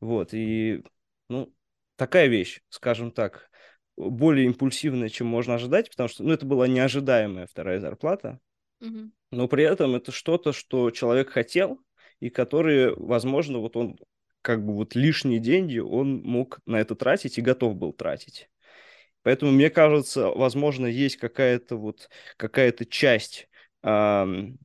Вот, 0.00 0.34
и, 0.34 0.82
ну, 1.28 1.52
такая 1.96 2.26
вещь, 2.26 2.62
скажем 2.68 3.12
так, 3.12 3.48
более 3.96 4.46
импульсивная, 4.46 5.08
чем 5.08 5.28
можно 5.28 5.54
ожидать, 5.54 5.90
потому 5.90 6.08
что, 6.08 6.24
ну, 6.24 6.32
это 6.32 6.46
была 6.46 6.66
неожидаемая 6.66 7.46
вторая 7.46 7.78
зарплата, 7.78 8.40
mm-hmm. 8.80 9.10
но 9.30 9.48
при 9.48 9.64
этом 9.64 9.94
это 9.94 10.10
что-то, 10.10 10.52
что 10.52 10.90
человек 10.90 11.30
хотел, 11.30 11.78
и 12.18 12.30
который, 12.30 12.94
возможно, 12.96 13.58
вот 13.58 13.76
он 13.76 13.98
как 14.40 14.64
бы 14.64 14.74
вот 14.74 14.96
лишние 14.96 15.38
деньги 15.38 15.78
он 15.78 16.22
мог 16.22 16.58
на 16.66 16.80
это 16.80 16.96
тратить 16.96 17.38
и 17.38 17.42
готов 17.42 17.76
был 17.76 17.92
тратить. 17.92 18.48
Поэтому, 19.22 19.52
мне 19.52 19.70
кажется, 19.70 20.28
возможно, 20.30 20.86
есть 20.86 21.16
какая-то 21.16 21.76
вот 21.76 22.08
какая-то 22.36 22.84
часть 22.86 23.48
эм, 23.82 24.58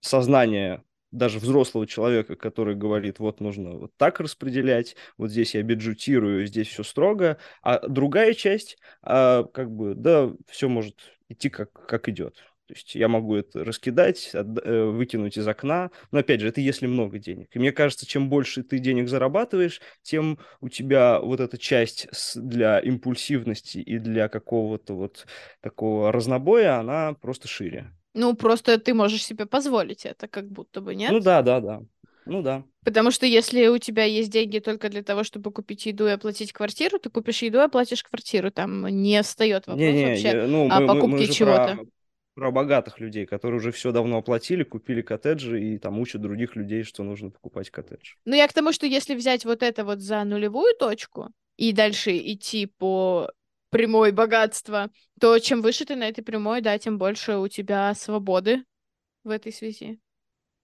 сознания 0.00 0.84
даже 1.10 1.38
взрослого 1.38 1.86
человека, 1.86 2.36
который 2.36 2.74
говорит, 2.74 3.18
вот 3.18 3.40
нужно 3.40 3.72
вот 3.76 3.92
так 3.98 4.18
распределять, 4.20 4.96
вот 5.18 5.30
здесь 5.30 5.54
я 5.54 5.62
бюджетирую, 5.62 6.46
здесь 6.46 6.68
все 6.68 6.82
строго, 6.84 7.38
а 7.62 7.86
другая 7.86 8.32
часть, 8.34 8.78
а, 9.02 9.44
как 9.44 9.70
бы, 9.70 9.94
да, 9.94 10.32
все 10.48 10.68
может 10.68 10.96
идти 11.28 11.50
как, 11.50 11.70
как 11.86 12.08
идет. 12.08 12.36
То 12.72 12.76
есть 12.76 12.94
я 12.94 13.06
могу 13.08 13.36
это 13.36 13.64
раскидать, 13.64 14.30
э, 14.32 14.84
выкинуть 14.84 15.36
из 15.36 15.46
окна. 15.46 15.90
Но 16.10 16.20
опять 16.20 16.40
же, 16.40 16.48
это 16.48 16.62
если 16.62 16.86
много 16.86 17.18
денег. 17.18 17.48
И 17.52 17.58
мне 17.58 17.70
кажется, 17.70 18.06
чем 18.06 18.30
больше 18.30 18.62
ты 18.62 18.78
денег 18.78 19.10
зарабатываешь, 19.10 19.82
тем 20.00 20.38
у 20.62 20.70
тебя 20.70 21.20
вот 21.20 21.40
эта 21.40 21.58
часть 21.58 22.08
для 22.34 22.78
импульсивности 22.78 23.76
и 23.76 23.98
для 23.98 24.28
какого-то 24.30 24.94
вот 24.94 25.26
такого 25.60 26.12
разнобоя, 26.12 26.78
она 26.78 27.12
просто 27.12 27.46
шире. 27.46 27.92
Ну, 28.14 28.34
просто 28.34 28.78
ты 28.78 28.94
можешь 28.94 29.22
себе 29.22 29.44
позволить 29.44 30.06
это, 30.06 30.26
как 30.26 30.48
будто 30.48 30.80
бы, 30.80 30.94
нет? 30.94 31.10
Ну 31.10 31.20
да, 31.20 31.42
да, 31.42 31.60
да. 31.60 31.82
Ну 32.24 32.40
да. 32.40 32.64
Потому 32.84 33.10
что 33.10 33.26
если 33.26 33.66
у 33.66 33.78
тебя 33.78 34.04
есть 34.04 34.30
деньги 34.30 34.58
только 34.58 34.88
для 34.88 35.02
того, 35.02 35.24
чтобы 35.24 35.52
купить 35.52 35.86
еду 35.86 36.06
и 36.06 36.12
оплатить 36.12 36.52
квартиру, 36.52 36.98
ты 36.98 37.10
купишь 37.10 37.42
еду 37.42 37.58
и 37.58 37.62
оплатишь 37.62 38.02
квартиру. 38.02 38.50
Там 38.50 38.86
не 38.86 39.22
встает 39.22 39.66
вопрос 39.66 39.80
не, 39.80 39.92
не, 39.92 40.06
вообще 40.06 40.28
я, 40.28 40.46
ну, 40.46 40.68
о 40.70 40.80
мы, 40.80 40.86
покупке 40.86 41.28
чего-то. 41.28 41.76
Про 41.76 41.86
про 42.34 42.50
богатых 42.50 42.98
людей, 43.00 43.26
которые 43.26 43.58
уже 43.58 43.72
все 43.72 43.92
давно 43.92 44.18
оплатили, 44.18 44.64
купили 44.64 45.02
коттеджи 45.02 45.60
и 45.60 45.78
там 45.78 45.98
учат 45.98 46.22
других 46.22 46.56
людей, 46.56 46.82
что 46.82 47.02
нужно 47.02 47.30
покупать 47.30 47.70
коттедж. 47.70 48.14
Ну, 48.24 48.34
я 48.34 48.48
к 48.48 48.52
тому, 48.52 48.72
что 48.72 48.86
если 48.86 49.14
взять 49.14 49.44
вот 49.44 49.62
это 49.62 49.84
вот 49.84 50.00
за 50.00 50.24
нулевую 50.24 50.74
точку 50.76 51.28
и 51.56 51.72
дальше 51.72 52.16
идти 52.16 52.66
по 52.66 53.30
прямой 53.70 54.12
богатства, 54.12 54.90
то 55.18 55.38
чем 55.38 55.62
выше 55.62 55.84
ты 55.84 55.96
на 55.96 56.08
этой 56.08 56.22
прямой, 56.22 56.60
да, 56.60 56.78
тем 56.78 56.98
больше 56.98 57.36
у 57.36 57.48
тебя 57.48 57.94
свободы 57.94 58.64
в 59.24 59.30
этой 59.30 59.52
связи. 59.52 59.98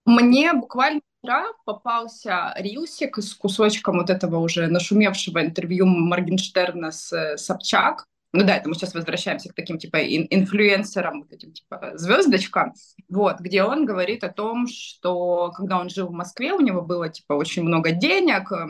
Мне 0.05 0.53
буквально 0.53 1.01
вчера 1.19 1.47
попался 1.65 2.53
рилсик 2.57 3.17
с 3.17 3.33
кусочком 3.33 3.97
вот 3.97 4.09
этого 4.09 4.37
уже 4.37 4.67
нашумевшего 4.67 5.43
интервью 5.43 5.85
Моргенштерна 5.85 6.91
с 6.91 7.11
э, 7.13 7.37
Собчак. 7.37 8.05
Ну 8.31 8.45
да, 8.45 8.57
это 8.57 8.69
мы 8.69 8.75
сейчас 8.75 8.93
возвращаемся 8.93 9.49
к 9.49 9.55
таким 9.55 9.79
типа 9.79 9.97
ин- 9.97 10.27
инфлюенсерам, 10.29 11.21
вот 11.21 11.33
этим 11.33 11.51
типа 11.51 11.93
звездочкам, 11.95 12.73
вот, 13.07 13.39
где 13.39 13.63
он 13.63 13.85
говорит 13.85 14.23
о 14.23 14.29
том, 14.29 14.67
что 14.67 15.51
когда 15.55 15.79
он 15.79 15.89
жил 15.89 16.07
в 16.07 16.11
Москве, 16.11 16.53
у 16.53 16.61
него 16.61 16.83
было 16.83 17.09
типа 17.09 17.33
очень 17.33 17.63
много 17.63 17.91
денег, 17.91 18.51
э, 18.51 18.67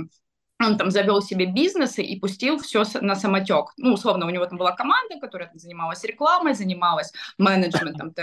он 0.62 0.78
там 0.78 0.92
завел 0.92 1.22
себе 1.22 1.46
бизнесы 1.46 2.04
и 2.04 2.20
пустил 2.20 2.58
все 2.60 2.84
на 3.02 3.16
самотек. 3.16 3.74
Ну, 3.78 3.94
условно, 3.94 4.26
у 4.26 4.30
него 4.30 4.46
там 4.46 4.58
была 4.58 4.74
команда, 4.74 5.20
которая 5.20 5.52
занималась 5.54 6.04
рекламой, 6.04 6.54
занималась 6.54 7.12
менеджментом 7.38 8.14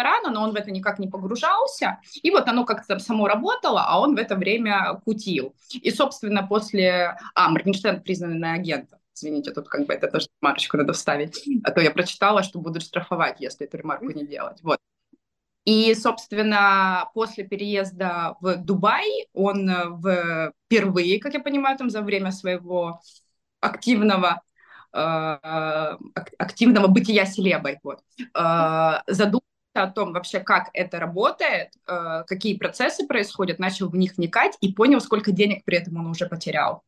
ресторана, 0.00 0.30
но 0.30 0.42
он 0.42 0.52
в 0.52 0.56
это 0.56 0.70
никак 0.70 0.98
не 0.98 1.08
погружался. 1.08 2.00
И 2.22 2.30
вот 2.30 2.48
оно 2.48 2.64
как-то 2.64 2.88
там 2.88 3.00
само 3.00 3.26
работало, 3.26 3.84
а 3.86 4.00
он 4.00 4.14
в 4.14 4.18
это 4.18 4.36
время 4.36 5.00
кутил. 5.04 5.54
И, 5.72 5.90
собственно, 5.90 6.46
после... 6.46 7.16
А, 7.34 7.50
Моргенштерн 7.50 8.02
признанный 8.02 8.52
агентом. 8.52 8.99
Извините, 9.14 9.52
тут 9.52 9.68
как 9.68 9.86
бы 9.86 9.94
это 9.94 10.08
тоже 10.08 10.28
ремарочку 10.40 10.76
надо 10.76 10.92
вставить. 10.92 11.44
А 11.64 11.70
то 11.72 11.80
я 11.80 11.90
прочитала, 11.90 12.42
что 12.42 12.60
будут 12.60 12.82
штрафовать, 12.82 13.40
если 13.40 13.66
эту 13.66 13.76
ремарку 13.76 14.10
не 14.10 14.26
делать. 14.26 14.62
Вот. 14.62 14.78
И, 15.64 15.94
собственно, 15.94 17.10
после 17.14 17.44
переезда 17.44 18.36
в 18.40 18.56
Дубай 18.56 19.28
он 19.34 19.68
э, 19.68 20.52
впервые, 20.66 21.20
как 21.20 21.34
я 21.34 21.40
понимаю, 21.40 21.76
там 21.76 21.90
за 21.90 22.00
время 22.00 22.32
своего 22.32 23.00
активного 23.60 24.40
э, 24.92 25.98
активного 26.38 26.86
бытия 26.86 27.26
селебой, 27.26 27.78
вот, 27.82 28.00
э, 28.18 28.92
задумался 29.06 29.44
о 29.74 29.86
том 29.86 30.12
вообще, 30.12 30.40
как 30.40 30.68
это 30.72 30.98
работает, 30.98 31.68
какие 31.86 32.56
процессы 32.58 33.06
происходят, 33.06 33.60
начал 33.60 33.88
в 33.88 33.94
них 33.94 34.16
вникать 34.16 34.56
и 34.60 34.72
понял, 34.72 35.00
сколько 35.00 35.30
денег 35.30 35.64
при 35.64 35.76
этом 35.78 35.96
он 35.98 36.06
уже 36.06 36.26
потерял. 36.26 36.82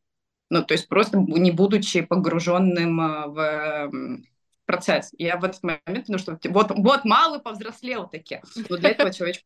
Ну, 0.53 0.63
то 0.63 0.75
есть 0.75 0.87
просто 0.87 1.17
не 1.17 1.49
будучи 1.49 2.01
погруженным 2.01 3.01
э, 3.01 3.27
в 3.27 4.21
процесс. 4.65 5.11
И 5.17 5.23
я 5.23 5.37
в 5.37 5.43
этот 5.43 5.63
момент, 5.63 6.07
ну 6.09 6.19
что, 6.19 6.37
вот, 6.49 6.69
вот 6.69 7.05
малый 7.05 7.39
повзрослел 7.39 8.07
таки. 8.07 8.39
Вот 8.69 8.79
для 8.79 8.91
этого 8.91 9.11
человек 9.11 9.37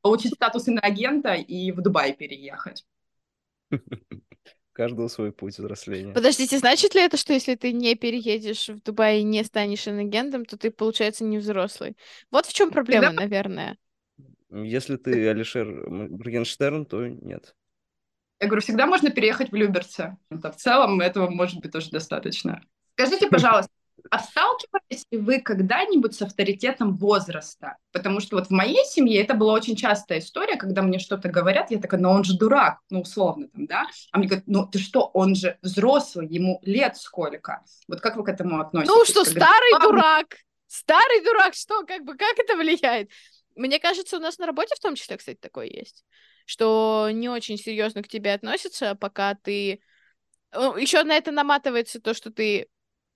получить 0.00 0.34
статус 0.34 0.68
иноагента 0.68 1.34
и 1.34 1.72
в 1.72 1.82
Дубай 1.82 2.12
переехать. 2.12 2.84
каждого 4.72 5.08
свой 5.08 5.32
путь 5.32 5.58
взросления. 5.58 6.12
Подождите, 6.12 6.56
значит 6.56 6.94
ли 6.94 7.00
это, 7.02 7.16
что 7.16 7.32
если 7.32 7.56
ты 7.56 7.72
не 7.72 7.96
переедешь 7.96 8.68
в 8.68 8.80
Дубай 8.80 9.18
и 9.18 9.24
не 9.24 9.42
станешь 9.42 9.88
инагентом, 9.88 10.44
то 10.44 10.56
ты, 10.56 10.70
получается, 10.70 11.24
не 11.24 11.38
взрослый? 11.38 11.96
Вот 12.30 12.46
в 12.46 12.52
чем 12.52 12.70
проблема, 12.70 13.10
наверное. 13.10 13.76
Если 14.52 14.96
ты 14.96 15.28
Алишер 15.28 15.66
Моргенштерн, 15.90 16.86
то 16.86 17.08
нет. 17.08 17.56
Я 18.42 18.48
говорю, 18.48 18.60
всегда 18.60 18.86
можно 18.86 19.10
переехать 19.10 19.52
в 19.52 19.54
Люберцы. 19.54 20.16
В 20.28 20.50
целом 20.50 21.00
этого 21.00 21.30
может 21.30 21.60
быть 21.60 21.70
тоже 21.70 21.90
достаточно. 21.90 22.60
Скажите, 22.94 23.28
пожалуйста, 23.28 23.70
а 24.10 24.18
сталкивались 24.18 25.06
ли 25.12 25.18
вы 25.18 25.40
когда-нибудь 25.40 26.12
с 26.16 26.22
авторитетом 26.22 26.96
возраста? 26.96 27.76
Потому 27.92 28.18
что 28.18 28.34
вот 28.34 28.48
в 28.48 28.50
моей 28.50 28.84
семье 28.84 29.22
это 29.22 29.34
была 29.34 29.52
очень 29.52 29.76
частая 29.76 30.18
история, 30.18 30.56
когда 30.56 30.82
мне 30.82 30.98
что-то 30.98 31.28
говорят, 31.28 31.70
я 31.70 31.78
такая, 31.78 32.00
ну 32.00 32.10
он 32.10 32.24
же 32.24 32.36
дурак, 32.36 32.80
ну 32.90 33.02
условно 33.02 33.46
там, 33.46 33.66
да? 33.66 33.86
А 34.10 34.18
мне 34.18 34.26
говорят, 34.26 34.48
ну 34.48 34.66
ты 34.66 34.80
что, 34.80 35.08
он 35.14 35.36
же 35.36 35.56
взрослый, 35.62 36.26
ему 36.26 36.58
лет 36.62 36.96
сколько? 36.96 37.62
Вот 37.86 38.00
как 38.00 38.16
вы 38.16 38.24
к 38.24 38.28
этому 38.28 38.60
относитесь? 38.60 38.92
Ну 38.92 39.04
что, 39.04 39.22
когда... 39.22 39.46
старый 39.46 39.82
дурак, 39.84 40.36
старый 40.66 41.22
дурак, 41.22 41.54
что, 41.54 41.86
как 41.86 42.02
бы, 42.02 42.16
как 42.16 42.36
это 42.40 42.56
влияет? 42.56 43.08
Мне 43.54 43.78
кажется, 43.78 44.16
у 44.16 44.20
нас 44.20 44.38
на 44.38 44.46
работе 44.46 44.74
в 44.74 44.80
том 44.80 44.96
числе, 44.96 45.16
кстати, 45.16 45.38
такое 45.40 45.66
есть, 45.66 46.04
что 46.46 47.08
не 47.12 47.28
очень 47.28 47.58
серьезно 47.58 48.02
к 48.02 48.08
тебе 48.08 48.34
относятся, 48.34 48.94
пока 48.94 49.34
ты... 49.34 49.80
Еще 50.52 51.02
на 51.02 51.16
это 51.16 51.30
наматывается 51.30 52.00
то, 52.00 52.12
что 52.12 52.30
ты 52.30 52.68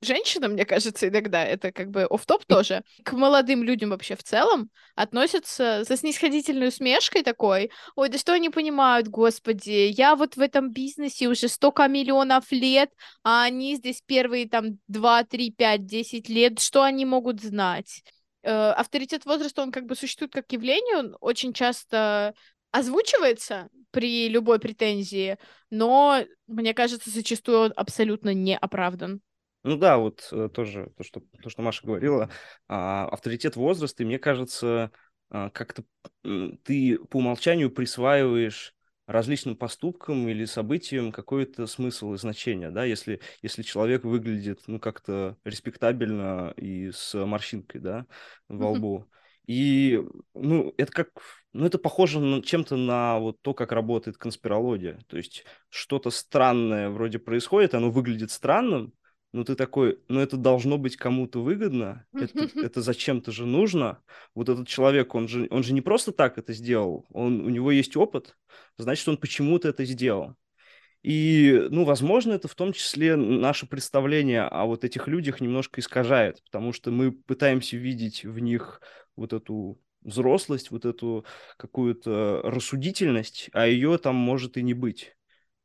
женщинам, 0.02 0.52
мне 0.52 0.64
кажется, 0.64 1.08
иногда 1.08 1.44
это 1.44 1.72
как 1.72 1.90
бы 1.90 2.04
оф 2.04 2.26
топ 2.26 2.44
тоже, 2.44 2.82
к 3.04 3.12
молодым 3.12 3.62
людям 3.62 3.90
вообще 3.90 4.16
в 4.16 4.22
целом 4.22 4.70
относятся 4.94 5.84
со 5.86 5.96
снисходительной 5.96 6.68
усмешкой 6.68 7.22
такой, 7.22 7.70
ой, 7.94 8.08
да 8.08 8.18
что 8.18 8.32
они 8.32 8.50
понимают, 8.50 9.08
господи, 9.08 9.92
я 9.96 10.16
вот 10.16 10.36
в 10.36 10.40
этом 10.40 10.72
бизнесе 10.72 11.28
уже 11.28 11.48
столько 11.48 11.86
миллионов 11.88 12.50
лет, 12.52 12.90
а 13.22 13.44
они 13.44 13.76
здесь 13.76 14.02
первые 14.04 14.48
там 14.48 14.78
2, 14.88 15.24
3, 15.24 15.50
5, 15.50 15.86
10 15.86 16.28
лет, 16.28 16.60
что 16.60 16.82
они 16.82 17.04
могут 17.04 17.40
знать? 17.42 18.02
Э, 18.42 18.70
авторитет 18.72 19.24
возраста, 19.24 19.62
он 19.62 19.72
как 19.72 19.86
бы 19.86 19.96
существует 19.96 20.32
как 20.32 20.50
явление, 20.52 20.98
он 20.98 21.16
очень 21.20 21.52
часто 21.52 22.34
озвучивается 22.76 23.68
при 23.90 24.28
любой 24.28 24.58
претензии, 24.58 25.38
но, 25.70 26.22
мне 26.46 26.74
кажется, 26.74 27.10
зачастую 27.10 27.58
он 27.58 27.72
абсолютно 27.76 28.34
не 28.34 28.56
оправдан. 28.56 29.20
Ну 29.62 29.76
да, 29.76 29.98
вот 29.98 30.28
э, 30.30 30.48
тоже 30.52 30.92
то, 30.96 31.02
что, 31.02 31.22
то, 31.42 31.48
что 31.48 31.62
Маша 31.62 31.84
говорила, 31.84 32.30
а, 32.68 33.08
авторитет 33.08 33.56
возраста, 33.56 34.02
и 34.02 34.06
мне 34.06 34.18
кажется, 34.18 34.92
а, 35.30 35.50
как-то 35.50 35.84
ты 36.22 36.98
по 37.10 37.16
умолчанию 37.16 37.70
присваиваешь 37.70 38.74
различным 39.06 39.56
поступкам 39.56 40.28
или 40.28 40.44
событиям 40.44 41.10
какой-то 41.10 41.66
смысл 41.66 42.14
и 42.14 42.18
значение, 42.18 42.70
да, 42.70 42.84
если, 42.84 43.20
если 43.40 43.62
человек 43.62 44.04
выглядит, 44.04 44.60
ну, 44.66 44.78
как-то 44.78 45.36
респектабельно 45.44 46.52
и 46.56 46.90
с 46.92 47.14
морщинкой, 47.14 47.80
да, 47.80 48.06
во 48.48 48.72
лбу. 48.72 49.08
И, 49.46 50.02
ну, 50.34 50.74
это 50.76 50.90
как, 50.90 51.10
ну, 51.56 51.66
это 51.66 51.78
похоже 51.78 52.20
на, 52.20 52.42
чем-то 52.42 52.76
на 52.76 53.18
вот 53.18 53.40
то, 53.40 53.54
как 53.54 53.72
работает 53.72 54.18
конспирология. 54.18 54.98
То 55.08 55.16
есть 55.16 55.44
что-то 55.68 56.10
странное 56.10 56.90
вроде 56.90 57.18
происходит, 57.18 57.74
оно 57.74 57.90
выглядит 57.90 58.30
странным, 58.30 58.92
ну 59.32 59.44
ты 59.44 59.54
такой, 59.54 59.98
ну 60.08 60.20
это 60.20 60.36
должно 60.36 60.78
быть 60.78 60.96
кому-то 60.96 61.42
выгодно, 61.42 62.06
это, 62.12 62.48
это 62.62 62.80
зачем-то 62.82 63.32
же 63.32 63.46
нужно. 63.46 64.02
Вот 64.34 64.48
этот 64.48 64.68
человек, 64.68 65.14
он 65.14 65.28
же, 65.28 65.48
он 65.50 65.62
же 65.62 65.72
не 65.72 65.80
просто 65.80 66.12
так 66.12 66.38
это 66.38 66.52
сделал, 66.52 67.06
он, 67.10 67.40
у 67.40 67.48
него 67.48 67.70
есть 67.70 67.96
опыт, 67.96 68.36
значит, 68.76 69.08
он 69.08 69.16
почему-то 69.16 69.68
это 69.68 69.84
сделал. 69.84 70.34
И, 71.02 71.68
ну, 71.70 71.84
возможно, 71.84 72.32
это 72.32 72.48
в 72.48 72.56
том 72.56 72.72
числе 72.72 73.14
наше 73.14 73.66
представление 73.66 74.42
о 74.42 74.64
вот 74.64 74.82
этих 74.82 75.06
людях 75.06 75.40
немножко 75.40 75.80
искажает, 75.80 76.42
потому 76.44 76.72
что 76.72 76.90
мы 76.90 77.12
пытаемся 77.12 77.76
видеть 77.76 78.24
в 78.24 78.40
них 78.40 78.80
вот 79.14 79.32
эту 79.32 79.78
взрослость, 80.02 80.70
вот 80.70 80.84
эту 80.84 81.24
какую-то 81.56 82.40
рассудительность, 82.44 83.50
а 83.52 83.66
ее 83.66 83.98
там 83.98 84.16
может 84.16 84.56
и 84.56 84.62
не 84.62 84.74
быть. 84.74 85.16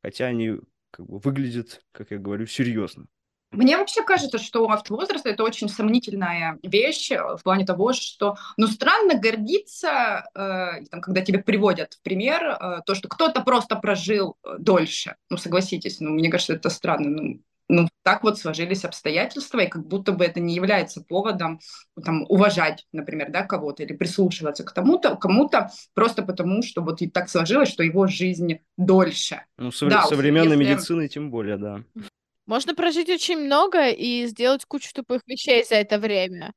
Хотя 0.01 0.25
они 0.25 0.57
как 0.91 1.07
бы 1.07 1.19
выглядят, 1.19 1.81
как 1.91 2.11
я 2.11 2.17
говорю, 2.17 2.45
серьезно. 2.45 3.05
Мне 3.51 3.75
вообще 3.75 4.01
кажется, 4.01 4.37
что 4.37 4.69
автовозраст 4.69 5.25
это 5.25 5.43
очень 5.43 5.67
сомнительная 5.67 6.57
вещь 6.63 7.11
э, 7.11 7.35
в 7.35 7.43
плане 7.43 7.65
того, 7.65 7.91
что, 7.91 8.37
ну, 8.55 8.67
странно 8.67 9.19
гордиться, 9.19 10.23
э, 10.33 10.85
там, 10.89 11.01
когда 11.01 11.19
тебе 11.19 11.39
приводят 11.39 11.95
в 11.95 12.01
пример 12.01 12.43
э, 12.43 12.79
то, 12.85 12.95
что 12.95 13.09
кто-то 13.09 13.41
просто 13.41 13.75
прожил 13.75 14.37
э, 14.45 14.55
дольше. 14.57 15.17
Ну, 15.29 15.35
согласитесь, 15.35 15.99
ну, 15.99 16.11
мне 16.11 16.29
кажется, 16.29 16.53
это 16.53 16.69
странно. 16.69 17.09
Ну, 17.09 17.41
ну, 17.71 17.87
так 18.03 18.23
вот 18.23 18.37
сложились 18.37 18.83
обстоятельства, 18.83 19.59
и 19.59 19.67
как 19.67 19.87
будто 19.87 20.11
бы 20.11 20.25
это 20.25 20.39
не 20.39 20.53
является 20.53 21.01
поводом 21.01 21.59
там, 22.03 22.25
уважать, 22.27 22.85
например, 22.91 23.31
да, 23.31 23.43
кого-то 23.43 23.83
или 23.83 23.93
прислушиваться 23.93 24.63
к 24.63 24.73
тому-то, 24.73 25.15
кому-то 25.15 25.71
просто 25.93 26.21
потому, 26.21 26.63
что 26.63 26.81
вот 26.81 27.01
и 27.01 27.09
так 27.09 27.29
сложилось, 27.29 27.69
что 27.69 27.83
его 27.83 28.07
жизнь 28.07 28.59
дольше. 28.77 29.45
Ну, 29.57 29.69
совре- 29.69 29.89
да, 29.89 30.03
современной 30.03 30.57
если... 30.57 30.73
медицины 30.73 31.07
тем 31.07 31.31
более, 31.31 31.57
да. 31.57 31.83
Можно 32.45 32.75
прожить 32.75 33.09
очень 33.09 33.37
много 33.37 33.89
и 33.89 34.25
сделать 34.27 34.65
кучу 34.65 34.91
тупых 34.93 35.21
вещей 35.25 35.63
за 35.63 35.75
это 35.75 35.97
время. 35.97 36.51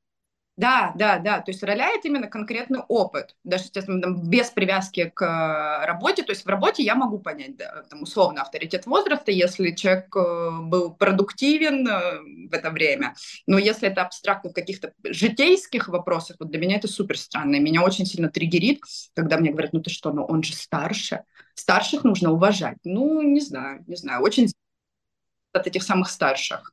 Да, 0.57 0.93
да, 0.95 1.19
да. 1.19 1.41
То 1.41 1.51
есть 1.51 1.65
роляет 1.65 2.05
именно 2.05 2.29
конкретный 2.29 2.81
опыт, 2.87 3.35
даже, 3.43 3.65
естественно, 3.65 4.15
без 4.25 4.51
привязки 4.51 5.11
к 5.13 5.23
э, 5.23 5.85
работе. 5.85 6.23
То 6.23 6.31
есть 6.31 6.45
в 6.45 6.49
работе 6.49 6.85
я 6.85 6.95
могу 6.95 7.19
понять, 7.19 7.57
да, 7.57 7.83
там, 7.91 8.03
условно, 8.03 8.43
авторитет 8.43 8.87
возраста, 8.87 9.33
если 9.33 9.73
человек 9.73 10.15
э, 10.15 10.51
был 10.63 10.95
продуктивен 10.95 11.89
э, 11.89 12.49
в 12.51 12.55
это 12.55 12.71
время. 12.71 13.17
Но 13.49 13.59
если 13.59 13.89
это 13.89 14.03
абстрактно 14.03 14.51
в 14.51 14.53
каких-то 14.53 14.93
житейских 15.03 15.89
вопросах, 15.89 16.37
вот 16.39 16.51
для 16.51 16.61
меня 16.61 16.77
это 16.77 16.87
супер 16.87 17.19
странно. 17.19 17.57
И 17.57 17.61
меня 17.61 17.83
очень 17.83 18.07
сильно 18.07 18.29
триггерит, 18.31 18.81
когда 19.15 19.39
мне 19.39 19.51
говорят, 19.51 19.73
ну 19.73 19.83
ты 19.83 19.91
что, 19.91 20.13
ну 20.13 20.25
он 20.25 20.45
же 20.45 20.55
старше. 20.55 21.25
Старших 21.55 22.05
нужно 22.05 22.31
уважать. 22.31 22.79
Ну, 22.85 23.23
не 23.23 23.41
знаю, 23.41 23.83
не 23.89 23.97
знаю. 23.97 24.23
Очень 24.23 24.53
от 25.53 25.67
этих 25.67 25.83
самых 25.83 26.11
старших. 26.11 26.73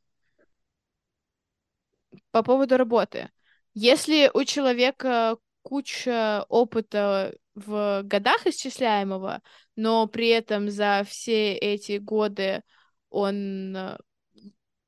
По 2.31 2.43
поводу 2.43 2.77
работы. 2.77 3.29
Если 3.73 4.29
у 4.33 4.43
человека 4.43 5.37
куча 5.61 6.45
опыта 6.49 7.33
в 7.55 8.01
годах 8.03 8.47
исчисляемого, 8.47 9.41
но 9.75 10.07
при 10.07 10.29
этом 10.29 10.69
за 10.69 11.03
все 11.07 11.53
эти 11.53 11.97
годы 11.97 12.63
он, 13.09 13.75
э, 13.75 13.97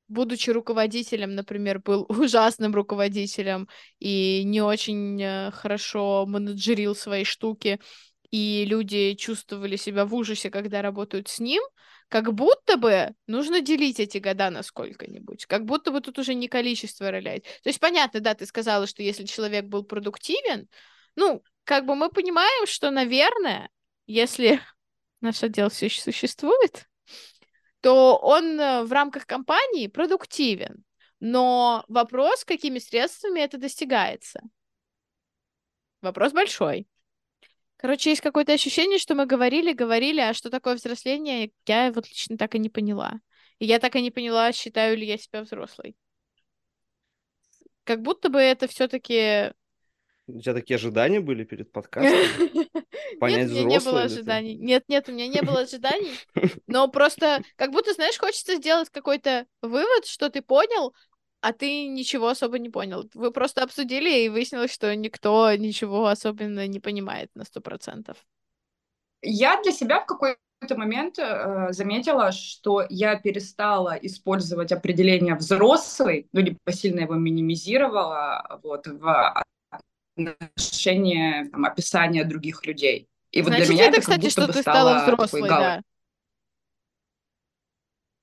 будучи 0.07 0.49
руководителем, 0.49 1.35
например, 1.35 1.79
был 1.79 2.05
ужасным 2.09 2.73
руководителем 2.73 3.67
и 3.99 4.43
не 4.45 4.61
очень 4.61 5.21
э, 5.21 5.51
хорошо 5.51 6.25
менеджерил 6.27 6.95
свои 6.95 7.23
штуки, 7.23 7.79
и 8.31 8.65
люди 8.65 9.13
чувствовали 9.13 9.75
себя 9.75 10.05
в 10.05 10.15
ужасе, 10.15 10.49
когда 10.49 10.81
работают 10.81 11.27
с 11.27 11.39
ним, 11.39 11.61
как 12.09 12.33
будто 12.33 12.77
бы 12.77 13.13
нужно 13.27 13.61
делить 13.61 13.99
эти 13.99 14.17
года 14.17 14.49
на 14.49 14.63
сколько-нибудь. 14.63 15.45
Как 15.45 15.65
будто 15.65 15.91
бы 15.91 16.01
тут 16.01 16.19
уже 16.19 16.33
не 16.33 16.47
количество 16.47 17.11
роляет. 17.11 17.43
То 17.43 17.69
есть, 17.69 17.79
понятно, 17.79 18.19
да, 18.19 18.33
ты 18.33 18.45
сказала, 18.45 18.87
что 18.87 19.03
если 19.03 19.25
человек 19.25 19.65
был 19.65 19.83
продуктивен, 19.83 20.67
ну, 21.15 21.43
как 21.63 21.85
бы 21.85 21.95
мы 21.95 22.09
понимаем, 22.09 22.67
что, 22.67 22.91
наверное, 22.91 23.69
если 24.05 24.59
наш 25.21 25.43
отдел 25.43 25.69
все 25.69 25.85
еще 25.85 26.01
существует, 26.01 26.87
то 27.81 28.17
он 28.17 28.59
э, 28.59 28.83
в 28.83 28.91
рамках 28.91 29.25
компании 29.25 29.87
продуктивен. 29.87 30.83
Но 31.19 31.85
вопрос, 31.87 32.43
какими 32.43 32.79
средствами 32.79 33.39
это 33.39 33.57
достигается. 33.57 34.41
Вопрос 36.01 36.33
большой. 36.33 36.87
Короче, 37.83 38.11
есть 38.11 38.21
какое-то 38.21 38.53
ощущение, 38.53 38.97
что 38.97 39.13
мы 39.13 39.25
говорили, 39.25 39.73
говорили, 39.73 40.21
а 40.21 40.33
что 40.33 40.49
такое 40.49 40.75
взросление, 40.75 41.51
я 41.67 41.91
вот 41.91 42.07
лично 42.07 42.37
так 42.37 42.55
и 42.55 42.59
не 42.59 42.69
поняла. 42.69 43.19
И 43.59 43.65
я 43.65 43.77
так 43.77 43.97
и 43.97 44.01
не 44.01 44.09
поняла, 44.09 44.53
считаю 44.53 44.95
ли 44.95 45.05
я 45.05 45.17
себя 45.17 45.41
взрослой. 45.41 45.97
Как 47.83 48.01
будто 48.01 48.29
бы 48.29 48.39
это 48.39 48.69
все-таки... 48.69 49.51
У 50.27 50.39
тебя 50.39 50.53
такие 50.53 50.75
ожидания 50.77 51.19
были 51.19 51.43
перед 51.43 51.73
подкастом? 51.73 52.13
Понять, 53.19 53.49
нет, 53.49 53.51
у 53.51 53.53
меня 53.53 53.63
не 53.65 53.79
было 53.79 54.03
ожиданий. 54.03 54.55
Нет, 54.55 54.85
нет, 54.87 55.09
у 55.09 55.11
меня 55.11 55.27
не 55.27 55.41
было 55.41 55.59
ожиданий. 55.59 56.13
Но 56.67 56.87
просто, 56.87 57.43
как 57.57 57.71
будто, 57.71 57.91
знаешь, 57.91 58.17
хочется 58.17 58.55
сделать 58.55 58.89
какой-то 58.91 59.45
вывод, 59.61 60.05
что 60.05 60.29
ты 60.29 60.41
понял, 60.41 60.95
а 61.43 61.51
ты 61.51 61.87
ничего 61.87 62.29
особо 62.29 62.57
не 62.57 62.69
понял. 62.69 63.09
Вы 63.13 63.29
просто 63.31 63.63
обсудили, 63.63 64.23
и 64.23 64.29
выяснилось, 64.29 64.73
что 64.73 64.95
никто 64.95 65.53
ничего 65.55 66.07
особенно 66.07 66.65
не 66.67 66.79
понимает 66.79 67.29
на 67.35 67.43
сто 67.43 67.59
процентов. 67.59 68.15
Я 69.21 69.61
для 69.61 69.73
себя 69.73 69.99
в 69.99 70.05
какой-то 70.05 70.37
момент 70.77 71.19
э, 71.19 71.67
заметила, 71.71 72.31
что 72.31 72.85
я 72.89 73.17
перестала 73.17 73.97
использовать 74.01 74.71
определение 74.71 75.35
взрослый, 75.35 76.29
ну, 76.31 76.39
либо 76.39 76.59
сильно 76.71 77.01
его 77.01 77.15
минимизировала 77.15 78.61
вот, 78.63 78.87
в 78.87 79.43
отношении 80.15 81.49
там, 81.49 81.65
описания 81.65 82.23
других 82.23 82.65
людей. 82.65 83.09
И 83.31 83.41
вот 83.41 83.49
Значит, 83.49 83.67
для 83.67 83.75
меня 83.75 83.85
это, 83.87 83.97
это 83.97 84.01
кстати, 84.01 84.29
что 84.29 84.47
ты 84.47 84.61
стала 84.61 84.99
стала 84.99 85.03
взрослой, 85.03 85.49
да. 85.49 85.81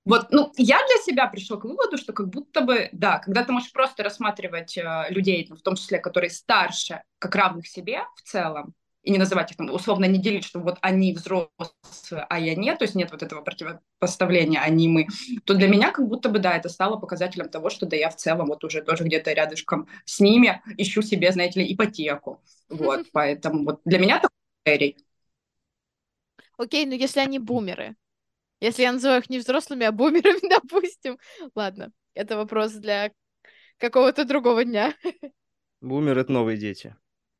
Вот, 0.07 0.29
ну, 0.31 0.51
я 0.57 0.79
для 0.79 0.97
себя 1.05 1.27
пришла 1.27 1.59
к 1.59 1.65
выводу, 1.65 1.99
что 1.99 2.13
как 2.13 2.29
будто 2.29 2.63
бы, 2.63 2.89
да, 2.93 3.19
когда 3.19 3.45
ты 3.45 3.53
можешь 3.53 3.73
просто 3.73 4.03
рассматривать 4.03 4.79
э, 4.79 5.07
людей, 5.11 5.47
в 5.51 5.61
том 5.61 5.77
числе, 5.77 5.99
которые 5.99 6.31
старше, 6.31 7.03
как 7.19 7.35
равных 7.35 7.67
себе 7.67 8.05
в 8.17 8.23
целом, 8.23 8.75
и 9.03 9.11
не 9.11 9.19
называть 9.19 9.51
их 9.51 9.57
там, 9.57 9.71
условно 9.71 10.05
не 10.07 10.19
делить, 10.19 10.45
что 10.45 10.61
вот 10.61 10.79
они 10.83 11.13
взрослые, 11.15 12.27
а 12.29 12.39
я 12.39 12.55
нет, 12.55 12.79
то 12.79 12.85
есть 12.85 12.95
нет 12.95 13.11
вот 13.11 13.23
этого 13.23 13.41
противопоставления, 13.43 14.61
они 14.61 14.89
мы, 14.89 15.07
то 15.45 15.55
для 15.55 15.69
меня 15.69 15.91
как 15.91 16.07
будто 16.07 16.29
бы, 16.29 16.39
да, 16.39 16.57
это 16.57 16.69
стало 16.69 16.97
показателем 16.97 17.49
того, 17.49 17.71
что 17.71 17.87
да, 17.87 17.97
я 17.97 18.11
в 18.11 18.17
целом 18.17 18.47
вот 18.47 18.63
уже 18.65 18.83
тоже 18.83 19.05
где-то 19.05 19.33
рядышком 19.33 19.89
с 20.05 20.21
ними 20.21 20.63
ищу 20.77 21.03
себе, 21.03 21.33
знаете 21.33 21.61
ли, 21.61 21.75
ипотеку. 21.75 22.43
Вот, 22.69 23.07
поэтому 23.13 23.65
вот 23.65 23.81
для 23.85 23.99
меня 23.99 24.19
это 24.19 24.29
критерий. 24.65 24.97
Окей, 26.59 26.85
но 26.85 26.95
если 26.95 27.21
они 27.21 27.39
бумеры, 27.39 27.97
если 28.61 28.83
я 28.83 28.93
называю 28.93 29.21
их 29.21 29.31
не 29.31 29.39
взрослыми, 29.39 29.87
а 29.87 29.93
бумерами, 29.93 30.49
допустим. 30.49 31.19
Ладно, 31.55 31.93
это 32.15 32.37
вопрос 32.37 32.73
для 32.73 33.13
какого-то 33.79 34.25
другого 34.25 34.65
дня. 34.65 34.95
Бумер— 35.81 36.19
это 36.19 36.31
новые 36.33 36.59
дети. 36.59 36.95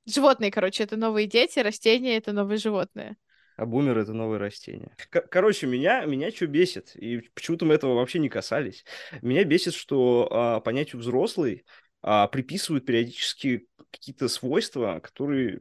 Животные, 0.07 0.51
короче, 0.51 0.83
это 0.83 0.97
новые 0.97 1.27
дети, 1.27 1.59
растения— 1.59 2.17
это 2.19 2.33
новые 2.33 2.59
животные. 2.59 3.17
А 3.57 3.67
бумер— 3.67 3.99
это 3.99 4.15
новые 4.15 4.39
растения. 4.41 4.91
К- 5.11 5.21
короче, 5.29 5.67
меня, 5.67 6.07
меня 6.07 6.31
что 6.31 6.47
бесит, 6.47 6.97
и 6.97 7.19
почему-то 7.35 7.67
мы 7.67 7.75
этого 7.75 7.95
вообще 7.95 8.19
не 8.19 8.31
касались. 8.31 8.85
Меня 9.21 9.45
бесит, 9.45 9.75
что 9.75 10.29
а, 10.31 10.61
понятию 10.61 11.01
«взрослый» 11.01 11.67
а, 12.01 12.27
приписывают 12.29 12.87
периодически 12.87 13.67
какие-то 13.91 14.29
свойства, 14.29 15.01
которые, 15.01 15.61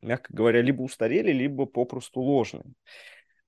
мягко 0.00 0.32
говоря, 0.32 0.60
либо 0.62 0.82
устарели, 0.82 1.30
либо 1.30 1.66
попросту 1.66 2.20
ложные. 2.20 2.64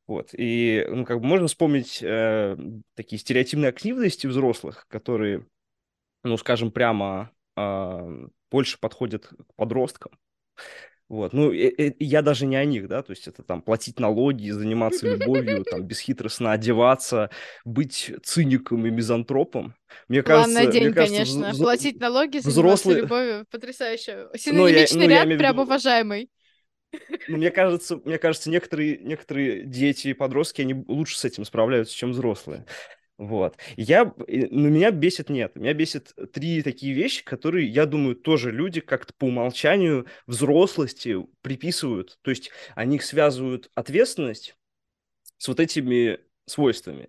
Вот. 0.08 0.30
И, 0.32 0.86
ну, 0.88 1.04
как 1.04 1.20
бы 1.20 1.26
можно 1.26 1.48
вспомнить 1.48 1.98
э, 2.02 2.56
такие 2.94 3.18
стереотипные 3.18 3.68
активности 3.68 4.26
взрослых, 4.26 4.86
которые, 4.88 5.46
ну, 6.24 6.38
скажем 6.38 6.72
прямо, 6.72 7.30
э, 7.56 8.26
больше 8.50 8.80
подходят 8.80 9.26
к 9.26 9.54
подросткам. 9.54 10.18
Вот, 11.10 11.32
ну, 11.32 11.52
э, 11.52 11.72
э, 11.78 11.92
я 12.00 12.20
даже 12.20 12.46
не 12.46 12.56
о 12.56 12.64
них, 12.64 12.86
да, 12.86 13.02
то 13.02 13.12
есть 13.12 13.28
это 13.28 13.42
там 13.42 13.62
платить 13.62 13.98
налоги, 13.98 14.50
заниматься 14.50 15.06
любовью, 15.14 15.64
там, 15.64 15.82
бесхитростно 15.86 16.52
одеваться, 16.52 17.30
быть 17.66 18.12
циником 18.22 18.86
и 18.86 18.90
мизантропом. 18.90 19.74
Мне 20.08 20.22
План 20.22 20.44
кажется, 20.44 20.64
на 20.64 20.72
день, 20.72 20.84
мне 20.84 20.92
кажется, 20.92 21.16
конечно. 21.16 21.50
Вз... 21.50 21.58
Платить 21.58 22.00
налоги, 22.00 22.38
взрослые... 22.38 22.76
заниматься 22.76 23.14
любовью, 23.16 23.46
потрясающе. 23.50 24.28
Синонимичный 24.36 25.06
ну, 25.06 25.12
я, 25.12 25.24
ну, 25.24 25.30
ряд, 25.30 25.38
прям 25.38 25.52
виду... 25.52 25.62
уважаемый. 25.62 26.30
Ну, 27.28 27.36
мне 27.36 27.50
кажется, 27.50 28.00
мне 28.04 28.18
кажется, 28.18 28.50
некоторые, 28.50 28.98
некоторые 28.98 29.64
дети 29.64 30.08
и 30.08 30.14
подростки, 30.14 30.62
они 30.62 30.84
лучше 30.88 31.18
с 31.18 31.24
этим 31.24 31.44
справляются, 31.44 31.94
чем 31.94 32.12
взрослые. 32.12 32.64
Вот. 33.18 33.58
Я, 33.76 34.14
ну, 34.16 34.68
меня 34.68 34.92
бесит 34.92 35.28
нет. 35.28 35.56
Меня 35.56 35.74
бесит 35.74 36.14
три 36.32 36.62
такие 36.62 36.94
вещи, 36.94 37.24
которые, 37.24 37.66
я 37.66 37.84
думаю, 37.84 38.14
тоже 38.14 38.52
люди 38.52 38.80
как-то 38.80 39.12
по 39.12 39.24
умолчанию 39.24 40.06
взрослости 40.26 41.16
приписывают. 41.42 42.18
То 42.22 42.30
есть 42.30 42.50
они 42.76 42.96
их 42.96 43.02
связывают 43.02 43.70
ответственность 43.74 44.56
с 45.36 45.48
вот 45.48 45.58
этими 45.58 46.20
свойствами. 46.46 47.08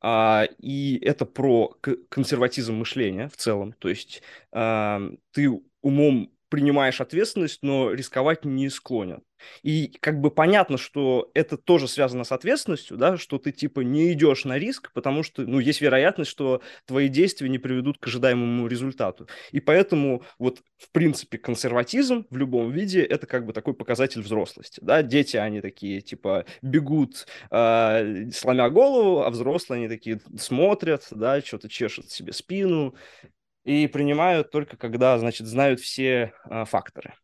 А, 0.00 0.46
и 0.58 0.98
это 1.02 1.24
про 1.24 1.68
консерватизм 2.10 2.74
мышления 2.74 3.28
в 3.28 3.36
целом. 3.36 3.72
То 3.74 3.88
есть 3.88 4.22
а, 4.52 5.00
ты 5.30 5.48
умом 5.82 6.33
принимаешь 6.48 7.00
ответственность, 7.00 7.60
но 7.62 7.92
рисковать 7.92 8.44
не 8.44 8.68
склонен. 8.70 9.22
И 9.62 9.92
как 10.00 10.20
бы 10.20 10.30
понятно, 10.30 10.78
что 10.78 11.30
это 11.34 11.56
тоже 11.56 11.88
связано 11.88 12.24
с 12.24 12.32
ответственностью, 12.32 12.96
да, 12.96 13.16
что 13.16 13.38
ты 13.38 13.52
типа 13.52 13.80
не 13.80 14.12
идешь 14.12 14.44
на 14.44 14.58
риск, 14.58 14.92
потому 14.92 15.22
что, 15.22 15.42
ну, 15.42 15.58
есть 15.58 15.80
вероятность, 15.80 16.30
что 16.30 16.62
твои 16.86 17.08
действия 17.08 17.48
не 17.48 17.58
приведут 17.58 17.98
к 17.98 18.06
ожидаемому 18.06 18.66
результату. 18.66 19.28
И 19.52 19.60
поэтому 19.60 20.24
вот, 20.38 20.62
в 20.78 20.90
принципе, 20.92 21.38
консерватизм 21.38 22.26
в 22.30 22.36
любом 22.36 22.70
виде 22.70 23.02
это 23.02 23.26
как 23.26 23.46
бы 23.46 23.52
такой 23.52 23.74
показатель 23.74 24.22
взрослости, 24.22 24.80
да, 24.82 25.02
дети, 25.02 25.36
они 25.36 25.60
такие, 25.60 26.00
типа, 26.00 26.46
бегут, 26.62 27.26
э, 27.50 28.30
сломя 28.32 28.70
голову, 28.70 29.22
а 29.22 29.30
взрослые, 29.30 29.78
они 29.80 29.88
такие 29.88 30.20
смотрят, 30.38 31.06
да, 31.10 31.40
что-то 31.40 31.68
чешут 31.68 32.10
себе 32.10 32.32
спину, 32.32 32.94
и 33.64 33.86
принимают 33.86 34.50
только 34.50 34.76
когда, 34.76 35.18
значит, 35.18 35.46
знают 35.46 35.80
все 35.80 36.32
а, 36.44 36.64
факторы. 36.64 37.14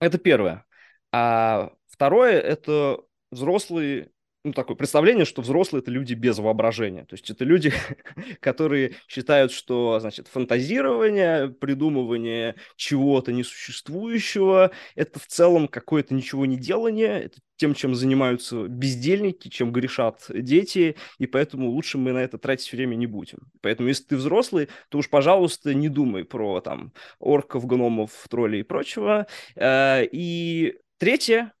Это 0.00 0.18
первое. 0.18 0.64
А 1.12 1.70
второе– 1.88 2.40
это 2.40 2.98
взрослые 3.30 4.10
ну, 4.44 4.52
такое 4.52 4.76
представление, 4.76 5.24
что 5.24 5.40
взрослые– 5.40 5.80
это 5.82 5.90
люди 5.90 6.14
без 6.14 6.38
воображения. 6.38 7.04
То 7.04 7.14
есть 7.14 7.30
это 7.30 7.44
люди, 7.44 7.72
которые 8.40 8.96
считают, 9.06 9.52
что, 9.52 10.00
значит, 10.00 10.26
фантазирование, 10.26 11.48
придумывание 11.48 12.56
чего-то 12.76 13.32
несуществующего– 13.32 14.72
это 14.96 15.20
в 15.20 15.26
целом 15.26 15.68
какое-то 15.68 16.14
ничего 16.14 16.44
не 16.44 16.56
делание, 16.56 17.22
это 17.22 17.38
тем, 17.56 17.74
чем 17.74 17.94
занимаются 17.94 18.66
бездельники, 18.66 19.46
чем 19.46 19.70
грешат 19.70 20.24
дети, 20.28 20.96
и 21.18 21.26
поэтому 21.28 21.70
лучше 21.70 21.96
мы 21.96 22.12
на 22.12 22.18
это 22.18 22.36
тратить 22.36 22.72
время 22.72 22.96
не 22.96 23.06
будем. 23.06 23.38
Поэтому 23.60 23.88
если 23.88 24.02
ты 24.04 24.16
взрослый, 24.16 24.68
то 24.88 24.98
уж, 24.98 25.08
пожалуйста, 25.08 25.72
не 25.72 25.88
думай 25.88 26.24
про 26.24 26.60
там 26.60 26.92
орков, 27.20 27.64
гномов, 27.66 28.10
троллей 28.28 28.60
и 28.60 28.64
прочего. 28.64 29.28
Э, 29.54 30.04
и 30.10 30.78
третье, 30.98 31.52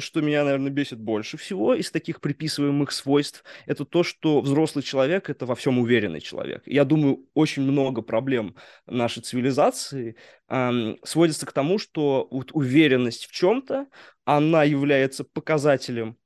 что 0.00 0.20
меня, 0.20 0.44
наверное, 0.44 0.70
бесит 0.70 0.98
больше 1.00 1.36
всего 1.36 1.74
из 1.74 1.90
таких 1.90 2.20
приписываемых 2.20 2.92
свойств, 2.92 3.44
это 3.66 3.84
то, 3.84 4.02
что 4.02 4.40
взрослый 4.40 4.82
человек– 4.82 5.30
это 5.30 5.46
во 5.46 5.54
всем 5.54 5.78
уверенный 5.78 6.20
человек. 6.20 6.62
Я 6.66 6.84
думаю, 6.84 7.26
очень 7.34 7.62
много 7.62 8.02
проблем 8.02 8.56
нашей 8.86 9.22
цивилизации 9.22 10.16
эм, 10.48 10.98
сводится 11.04 11.46
к 11.46 11.52
тому, 11.52 11.78
что 11.78 12.28
вот 12.30 12.50
уверенность 12.52 13.26
в 13.26 13.32
чем-то, 13.32 13.86
она 14.24 14.64
является 14.64 15.24
показателем 15.24 16.16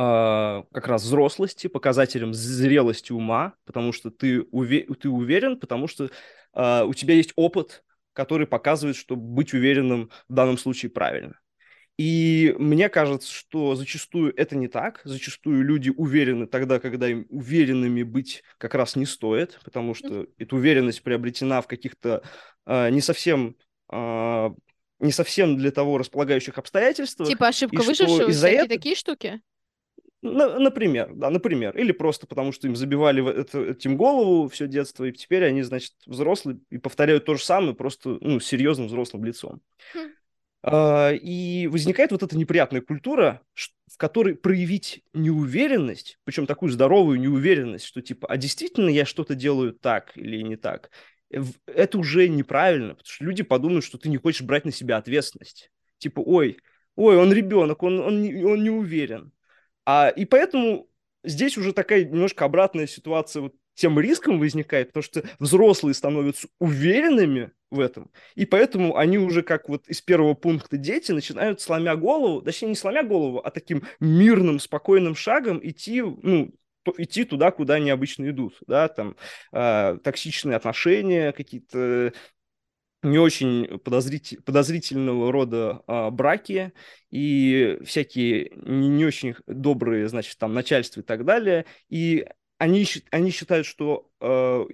Uh, 0.00 0.64
как 0.72 0.86
раз 0.86 1.02
взрослости, 1.02 1.66
показателем 1.66 2.32
зрелости 2.32 3.10
ума, 3.10 3.54
потому 3.64 3.92
что 3.92 4.12
ты, 4.12 4.42
уве- 4.42 4.86
ты 4.94 5.08
уверен, 5.08 5.58
потому 5.58 5.88
что 5.88 6.08
uh, 6.54 6.86
у 6.86 6.94
тебя 6.94 7.14
есть 7.14 7.32
опыт, 7.34 7.82
который 8.12 8.46
показывает, 8.46 8.94
что 8.94 9.16
быть 9.16 9.54
уверенным 9.54 10.10
в 10.28 10.34
данном 10.34 10.56
случае 10.56 10.90
правильно. 10.90 11.40
И 11.98 12.54
мне 12.58 12.88
кажется, 12.88 13.32
что 13.32 13.74
зачастую 13.74 14.32
это 14.36 14.56
не 14.56 14.68
так. 14.68 15.00
Зачастую 15.02 15.64
люди 15.64 15.90
уверены 15.90 16.46
тогда, 16.46 16.78
когда 16.78 17.08
им 17.08 17.26
уверенными 17.28 18.04
быть 18.04 18.44
как 18.56 18.74
раз 18.74 18.94
не 18.94 19.04
стоит, 19.04 19.58
потому 19.64 19.94
что 19.94 20.28
эта 20.38 20.54
уверенность 20.54 21.02
приобретена 21.02 21.60
в 21.60 21.66
каких-то 21.66 22.22
э, 22.66 22.90
не 22.90 23.00
совсем 23.00 23.56
э, 23.90 24.50
не 25.00 25.12
совсем 25.12 25.56
для 25.56 25.72
того 25.72 25.98
располагающих 25.98 26.56
обстоятельствах. 26.56 27.28
Типа 27.28 27.48
ошибка 27.48 27.82
выжившего, 27.82 28.30
всякие 28.30 28.60
это... 28.60 28.68
такие 28.68 28.94
штуки? 28.94 29.40
например, 30.20 31.12
да, 31.14 31.30
например. 31.30 31.76
Или 31.76 31.92
просто 31.92 32.26
потому, 32.26 32.50
что 32.50 32.66
им 32.66 32.74
забивали 32.74 33.24
это, 33.40 33.60
этим 33.70 33.96
голову 33.96 34.48
все 34.48 34.66
детство, 34.66 35.04
и 35.04 35.12
теперь 35.12 35.44
они, 35.44 35.62
значит, 35.62 35.94
взрослые 36.06 36.58
и 36.70 36.78
повторяют 36.78 37.24
то 37.24 37.34
же 37.34 37.44
самое, 37.44 37.74
просто, 37.74 38.18
ну, 38.20 38.40
серьезным 38.40 38.88
взрослым 38.88 39.24
лицом. 39.24 39.60
Хм. 39.94 40.10
А, 40.70 41.12
и 41.12 41.66
возникает 41.66 42.12
вот 42.12 42.22
эта 42.22 42.36
неприятная 42.36 42.80
культура, 42.80 43.42
в 43.90 43.96
которой 43.96 44.34
проявить 44.34 45.02
неуверенность, 45.14 46.18
причем 46.24 46.46
такую 46.46 46.70
здоровую 46.70 47.18
неуверенность, 47.18 47.86
что 47.86 48.02
типа, 48.02 48.28
а 48.28 48.36
действительно 48.36 48.90
я 48.90 49.06
что-то 49.06 49.34
делаю 49.34 49.72
так 49.72 50.12
или 50.16 50.42
не 50.42 50.56
так, 50.56 50.90
это 51.30 51.98
уже 51.98 52.28
неправильно, 52.28 52.94
потому 52.94 53.06
что 53.06 53.24
люди 53.24 53.42
подумают, 53.42 53.84
что 53.84 53.98
ты 53.98 54.08
не 54.08 54.18
хочешь 54.18 54.42
брать 54.42 54.64
на 54.64 54.72
себя 54.72 54.98
ответственность. 54.98 55.70
Типа, 55.98 56.20
ой, 56.20 56.58
ой, 56.96 57.16
он 57.16 57.32
ребенок, 57.32 57.82
он, 57.82 58.00
он, 58.00 58.44
он 58.44 58.62
не 58.62 58.70
уверен. 58.70 59.32
А, 59.86 60.08
и 60.08 60.24
поэтому 60.26 60.88
здесь 61.24 61.56
уже 61.56 61.72
такая 61.72 62.04
немножко 62.04 62.44
обратная 62.44 62.86
ситуация 62.86 63.42
вот 63.42 63.54
тем 63.78 63.98
риском 63.98 64.38
возникает, 64.38 64.88
потому 64.88 65.02
что 65.02 65.22
взрослые 65.38 65.94
становятся 65.94 66.48
уверенными 66.58 67.52
в 67.70 67.80
этом, 67.80 68.10
и 68.34 68.46
поэтому 68.46 68.96
они 68.96 69.18
уже 69.18 69.42
как 69.42 69.68
вот 69.68 69.88
из 69.88 70.00
первого 70.00 70.34
пункта 70.34 70.76
дети 70.76 71.12
начинают 71.12 71.60
сломя 71.60 71.96
голову, 71.96 72.42
точнее 72.42 72.68
не 72.68 72.74
сломя 72.74 73.02
голову, 73.02 73.38
а 73.38 73.50
таким 73.50 73.84
мирным, 74.00 74.58
спокойным 74.58 75.14
шагом 75.14 75.60
идти, 75.62 76.02
ну, 76.02 76.52
идти 76.96 77.24
туда, 77.24 77.50
куда 77.50 77.74
они 77.74 77.90
обычно 77.90 78.30
идут, 78.30 78.58
да, 78.66 78.88
там 78.88 79.16
э, 79.52 79.98
токсичные 80.02 80.56
отношения, 80.56 81.32
какие-то 81.32 82.12
не 83.02 83.18
очень 83.18 83.78
подозритель, 83.78 84.42
подозрительного 84.42 85.30
рода 85.30 85.82
а, 85.86 86.10
браки 86.10 86.72
и 87.10 87.78
всякие 87.84 88.50
не, 88.56 88.88
не 88.88 89.04
очень 89.04 89.36
добрые, 89.46 90.08
значит, 90.08 90.36
там 90.38 90.52
начальства 90.52 91.00
и 91.00 91.04
так 91.04 91.24
далее. 91.24 91.64
И 91.88 92.26
они, 92.58 92.86
они 93.10 93.30
считают, 93.30 93.66
что 93.66 94.10
э, 94.20 94.64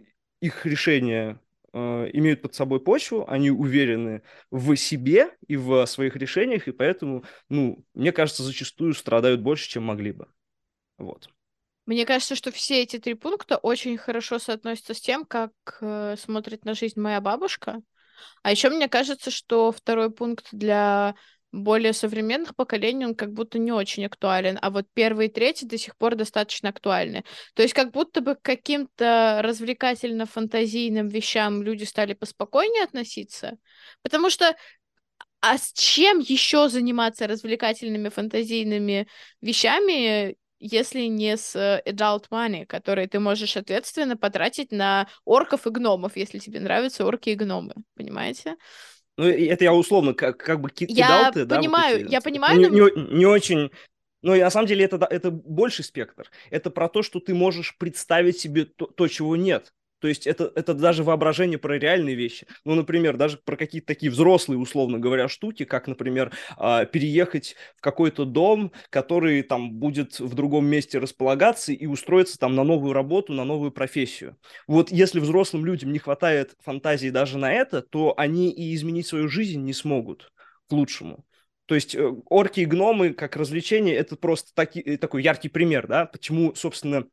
их 0.40 0.66
решения 0.66 1.40
э, 1.72 2.10
имеют 2.12 2.42
под 2.42 2.54
собой 2.54 2.80
почву, 2.80 3.24
они 3.28 3.50
уверены 3.50 4.22
в 4.50 4.74
себе 4.76 5.36
и 5.46 5.56
в 5.56 5.86
своих 5.86 6.16
решениях, 6.16 6.66
и 6.66 6.72
поэтому, 6.72 7.24
ну, 7.48 7.84
мне 7.94 8.12
кажется, 8.12 8.42
зачастую 8.42 8.94
страдают 8.94 9.42
больше, 9.42 9.68
чем 9.68 9.84
могли 9.84 10.12
бы. 10.12 10.28
Вот. 10.98 11.28
Мне 11.86 12.06
кажется, 12.06 12.34
что 12.34 12.50
все 12.50 12.82
эти 12.82 12.98
три 12.98 13.14
пункта 13.14 13.58
очень 13.58 13.98
хорошо 13.98 14.38
соотносятся 14.38 14.94
с 14.94 15.00
тем, 15.00 15.26
как 15.26 15.52
э, 15.82 16.16
смотрит 16.18 16.64
на 16.64 16.74
жизнь 16.74 16.98
моя 16.98 17.20
бабушка. 17.20 17.82
А 18.42 18.50
еще 18.50 18.70
мне 18.70 18.88
кажется, 18.88 19.30
что 19.30 19.70
второй 19.70 20.10
пункт 20.10 20.48
для 20.52 21.14
более 21.62 21.92
современных 21.92 22.56
поколений 22.56 23.06
он 23.06 23.14
как 23.14 23.32
будто 23.32 23.58
не 23.58 23.72
очень 23.72 24.04
актуален, 24.06 24.58
а 24.60 24.70
вот 24.70 24.86
первый 24.94 25.26
и 25.26 25.30
третий 25.30 25.66
до 25.66 25.78
сих 25.78 25.96
пор 25.96 26.16
достаточно 26.16 26.68
актуальны. 26.68 27.24
То 27.54 27.62
есть 27.62 27.74
как 27.74 27.92
будто 27.92 28.20
бы 28.20 28.34
к 28.34 28.42
каким-то 28.42 29.40
развлекательно-фантазийным 29.44 31.08
вещам 31.08 31.62
люди 31.62 31.84
стали 31.84 32.14
поспокойнее 32.14 32.84
относиться, 32.84 33.56
потому 34.02 34.30
что 34.30 34.54
а 35.40 35.58
с 35.58 35.72
чем 35.74 36.20
еще 36.20 36.70
заниматься 36.70 37.26
развлекательными 37.26 38.08
фантазийными 38.08 39.06
вещами, 39.42 40.36
если 40.58 41.02
не 41.02 41.36
с 41.36 41.54
э, 41.54 41.82
adult 41.86 42.30
money, 42.30 42.64
который 42.64 43.06
ты 43.06 43.20
можешь 43.20 43.56
ответственно 43.58 44.16
потратить 44.16 44.72
на 44.72 45.06
орков 45.26 45.66
и 45.66 45.70
гномов, 45.70 46.16
если 46.16 46.38
тебе 46.38 46.60
нравятся 46.60 47.04
орки 47.04 47.28
и 47.28 47.34
гномы, 47.34 47.74
понимаете? 47.94 48.56
Ну, 49.16 49.26
это 49.26 49.64
я 49.64 49.72
условно 49.72 50.14
как, 50.14 50.38
как 50.38 50.60
бы 50.60 50.70
кидал 50.70 51.22
я 51.22 51.32
ты, 51.32 51.44
да? 51.44 51.56
Понимаю, 51.58 51.98
вот 51.98 52.06
эти, 52.06 52.12
я 52.12 52.20
понимаю, 52.20 52.58
не, 52.58 52.66
но... 52.66 52.88
не, 52.88 53.16
не 53.18 53.26
очень... 53.26 53.70
Но 54.22 54.34
на 54.34 54.50
самом 54.50 54.66
деле 54.66 54.84
это, 54.84 54.96
это 55.10 55.30
больший 55.30 55.84
спектр. 55.84 56.30
Это 56.50 56.70
про 56.70 56.88
то, 56.88 57.02
что 57.02 57.20
ты 57.20 57.34
можешь 57.34 57.76
представить 57.76 58.38
себе 58.38 58.64
то, 58.64 58.86
то 58.86 59.06
чего 59.06 59.36
нет. 59.36 59.74
То 60.04 60.08
есть 60.08 60.26
это, 60.26 60.52
это 60.54 60.74
даже 60.74 61.02
воображение 61.02 61.56
про 61.56 61.78
реальные 61.78 62.14
вещи. 62.14 62.46
Ну, 62.66 62.74
например, 62.74 63.16
даже 63.16 63.38
про 63.38 63.56
какие-то 63.56 63.86
такие 63.86 64.12
взрослые, 64.12 64.58
условно 64.58 64.98
говоря, 64.98 65.28
штуки, 65.28 65.64
как, 65.64 65.86
например, 65.88 66.30
э, 66.58 66.84
переехать 66.84 67.56
в 67.74 67.80
какой-то 67.80 68.26
дом, 68.26 68.70
который 68.90 69.40
там 69.40 69.72
будет 69.72 70.20
в 70.20 70.34
другом 70.34 70.66
месте 70.66 70.98
располагаться 70.98 71.72
и 71.72 71.86
устроиться 71.86 72.38
там 72.38 72.54
на 72.54 72.64
новую 72.64 72.92
работу, 72.92 73.32
на 73.32 73.44
новую 73.44 73.72
профессию. 73.72 74.36
Вот 74.66 74.90
если 74.90 75.20
взрослым 75.20 75.64
людям 75.64 75.90
не 75.90 75.98
хватает 75.98 76.54
фантазии 76.62 77.08
даже 77.08 77.38
на 77.38 77.50
это, 77.50 77.80
то 77.80 78.12
они 78.18 78.50
и 78.50 78.74
изменить 78.74 79.06
свою 79.06 79.28
жизнь 79.28 79.62
не 79.62 79.72
смогут 79.72 80.34
к 80.68 80.72
лучшему. 80.72 81.24
То 81.64 81.76
есть 81.76 81.94
э, 81.94 82.12
орки 82.26 82.60
и 82.60 82.66
гномы 82.66 83.14
как 83.14 83.36
развлечение 83.36 83.94
это 83.94 84.16
просто 84.16 84.50
таки, 84.54 84.80
э, 84.80 84.98
такой 84.98 85.22
яркий 85.22 85.48
пример, 85.48 85.86
да, 85.86 86.04
почему, 86.04 86.54
собственно, 86.54 87.06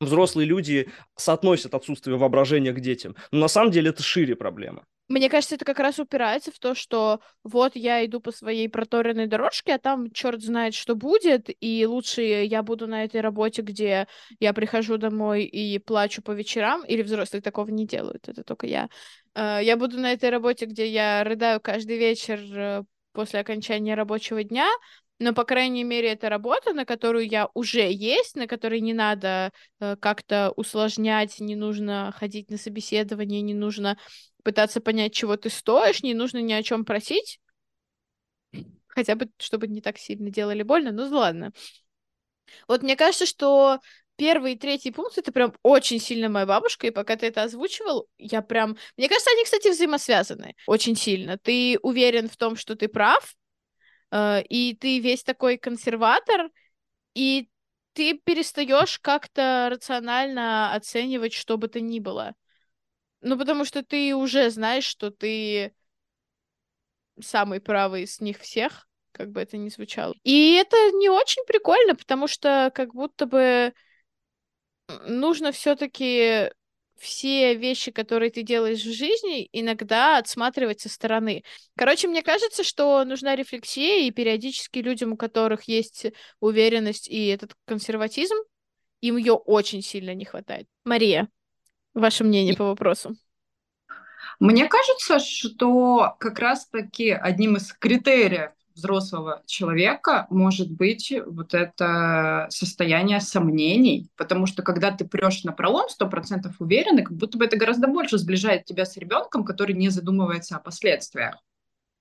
взрослые 0.00 0.46
люди 0.46 0.88
соотносят 1.16 1.74
отсутствие 1.74 2.16
воображения 2.16 2.72
к 2.72 2.80
детям. 2.80 3.16
Но 3.30 3.40
на 3.40 3.48
самом 3.48 3.70
деле 3.70 3.90
это 3.90 4.02
шире 4.02 4.36
проблема. 4.36 4.84
Мне 5.08 5.28
кажется, 5.28 5.56
это 5.56 5.66
как 5.66 5.80
раз 5.80 5.98
упирается 5.98 6.50
в 6.50 6.58
то, 6.58 6.74
что 6.74 7.20
вот 7.42 7.76
я 7.76 8.04
иду 8.06 8.20
по 8.20 8.32
своей 8.32 8.70
проторенной 8.70 9.26
дорожке, 9.26 9.74
а 9.74 9.78
там 9.78 10.10
черт 10.10 10.42
знает, 10.42 10.72
что 10.72 10.94
будет, 10.94 11.50
и 11.60 11.84
лучше 11.84 12.22
я 12.22 12.62
буду 12.62 12.86
на 12.86 13.04
этой 13.04 13.20
работе, 13.20 13.60
где 13.60 14.06
я 14.40 14.54
прихожу 14.54 14.96
домой 14.96 15.44
и 15.44 15.78
плачу 15.78 16.22
по 16.22 16.30
вечерам, 16.30 16.84
или 16.86 17.02
взрослые 17.02 17.42
такого 17.42 17.68
не 17.68 17.86
делают, 17.86 18.30
это 18.30 18.44
только 18.44 18.66
я. 18.66 18.88
Э, 19.34 19.58
я 19.62 19.76
буду 19.76 20.00
на 20.00 20.10
этой 20.10 20.30
работе, 20.30 20.64
где 20.64 20.88
я 20.88 21.22
рыдаю 21.22 21.60
каждый 21.60 21.98
вечер 21.98 22.40
э, 22.56 22.84
после 23.12 23.40
окончания 23.40 23.94
рабочего 23.94 24.42
дня, 24.42 24.70
но, 25.18 25.32
по 25.32 25.44
крайней 25.44 25.84
мере, 25.84 26.08
это 26.10 26.28
работа, 26.28 26.72
на 26.72 26.84
которую 26.84 27.28
я 27.28 27.48
уже 27.54 27.90
есть, 27.90 28.34
на 28.34 28.46
которой 28.46 28.80
не 28.80 28.94
надо 28.94 29.52
э, 29.80 29.96
как-то 29.96 30.52
усложнять, 30.56 31.38
не 31.40 31.54
нужно 31.54 32.12
ходить 32.18 32.50
на 32.50 32.58
собеседование, 32.58 33.40
не 33.40 33.54
нужно 33.54 33.96
пытаться 34.42 34.80
понять, 34.80 35.14
чего 35.14 35.36
ты 35.36 35.50
стоишь, 35.50 36.02
не 36.02 36.14
нужно 36.14 36.38
ни 36.38 36.52
о 36.52 36.62
чем 36.62 36.84
просить, 36.84 37.38
хотя 38.88 39.14
бы, 39.14 39.30
чтобы 39.38 39.68
не 39.68 39.80
так 39.80 39.98
сильно 39.98 40.30
делали 40.30 40.62
больно, 40.62 40.90
ну 40.90 41.08
ладно. 41.08 41.52
Вот 42.68 42.82
мне 42.82 42.96
кажется, 42.96 43.26
что 43.26 43.78
первый 44.16 44.52
и 44.52 44.58
третий 44.58 44.90
пункт 44.90 45.18
это 45.18 45.32
прям 45.32 45.54
очень 45.62 46.00
сильно 46.00 46.28
моя 46.28 46.46
бабушка, 46.46 46.86
и 46.86 46.90
пока 46.90 47.16
ты 47.16 47.26
это 47.26 47.42
озвучивал, 47.42 48.08
я 48.18 48.42
прям... 48.42 48.76
Мне 48.96 49.08
кажется, 49.08 49.30
они, 49.30 49.44
кстати, 49.44 49.68
взаимосвязаны 49.68 50.54
очень 50.66 50.96
сильно. 50.96 51.38
Ты 51.38 51.78
уверен 51.82 52.28
в 52.28 52.36
том, 52.36 52.56
что 52.56 52.76
ты 52.76 52.88
прав, 52.88 53.34
и 54.48 54.76
ты 54.80 55.00
весь 55.00 55.22
такой 55.24 55.58
консерватор, 55.58 56.50
и 57.14 57.48
ты 57.94 58.18
перестаешь 58.18 58.98
как-то 58.98 59.68
рационально 59.70 60.74
оценивать 60.74 61.32
что 61.32 61.56
бы 61.56 61.68
то 61.68 61.80
ни 61.80 62.00
было. 62.00 62.34
Ну, 63.20 63.38
потому 63.38 63.64
что 63.64 63.82
ты 63.82 64.14
уже 64.14 64.50
знаешь, 64.50 64.84
что 64.84 65.10
ты 65.10 65.74
самый 67.20 67.60
правый 67.60 68.02
из 68.02 68.20
них 68.20 68.38
всех, 68.38 68.88
как 69.12 69.30
бы 69.30 69.40
это 69.40 69.56
ни 69.56 69.68
звучало. 69.68 70.14
И 70.24 70.54
это 70.54 70.76
не 70.92 71.08
очень 71.08 71.44
прикольно, 71.46 71.94
потому 71.94 72.26
что 72.26 72.70
как 72.74 72.92
будто 72.94 73.26
бы 73.26 73.72
нужно 75.06 75.52
все-таки 75.52 76.50
все 76.98 77.54
вещи, 77.54 77.90
которые 77.90 78.30
ты 78.30 78.42
делаешь 78.42 78.84
в 78.84 78.92
жизни, 78.92 79.48
иногда 79.52 80.18
отсматривать 80.18 80.80
со 80.80 80.88
стороны. 80.88 81.44
Короче, 81.76 82.08
мне 82.08 82.22
кажется, 82.22 82.64
что 82.64 83.04
нужна 83.04 83.36
рефлексия, 83.36 84.06
и 84.06 84.10
периодически 84.10 84.78
людям, 84.78 85.12
у 85.12 85.16
которых 85.16 85.64
есть 85.64 86.06
уверенность 86.40 87.08
и 87.08 87.26
этот 87.26 87.54
консерватизм, 87.66 88.36
им 89.00 89.16
ее 89.16 89.34
очень 89.34 89.82
сильно 89.82 90.14
не 90.14 90.24
хватает. 90.24 90.66
Мария, 90.84 91.28
ваше 91.92 92.24
мнение 92.24 92.56
по 92.56 92.64
вопросу? 92.64 93.16
Мне 94.40 94.66
кажется, 94.66 95.18
что 95.20 96.16
как 96.18 96.38
раз-таки 96.38 97.10
одним 97.10 97.56
из 97.56 97.72
критериев 97.72 98.50
взрослого 98.74 99.42
человека 99.46 100.26
может 100.30 100.70
быть 100.70 101.12
вот 101.26 101.54
это 101.54 102.46
состояние 102.50 103.20
сомнений, 103.20 104.10
потому 104.16 104.46
что 104.46 104.62
когда 104.62 104.90
ты 104.90 105.06
прешь 105.06 105.44
на 105.44 105.52
пролом 105.52 105.88
сто 105.88 106.08
процентов 106.08 106.60
уверенный, 106.60 107.04
как 107.04 107.16
будто 107.16 107.38
бы 107.38 107.44
это 107.44 107.56
гораздо 107.56 107.86
больше 107.86 108.18
сближает 108.18 108.64
тебя 108.64 108.84
с 108.84 108.96
ребенком, 108.96 109.44
который 109.44 109.74
не 109.74 109.88
задумывается 109.88 110.56
о 110.56 110.60
последствиях. 110.60 111.36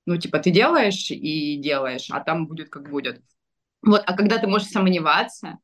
Ну, 0.05 0.17
типа, 0.17 0.39
ты 0.39 0.51
делаешь 0.51 1.11
и 1.11 1.57
делаешь, 1.57 2.07
а 2.09 2.19
там 2.19 2.47
будет 2.47 2.69
как 2.69 2.89
будет. 2.89 3.21
Вот, 3.82 4.03
а 4.05 4.13
когда 4.15 4.38
ты 4.38 4.47
можешь 4.47 4.69
сомневаться, 4.69 5.59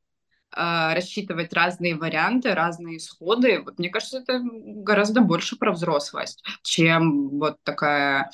э, 0.55 0.93
рассчитывать 0.93 1.53
разные 1.53 1.95
варианты, 1.95 2.53
разные 2.53 2.97
исходы. 2.97 3.61
Вот, 3.61 3.79
мне 3.79 3.89
кажется, 3.89 4.19
это 4.19 4.41
гораздо 4.41 5.21
больше 5.21 5.57
про 5.57 5.71
взрослость, 5.71 6.43
чем 6.63 7.29
вот 7.39 7.57
такая 7.63 8.29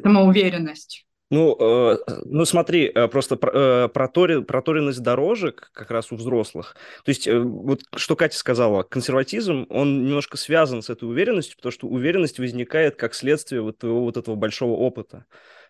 самоуверенность. 0.00 1.06
Ну, 1.32 1.56
э, 1.60 1.96
ну 2.24 2.44
смотри, 2.44 2.90
э, 2.92 3.06
просто 3.06 3.36
про, 3.36 3.84
э, 3.84 3.88
протори, 3.88 4.42
проторенность 4.42 5.00
дорожек 5.00 5.70
как 5.72 5.92
раз 5.92 6.10
у 6.10 6.16
взрослых. 6.16 6.74
То 7.04 7.10
есть, 7.10 7.28
э, 7.28 7.38
вот 7.38 7.82
что 7.96 8.16
Катя 8.16 8.36
сказала, 8.36 8.82
консерватизм, 8.82 9.64
он 9.70 10.04
немножко 10.06 10.36
связан 10.36 10.82
с 10.82 10.90
этой 10.90 11.04
уверенностью, 11.08 11.56
потому 11.56 11.70
что 11.72 11.86
уверенность 11.86 12.40
возникает 12.40 12.96
как 12.96 13.14
следствие 13.14 13.62
вот 13.62 13.78
твоего 13.78 14.00
вот 14.02 14.16
этого 14.16 14.34
большого 14.34 14.72
опыта. 14.72 15.24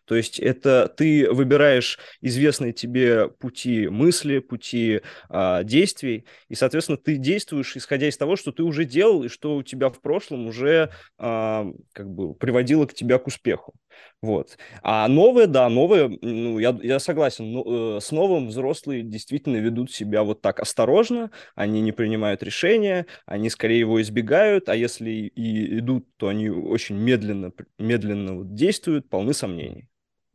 То 0.05 0.17
есть 0.17 0.39
это 0.39 0.93
ты 0.97 1.31
выбираешь 1.31 1.99
известные 2.21 2.73
тебе 2.73 3.29
пути 3.29 3.89
мысли, 3.89 4.39
пути 4.39 5.01
а, 5.29 5.63
действий, 5.63 6.27
и, 6.49 6.55
соответственно, 6.55 6.99
ты 6.99 7.17
действуешь, 7.17 7.77
исходя 7.77 8.09
из 8.09 8.17
того, 8.17 8.37
что 8.37 8.53
ты 8.53 8.63
уже 8.63 8.85
делал, 8.85 9.25
и 9.25 9.29
что 9.29 9.57
у 9.57 9.63
тебя 9.63 9.91
в 9.91 10.01
прошлом 10.01 10.47
уже 10.47 10.91
а, 11.19 11.67
как 11.93 12.11
бы 12.11 12.35
приводило 12.35 12.87
к 12.87 12.95
тебя 12.95 13.19
к 13.19 13.27
успеху. 13.27 13.75
Вот. 14.23 14.59
А 14.83 15.09
новое, 15.09 15.47
да, 15.47 15.69
новое, 15.69 16.09
ну, 16.21 16.59
я, 16.59 16.79
я 16.83 16.99
согласен, 16.99 17.53
но, 17.53 17.97
э, 17.97 18.01
с 18.01 18.11
новым 18.13 18.49
взрослые 18.49 19.03
действительно 19.03 19.57
ведут 19.57 19.91
себя 19.91 20.23
вот 20.23 20.43
так 20.43 20.61
осторожно, 20.61 21.31
они 21.55 21.81
не 21.81 21.93
принимают 21.93 22.43
решения, 22.43 23.07
они 23.27 23.49
скорее 23.51 23.81
его 23.81 24.01
избегают, 24.03 24.69
а 24.69 24.77
если 24.77 25.11
и 25.11 25.79
идут, 25.79 26.07
то 26.17 26.29
они 26.29 26.51
очень 26.51 26.97
медленно, 26.97 27.53
медленно 27.79 28.37
вот 28.37 28.55
действуют, 28.55 29.09
полны 29.09 29.33
сомнений. 29.33 29.89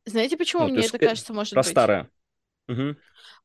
Знаете, 0.05 0.37
почему 0.37 0.67
ну, 0.67 0.73
мне 0.73 0.85
это 0.85 0.97
кажется, 0.97 1.33
может 1.33 1.53
про 1.53 1.61
быть? 1.61 1.71
старое. 1.71 2.09
Угу. 2.67 2.95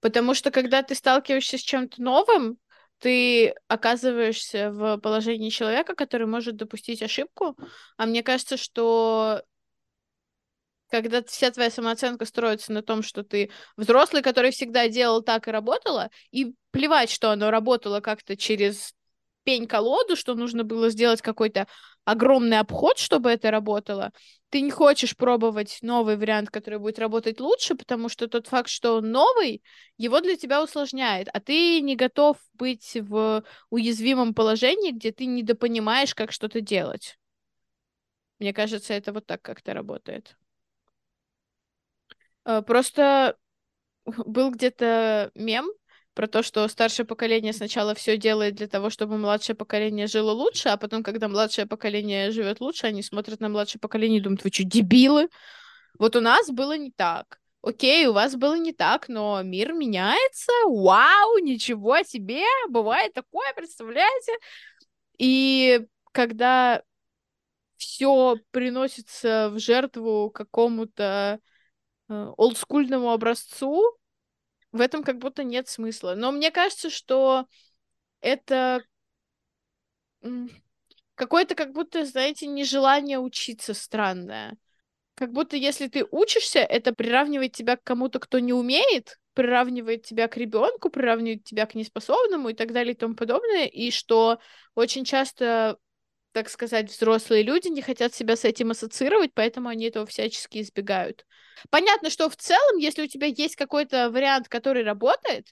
Потому 0.01 0.35
что 0.35 0.51
когда 0.51 0.83
ты 0.83 0.95
сталкиваешься 0.95 1.59
с 1.59 1.63
чем-то 1.63 2.03
новым, 2.03 2.59
ты 2.99 3.55
оказываешься 3.67 4.71
в 4.71 4.99
положении 4.99 5.49
человека, 5.49 5.95
который 5.95 6.27
может 6.27 6.57
допустить 6.57 7.03
ошибку. 7.03 7.57
А 7.97 8.07
мне 8.07 8.23
кажется, 8.23 8.57
что 8.57 9.43
когда 10.91 11.23
вся 11.23 11.51
твоя 11.51 11.71
самооценка 11.71 12.25
строится 12.27 12.73
на 12.73 12.83
том, 12.83 13.03
что 13.03 13.23
ты 13.23 13.51
взрослый, 13.77 14.23
который 14.23 14.51
всегда 14.51 14.89
делал 14.89 15.23
так 15.23 15.49
и 15.49 15.51
работала, 15.51 16.11
и 16.31 16.55
плевать, 16.73 17.11
что 17.11 17.31
оно 17.31 17.51
работало 17.51 18.01
как-то 18.01 18.37
через 18.37 18.95
пень-колоду, 19.51 20.15
что 20.15 20.35
нужно 20.37 20.63
было 20.63 20.91
сделать 20.91 21.23
какой-то 21.23 21.67
огромный 22.05 22.61
обход, 22.61 22.99
чтобы 22.99 23.31
это 23.31 23.51
работало, 23.51 24.13
ты 24.49 24.61
не 24.61 24.71
хочешь 24.71 25.17
пробовать 25.17 25.79
новый 25.83 26.17
вариант, 26.17 26.51
который 26.51 26.79
будет 26.79 27.01
работать 27.01 27.41
лучше, 27.41 27.75
потому 27.75 28.09
что 28.09 28.29
тот 28.29 28.47
факт, 28.47 28.69
что 28.69 28.97
он 28.97 29.11
новый, 29.11 29.61
его 29.97 30.21
для 30.21 30.37
тебя 30.37 30.63
усложняет, 30.63 31.29
а 31.33 31.41
ты 31.41 31.81
не 31.81 31.97
готов 31.97 32.37
быть 32.55 32.97
в 33.01 33.43
уязвимом 33.71 34.35
положении, 34.35 34.93
где 34.93 35.11
ты 35.11 35.27
недопонимаешь, 35.27 36.15
как 36.15 36.31
что-то 36.31 36.61
делать. 36.61 37.19
Мне 38.39 38.53
кажется, 38.53 38.95
это 38.95 39.13
вот 39.13 39.27
так 39.27 39.43
как-то 39.43 39.75
работает. 39.75 40.37
Э, 42.45 42.63
просто 42.63 43.37
был 44.05 44.53
где-то 44.53 45.33
мем, 45.35 45.69
про 46.15 46.27
то, 46.27 46.43
что 46.43 46.67
старшее 46.69 47.07
поколение 47.07 47.53
сначала 47.53 47.95
все 47.95 48.17
делает 48.17 48.55
для 48.55 48.67
того, 48.67 48.91
чтобы 48.91 49.17
младшее 49.17 49.57
поколение 49.57 50.07
жило 50.07 50.33
лучше, 50.33 50.69
а 50.69 50.77
потом, 50.77 51.03
когда 51.03 51.29
младшее 51.29 51.67
поколение 51.67 52.31
живет 52.31 52.61
лучше, 52.61 52.87
они 52.87 53.03
смотрят 53.03 53.41
на 53.41 53.49
младшее 53.49 53.81
поколение 53.81 54.21
и 54.21 54.23
думают, 54.23 54.45
вы 54.45 54.51
что, 54.53 54.65
дебилы? 54.65 55.29
Вот 55.99 56.17
у 56.17 56.21
нас 56.21 56.51
было 56.51 56.77
не 56.77 56.91
так. 56.91 57.41
Окей, 57.63 58.07
у 58.07 58.13
вас 58.13 58.37
было 58.37 58.55
не 58.57 58.73
так, 58.73 59.09
но 59.09 59.43
мир 59.43 59.73
меняется. 59.73 60.53
Вау, 60.67 61.39
ничего 61.39 62.03
себе, 62.03 62.43
бывает 62.69 63.13
такое, 63.13 63.53
представляете? 63.55 64.33
И 65.19 65.87
когда 66.13 66.83
все 67.77 68.37
приносится 68.51 69.51
в 69.51 69.59
жертву 69.59 70.31
какому-то 70.31 71.41
э, 72.09 72.33
олдскульному 72.37 73.11
образцу, 73.11 73.83
в 74.73 74.81
этом 74.81 75.03
как 75.03 75.19
будто 75.19 75.45
нет 75.45 75.69
смысла. 75.69 76.15
Но 76.17 76.33
мне 76.33 76.51
кажется, 76.51 76.91
что 76.91 77.47
это 78.21 78.83
какое-то 81.15 81.55
как 81.55 81.73
будто, 81.73 82.05
знаете, 82.05 82.47
нежелание 82.47 83.19
учиться 83.19 83.75
странное. 83.75 84.57
Как 85.15 85.33
будто 85.33 85.57
если 85.57 85.89
ты 85.89 86.07
учишься, 86.11 86.61
это 86.61 86.95
приравнивает 86.95 87.53
тебя 87.53 87.77
к 87.77 87.85
кому-то, 87.85 88.21
кто 88.21 88.39
не 88.39 88.53
умеет, 88.53 89.19
приравнивает 89.35 90.05
тебя 90.05 90.29
к 90.29 90.37
ребенку, 90.37 90.89
приравнивает 90.89 91.45
тебя 91.45 91.67
к 91.67 91.75
неспособному 91.75 92.49
и 92.49 92.55
так 92.55 92.73
далее 92.73 92.95
и 92.95 92.97
тому 92.97 93.15
подобное, 93.15 93.67
и 93.67 93.91
что 93.91 94.39
очень 94.75 95.05
часто, 95.05 95.77
так 96.33 96.49
сказать, 96.49 96.91
взрослые 96.91 97.43
люди 97.43 97.69
не 97.69 97.83
хотят 97.83 98.15
себя 98.15 98.37
с 98.37 98.45
этим 98.45 98.71
ассоциировать, 98.71 99.33
поэтому 99.35 99.69
они 99.69 99.87
этого 99.87 100.07
всячески 100.07 100.61
избегают. 100.61 101.27
Понятно, 101.71 102.11
что 102.11 102.29
в 102.29 102.37
целом, 102.37 102.79
если 102.79 103.03
у 103.03 103.07
тебя 103.07 103.27
есть 103.27 103.57
какой-то 103.57 104.11
вариант, 104.11 104.49
который 104.49 104.85
работает, 104.85 105.49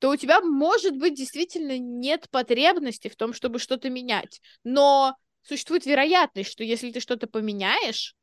то 0.00 0.10
у 0.10 0.16
тебя, 0.16 0.40
может 0.40 0.96
быть, 0.96 1.14
действительно 1.14 1.78
нет 1.78 2.28
потребности 2.30 3.08
в 3.08 3.16
том, 3.16 3.32
чтобы 3.32 3.58
что-то 3.58 3.88
менять. 3.88 4.40
Но 4.64 5.16
существует 5.42 5.86
вероятность, 5.86 6.50
что 6.50 6.64
если 6.64 6.90
ты 6.90 7.00
что-то 7.00 7.26
поменяешь, 7.26 8.14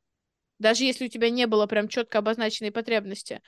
даже 0.58 0.84
если 0.84 1.06
у 1.06 1.08
тебя 1.08 1.30
не 1.30 1.46
было 1.46 1.66
прям 1.66 1.88
четко 1.88 2.18
обозначенной 2.18 2.70
потребности, 2.70 3.40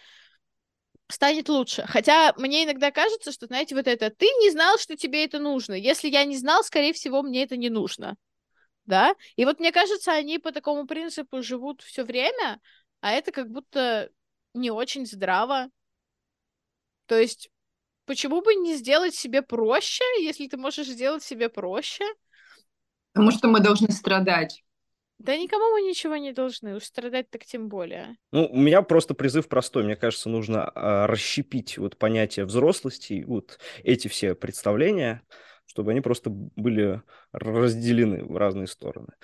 станет 1.09 1.49
лучше. 1.49 1.85
Хотя 1.87 2.33
мне 2.37 2.65
иногда 2.65 2.91
кажется, 2.91 3.33
что, 3.33 3.47
знаете, 3.47 3.75
вот 3.75 3.87
это, 3.87 4.11
ты 4.11 4.27
не 4.41 4.51
знал, 4.51 4.79
что 4.79 4.97
тебе 4.97 5.25
это 5.25 5.39
нужно. 5.39 5.75
Если 5.75 6.09
я 6.09 6.25
не 6.25 6.37
знал, 6.37 6.65
скорее 6.65 6.93
всего, 6.93 7.23
мне 7.23 7.45
это 7.45 7.57
не 7.57 7.71
нужно. 7.71 8.17
Да? 8.87 9.15
И 9.37 9.45
вот 9.45 9.61
мне 9.61 9.73
кажется, 9.73 10.13
они 10.13 10.39
по 10.39 10.53
такому 10.53 10.87
принципу 10.87 11.43
живут 11.43 11.83
все 11.83 12.05
время, 12.05 12.61
а 13.01 13.13
это 13.13 13.33
как 13.33 13.51
будто 13.51 14.11
не 14.55 14.71
очень 14.71 15.07
здраво. 15.07 15.69
То 17.07 17.19
есть, 17.19 17.51
почему 18.07 18.43
бы 18.43 18.55
не 18.55 18.77
сделать 18.77 19.15
себе 19.15 19.43
проще, 19.43 20.05
если 20.21 20.49
ты 20.49 20.57
можешь 20.57 20.87
сделать 20.87 21.23
себе 21.23 21.49
проще? 21.49 22.05
Потому 23.13 23.31
что 23.31 23.49
мы 23.49 23.61
должны 23.61 23.91
страдать. 23.91 24.64
Да 25.19 25.37
никому 25.37 25.71
мы 25.73 25.83
ничего 25.83 26.17
не 26.17 26.33
должны, 26.33 26.77
уж 26.77 26.85
страдать 26.85 27.31
так 27.31 27.45
тем 27.45 27.69
более. 27.69 28.17
Ну, 28.33 28.47
у 28.47 28.59
меня 28.59 28.83
просто 28.83 29.15
призыв 29.15 29.49
простой. 29.49 29.85
Мне 29.85 29.97
кажется, 29.97 30.29
нужно 30.29 30.71
а, 30.75 31.07
расщепить 31.07 31.79
вот 31.79 31.97
понятие 31.97 32.45
взрослости, 32.45 33.25
вот 33.27 33.59
эти 33.83 34.09
все 34.09 34.35
представления, 34.35 35.23
чтобы 35.67 35.93
они 35.93 36.01
просто 36.01 36.31
были 36.31 37.03
разделены 37.33 38.25
в 38.25 38.37
разные 38.37 38.67
стороны 38.67 39.15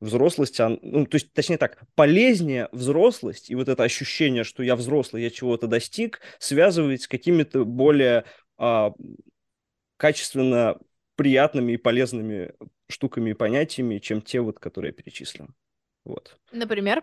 взрослость, 0.00 0.58
ну, 0.58 1.06
то 1.06 1.16
есть, 1.16 1.32
точнее 1.32 1.58
так, 1.58 1.78
полезнее 1.94 2.68
взрослость 2.72 3.50
и 3.50 3.54
вот 3.54 3.68
это 3.68 3.82
ощущение, 3.82 4.44
что 4.44 4.62
я 4.62 4.76
взрослый, 4.76 5.22
я 5.22 5.30
чего-то 5.30 5.66
достиг, 5.66 6.20
связывать 6.38 7.02
с 7.02 7.08
какими-то 7.08 7.64
более 7.64 8.24
а, 8.58 8.92
качественно 9.96 10.78
приятными 11.18 11.72
и 11.72 11.76
полезными 11.76 12.54
штуками 12.88 13.30
и 13.30 13.34
понятиями, 13.34 13.98
чем 13.98 14.22
те 14.22 14.40
вот, 14.40 14.58
которые 14.58 14.90
я 14.90 15.02
перечислил. 15.02 15.48
Вот. 16.04 16.38
Например? 16.52 17.02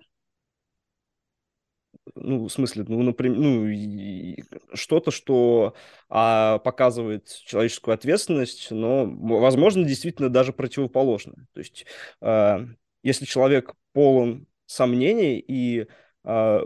ну, 2.14 2.46
в 2.46 2.52
смысле, 2.52 2.86
ну, 2.88 3.02
например, 3.02 3.38
ну, 3.38 4.76
что-то, 4.76 5.12
что 5.12 5.76
а, 6.08 6.60
показывает 6.60 7.28
человеческую 7.46 7.96
ответственность, 7.96 8.70
но, 8.70 9.06
возможно, 9.06 9.84
действительно 9.84 10.30
даже 10.30 10.54
противоположное. 10.54 11.48
То 11.54 11.60
есть 11.60 11.86
а, 12.22 12.66
если 13.02 13.26
человек 13.26 13.74
полон 13.94 14.48
сомнений 14.66 15.44
и 15.48 15.88
э, 16.24 16.60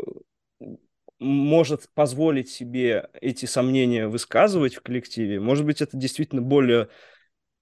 может 1.19 1.89
позволить 1.93 2.49
себе 2.49 3.09
эти 3.21 3.45
сомнения 3.45 4.07
высказывать 4.07 4.75
в 4.75 4.81
коллективе, 4.81 5.41
может 5.41 5.65
быть, 5.65 5.81
это 5.81 5.97
действительно 5.97 6.41
более, 6.41 6.87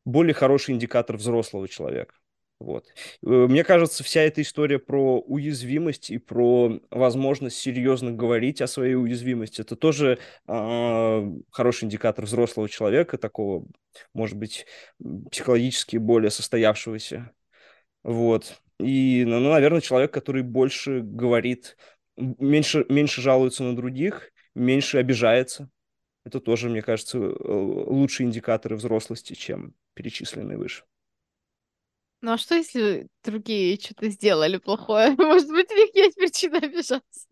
более 0.07 0.33
хороший 0.33 0.73
индикатор 0.73 1.17
взрослого 1.17 1.67
человека. 1.67 2.15
Вот. 2.59 2.85
Э, 3.23 3.27
мне 3.27 3.63
кажется, 3.63 4.03
вся 4.03 4.21
эта 4.21 4.41
история 4.41 4.79
про 4.79 5.19
уязвимость 5.19 6.09
и 6.09 6.17
про 6.17 6.79
возможность 6.89 7.57
серьезно 7.57 8.11
говорить 8.11 8.61
о 8.61 8.67
своей 8.67 8.95
уязвимости, 8.95 9.61
это 9.61 9.75
тоже 9.75 10.17
э, 10.47 11.31
хороший 11.51 11.85
индикатор 11.85 12.25
взрослого 12.25 12.69
человека, 12.69 13.17
такого, 13.17 13.67
может 14.13 14.37
быть, 14.37 14.65
психологически 15.29 15.97
более 15.97 16.31
состоявшегося. 16.31 17.31
Вот. 18.03 18.61
И, 18.79 19.23
ну, 19.27 19.39
ну, 19.39 19.51
наверное, 19.51 19.81
человек, 19.81 20.11
который 20.13 20.41
больше 20.41 21.01
говорит, 21.01 21.77
меньше, 22.15 22.85
меньше 22.89 23.21
жалуется 23.21 23.63
на 23.63 23.75
других, 23.75 24.31
меньше 24.55 24.97
обижается. 24.97 25.69
Это 26.27 26.41
тоже, 26.41 26.69
мне 26.69 26.81
кажется, 26.81 27.17
э, 27.17 27.31
лучшие 27.31 28.27
индикаторы 28.27 28.75
взрослости, 28.75 29.33
чем 29.33 29.73
перечисленные 29.93 30.57
выше. 30.57 30.83
Ну 32.21 32.33
а 32.33 32.37
что, 32.37 32.55
если 32.55 33.07
другие 33.23 33.79
что-то 33.79 34.09
сделали 34.09 34.57
плохое? 34.57 35.11
Может 35.17 35.49
быть, 35.49 35.71
у 35.71 35.75
них 35.75 35.95
есть 35.95 36.15
причина 36.17 36.57
обижаться? 36.57 37.27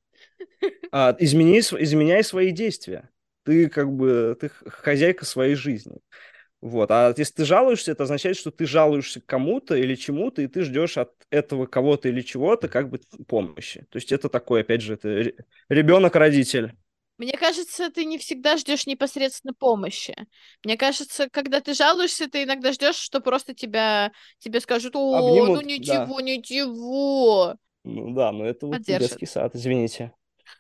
А, 0.92 1.14
измени, 1.20 1.60
изменяй 1.60 2.24
свои 2.24 2.52
действия. 2.52 3.10
ты 3.44 3.68
как 3.68 3.92
бы 3.92 4.38
ты 4.40 4.50
хозяйка 4.50 5.26
своей 5.26 5.56
жизни. 5.56 5.98
Вот. 6.62 6.90
А 6.90 7.14
если 7.18 7.34
ты 7.34 7.46
жалуешься, 7.46 7.92
это 7.92 8.04
означает, 8.04 8.38
что 8.38 8.50
ты 8.50 8.66
жалуешься 8.66 9.20
кому-то 9.20 9.76
или 9.76 9.96
чему-то, 9.96 10.42
и 10.42 10.48
ты 10.48 10.64
ждешь 10.64 10.98
от 10.98 11.12
этого 11.30 11.66
кого-то 11.66 12.08
или 12.08 12.22
чего-то 12.22 12.70
как 12.70 12.90
бы 12.90 13.02
помощи. 13.28 13.86
То 13.90 13.98
есть 13.98 14.14
это 14.14 14.30
такой, 14.30 14.62
опять 14.62 14.82
же, 14.82 14.94
это 14.94 15.34
ребенок-родитель. 15.68 16.76
Мне 17.18 17.32
кажется, 17.34 17.90
ты 17.90 18.04
не 18.06 18.18
всегда 18.18 18.58
ждешь 18.58 18.86
непосредственно 18.86 19.54
помощи. 19.54 20.16
Мне 20.64 20.76
кажется, 20.76 21.30
когда 21.30 21.62
ты 21.62 21.74
жалуешься, 21.74 22.30
ты 22.30 22.44
иногда 22.44 22.74
ждешь, 22.74 22.96
что 22.96 23.22
просто 23.22 23.54
тебя 23.54 24.12
тебе 24.40 24.60
скажут, 24.60 24.96
о, 24.96 25.20
ну 25.20 25.28
Обнимут, 25.28 25.62
ну 25.62 25.62
ничего, 25.62 26.18
да. 26.18 26.24
ничего. 26.24 27.56
Ну 27.84 28.14
да, 28.14 28.32
но 28.32 28.46
это 28.46 28.68
вот 28.68 28.82
детский 28.82 29.26
сад, 29.26 29.56
извините. 29.56 30.12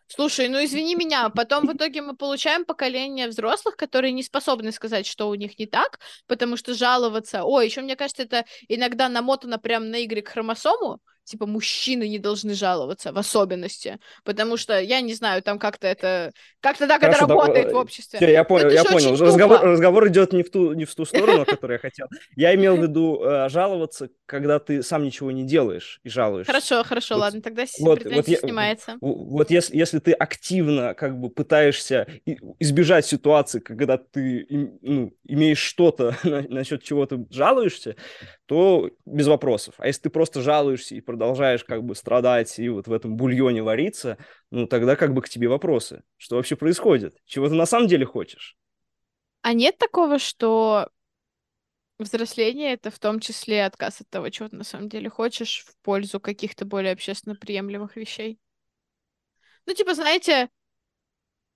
Слушай, 0.08 0.48
ну 0.50 0.64
извини 0.64 0.96
меня, 0.96 1.30
потом 1.30 1.66
в 1.66 1.74
итоге 1.74 2.02
мы 2.02 2.16
получаем 2.16 2.64
поколение 2.64 3.28
взрослых, 3.28 3.76
которые 3.76 4.12
не 4.12 4.24
способны 4.24 4.72
сказать, 4.72 5.06
что 5.06 5.30
у 5.30 5.36
них 5.36 5.58
не 5.58 5.66
так, 5.66 6.00
потому 6.28 6.58
что 6.58 6.74
жаловаться... 6.74 7.44
Ой, 7.44 7.66
еще 7.66 7.82
мне 7.82 7.96
кажется, 7.96 8.24
это 8.24 8.46
иногда 8.68 9.10
намотано 9.10 9.58
прям 9.58 9.90
на 9.90 9.98
Y-хромосому, 9.98 11.00
типа, 11.26 11.46
мужчины 11.46 12.08
не 12.08 12.20
должны 12.20 12.54
жаловаться, 12.54 13.12
в 13.12 13.18
особенности, 13.18 14.00
потому 14.24 14.58
что, 14.58 14.80
я 14.80 15.02
не 15.02 15.14
знаю, 15.14 15.42
там 15.42 15.60
как-то 15.60 15.88
это, 15.88 16.32
как-то 16.62 16.88
так 16.88 17.02
Хорошо, 17.02 17.26
это 17.26 17.28
работает 17.28 17.68
да, 17.68 17.74
в 17.74 17.76
обществе. 17.78 18.20
Все, 18.20 18.32
я 18.32 18.44
понял, 18.44 18.70
я 18.70 18.84
понял. 18.84 19.12
Разговор, 19.18 19.62
разговор 19.62 20.08
идет 20.08 20.34
не 20.34 20.44
в 20.44 20.52
ту, 20.52 20.74
не 20.74 20.86
в 20.86 20.96
ту 20.96 21.06
сторону, 21.06 21.42
о 21.42 21.46
которой 21.46 21.74
я 21.74 21.80
хотел. 21.80 22.08
Я 22.36 22.56
имел 22.56 22.78
в 22.78 22.82
виду 22.84 23.22
э, 23.24 23.50
жаловаться, 23.50 24.10
когда 24.26 24.60
ты 24.60 24.84
сам 24.84 25.04
ничего 25.04 25.32
не 25.32 25.44
делаешь 25.44 26.00
и 26.04 26.10
жалуешься. 26.10 26.52
Хорошо, 26.52 26.84
хорошо, 26.84 27.18
ладно, 27.18 27.42
тогда 27.42 27.66
вот, 27.80 28.06
вот 28.06 28.28
я, 28.28 28.38
снимается. 28.38 28.98
Вот 29.02 29.50
если, 29.50 29.76
если 29.76 30.00
ты 30.00 30.12
активно 30.14 30.94
как 30.94 31.20
бы 31.20 31.30
пытаешься 31.30 32.08
избежать 32.60 33.06
ситуации, 33.06 33.60
когда 33.60 33.98
ты 33.98 34.46
ну, 34.50 35.14
имеешь 35.24 35.60
что-то 35.60 36.16
насчет 36.24 36.84
чего 36.84 37.06
ты 37.06 37.26
жалуешься, 37.32 37.96
то 38.46 38.92
без 39.06 39.28
вопросов. 39.28 39.76
А 39.78 39.88
если 39.88 40.04
ты 40.04 40.10
просто 40.10 40.42
жалуешься 40.42 40.96
и 40.96 41.02
продолжаешь 41.16 41.64
как 41.64 41.84
бы 41.84 41.96
страдать 41.96 42.60
и 42.60 42.68
вот 42.68 42.88
в 42.88 42.94
этом 42.94 43.16
бульоне 43.16 43.64
вариться, 43.64 44.18
ну 44.52 44.68
тогда 44.68 44.98
как 44.98 45.14
бы 45.14 45.22
к 45.22 45.30
тебе 45.30 45.48
вопросы. 45.48 46.04
Что 46.18 46.36
вообще 46.36 46.58
происходит? 46.58 47.16
Чего 47.26 47.48
ты 47.48 47.56
на 47.56 47.66
самом 47.66 47.88
деле 47.88 48.06
хочешь? 48.06 48.58
А 49.42 49.54
нет 49.54 49.78
такого, 49.78 50.20
что 50.20 50.90
взросление— 52.00 52.74
это 52.76 52.92
в 52.92 53.00
том 53.00 53.22
числе 53.22 53.64
отказ 53.64 54.02
от 54.02 54.10
того, 54.10 54.30
чего 54.30 54.50
ты 54.50 54.58
на 54.58 54.66
самом 54.66 54.90
деле 54.90 55.10
хочешь, 55.10 55.66
в 55.66 55.78
пользу 55.84 56.20
каких-то 56.20 56.66
более 56.66 56.92
общественно 56.92 57.36
приемлемых 57.36 57.96
вещей? 57.96 58.38
Ну, 59.66 59.74
типа, 59.74 59.94
знаете, 59.94 60.50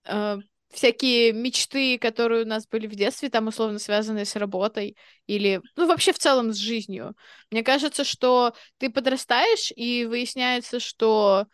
э, 0.06 0.38
всякие 0.72 1.34
мечты, 1.34 1.98
которые 1.98 2.44
у 2.44 2.48
нас 2.48 2.68
были 2.68 2.88
в 2.88 2.96
детстве, 2.96 3.30
там 3.30 3.48
условно 3.48 3.80
связанные 3.80 4.26
с 4.26 4.36
работой 4.36 4.96
или, 5.26 5.62
ну, 5.76 5.88
вообще 5.88 6.14
в 6.14 6.20
целом 6.20 6.54
с 6.54 6.58
жизнью. 6.58 7.16
Мне 7.52 7.64
кажется, 7.64 8.04
что 8.04 8.54
ты 8.78 8.90
подрастаешь, 8.90 9.72
и 9.76 10.06
выясняется, 10.06 10.80
что 10.80 11.48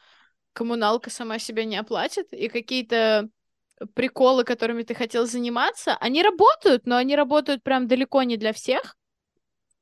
коммуналка 0.53 1.09
сама 1.09 1.39
себя 1.39 1.65
не 1.65 1.77
оплатит, 1.77 2.31
и 2.33 2.49
какие-то 2.49 3.29
приколы, 3.93 4.43
которыми 4.43 4.83
ты 4.83 4.93
хотел 4.93 5.25
заниматься, 5.25 5.95
они 5.99 6.23
работают, 6.23 6.85
но 6.85 6.95
они 6.95 7.15
работают 7.15 7.63
прям 7.63 7.87
далеко 7.87 8.23
не 8.23 8.37
для 8.37 8.53
всех. 8.53 8.95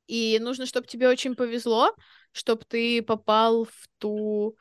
И 0.08 0.38
нужно, 0.40 0.66
чтобы 0.66 0.88
тебе 0.88 1.08
очень 1.08 1.36
повезло, 1.36 1.96
чтобы 2.32 2.64
ты 2.68 3.02
попал 3.02 3.66
в 3.66 3.88
ту 4.00 4.58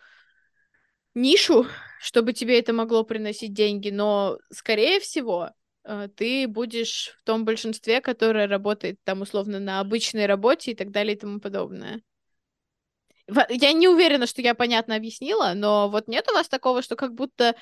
нишу, 1.15 1.67
чтобы 2.01 2.33
тебе 2.33 2.59
это 2.59 2.73
могло 2.73 3.05
приносить 3.05 3.53
деньги, 3.53 3.91
но, 3.91 4.39
скорее 4.51 5.01
всего, 5.01 5.51
э, 5.85 6.09
ты 6.17 6.49
будешь 6.49 7.15
в 7.19 7.25
том 7.25 7.45
большинстве, 7.45 8.01
которое 8.01 8.47
работает 8.47 8.99
там 9.05 9.23
условно 9.23 9.61
на 9.61 9.81
обычной 9.81 10.27
работе 10.27 10.73
и 10.73 10.75
так 10.75 10.91
далее 10.91 11.15
и 11.15 11.19
тому 11.19 11.41
подобное. 11.41 12.03
Я 13.49 13.73
не 13.73 13.89
уверена, 13.89 14.27
что 14.27 14.43
я 14.43 14.55
понятно 14.55 14.97
объяснила, 14.97 15.53
но 15.55 15.89
вот 15.89 16.09
нет 16.09 16.29
у 16.29 16.35
вас 16.35 16.49
такого, 16.49 16.83
что 16.83 16.97
как 16.97 17.15
будто 17.15 17.55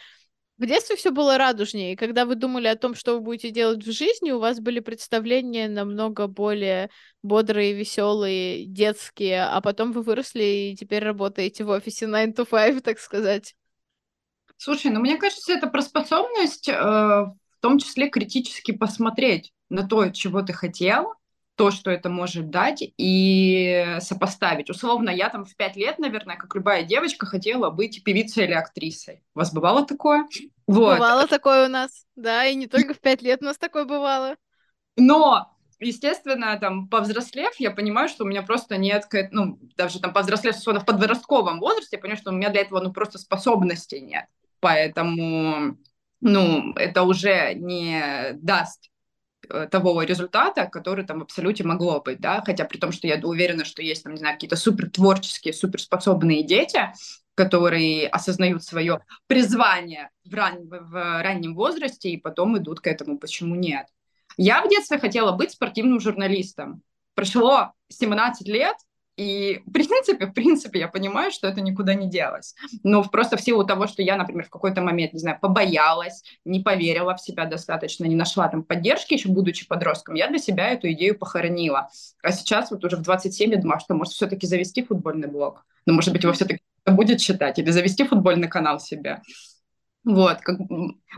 в 0.60 0.66
детстве 0.66 0.94
все 0.94 1.10
было 1.10 1.38
радужнее, 1.38 1.94
и 1.94 1.96
когда 1.96 2.26
вы 2.26 2.34
думали 2.34 2.66
о 2.66 2.76
том, 2.76 2.94
что 2.94 3.14
вы 3.14 3.20
будете 3.20 3.50
делать 3.50 3.82
в 3.82 3.90
жизни, 3.90 4.30
у 4.30 4.38
вас 4.38 4.60
были 4.60 4.80
представления 4.80 5.68
намного 5.68 6.26
более 6.26 6.90
бодрые, 7.22 7.72
веселые, 7.72 8.66
детские, 8.66 9.44
а 9.44 9.62
потом 9.62 9.92
вы 9.92 10.02
выросли 10.02 10.42
и 10.42 10.76
теперь 10.76 11.02
работаете 11.02 11.64
в 11.64 11.70
офисе 11.70 12.06
9 12.06 12.38
to 12.38 12.44
5, 12.44 12.84
так 12.84 12.98
сказать. 12.98 13.56
Слушай, 14.58 14.90
ну 14.90 15.00
мне 15.00 15.16
кажется, 15.16 15.54
это 15.54 15.66
про 15.66 15.80
способность 15.80 16.68
э, 16.68 16.74
в 16.74 17.62
том 17.62 17.78
числе 17.78 18.10
критически 18.10 18.72
посмотреть 18.72 19.54
на 19.70 19.88
то, 19.88 20.10
чего 20.10 20.42
ты 20.42 20.52
хотел, 20.52 21.14
то, 21.60 21.70
что 21.70 21.90
это 21.90 22.08
может 22.08 22.48
дать, 22.48 22.82
и 22.96 23.96
сопоставить. 24.00 24.70
Условно, 24.70 25.10
я 25.10 25.28
там 25.28 25.44
в 25.44 25.54
пять 25.56 25.76
лет, 25.76 25.98
наверное, 25.98 26.36
как 26.36 26.54
любая 26.54 26.84
девочка, 26.84 27.26
хотела 27.26 27.68
быть 27.68 28.02
певицей 28.02 28.44
или 28.44 28.54
актрисой. 28.54 29.22
У 29.34 29.40
вас 29.40 29.52
бывало 29.52 29.84
такое? 29.84 30.26
Вот. 30.66 30.94
Бывало 30.94 31.26
такое 31.26 31.66
у 31.66 31.68
нас, 31.68 32.06
да, 32.16 32.46
и 32.46 32.54
не 32.54 32.66
только 32.66 32.94
в 32.94 33.00
пять 33.00 33.20
лет 33.20 33.42
у 33.42 33.44
нас 33.44 33.58
такое 33.58 33.84
бывало. 33.84 34.36
Но 34.96 35.54
естественно, 35.80 36.58
там, 36.58 36.88
повзрослев, 36.88 37.52
я 37.58 37.70
понимаю, 37.70 38.08
что 38.08 38.24
у 38.24 38.26
меня 38.26 38.40
просто 38.40 38.78
нет, 38.78 39.06
ну, 39.30 39.58
даже 39.76 40.00
там 40.00 40.14
повзрослев, 40.14 40.56
в 40.56 40.84
подростковом 40.86 41.60
возрасте, 41.60 41.96
я 41.96 42.00
понимаю, 42.00 42.18
что 42.18 42.30
у 42.30 42.34
меня 42.34 42.48
для 42.48 42.62
этого, 42.62 42.80
ну, 42.80 42.90
просто 42.90 43.18
способностей 43.18 44.00
нет 44.00 44.24
поэтому 44.60 45.76
ну, 46.20 46.72
это 46.74 47.02
уже 47.02 47.54
не 47.54 48.32
даст 48.34 48.90
того 49.70 50.02
результата, 50.02 50.66
который 50.66 51.04
там 51.04 51.20
в 51.20 51.22
абсолюте 51.22 51.64
могло 51.64 52.00
быть, 52.00 52.20
да, 52.20 52.42
хотя 52.44 52.64
при 52.64 52.78
том, 52.78 52.92
что 52.92 53.06
я 53.06 53.20
уверена, 53.22 53.64
что 53.64 53.82
есть 53.82 54.04
там, 54.04 54.12
не 54.12 54.18
знаю, 54.18 54.36
какие-то 54.36 54.56
супер 54.56 54.90
творческие, 54.90 55.52
суперспособные 55.54 56.42
дети, 56.42 56.92
которые 57.34 58.08
осознают 58.08 58.62
свое 58.62 59.00
призвание 59.26 60.10
в, 60.24 60.34
ран... 60.34 60.68
в 60.68 61.22
раннем 61.22 61.54
возрасте 61.54 62.10
и 62.10 62.16
потом 62.16 62.58
идут 62.58 62.80
к 62.80 62.86
этому, 62.86 63.18
почему 63.18 63.54
нет. 63.54 63.86
Я 64.36 64.62
в 64.62 64.68
детстве 64.68 64.98
хотела 64.98 65.32
быть 65.32 65.52
спортивным 65.52 66.00
журналистом. 66.00 66.82
Прошло 67.14 67.72
17 67.88 68.46
лет, 68.46 68.76
и 69.16 69.60
в 69.66 69.72
принципе, 69.72 70.26
в 70.26 70.32
принципе, 70.32 70.78
я 70.78 70.88
понимаю, 70.88 71.30
что 71.30 71.46
это 71.46 71.60
никуда 71.60 71.94
не 71.94 72.08
делось. 72.08 72.54
Но 72.82 73.02
просто 73.02 73.36
в 73.36 73.40
силу 73.42 73.64
того, 73.64 73.86
что 73.86 74.02
я, 74.02 74.16
например, 74.16 74.46
в 74.46 74.50
какой-то 74.50 74.80
момент, 74.80 75.12
не 75.12 75.18
знаю, 75.18 75.38
побоялась, 75.40 76.22
не 76.44 76.60
поверила 76.60 77.14
в 77.14 77.20
себя 77.20 77.44
достаточно, 77.44 78.06
не 78.06 78.14
нашла 78.14 78.48
там 78.48 78.62
поддержки, 78.62 79.14
еще 79.14 79.28
будучи 79.28 79.66
подростком, 79.66 80.14
я 80.14 80.28
для 80.28 80.38
себя 80.38 80.68
эту 80.70 80.90
идею 80.92 81.18
похоронила. 81.18 81.88
А 82.22 82.32
сейчас 82.32 82.70
вот 82.70 82.84
уже 82.84 82.96
в 82.96 83.02
27 83.02 83.50
я 83.50 83.58
думаю, 83.58 83.80
что 83.80 83.94
может 83.94 84.14
все-таки 84.14 84.46
завести 84.46 84.82
футбольный 84.82 85.28
блог. 85.28 85.64
Ну, 85.86 85.94
может 85.94 86.12
быть, 86.12 86.22
его 86.22 86.32
все-таки 86.32 86.60
будет 86.86 87.20
читать 87.20 87.58
или 87.58 87.70
завести 87.70 88.04
футбольный 88.04 88.48
канал 88.48 88.80
себе. 88.80 89.20
Вот, 90.02 90.40
как, 90.40 90.56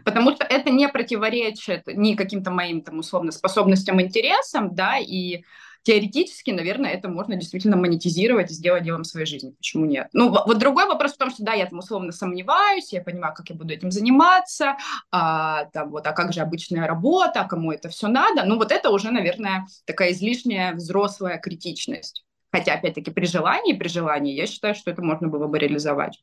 потому 0.04 0.32
что 0.32 0.44
это 0.44 0.70
не 0.70 0.88
противоречит 0.88 1.86
ни 1.86 2.14
каким-то 2.14 2.50
моим 2.50 2.82
там 2.82 2.98
условно 2.98 3.30
способностям, 3.30 4.00
интересам, 4.00 4.74
да, 4.74 4.98
и 4.98 5.44
теоретически, 5.82 6.50
наверное, 6.50 6.90
это 6.90 7.08
можно 7.08 7.36
действительно 7.36 7.76
монетизировать 7.76 8.50
и 8.50 8.54
сделать 8.54 8.84
делом 8.84 9.04
своей 9.04 9.26
жизни. 9.26 9.50
Почему 9.50 9.84
нет? 9.84 10.08
Ну, 10.12 10.30
вот 10.30 10.58
другой 10.58 10.86
вопрос 10.86 11.14
в 11.14 11.18
том, 11.18 11.30
что 11.30 11.42
да, 11.42 11.52
я 11.54 11.66
там 11.66 11.80
условно 11.80 12.12
сомневаюсь, 12.12 12.92
я 12.92 13.02
понимаю, 13.02 13.34
как 13.34 13.50
я 13.50 13.56
буду 13.56 13.72
этим 13.72 13.90
заниматься, 13.90 14.76
а, 15.10 15.66
там, 15.66 15.90
вот, 15.90 16.06
а 16.06 16.12
как 16.12 16.32
же 16.32 16.40
обычная 16.40 16.86
работа, 16.86 17.40
а 17.40 17.48
кому 17.48 17.72
это 17.72 17.88
все 17.88 18.08
надо. 18.08 18.44
Ну, 18.44 18.56
вот 18.56 18.72
это 18.72 18.90
уже, 18.90 19.10
наверное, 19.10 19.66
такая 19.84 20.12
излишняя 20.12 20.74
взрослая 20.74 21.38
критичность. 21.38 22.24
Хотя, 22.50 22.74
опять-таки, 22.74 23.10
при 23.10 23.26
желании, 23.26 23.72
при 23.72 23.88
желании, 23.88 24.34
я 24.34 24.46
считаю, 24.46 24.74
что 24.74 24.90
это 24.90 25.02
можно 25.02 25.28
было 25.28 25.46
бы 25.46 25.58
реализовать. 25.58 26.22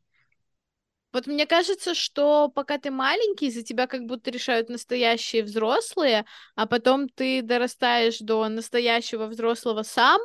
Вот 1.11 1.25
мне 1.25 1.45
кажется, 1.45 1.95
что 1.95 2.49
пока 2.49 2.77
ты 2.77 2.91
маленький, 2.91 3.49
за 3.49 3.63
тебя 3.63 3.87
как 3.87 4.05
будто 4.05 4.29
решают 4.29 4.69
настоящие 4.69 5.43
взрослые, 5.43 6.25
а 6.55 6.67
потом 6.67 7.09
ты 7.09 7.41
дорастаешь 7.41 8.19
до 8.19 8.47
настоящего 8.47 9.25
взрослого 9.25 9.83
сам, 9.83 10.21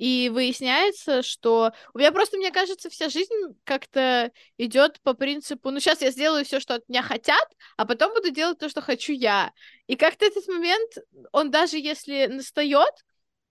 и 0.00 0.30
выясняется, 0.30 1.22
что 1.22 1.72
у 1.92 1.98
меня 1.98 2.10
просто, 2.10 2.38
мне 2.38 2.50
кажется, 2.50 2.88
вся 2.88 3.10
жизнь 3.10 3.34
как-то 3.64 4.32
идет 4.56 4.98
по 5.02 5.12
принципу, 5.12 5.70
ну 5.70 5.78
сейчас 5.78 6.00
я 6.00 6.10
сделаю 6.10 6.46
все, 6.46 6.58
что 6.58 6.76
от 6.76 6.88
меня 6.88 7.02
хотят, 7.02 7.46
а 7.76 7.84
потом 7.84 8.14
буду 8.14 8.30
делать 8.30 8.58
то, 8.58 8.70
что 8.70 8.80
хочу 8.80 9.12
я. 9.12 9.52
И 9.88 9.96
как-то 9.96 10.24
этот 10.24 10.48
момент, 10.48 10.92
он 11.32 11.50
даже 11.50 11.76
если 11.76 12.28
настает, 12.28 12.94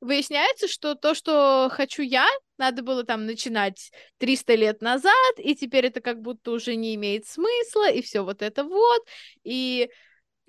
выясняется, 0.02 0.68
что 0.68 0.96
то, 0.96 1.14
что 1.14 1.70
хочу 1.72 2.02
я, 2.02 2.28
надо 2.58 2.84
было 2.84 3.04
там 3.04 3.26
начинать 3.26 3.92
300 4.18 4.56
лет 4.56 4.82
назад, 4.82 5.14
и 5.38 5.56
теперь 5.56 5.88
это 5.88 6.02
как 6.02 6.22
будто 6.22 6.52
уже 6.52 6.76
не 6.76 6.96
имеет 6.96 7.26
смысла, 7.26 7.90
и 7.92 8.02
все 8.02 8.22
вот 8.22 8.42
это 8.42 8.64
вот, 8.64 9.02
и 9.44 9.90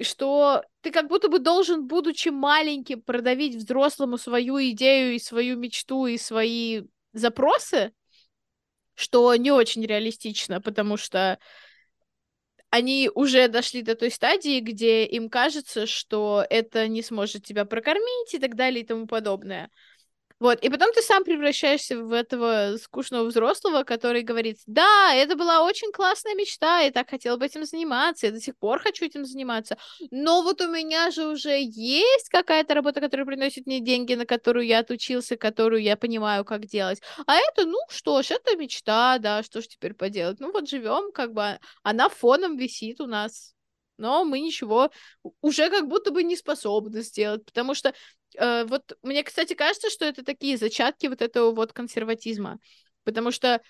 что 0.01 0.63
ты 0.81 0.91
как 0.91 1.09
будто 1.09 1.29
бы 1.29 1.39
должен, 1.39 1.87
будучи 1.87 2.29
маленьким, 2.29 3.03
продавить 3.03 3.57
взрослому 3.57 4.19
свою 4.19 4.59
идею 4.71 5.15
и 5.15 5.19
свою 5.19 5.57
мечту 5.57 6.07
и 6.07 6.17
свои 6.17 6.83
запросы, 7.13 7.93
что 8.95 9.35
не 9.35 9.51
очень 9.51 9.85
реалистично, 9.85 10.61
потому 10.61 10.97
что 10.97 11.39
они 12.71 13.11
уже 13.15 13.49
дошли 13.49 13.83
до 13.83 13.97
той 13.97 14.11
стадии, 14.11 14.61
где 14.61 15.05
им 15.05 15.29
кажется, 15.29 15.87
что 15.87 16.45
это 16.49 16.89
не 16.89 17.03
сможет 17.03 17.45
тебя 17.45 17.65
прокормить 17.65 18.35
и 18.35 18.39
так 18.39 18.55
далее 18.57 18.83
и 18.83 18.87
тому 18.87 19.07
подобное. 19.07 19.71
Вот, 20.41 20.59
и 20.65 20.71
потом 20.71 20.91
ты 20.95 21.03
сам 21.03 21.23
превращаешься 21.23 22.03
в 22.03 22.12
этого 22.12 22.77
скучного 22.83 23.25
взрослого, 23.25 23.85
который 23.85 24.23
говорит, 24.23 24.57
да, 24.67 25.12
это 25.15 25.37
была 25.37 25.62
очень 25.65 25.93
классная 25.93 26.35
мечта, 26.35 26.81
я 26.81 26.91
так 26.91 27.11
хотела 27.11 27.37
бы 27.37 27.45
этим 27.45 27.65
заниматься, 27.67 28.27
я 28.27 28.33
до 28.33 28.41
сих 28.41 28.57
пор 28.57 28.81
хочу 28.81 29.05
этим 29.05 29.27
заниматься, 29.27 29.77
но 30.11 30.43
вот 30.43 30.62
у 30.62 30.69
меня 30.69 31.11
же 31.11 31.27
уже 31.27 31.61
есть 31.61 32.31
какая-то 32.31 32.73
работа, 32.73 33.01
которая 33.03 33.27
приносит 33.27 33.67
мне 33.67 33.81
деньги, 33.81 34.15
на 34.15 34.25
которую 34.25 34.65
я 34.65 34.79
отучился, 34.79 35.37
которую 35.37 35.83
я 35.83 35.99
понимаю, 35.99 36.47
как 36.47 36.65
делать. 36.65 37.03
А 37.27 37.37
это, 37.37 37.67
ну 37.67 37.79
что 37.91 38.23
ж, 38.23 38.31
это 38.31 38.57
мечта, 38.57 39.19
да, 39.19 39.43
что 39.43 39.61
ж 39.61 39.69
теперь 39.69 39.93
поделать? 39.93 40.41
Ну 40.41 40.53
вот 40.53 40.71
живем, 40.71 41.12
как 41.12 41.35
бы, 41.35 41.59
она 41.83 42.09
фоном 42.09 42.57
висит 42.57 43.01
у 43.03 43.07
нас 43.07 43.55
но 44.01 44.25
мы 44.25 44.41
ничего 44.41 44.91
уже 45.43 45.69
как 45.69 45.87
будто 45.87 46.11
бы 46.11 46.23
не 46.23 46.35
способны 46.35 47.03
сделать, 47.03 47.45
потому 47.45 47.75
что 47.75 47.93
Э, 48.36 48.65
вот 48.65 48.97
мне, 49.02 49.23
кстати, 49.23 49.55
кажется, 49.55 49.90
что 49.90 50.05
это 50.05 50.24
такие 50.24 50.57
зачатки 50.57 51.07
вот 51.07 51.23
этого 51.23 51.52
вот 51.52 51.73
консерватизма, 51.73 52.59
потому 53.05 53.31
что 53.31 53.61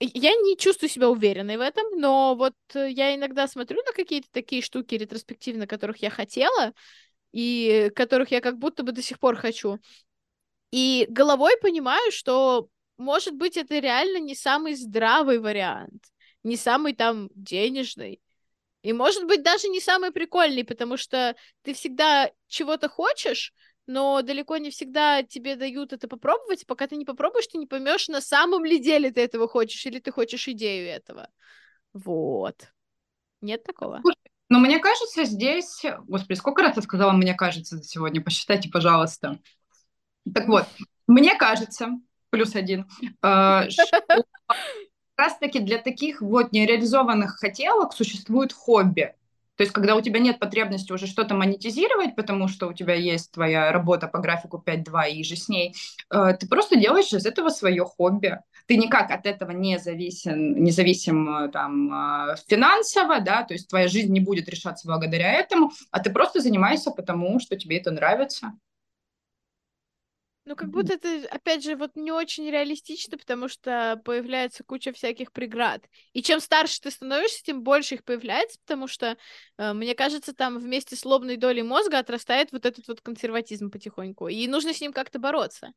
я 0.00 0.34
не 0.34 0.56
чувствую 0.56 0.90
себя 0.90 1.08
уверенной 1.08 1.56
в 1.56 1.60
этом, 1.60 1.84
но 1.98 2.34
вот 2.34 2.54
я 2.74 3.14
иногда 3.14 3.46
смотрю 3.46 3.82
на 3.84 3.92
какие-то 3.92 4.28
такие 4.32 4.60
штуки 4.60 4.96
ретроспективно, 4.96 5.66
которых 5.66 5.98
я 5.98 6.10
хотела, 6.10 6.72
и 7.32 7.90
которых 7.94 8.30
я 8.32 8.40
как 8.40 8.58
будто 8.58 8.82
бы 8.82 8.92
до 8.92 9.02
сих 9.02 9.18
пор 9.18 9.36
хочу. 9.36 9.78
И 10.72 11.06
головой 11.08 11.56
понимаю, 11.60 12.10
что, 12.10 12.68
может 12.98 13.34
быть, 13.34 13.56
это 13.56 13.78
реально 13.78 14.18
не 14.18 14.34
самый 14.34 14.74
здравый 14.74 15.38
вариант, 15.38 16.04
не 16.42 16.56
самый 16.56 16.94
там 16.94 17.28
денежный, 17.34 18.20
и, 18.82 18.92
может 18.92 19.26
быть, 19.26 19.42
даже 19.42 19.68
не 19.68 19.80
самый 19.80 20.10
прикольный, 20.10 20.64
потому 20.64 20.96
что 20.96 21.36
ты 21.62 21.72
всегда 21.72 22.30
чего-то 22.48 22.88
хочешь, 22.88 23.52
но 23.86 24.22
далеко 24.22 24.56
не 24.58 24.70
всегда 24.70 25.22
тебе 25.22 25.56
дают 25.56 25.92
это 25.92 26.08
попробовать, 26.08 26.66
пока 26.66 26.86
ты 26.86 26.96
не 26.96 27.04
попробуешь, 27.04 27.46
ты 27.46 27.58
не 27.58 27.66
поймешь, 27.66 28.08
на 28.08 28.20
самом 28.20 28.64
ли 28.64 28.78
деле 28.78 29.10
ты 29.10 29.20
этого 29.20 29.48
хочешь, 29.48 29.84
или 29.86 29.98
ты 29.98 30.12
хочешь 30.12 30.48
идею 30.48 30.88
этого. 30.88 31.28
Вот. 31.92 32.72
Нет 33.40 33.64
такого? 33.64 34.02
Но 34.48 34.58
мне 34.58 34.78
кажется, 34.78 35.24
здесь... 35.24 35.82
Господи, 36.06 36.38
сколько 36.38 36.62
раз 36.62 36.76
я 36.76 36.82
сказала 36.82 37.12
«мне 37.12 37.34
кажется» 37.34 37.76
за 37.76 37.84
сегодня? 37.84 38.22
Посчитайте, 38.22 38.68
пожалуйста. 38.68 39.40
Так 40.32 40.46
вот, 40.46 40.66
мне 41.06 41.34
кажется, 41.36 41.88
плюс 42.30 42.54
один, 42.54 42.86
э, 43.22 43.70
что 43.70 43.84
как 44.08 44.26
раз-таки 45.16 45.58
для 45.58 45.78
таких 45.78 46.20
вот 46.20 46.52
нереализованных 46.52 47.36
хотелок 47.38 47.92
существует 47.92 48.52
хобби. 48.52 49.14
То 49.56 49.64
есть, 49.64 49.72
когда 49.72 49.96
у 49.96 50.00
тебя 50.00 50.18
нет 50.18 50.38
потребности 50.38 50.92
уже 50.92 51.06
что-то 51.06 51.34
монетизировать, 51.34 52.16
потому 52.16 52.48
что 52.48 52.68
у 52.68 52.72
тебя 52.72 52.94
есть 52.94 53.32
твоя 53.32 53.70
работа 53.70 54.08
по 54.08 54.18
графику 54.18 54.62
5.2 54.64 55.10
и 55.10 55.24
же 55.24 55.36
с 55.36 55.48
ней, 55.48 55.74
э, 56.10 56.34
ты 56.38 56.48
просто 56.48 56.76
делаешь 56.76 57.12
из 57.12 57.26
этого 57.26 57.50
свое 57.50 57.84
хобби. 57.84 58.38
Ты 58.66 58.76
никак 58.76 59.10
от 59.10 59.26
этого 59.26 59.50
не 59.50 59.78
зависим, 59.78 60.62
не 60.62 60.70
зависим 60.70 61.28
э, 61.28 61.48
там, 61.50 61.92
э, 61.92 62.36
финансово, 62.48 63.20
да, 63.20 63.42
то 63.42 63.52
есть 63.52 63.68
твоя 63.68 63.88
жизнь 63.88 64.12
не 64.12 64.20
будет 64.20 64.48
решаться 64.48 64.88
благодаря 64.88 65.32
этому, 65.32 65.70
а 65.90 66.00
ты 66.00 66.10
просто 66.10 66.40
занимаешься 66.40 66.90
потому, 66.90 67.38
что 67.38 67.56
тебе 67.56 67.78
это 67.78 67.90
нравится. 67.90 68.52
Ну, 70.44 70.56
как 70.56 70.70
будто 70.70 70.94
это, 70.94 71.24
опять 71.30 71.62
же, 71.62 71.76
вот 71.76 71.94
не 71.94 72.10
очень 72.10 72.50
реалистично, 72.50 73.16
потому 73.16 73.46
что 73.46 74.00
появляется 74.04 74.64
куча 74.64 74.92
всяких 74.92 75.30
преград. 75.30 75.84
И 76.14 76.22
чем 76.22 76.40
старше 76.40 76.80
ты 76.80 76.90
становишься, 76.90 77.44
тем 77.44 77.62
больше 77.62 77.94
их 77.94 78.04
появляется, 78.04 78.58
потому 78.66 78.88
что, 78.88 79.16
э, 79.58 79.72
мне 79.72 79.94
кажется, 79.94 80.34
там 80.34 80.58
вместе 80.58 80.96
с 80.96 81.04
лобной 81.04 81.36
долей 81.36 81.62
мозга 81.62 82.00
отрастает 82.00 82.50
вот 82.50 82.66
этот 82.66 82.88
вот 82.88 83.00
консерватизм 83.00 83.70
потихоньку. 83.70 84.26
И 84.26 84.48
нужно 84.48 84.74
с 84.74 84.80
ним 84.80 84.92
как-то 84.92 85.20
бороться. 85.20 85.72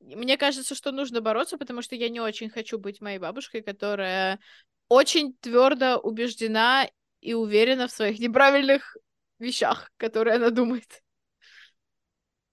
Мне 0.00 0.36
кажется, 0.36 0.74
что 0.74 0.90
нужно 0.90 1.20
бороться, 1.20 1.58
потому 1.58 1.80
что 1.80 1.94
я 1.94 2.08
не 2.08 2.20
очень 2.20 2.50
хочу 2.50 2.76
быть 2.76 3.00
моей 3.00 3.18
бабушкой, 3.18 3.62
которая 3.62 4.40
очень 4.88 5.34
твердо 5.34 5.96
убеждена 5.98 6.88
и 7.20 7.34
уверена 7.34 7.86
в 7.86 7.92
своих 7.92 8.18
неправильных 8.18 8.96
вещах, 9.38 9.92
которые 9.96 10.36
она 10.36 10.50
думает 10.50 11.01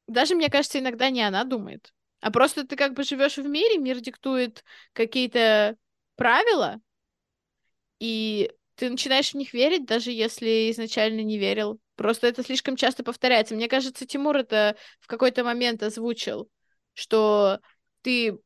даже, 0.10 0.36
мне 0.36 0.50
кажется, 0.50 0.80
иногда 0.80 1.10
не 1.10 1.22
она 1.22 1.44
думает, 1.44 1.94
а 2.22 2.32
просто 2.32 2.66
ты 2.66 2.76
как 2.76 2.94
бы 2.94 3.04
живешь 3.04 3.38
в 3.38 3.48
мире, 3.48 3.78
мир 3.78 4.00
диктует 4.00 4.64
какие-то 4.94 5.76
правила, 6.16 6.80
и 8.00 8.52
ты 8.76 8.90
начинаешь 8.90 9.32
в 9.32 9.36
них 9.36 9.54
верить, 9.54 9.86
даже 9.86 10.12
если 10.12 10.72
изначально 10.72 11.22
не 11.22 11.38
верил. 11.38 11.80
Просто 11.96 12.28
это 12.28 12.44
слишком 12.44 12.78
часто 12.78 13.04
повторяется. 13.04 13.56
Мне 13.56 13.68
кажется, 13.68 14.06
Тимур 14.06 14.38
это 14.38 14.78
в 15.02 15.08
какой-то 15.08 15.44
момент 15.44 15.84
озвучил, 15.84 16.50
что 16.94 17.60
ты, 18.02 18.38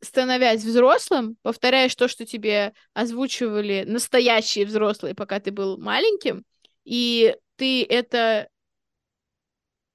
становясь 0.00 0.64
взрослым, 0.64 1.36
повторяешь 1.42 1.94
то, 1.94 2.08
что 2.08 2.26
тебе 2.26 2.72
озвучивали 2.94 3.84
настоящие 3.86 4.66
взрослые, 4.66 5.14
пока 5.14 5.38
ты 5.38 5.52
был 5.52 5.78
маленьким, 5.78 6.44
и 6.84 7.36
ты 7.54 7.84
это 7.84 8.48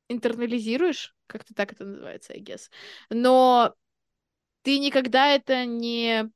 интернализируешь, 0.08 1.16
как-то 1.28 1.54
так 1.54 1.74
это 1.74 1.86
называется, 1.86 2.34
I 2.34 2.42
guess. 2.42 2.70
Но 3.10 3.74
ты 4.62 4.80
никогда 4.80 5.34
это 5.34 5.66
не 5.66 6.30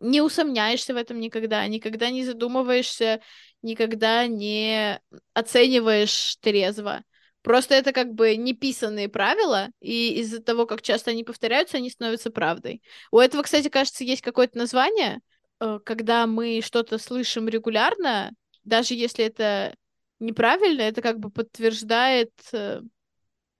не 0.00 0.22
усомняешься 0.22 0.94
в 0.94 0.96
этом 0.96 1.20
никогда, 1.20 1.66
никогда 1.66 2.10
не 2.10 2.24
задумываешься, 2.24 3.20
никогда 3.62 4.26
не 4.26 5.00
оцениваешь 5.34 6.36
трезво. 6.40 7.04
Просто 7.42 7.74
это 7.74 7.92
как 7.92 8.12
бы 8.12 8.36
неписанные 8.36 9.08
правила, 9.08 9.68
и 9.80 10.20
из-за 10.20 10.42
того, 10.42 10.66
как 10.66 10.82
часто 10.82 11.10
они 11.10 11.24
повторяются, 11.24 11.78
они 11.78 11.88
становятся 11.90 12.30
правдой. 12.30 12.82
У 13.10 13.18
этого, 13.18 13.42
кстати, 13.42 13.68
кажется, 13.68 14.04
есть 14.04 14.20
какое-то 14.20 14.58
название, 14.58 15.20
э, 15.60 15.78
когда 15.84 16.26
мы 16.26 16.60
что-то 16.62 16.98
слышим 16.98 17.48
регулярно, 17.48 18.32
даже 18.64 18.94
если 18.94 19.24
это 19.24 19.74
неправильно, 20.20 20.82
это 20.82 21.02
как 21.02 21.18
бы 21.18 21.30
подтверждает 21.30 22.32
э, 22.52 22.80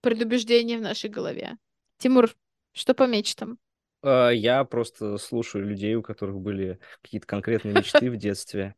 предубеждение 0.01 0.77
в 0.77 0.81
нашей 0.81 1.09
голове. 1.09 1.57
Тимур, 1.97 2.33
что 2.73 2.93
по 2.93 3.07
мечтам? 3.07 3.57
А, 4.01 4.29
я 4.29 4.63
просто 4.63 5.17
слушаю 5.17 5.65
людей, 5.65 5.95
у 5.95 6.01
которых 6.01 6.39
были 6.39 6.79
какие-то 7.01 7.27
конкретные 7.27 7.73
мечты 7.73 8.09
в 8.09 8.17
детстве 8.17 8.75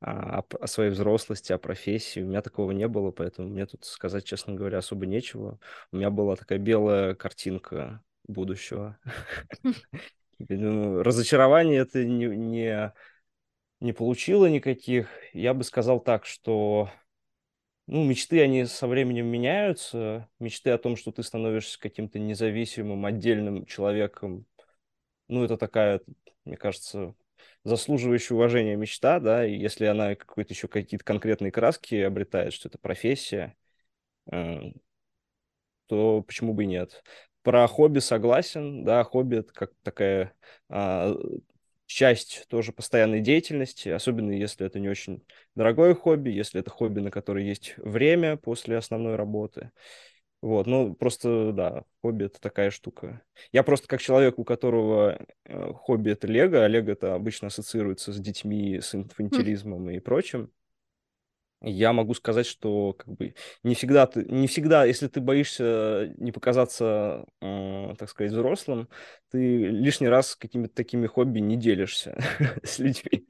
а, 0.00 0.44
о, 0.60 0.66
своей 0.66 0.90
взрослости, 0.90 1.52
о 1.52 1.58
профессии. 1.58 2.20
У 2.20 2.26
меня 2.26 2.42
такого 2.42 2.70
не 2.70 2.88
было, 2.88 3.10
поэтому 3.10 3.48
мне 3.48 3.66
тут 3.66 3.84
сказать, 3.84 4.24
честно 4.24 4.54
говоря, 4.54 4.78
особо 4.78 5.06
нечего. 5.06 5.58
У 5.92 5.96
меня 5.96 6.10
была 6.10 6.36
такая 6.36 6.58
белая 6.58 7.14
картинка 7.14 8.02
будущего. 8.26 8.98
Ну, 10.48 11.02
разочарование 11.02 11.80
это 11.80 12.04
не, 12.04 12.26
не, 12.26 12.92
не 13.80 13.92
получило 13.92 14.46
никаких. 14.46 15.08
Я 15.32 15.54
бы 15.54 15.62
сказал 15.62 16.00
так, 16.00 16.26
что 16.26 16.90
ну, 17.86 18.04
мечты, 18.04 18.40
они 18.42 18.64
со 18.64 18.86
временем 18.86 19.26
меняются. 19.26 20.28
Мечты 20.38 20.70
о 20.70 20.78
том, 20.78 20.96
что 20.96 21.12
ты 21.12 21.22
становишься 21.22 21.78
каким-то 21.78 22.18
независимым, 22.18 23.04
отдельным 23.04 23.66
человеком. 23.66 24.46
Ну, 25.28 25.44
это 25.44 25.56
такая, 25.58 26.00
мне 26.44 26.56
кажется, 26.56 27.14
заслуживающая 27.64 28.36
уважения 28.36 28.76
мечта, 28.76 29.20
да, 29.20 29.46
и 29.46 29.56
если 29.56 29.86
она 29.86 30.14
какой-то 30.14 30.54
еще 30.54 30.68
какие-то 30.68 31.04
конкретные 31.04 31.52
краски 31.52 31.96
обретает, 31.96 32.52
что 32.52 32.68
это 32.68 32.78
профессия, 32.78 33.56
э, 34.30 34.72
то 35.86 36.22
почему 36.22 36.54
бы 36.54 36.64
и 36.64 36.66
нет? 36.66 37.02
Про 37.42 37.66
хобби 37.66 37.98
согласен, 37.98 38.84
да, 38.84 39.04
хобби 39.04 39.38
это 39.38 39.52
как 39.52 39.72
такая 39.82 40.34
а, 40.68 41.14
часть 41.86 42.46
тоже 42.48 42.72
постоянной 42.72 43.20
деятельности, 43.20 43.88
особенно 43.88 44.32
если 44.32 44.66
это 44.66 44.78
не 44.80 44.88
очень 44.88 45.24
дорогое 45.54 45.94
хобби, 45.94 46.30
если 46.30 46.60
это 46.60 46.70
хобби, 46.70 47.00
на 47.00 47.10
которое 47.10 47.44
есть 47.44 47.74
время 47.76 48.36
после 48.36 48.76
основной 48.76 49.16
работы. 49.16 49.70
Вот, 50.40 50.66
ну, 50.66 50.94
просто, 50.94 51.52
да, 51.52 51.84
хобби— 52.02 52.24
это 52.26 52.38
такая 52.38 52.70
штука. 52.70 53.22
Я 53.50 53.62
просто 53.62 53.88
как 53.88 54.02
человек, 54.02 54.38
у 54.38 54.44
которого 54.44 55.18
э, 55.44 55.72
хобби— 55.72 56.10
это 56.12 56.26
лего, 56.26 56.64
а 56.64 56.68
лего 56.68 56.90
это 56.90 57.14
обычно 57.14 57.46
ассоциируется 57.46 58.12
с 58.12 58.20
детьми, 58.20 58.78
с 58.78 58.94
инфантилизмом 58.94 59.88
и 59.88 60.00
прочим, 60.00 60.50
я 61.64 61.92
могу 61.92 62.14
сказать, 62.14 62.46
что 62.46 62.92
как 62.94 63.08
бы 63.08 63.34
не 63.62 63.74
всегда 63.74 64.06
ты, 64.06 64.24
не 64.24 64.46
всегда, 64.46 64.84
если 64.84 65.08
ты 65.08 65.20
боишься 65.20 66.12
не 66.18 66.32
показаться, 66.32 67.26
э, 67.40 67.94
так 67.98 68.08
сказать, 68.10 68.32
взрослым, 68.32 68.88
ты 69.30 69.66
лишний 69.66 70.08
раз 70.08 70.36
какими-то 70.36 70.74
такими 70.74 71.06
хобби 71.06 71.40
не 71.40 71.56
делишься 71.56 72.16
с 72.62 72.78
людьми, 72.78 73.26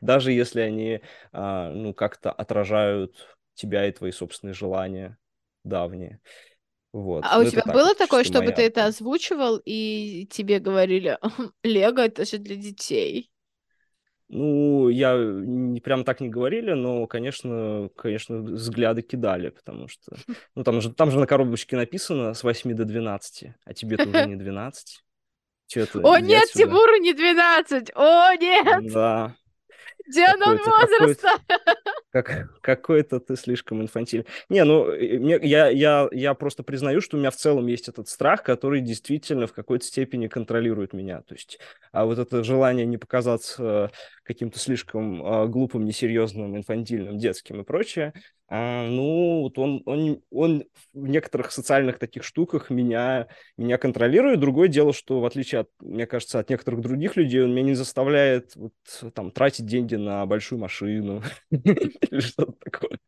даже 0.00 0.32
если 0.32 0.60
они, 0.60 1.00
э, 1.32 1.70
ну, 1.72 1.94
как-то 1.94 2.32
отражают 2.32 3.38
тебя 3.54 3.86
и 3.86 3.92
твои 3.92 4.10
собственные 4.12 4.54
желания 4.54 5.18
давние. 5.64 6.20
Вот. 6.92 7.24
А 7.24 7.38
у 7.38 7.42
Ну, 7.42 7.48
это 7.48 7.52
тебя 7.52 7.62
так, 7.62 7.74
было 7.74 7.94
такое, 7.94 8.24
чтобы 8.24 8.46
моя 8.46 8.52
ты 8.52 8.62
это 8.62 8.86
озвучивал, 8.86 9.60
и 9.64 10.26
тебе 10.30 10.58
говорили, 10.60 11.18
Лего 11.62 12.00
это 12.00 12.24
же 12.24 12.38
для 12.38 12.56
детей? 12.56 13.30
Ну, 14.28 14.88
я 14.88 15.16
не 15.16 15.80
прям 15.80 16.04
так 16.04 16.20
не 16.20 16.28
говорили, 16.28 16.72
но, 16.72 17.06
конечно, 17.06 17.90
конечно, 17.94 18.38
взгляды 18.38 19.02
кидали, 19.02 19.50
потому 19.50 19.86
что, 19.86 20.16
ну, 20.54 20.64
там 20.64 20.80
же, 20.80 20.92
там 20.92 21.10
же 21.10 21.18
на 21.18 21.26
коробочке 21.26 21.76
написано 21.76 22.34
с 22.34 22.42
8 22.42 22.74
до 22.74 22.84
12, 22.84 23.52
а 23.64 23.74
тебе-то 23.74 24.08
уже 24.08 24.26
не 24.26 24.36
12. 24.36 25.04
Че 25.68 25.80
это, 25.80 25.98
О 26.00 26.20
нет, 26.20 26.44
отсюда. 26.44 26.64
Тимуру 26.64 26.96
не 26.98 27.12
12! 27.12 27.90
О 27.94 28.34
нет! 28.36 28.92
Да, 28.92 29.36
Где 30.06 30.26
он 30.28 30.38
какой-то, 30.38 30.70
возраста? 30.70 31.28
как, 32.10 32.60
какой-то 32.60 33.20
ты 33.20 33.36
слишком 33.36 33.82
инфантильный. 33.82 34.26
Не, 34.48 34.64
ну, 34.64 34.90
э, 34.90 35.40
я, 35.46 35.68
я, 35.68 36.08
я 36.12 36.34
просто 36.34 36.62
признаю, 36.62 37.00
что 37.00 37.16
у 37.16 37.20
меня 37.20 37.30
в 37.30 37.36
целом 37.36 37.66
есть 37.66 37.88
этот 37.88 38.08
страх, 38.08 38.42
который 38.42 38.80
действительно 38.80 39.46
в 39.46 39.52
какой-то 39.52 39.84
степени 39.84 40.28
контролирует 40.28 40.92
меня. 40.92 41.22
То 41.22 41.34
есть, 41.34 41.58
а 41.92 42.04
вот 42.04 42.18
это 42.18 42.44
желание 42.44 42.86
не 42.86 42.98
показаться 42.98 43.90
каким-то 44.22 44.58
слишком 44.58 45.24
а, 45.24 45.46
глупым, 45.46 45.84
несерьезным, 45.84 46.56
инфантильным, 46.56 47.18
детским 47.18 47.60
и 47.60 47.64
прочее, 47.64 48.12
а, 48.48 48.88
ну, 48.88 49.42
вот 49.42 49.58
он, 49.58 49.82
он, 49.86 50.22
он 50.30 50.64
в 50.92 51.06
некоторых 51.06 51.50
социальных 51.50 51.98
таких 51.98 52.22
штуках 52.22 52.70
меня, 52.70 53.26
меня 53.56 53.76
контролирует. 53.76 54.38
Другое 54.38 54.68
дело, 54.68 54.92
что 54.92 55.20
в 55.20 55.24
отличие 55.24 55.62
от, 55.62 55.70
мне 55.80 56.06
кажется, 56.06 56.38
от 56.38 56.48
некоторых 56.48 56.80
других 56.80 57.16
людей, 57.16 57.42
он 57.42 57.52
меня 57.52 57.66
не 57.66 57.74
заставляет 57.74 58.54
вот, 58.54 58.72
там, 59.14 59.32
тратить 59.32 59.66
деньги 59.66 59.96
на 59.96 60.24
большую 60.26 60.60
машину 60.60 61.22
или 61.50 62.20
что-то 62.20 62.52
такое. 62.52 62.98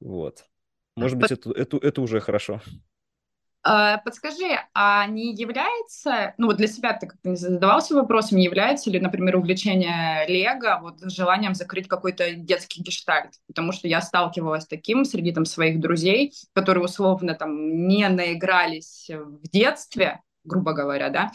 Вот. 0.00 0.46
Может 0.96 1.18
быть, 1.18 1.30
это, 1.30 1.50
это, 1.50 1.76
это 1.76 2.00
уже 2.00 2.20
хорошо. 2.20 2.62
А, 3.68 3.98
Подскажи, 3.98 4.60
а 4.74 5.06
не 5.06 5.34
является, 5.34 6.34
ну 6.38 6.46
вот 6.46 6.56
для 6.56 6.68
себя 6.68 6.92
ты 6.92 7.08
как-то 7.08 7.30
не 7.30 7.36
задавался 7.36 7.96
вопросом, 7.96 8.38
не 8.38 8.44
является 8.44 8.90
ли, 8.90 9.00
например, 9.00 9.36
увлечение 9.36 10.24
Лего 10.28 10.78
вот 10.80 11.00
желанием 11.10 11.52
закрыть 11.54 11.88
какой-то 11.88 12.32
детский 12.36 12.80
гештальт? 12.80 13.32
Потому 13.48 13.72
что 13.72 13.88
я 13.88 14.00
сталкивалась 14.02 14.62
с 14.64 14.66
таким 14.68 15.04
среди 15.04 15.32
там 15.32 15.44
своих 15.44 15.80
друзей, 15.80 16.32
которые 16.52 16.84
условно 16.84 17.34
там 17.34 17.88
не 17.88 18.08
наигрались 18.08 19.10
в 19.10 19.48
детстве, 19.50 20.20
грубо 20.44 20.72
говоря, 20.72 21.10
да, 21.10 21.32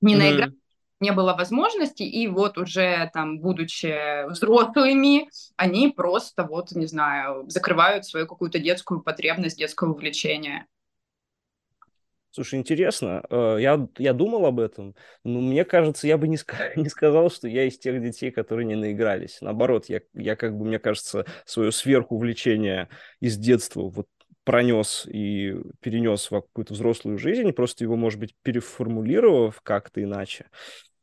не 0.00 0.16
наигрались, 0.16 0.50
М, 0.50 0.60
не 1.00 1.12
было 1.12 1.34
возможности, 1.34 2.02
и 2.04 2.28
вот 2.28 2.58
уже 2.58 3.10
там, 3.14 3.40
будучи 3.40 4.26
взрослыми, 4.30 5.30
они 5.56 5.88
просто 5.90 6.44
вот, 6.44 6.72
не 6.72 6.86
знаю, 6.86 7.44
закрывают 7.48 8.06
свою 8.06 8.26
какую-то 8.26 8.58
детскую 8.60 9.02
потребность, 9.02 9.58
детское 9.58 9.90
увлечение. 9.90 10.66
Слушай, 12.34 12.58
интересно. 12.60 13.22
Э, 13.28 13.56
Я, 13.60 13.86
я 13.98 14.12
думал 14.14 14.46
об 14.46 14.58
этом, 14.58 14.94
но 15.22 15.40
мне 15.40 15.64
кажется, 15.66 16.06
я 16.06 16.16
бы 16.16 16.28
не, 16.28 16.38
не 16.76 16.88
сказал, 16.88 17.30
что 17.30 17.46
я 17.46 17.64
из 17.64 17.78
тех 17.78 18.00
детей, 18.02 18.30
которые 18.30 18.64
не 18.66 18.74
наигрались. 18.74 19.38
Наоборот, 19.42 19.86
я, 19.88 20.00
я 20.14 20.34
как 20.34 20.56
бы, 20.56 20.64
мне 20.64 20.78
кажется, 20.78 21.26
свое 21.44 21.72
сверхувлечение 21.72 22.88
из 23.20 23.36
детства 23.36 23.82
вот 23.82 24.08
пронес 24.44 25.06
и 25.06 25.54
перенес 25.80 26.26
в 26.26 26.30
какую-то 26.30 26.72
взрослую 26.74 27.18
жизнь, 27.18 27.52
просто 27.52 27.84
его, 27.84 27.96
может 27.96 28.18
быть, 28.18 28.34
переформулировав 28.42 29.60
как-то 29.60 30.02
иначе. 30.02 30.46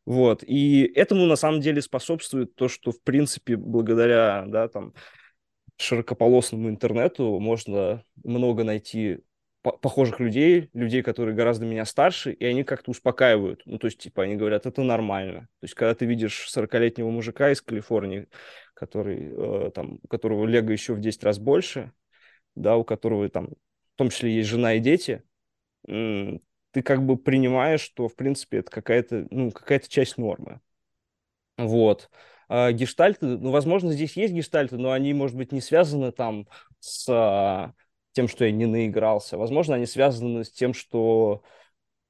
Вот. 0.06 0.44
И 0.44 0.84
этому 0.96 1.26
на 1.28 1.36
самом 1.36 1.62
деле 1.62 1.82
способствует 1.82 2.56
то, 2.56 2.68
что, 2.68 2.92
в 2.92 3.02
принципе, 3.04 3.56
благодаря, 3.56 4.46
да, 4.48 4.68
там, 4.68 4.94
широкополосному 5.78 6.70
интернету 6.70 7.40
можно 7.40 8.04
много 8.24 8.64
найти 8.64 9.20
похожих 9.62 10.20
людей, 10.20 10.70
людей, 10.74 11.04
которые 11.04 11.36
гораздо 11.36 11.66
меня 11.66 11.86
старше, 11.86 12.32
и 12.32 12.46
они 12.46 12.64
как-то 12.64 12.92
успокаивают. 12.92 13.62
Ну, 13.66 13.78
то 13.78 13.88
есть, 13.88 14.00
типа, 14.00 14.24
они 14.24 14.36
говорят, 14.36 14.66
это 14.66 14.84
нормально. 14.84 15.42
То 15.60 15.66
есть, 15.66 15.74
когда 15.74 15.94
ты 15.94 16.06
видишь 16.06 16.48
40-летнего 16.50 17.10
мужика 17.10 17.52
из 17.52 17.62
Калифорнии, 17.62 18.28
который, 18.74 19.68
э, 19.68 19.72
там, 19.72 20.00
у 20.02 20.08
которого 20.08 20.46
лего 20.46 20.72
еще 20.72 20.94
в 20.94 21.02
10 21.02 21.24
раз 21.24 21.40
больше, 21.40 21.92
да, 22.56 22.78
у 22.78 22.84
которого 22.84 23.28
там, 23.30 23.50
в 23.50 23.98
том 23.98 24.10
числе, 24.10 24.34
есть 24.34 24.50
жена 24.50 24.76
и 24.76 24.80
дети, 24.80 25.24
ты 25.86 26.84
как 26.84 27.04
бы 27.04 27.18
принимаешь, 27.18 27.82
что, 27.82 28.08
в 28.08 28.16
принципе, 28.16 28.60
это 28.60 28.72
какая-то, 28.72 29.28
ну, 29.32 29.52
какая-то 29.52 29.90
часть 29.90 30.18
нормы. 30.18 30.62
Вот. 31.58 32.10
А 32.48 32.72
гештальты, 32.72 33.26
ну, 33.26 33.52
возможно, 33.52 33.92
здесь 33.92 34.16
есть 34.18 34.34
гештальты, 34.34 34.78
но 34.78 34.92
они, 34.92 35.14
может 35.14 35.36
быть, 35.36 35.52
не 35.52 35.62
связаны 35.62 36.12
там 36.12 36.48
с 36.80 37.08
а, 37.10 37.74
тем, 38.14 38.28
что 38.28 38.46
я 38.46 38.52
не 38.52 38.66
наигрался. 38.66 39.38
Возможно, 39.38 39.76
они 39.76 39.86
связаны 39.86 40.44
с 40.44 40.52
тем, 40.52 40.74
что 40.74 41.44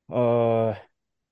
а, 0.09 0.75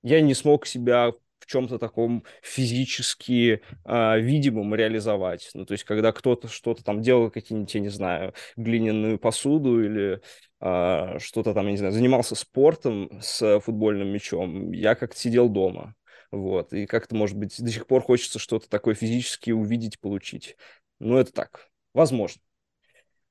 я 0.02 0.20
не 0.20 0.34
смог 0.34 0.66
себя 0.66 1.12
в 1.38 1.46
чем-то 1.46 1.78
таком 1.78 2.24
физически 2.42 3.62
а, 3.84 4.18
видимом 4.18 4.74
реализовать. 4.74 5.50
Ну, 5.54 5.64
то 5.64 5.72
есть, 5.72 5.84
когда 5.84 6.12
кто-то 6.12 6.48
что-то 6.48 6.84
там 6.84 7.00
делал, 7.00 7.30
какие-нибудь, 7.30 7.74
я 7.74 7.80
не 7.80 7.88
знаю, 7.88 8.34
глиняную 8.56 9.18
посуду 9.18 9.82
или 9.82 10.20
а, 10.60 11.18
что-то 11.18 11.54
там, 11.54 11.66
я 11.66 11.72
не 11.72 11.78
знаю, 11.78 11.92
занимался 11.92 12.34
спортом 12.34 13.10
с 13.20 13.60
футбольным 13.60 14.08
мячом, 14.08 14.72
я 14.72 14.94
как-то 14.94 15.18
сидел 15.18 15.48
дома. 15.48 15.94
Вот, 16.30 16.74
и 16.74 16.84
как-то, 16.84 17.14
может 17.14 17.38
быть, 17.38 17.54
до 17.62 17.70
сих 17.70 17.86
пор 17.86 18.02
хочется 18.02 18.38
что-то 18.38 18.68
такое 18.68 18.94
физически 18.94 19.50
увидеть, 19.50 19.98
получить. 19.98 20.56
Ну, 20.98 21.16
это 21.16 21.32
так, 21.32 21.70
возможно. 21.94 22.42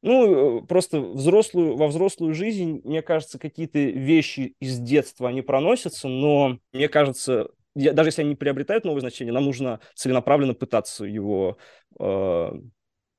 Ну, 0.02 0.60
э, 0.62 0.66
просто 0.68 1.02
взрослую, 1.02 1.76
во 1.76 1.88
взрослую 1.88 2.34
жизнь, 2.34 2.82
мне 2.84 3.02
кажется, 3.02 3.40
какие-то 3.40 3.80
вещи 3.80 4.56
из 4.60 4.80
детства, 4.80 5.30
они 5.30 5.42
проносятся, 5.42 6.08
но 6.08 6.60
мне 6.72 6.88
кажется, 6.88 7.50
я- 7.76 7.94
даже 7.94 8.10
если 8.10 8.22
они 8.22 8.36
приобретают 8.36 8.86
новое 8.86 9.02
значение, 9.02 9.34
нам 9.34 9.46
нужно 9.46 9.80
целенаправленно 9.96 10.54
пытаться 10.54 11.06
его, 11.06 11.58
э, 12.00 12.52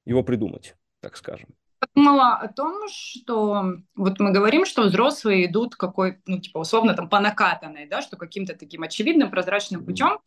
его 0.07 0.23
придумать, 0.23 0.77
так 1.01 1.17
скажем. 1.17 1.49
подумала 1.81 2.35
о 2.35 2.49
том, 2.49 2.89
что 2.89 3.65
вот 3.95 4.19
мы 4.19 4.33
говорим, 4.33 4.65
что 4.67 4.83
взрослые 4.83 5.47
идут 5.47 5.77
какой, 5.77 6.21
ну, 6.27 6.41
типа, 6.41 6.59
условно, 6.59 6.95
там, 6.95 7.09
по 7.09 7.21
накатанной, 7.21 7.87
да, 7.87 8.03
что 8.03 8.17
каким-то 8.17 8.55
таким 8.57 8.83
очевидным, 8.83 9.31
прозрачным 9.31 9.85
путем. 9.85 10.19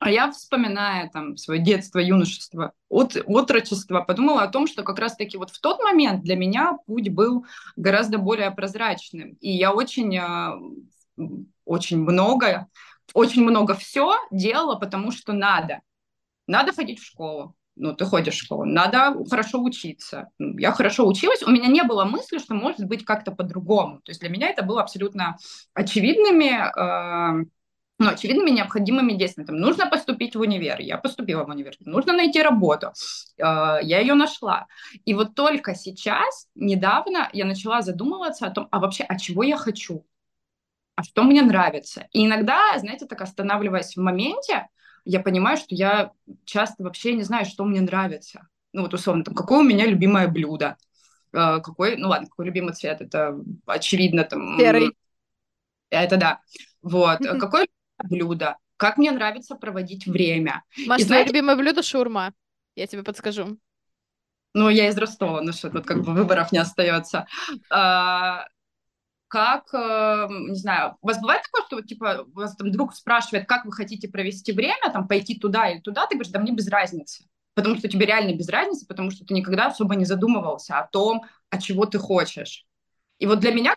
А 0.00 0.10
я, 0.10 0.30
вспоминая 0.32 1.10
там 1.10 1.36
свое 1.36 1.60
детство, 1.60 1.98
юношество, 1.98 2.72
от, 2.88 3.18
отрочество, 3.26 4.00
подумала 4.00 4.42
о 4.42 4.48
том, 4.48 4.66
что 4.66 4.82
как 4.82 4.98
раз-таки 4.98 5.36
вот 5.36 5.50
в 5.50 5.60
тот 5.60 5.78
момент 5.80 6.22
для 6.22 6.36
меня 6.36 6.78
путь 6.86 7.10
был 7.10 7.44
гораздо 7.76 8.16
более 8.16 8.50
прозрачным. 8.50 9.36
И 9.42 9.50
я 9.50 9.74
очень, 9.74 10.16
э, 10.16 11.26
очень 11.66 11.98
много, 11.98 12.68
очень 13.12 13.42
много 13.42 13.74
все 13.74 14.16
делала, 14.30 14.76
потому 14.76 15.12
что 15.12 15.34
надо. 15.34 15.82
Надо 16.46 16.72
ходить 16.72 16.98
в 16.98 17.04
школу. 17.04 17.54
Ну, 17.76 17.94
ты 17.94 18.06
ходишь 18.06 18.36
в 18.36 18.42
школу. 18.44 18.64
Надо 18.64 19.14
хорошо 19.28 19.62
учиться. 19.62 20.30
Я 20.38 20.72
хорошо 20.72 21.06
училась. 21.06 21.42
У 21.42 21.50
меня 21.50 21.68
не 21.68 21.82
было 21.82 22.06
мысли, 22.06 22.38
что 22.38 22.54
может 22.54 22.86
быть 22.86 23.04
как-то 23.04 23.32
по-другому. 23.32 24.00
То 24.02 24.12
есть 24.12 24.20
для 24.20 24.30
меня 24.30 24.48
это 24.48 24.62
было 24.62 24.80
абсолютно 24.80 25.36
очевидными, 25.74 27.42
э, 27.42 27.44
ну, 28.00 28.10
очевидными 28.10 28.50
необходимыми 28.50 29.12
действиями. 29.12 29.46
Там, 29.46 29.56
нужно 29.56 29.86
поступить 29.86 30.34
в 30.34 30.40
универ. 30.40 30.80
Я 30.80 30.98
поступила 30.98 31.44
в 31.44 31.48
универ. 31.48 31.74
Нужно 31.80 32.12
найти 32.12 32.42
работу. 32.42 32.92
Э, 33.38 33.78
я 33.82 34.00
ее 34.00 34.14
нашла. 34.14 34.66
И 35.04 35.14
вот 35.14 35.34
только 35.34 35.74
сейчас, 35.74 36.48
недавно, 36.54 37.28
я 37.32 37.44
начала 37.44 37.82
задумываться 37.82 38.46
о 38.46 38.50
том, 38.50 38.68
а 38.70 38.80
вообще, 38.80 39.04
а 39.04 39.18
чего 39.18 39.42
я 39.42 39.56
хочу? 39.56 40.04
А 40.96 41.02
что 41.02 41.22
мне 41.22 41.42
нравится? 41.42 42.08
И 42.12 42.26
иногда, 42.26 42.76
знаете, 42.78 43.06
так 43.06 43.20
останавливаясь 43.20 43.96
в 43.96 44.00
моменте, 44.00 44.68
я 45.04 45.20
понимаю, 45.20 45.56
что 45.56 45.74
я 45.74 46.12
часто 46.44 46.82
вообще 46.82 47.14
не 47.14 47.22
знаю, 47.22 47.46
что 47.46 47.64
мне 47.64 47.80
нравится. 47.80 48.48
Ну 48.72 48.82
вот 48.82 48.94
условно, 48.94 49.24
там, 49.24 49.34
какое 49.34 49.60
у 49.60 49.62
меня 49.62 49.86
любимое 49.86 50.28
блюдо, 50.28 50.76
Э, 51.32 51.60
какой, 51.60 51.96
ну 51.96 52.08
ладно, 52.08 52.28
какой 52.28 52.46
любимый 52.46 52.74
цвет, 52.74 53.00
это 53.00 53.38
очевидно, 53.66 54.24
там, 54.24 54.58
Серый. 54.58 54.96
это 55.90 56.16
да. 56.16 56.40
Вот, 56.82 57.18
какое 57.18 57.66
блюдо, 58.04 58.56
как 58.76 58.96
мне 58.98 59.10
нравится 59.10 59.54
проводить 59.56 60.06
время. 60.06 60.62
Маш, 60.86 61.00
И 61.00 61.04
твое 61.04 61.22
знаете- 61.24 61.28
любимое 61.32 61.56
блюдо 61.56 61.82
шаурма. 61.82 62.32
Я 62.76 62.86
тебе 62.86 63.02
подскажу. 63.02 63.58
Ну, 64.54 64.68
я 64.68 64.88
из 64.88 64.96
Ростова, 64.98 65.42
ну 65.42 65.52
что, 65.52 65.70
тут 65.70 65.86
как 65.86 66.02
бы 66.02 66.12
выборов 66.12 66.50
не 66.50 66.58
остается. 66.58 67.26
А, 67.70 68.46
как, 69.28 69.72
э, 69.72 70.26
не 70.28 70.56
знаю, 70.56 70.96
у 71.00 71.06
вас 71.06 71.20
бывает 71.20 71.42
такое, 71.44 71.66
что 71.66 71.86
типа, 71.86 72.24
вас 72.34 72.56
там 72.56 72.72
друг 72.72 72.94
спрашивает, 72.94 73.46
как 73.46 73.64
вы 73.64 73.72
хотите 73.72 74.08
провести 74.08 74.50
время, 74.52 74.90
там, 74.92 75.06
пойти 75.06 75.38
туда 75.38 75.68
или 75.70 75.78
туда, 75.80 76.06
ты 76.08 76.16
говоришь, 76.16 76.32
да 76.32 76.40
мне 76.40 76.52
без 76.52 76.68
разницы. 76.68 77.24
Потому 77.54 77.76
что 77.76 77.88
тебе 77.88 78.06
реально 78.06 78.34
без 78.34 78.48
разницы, 78.48 78.86
потому 78.86 79.10
что 79.12 79.24
ты 79.24 79.34
никогда 79.34 79.66
особо 79.66 79.94
не 79.94 80.04
задумывался 80.04 80.78
о 80.78 80.86
том, 80.88 81.22
о 81.50 81.60
чего 81.60 81.86
ты 81.86 81.98
хочешь. 81.98 82.64
И 83.18 83.26
вот 83.26 83.38
для 83.38 83.52
меня 83.52 83.76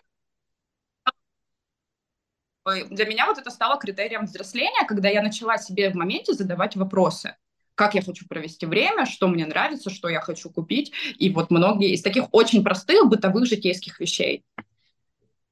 для 2.64 3.06
меня 3.06 3.26
вот 3.26 3.38
это 3.38 3.50
стало 3.50 3.78
критерием 3.78 4.24
взросления, 4.24 4.86
когда 4.86 5.08
я 5.08 5.22
начала 5.22 5.58
себе 5.58 5.90
в 5.90 5.94
моменте 5.94 6.32
задавать 6.32 6.76
вопросы. 6.76 7.36
как 7.74 7.94
я 7.94 8.02
хочу 8.02 8.26
провести 8.28 8.66
время, 8.66 9.06
что 9.06 9.28
мне 9.28 9.46
нравится, 9.46 9.90
что 9.90 10.08
я 10.08 10.20
хочу 10.20 10.50
купить. 10.50 10.92
И 11.18 11.30
вот 11.30 11.50
многие 11.50 11.92
из 11.92 12.02
таких 12.02 12.26
очень 12.32 12.62
простых 12.62 13.08
бытовых 13.08 13.46
житейских 13.46 13.98
вещей. 14.00 14.44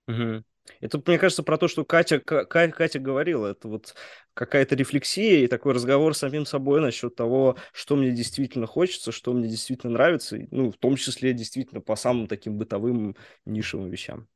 Угу. 0.08 0.42
Это, 0.80 1.02
мне 1.06 1.18
кажется, 1.18 1.42
про 1.42 1.58
то, 1.58 1.66
что 1.66 1.84
Катя, 1.84 2.20
Катя, 2.20 2.72
Катя 2.72 2.98
говорила. 3.00 3.48
Это 3.48 3.66
вот 3.68 3.94
какая-то 4.34 4.76
рефлексия 4.76 5.44
и 5.44 5.48
такой 5.48 5.72
разговор 5.72 6.14
с 6.14 6.18
самим 6.18 6.46
собой 6.46 6.80
насчет 6.80 7.16
того, 7.16 7.56
что 7.72 7.96
мне 7.96 8.12
действительно 8.12 8.66
хочется, 8.66 9.10
что 9.10 9.32
мне 9.32 9.48
действительно 9.48 9.92
нравится, 9.94 10.38
ну, 10.50 10.70
в 10.70 10.76
том 10.76 10.96
числе 10.96 11.32
действительно 11.32 11.80
по 11.80 11.96
самым 11.96 12.28
таким 12.28 12.56
бытовым 12.58 13.16
нишевым 13.44 13.90
вещам. 13.90 14.28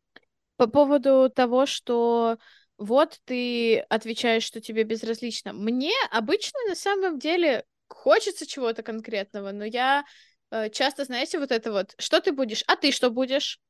По 0.57 0.67
поводу 0.67 1.31
того, 1.31 1.67
что 1.67 2.39
вот 2.79 3.19
ты 3.25 3.79
отвечаешь, 3.81 4.43
что 4.45 4.61
тебе 4.61 4.85
безразлично. 4.85 5.53
Мне 5.53 5.93
обычно 6.11 6.59
на 6.69 6.75
самом 6.75 7.19
деле 7.19 7.65
хочется 7.89 8.47
чего-то 8.47 8.83
конкретного, 8.83 9.53
но 9.53 9.65
я 9.65 10.05
э, 10.51 10.71
часто, 10.71 11.05
знаете, 11.05 11.39
вот 11.39 11.53
это 11.53 11.73
вот, 11.73 11.95
что 11.99 12.21
ты 12.21 12.33
будешь, 12.33 12.65
а 12.67 12.77
ты 12.77 12.93
что 12.93 13.11
будешь? 13.11 13.61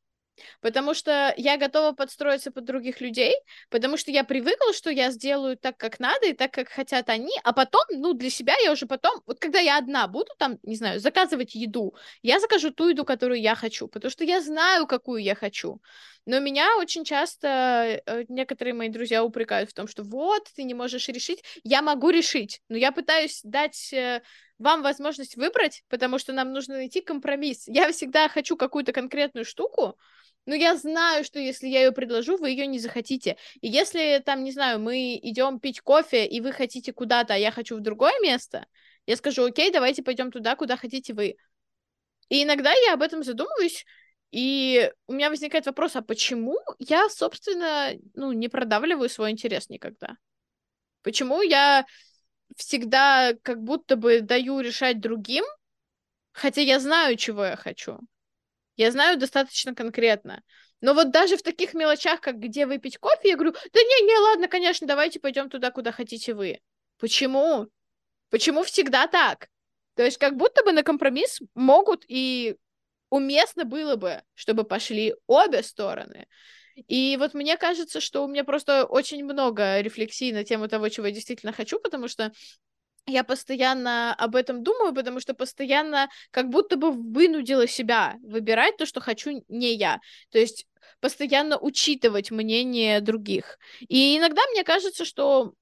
Потому 0.60 0.94
что 0.94 1.34
я 1.36 1.56
готова 1.56 1.92
подстроиться 1.92 2.50
под 2.50 2.64
других 2.64 3.00
людей, 3.00 3.34
потому 3.70 3.96
что 3.96 4.10
я 4.10 4.24
привыкла, 4.24 4.72
что 4.72 4.90
я 4.90 5.10
сделаю 5.10 5.56
так, 5.56 5.76
как 5.76 6.00
надо, 6.00 6.26
и 6.26 6.32
так, 6.32 6.52
как 6.52 6.68
хотят 6.68 7.08
они, 7.08 7.32
а 7.44 7.52
потом, 7.52 7.82
ну, 7.90 8.12
для 8.14 8.30
себя 8.30 8.54
я 8.64 8.72
уже 8.72 8.86
потом, 8.86 9.20
вот 9.26 9.38
когда 9.38 9.58
я 9.58 9.78
одна 9.78 10.06
буду 10.08 10.30
там, 10.38 10.58
не 10.62 10.76
знаю, 10.76 11.00
заказывать 11.00 11.54
еду, 11.54 11.94
я 12.22 12.40
закажу 12.40 12.70
ту 12.70 12.88
еду, 12.88 13.04
которую 13.04 13.40
я 13.40 13.54
хочу, 13.54 13.88
потому 13.88 14.10
что 14.10 14.24
я 14.24 14.40
знаю, 14.40 14.86
какую 14.86 15.22
я 15.22 15.34
хочу. 15.34 15.80
Но 16.26 16.40
меня 16.40 16.76
очень 16.78 17.04
часто 17.04 18.02
э, 18.04 18.24
некоторые 18.28 18.74
мои 18.74 18.88
друзья 18.88 19.22
упрекают 19.22 19.70
в 19.70 19.74
том, 19.74 19.86
что 19.86 20.02
вот, 20.02 20.48
ты 20.56 20.64
не 20.64 20.74
можешь 20.74 21.08
решить. 21.08 21.44
Я 21.62 21.82
могу 21.82 22.10
решить, 22.10 22.60
но 22.68 22.76
я 22.76 22.90
пытаюсь 22.90 23.40
дать 23.44 23.92
э, 23.92 24.22
вам 24.58 24.82
возможность 24.82 25.36
выбрать, 25.36 25.82
потому 25.88 26.18
что 26.18 26.32
нам 26.32 26.52
нужно 26.52 26.76
найти 26.76 27.00
компромисс. 27.00 27.64
Я 27.66 27.90
всегда 27.92 28.28
хочу 28.28 28.56
какую-то 28.56 28.92
конкретную 28.92 29.44
штуку, 29.44 29.98
но 30.46 30.54
я 30.54 30.76
знаю, 30.76 31.24
что 31.24 31.38
если 31.38 31.66
я 31.66 31.84
ее 31.84 31.92
предложу, 31.92 32.36
вы 32.36 32.50
ее 32.50 32.66
не 32.66 32.78
захотите. 32.78 33.36
И 33.60 33.68
если 33.68 34.22
там, 34.24 34.44
не 34.44 34.52
знаю, 34.52 34.78
мы 34.78 35.16
идем 35.16 35.60
пить 35.60 35.80
кофе, 35.80 36.26
и 36.26 36.40
вы 36.40 36.52
хотите 36.52 36.92
куда-то, 36.92 37.34
а 37.34 37.36
я 37.36 37.50
хочу 37.50 37.76
в 37.76 37.80
другое 37.80 38.18
место, 38.20 38.66
я 39.06 39.16
скажу, 39.16 39.44
окей, 39.44 39.70
давайте 39.70 40.02
пойдем 40.02 40.30
туда, 40.30 40.56
куда 40.56 40.76
хотите 40.76 41.14
вы. 41.14 41.36
И 42.28 42.42
иногда 42.42 42.72
я 42.86 42.94
об 42.94 43.02
этом 43.02 43.22
задумываюсь, 43.22 43.84
и 44.30 44.90
у 45.06 45.12
меня 45.12 45.30
возникает 45.30 45.66
вопрос, 45.66 45.96
а 45.96 46.02
почему 46.02 46.58
я, 46.78 47.08
собственно, 47.08 47.92
ну, 48.14 48.32
не 48.32 48.48
продавливаю 48.48 49.08
свой 49.08 49.30
интерес 49.30 49.68
никогда? 49.68 50.16
Почему 51.02 51.40
я 51.42 51.86
всегда 52.56 53.34
как 53.42 53.62
будто 53.62 53.96
бы 53.96 54.20
даю 54.20 54.60
решать 54.60 55.00
другим, 55.00 55.44
хотя 56.32 56.60
я 56.60 56.78
знаю, 56.78 57.16
чего 57.16 57.44
я 57.44 57.56
хочу? 57.56 57.98
Я 58.76 58.90
знаю 58.90 59.18
достаточно 59.18 59.74
конкретно. 59.74 60.42
Но 60.80 60.92
вот 60.94 61.10
даже 61.10 61.36
в 61.36 61.42
таких 61.42 61.74
мелочах, 61.74 62.20
как 62.20 62.38
где 62.38 62.66
выпить 62.66 62.98
кофе, 62.98 63.30
я 63.30 63.34
говорю, 63.36 63.52
да 63.52 63.80
не, 63.80 64.06
не, 64.06 64.18
ладно, 64.18 64.48
конечно, 64.48 64.86
давайте 64.86 65.18
пойдем 65.18 65.48
туда, 65.48 65.70
куда 65.70 65.90
хотите 65.92 66.34
вы. 66.34 66.60
Почему? 66.98 67.68
Почему 68.30 68.62
всегда 68.62 69.06
так? 69.06 69.48
То 69.94 70.04
есть 70.04 70.18
как 70.18 70.36
будто 70.36 70.62
бы 70.62 70.72
на 70.72 70.82
компромисс 70.82 71.40
могут 71.54 72.04
и 72.06 72.56
уместно 73.08 73.64
было 73.64 73.96
бы, 73.96 74.22
чтобы 74.34 74.64
пошли 74.64 75.14
обе 75.26 75.62
стороны. 75.62 76.26
И 76.88 77.16
вот 77.18 77.34
мне 77.34 77.56
кажется, 77.56 78.00
что 78.00 78.24
у 78.24 78.28
меня 78.28 78.44
просто 78.44 78.84
очень 78.84 79.24
много 79.24 79.80
рефлексий 79.80 80.32
на 80.32 80.44
тему 80.44 80.68
того, 80.68 80.88
чего 80.88 81.06
я 81.06 81.12
действительно 81.12 81.52
хочу, 81.52 81.80
потому 81.80 82.08
что 82.08 82.32
я 83.06 83.22
постоянно 83.22 84.14
об 84.14 84.34
этом 84.34 84.62
думаю, 84.62 84.92
потому 84.92 85.20
что 85.20 85.32
постоянно 85.32 86.08
как 86.30 86.50
будто 86.50 86.76
бы 86.76 86.90
вынудила 86.90 87.66
себя 87.66 88.16
выбирать 88.22 88.76
то, 88.76 88.84
что 88.84 89.00
хочу 89.00 89.44
не 89.48 89.74
я. 89.74 90.00
То 90.30 90.38
есть 90.38 90.66
постоянно 91.00 91.58
учитывать 91.58 92.30
мнение 92.30 93.00
других. 93.00 93.58
И 93.80 94.16
иногда 94.16 94.42
мне 94.50 94.64
кажется, 94.64 95.04
что 95.04 95.54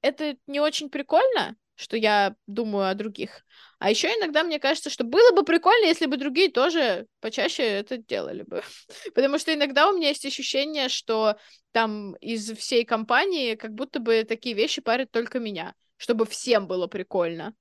это 0.00 0.36
не 0.46 0.60
очень 0.60 0.90
прикольно, 0.90 1.56
что 1.74 1.96
я 1.96 2.34
думаю 2.46 2.88
о 2.88 2.94
других. 2.94 3.44
А 3.78 3.90
еще 3.90 4.08
иногда 4.08 4.44
мне 4.44 4.58
кажется, 4.58 4.90
что 4.90 5.04
было 5.04 5.32
бы 5.34 5.44
прикольно, 5.44 5.86
если 5.86 6.06
бы 6.06 6.16
другие 6.16 6.50
тоже 6.50 7.06
почаще 7.20 7.62
это 7.62 7.96
делали 7.96 8.42
бы. 8.42 8.62
Потому 9.14 9.38
что 9.38 9.52
иногда 9.52 9.88
у 9.88 9.96
меня 9.96 10.08
есть 10.08 10.24
ощущение, 10.24 10.88
что 10.88 11.36
там 11.72 12.14
из 12.16 12.50
всей 12.56 12.84
компании 12.84 13.56
как 13.56 13.72
будто 13.72 13.98
бы 13.98 14.24
такие 14.24 14.54
вещи 14.54 14.80
парят 14.80 15.10
только 15.10 15.38
меня 15.38 15.74
чтобы 16.02 16.26
всем 16.26 16.66
было 16.66 16.88
прикольно. 16.88 17.54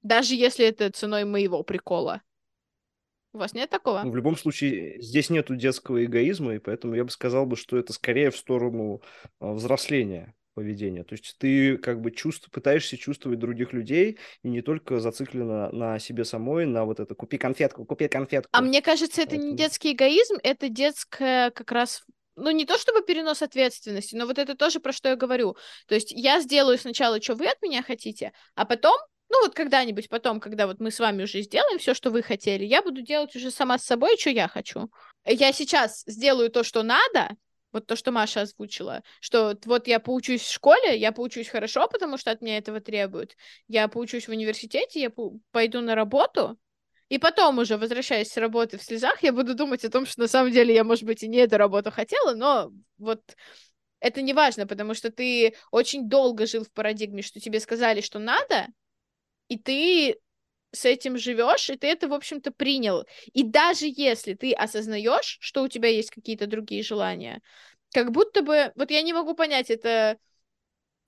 Даже 0.00 0.34
если 0.34 0.64
это 0.64 0.90
ценой 0.90 1.24
моего 1.26 1.62
прикола. 1.62 2.22
У 3.34 3.38
вас 3.38 3.52
нет 3.52 3.68
такого? 3.68 4.04
Ну, 4.04 4.10
в 4.10 4.16
любом 4.16 4.38
случае, 4.38 5.02
здесь 5.02 5.28
нету 5.28 5.54
детского 5.54 6.02
эгоизма, 6.02 6.54
и 6.54 6.58
поэтому 6.60 6.94
я 6.94 7.04
бы 7.04 7.10
сказал 7.10 7.44
бы, 7.44 7.56
что 7.56 7.76
это 7.76 7.92
скорее 7.92 8.30
в 8.30 8.38
сторону 8.38 9.02
а, 9.38 9.52
взросления 9.52 10.34
поведения. 10.58 11.04
То 11.04 11.14
есть 11.14 11.36
ты 11.38 11.76
как 11.78 12.00
бы 12.00 12.10
чувств, 12.10 12.50
пытаешься 12.50 12.96
чувствовать 12.96 13.38
других 13.38 13.72
людей 13.72 14.18
и 14.42 14.48
не 14.48 14.60
только 14.60 14.98
зациклена 14.98 15.70
на 15.70 16.00
себе 16.00 16.24
самой, 16.24 16.66
на 16.66 16.84
вот 16.84 16.98
это 16.98 17.14
«купи 17.14 17.38
конфетку, 17.38 17.84
купи 17.84 18.08
конфетку». 18.08 18.50
А 18.52 18.60
мне 18.60 18.82
кажется, 18.82 19.22
это 19.22 19.30
Поэтому... 19.30 19.52
не 19.52 19.56
детский 19.56 19.92
эгоизм, 19.92 20.34
это 20.42 20.68
детская 20.68 21.52
как 21.52 21.70
раз 21.70 22.02
ну, 22.34 22.50
не 22.50 22.64
то 22.64 22.76
чтобы 22.76 23.02
перенос 23.02 23.42
ответственности, 23.42 24.16
но 24.16 24.26
вот 24.26 24.38
это 24.38 24.56
тоже 24.56 24.80
про 24.80 24.92
что 24.92 25.08
я 25.08 25.16
говорю. 25.16 25.56
То 25.86 25.94
есть 25.94 26.10
я 26.10 26.40
сделаю 26.40 26.76
сначала, 26.76 27.22
что 27.22 27.34
вы 27.34 27.46
от 27.46 27.62
меня 27.62 27.82
хотите, 27.82 28.32
а 28.56 28.64
потом, 28.64 28.96
ну, 29.28 29.40
вот 29.42 29.54
когда-нибудь 29.54 30.08
потом, 30.08 30.40
когда 30.40 30.66
вот 30.66 30.80
мы 30.80 30.90
с 30.90 30.98
вами 30.98 31.22
уже 31.22 31.42
сделаем 31.42 31.78
все, 31.78 31.94
что 31.94 32.10
вы 32.10 32.22
хотели, 32.22 32.64
я 32.64 32.82
буду 32.82 33.02
делать 33.02 33.34
уже 33.36 33.52
сама 33.52 33.78
с 33.78 33.84
собой, 33.84 34.16
что 34.18 34.30
я 34.30 34.48
хочу. 34.48 34.90
Я 35.24 35.52
сейчас 35.52 36.02
сделаю 36.06 36.50
то, 36.50 36.64
что 36.64 36.82
надо, 36.82 37.36
вот 37.78 37.86
то, 37.86 37.96
что 37.96 38.12
Маша 38.12 38.42
озвучила, 38.42 39.02
что 39.20 39.56
вот 39.64 39.86
я 39.88 40.00
поучусь 40.00 40.42
в 40.42 40.52
школе, 40.52 40.96
я 40.96 41.12
поучусь 41.12 41.48
хорошо, 41.48 41.88
потому 41.88 42.18
что 42.18 42.30
от 42.30 42.42
меня 42.42 42.58
этого 42.58 42.80
требуют, 42.80 43.36
я 43.66 43.88
поучусь 43.88 44.28
в 44.28 44.30
университете, 44.30 45.00
я 45.00 45.10
пойду 45.50 45.80
на 45.80 45.94
работу, 45.94 46.58
и 47.08 47.18
потом 47.18 47.58
уже, 47.58 47.78
возвращаясь 47.78 48.28
с 48.28 48.36
работы 48.36 48.76
в 48.76 48.82
слезах, 48.82 49.22
я 49.22 49.32
буду 49.32 49.54
думать 49.54 49.84
о 49.84 49.90
том, 49.90 50.04
что 50.04 50.20
на 50.20 50.28
самом 50.28 50.52
деле 50.52 50.74
я, 50.74 50.84
может 50.84 51.04
быть, 51.04 51.22
и 51.22 51.28
не 51.28 51.38
эту 51.38 51.56
работу 51.56 51.90
хотела, 51.90 52.34
но 52.34 52.70
вот 52.98 53.22
это 54.00 54.22
не 54.22 54.34
важно, 54.34 54.66
потому 54.66 54.94
что 54.94 55.10
ты 55.10 55.54
очень 55.70 56.08
долго 56.08 56.46
жил 56.46 56.64
в 56.64 56.72
парадигме, 56.72 57.22
что 57.22 57.40
тебе 57.40 57.60
сказали, 57.60 58.00
что 58.00 58.18
надо, 58.18 58.66
и 59.48 59.58
ты 59.58 60.18
с 60.72 60.84
этим 60.84 61.16
живешь, 61.16 61.70
и 61.70 61.76
ты 61.76 61.86
это, 61.86 62.08
в 62.08 62.12
общем-то, 62.12 62.50
принял. 62.50 63.06
И 63.32 63.42
даже 63.42 63.86
если 63.88 64.34
ты 64.34 64.52
осознаешь, 64.52 65.38
что 65.40 65.62
у 65.62 65.68
тебя 65.68 65.88
есть 65.88 66.10
какие-то 66.10 66.46
другие 66.46 66.82
желания, 66.82 67.40
как 67.92 68.12
будто 68.12 68.42
бы, 68.42 68.72
вот 68.76 68.90
я 68.90 69.02
не 69.02 69.12
могу 69.12 69.34
понять, 69.34 69.70
это 69.70 70.18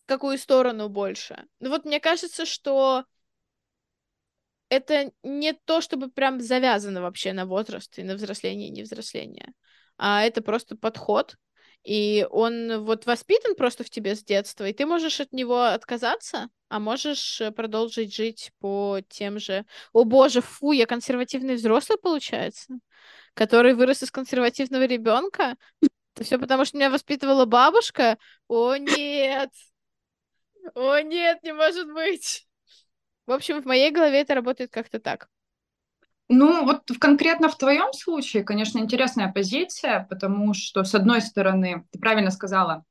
какую 0.06 0.38
сторону 0.38 0.88
больше. 0.88 1.44
Но 1.60 1.70
вот 1.70 1.84
мне 1.84 2.00
кажется, 2.00 2.44
что 2.44 3.04
это 4.68 5.12
не 5.22 5.52
то, 5.52 5.80
чтобы 5.80 6.10
прям 6.10 6.40
завязано 6.40 7.02
вообще 7.02 7.32
на 7.32 7.44
возраст 7.44 7.98
и 7.98 8.02
на 8.02 8.14
взросление 8.14 8.68
и 8.68 8.72
невзросление, 8.72 9.52
а 9.98 10.22
это 10.22 10.42
просто 10.42 10.76
подход, 10.76 11.36
и 11.84 12.26
он 12.30 12.84
вот 12.84 13.06
воспитан 13.06 13.54
просто 13.54 13.84
в 13.84 13.90
тебе 13.90 14.14
с 14.14 14.24
детства, 14.24 14.68
и 14.68 14.72
ты 14.72 14.86
можешь 14.86 15.20
от 15.20 15.32
него 15.32 15.62
отказаться, 15.62 16.48
а 16.70 16.78
можешь 16.78 17.40
э, 17.40 17.50
продолжить 17.50 18.14
жить 18.14 18.52
по 18.60 19.00
тем 19.08 19.40
же... 19.40 19.66
О 19.92 20.04
боже, 20.04 20.40
фу, 20.40 20.70
я 20.70 20.86
консервативный 20.86 21.56
взрослый, 21.56 21.98
получается, 21.98 22.78
который 23.34 23.74
вырос 23.74 24.04
из 24.04 24.12
консервативного 24.12 24.84
ребенка. 24.84 25.56
Это 26.14 26.24
все 26.24 26.38
потому, 26.38 26.64
что 26.64 26.76
меня 26.76 26.88
воспитывала 26.88 27.44
бабушка? 27.44 28.18
О, 28.46 28.76
нет! 28.76 29.50
О, 30.74 31.00
нет, 31.00 31.42
не 31.42 31.52
может 31.52 31.92
быть! 31.92 32.46
В 33.26 33.32
общем, 33.32 33.60
в 33.60 33.66
моей 33.66 33.90
голове 33.90 34.20
это 34.20 34.36
работает 34.36 34.70
как-то 34.70 35.00
так. 35.00 35.28
Ну, 36.28 36.64
вот 36.64 36.82
конкретно 37.00 37.48
в 37.48 37.58
твоем 37.58 37.92
случае, 37.92 38.44
конечно, 38.44 38.78
интересная 38.78 39.32
позиция, 39.32 40.06
потому 40.08 40.54
что, 40.54 40.84
с 40.84 40.94
одной 40.94 41.20
стороны, 41.20 41.84
ты 41.90 41.98
правильно 41.98 42.30
сказала, 42.30 42.84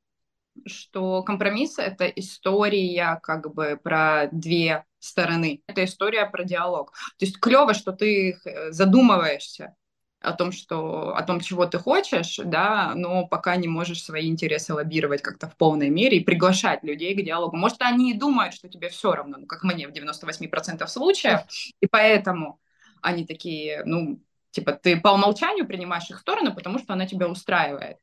что 0.66 1.22
компромисс— 1.22 1.78
это 1.78 2.06
история 2.06 3.20
как 3.22 3.52
бы 3.54 3.78
про 3.82 4.28
две 4.32 4.84
стороны. 4.98 5.62
Это 5.66 5.84
история 5.84 6.26
про 6.26 6.44
диалог. 6.44 6.92
То 7.18 7.24
есть 7.24 7.38
клево, 7.40 7.74
что 7.74 7.92
ты 7.92 8.38
э, 8.44 8.70
задумываешься 8.70 9.74
о 10.20 10.32
том, 10.32 10.52
что, 10.52 11.16
о 11.16 11.22
том, 11.22 11.40
чего 11.40 11.66
ты 11.66 11.78
хочешь, 11.78 12.38
да, 12.44 12.92
но 12.94 13.26
пока 13.26 13.56
не 13.56 13.68
можешь 13.68 14.02
свои 14.02 14.28
интересы 14.28 14.74
лоббировать 14.74 15.22
как-то 15.22 15.48
в 15.48 15.56
полной 15.56 15.88
мере 15.88 16.18
и 16.18 16.24
приглашать 16.24 16.84
людей 16.84 17.14
к 17.14 17.24
диалогу. 17.24 17.56
Может, 17.56 17.80
они 17.80 18.10
и 18.10 18.18
думают, 18.18 18.54
что 18.54 18.68
тебе 18.68 18.90
все 18.90 19.14
равно, 19.14 19.38
ну, 19.38 19.46
как 19.46 19.62
мне 19.64 19.88
в 19.88 19.92
98% 19.92 20.86
случаев, 20.86 21.40
и 21.80 21.86
поэтому 21.86 22.60
они 23.00 23.24
такие, 23.24 23.82
ну, 23.86 24.20
типа, 24.50 24.72
ты 24.72 25.00
по 25.00 25.08
умолчанию 25.08 25.66
принимаешь 25.66 26.10
их 26.10 26.18
сторону, 26.18 26.54
потому 26.54 26.78
что 26.78 26.92
она 26.92 27.06
тебя 27.06 27.26
устраивает. 27.26 27.96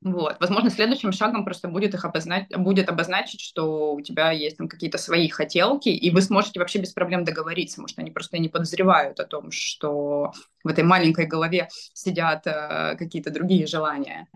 Вот. 0.00 0.36
Возможно, 0.38 0.70
следующим 0.70 1.10
шагом 1.10 1.44
просто 1.44 1.66
будет 1.66 1.92
их 1.92 2.04
обозначить, 2.04 2.56
будет 2.56 2.88
обозначить, 2.88 3.40
что 3.40 3.94
у 3.94 4.00
тебя 4.00 4.30
есть 4.30 4.56
там 4.56 4.68
какие-то 4.68 4.96
свои 4.96 5.28
хотелки, 5.28 5.88
и 5.88 6.10
вы 6.10 6.22
сможете 6.22 6.60
вообще 6.60 6.78
без 6.78 6.92
проблем 6.92 7.24
договориться. 7.24 7.80
Может, 7.80 7.98
они 7.98 8.12
просто 8.12 8.38
не 8.38 8.48
подозревают 8.48 9.18
о 9.18 9.24
том, 9.24 9.50
что 9.50 10.32
в 10.62 10.68
этой 10.68 10.84
маленькой 10.84 11.26
голове 11.26 11.68
сидят 11.94 12.46
э, 12.46 12.94
какие-то 12.96 13.30
другие 13.30 13.66
желания. 13.66 14.28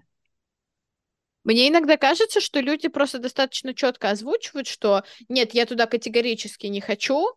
Мне 1.44 1.68
иногда 1.68 1.96
кажется, 1.96 2.40
что 2.40 2.60
люди 2.60 2.88
просто 2.88 3.18
достаточно 3.18 3.72
четко 3.72 4.10
озвучивают, 4.10 4.66
что 4.66 5.04
нет, 5.28 5.54
я 5.54 5.66
туда 5.66 5.86
категорически 5.86 6.66
не 6.66 6.80
хочу, 6.80 7.34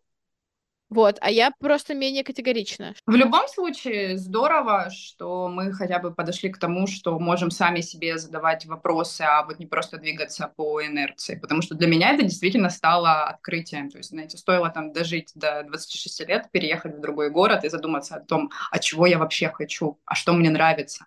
вот, 0.88 1.18
а 1.20 1.30
я 1.30 1.50
просто 1.58 1.94
менее 1.94 2.22
категорична. 2.22 2.94
В 3.06 3.14
любом 3.14 3.48
случае, 3.48 4.16
здорово, 4.18 4.88
что 4.90 5.48
мы 5.48 5.72
хотя 5.72 5.98
бы 5.98 6.14
подошли 6.14 6.48
к 6.50 6.58
тому, 6.58 6.86
что 6.86 7.18
можем 7.18 7.50
сами 7.50 7.80
себе 7.80 8.18
задавать 8.18 8.66
вопросы, 8.66 9.22
а 9.22 9.44
вот 9.44 9.58
не 9.58 9.66
просто 9.66 9.98
двигаться 9.98 10.52
по 10.54 10.84
инерции. 10.84 11.36
Потому 11.36 11.62
что 11.62 11.74
для 11.74 11.88
меня 11.88 12.12
это 12.12 12.22
действительно 12.22 12.70
стало 12.70 13.24
открытием. 13.24 13.90
То 13.90 13.98
есть, 13.98 14.10
знаете, 14.10 14.38
стоило 14.38 14.70
там 14.70 14.92
дожить 14.92 15.32
до 15.34 15.64
26 15.64 16.28
лет, 16.28 16.50
переехать 16.52 16.94
в 16.94 17.00
другой 17.00 17.30
город 17.30 17.64
и 17.64 17.68
задуматься 17.68 18.16
о 18.16 18.20
том, 18.20 18.50
а 18.70 18.78
чего 18.78 19.06
я 19.06 19.18
вообще 19.18 19.48
хочу, 19.48 19.98
а 20.04 20.14
что 20.14 20.34
мне 20.34 20.50
нравится. 20.50 21.06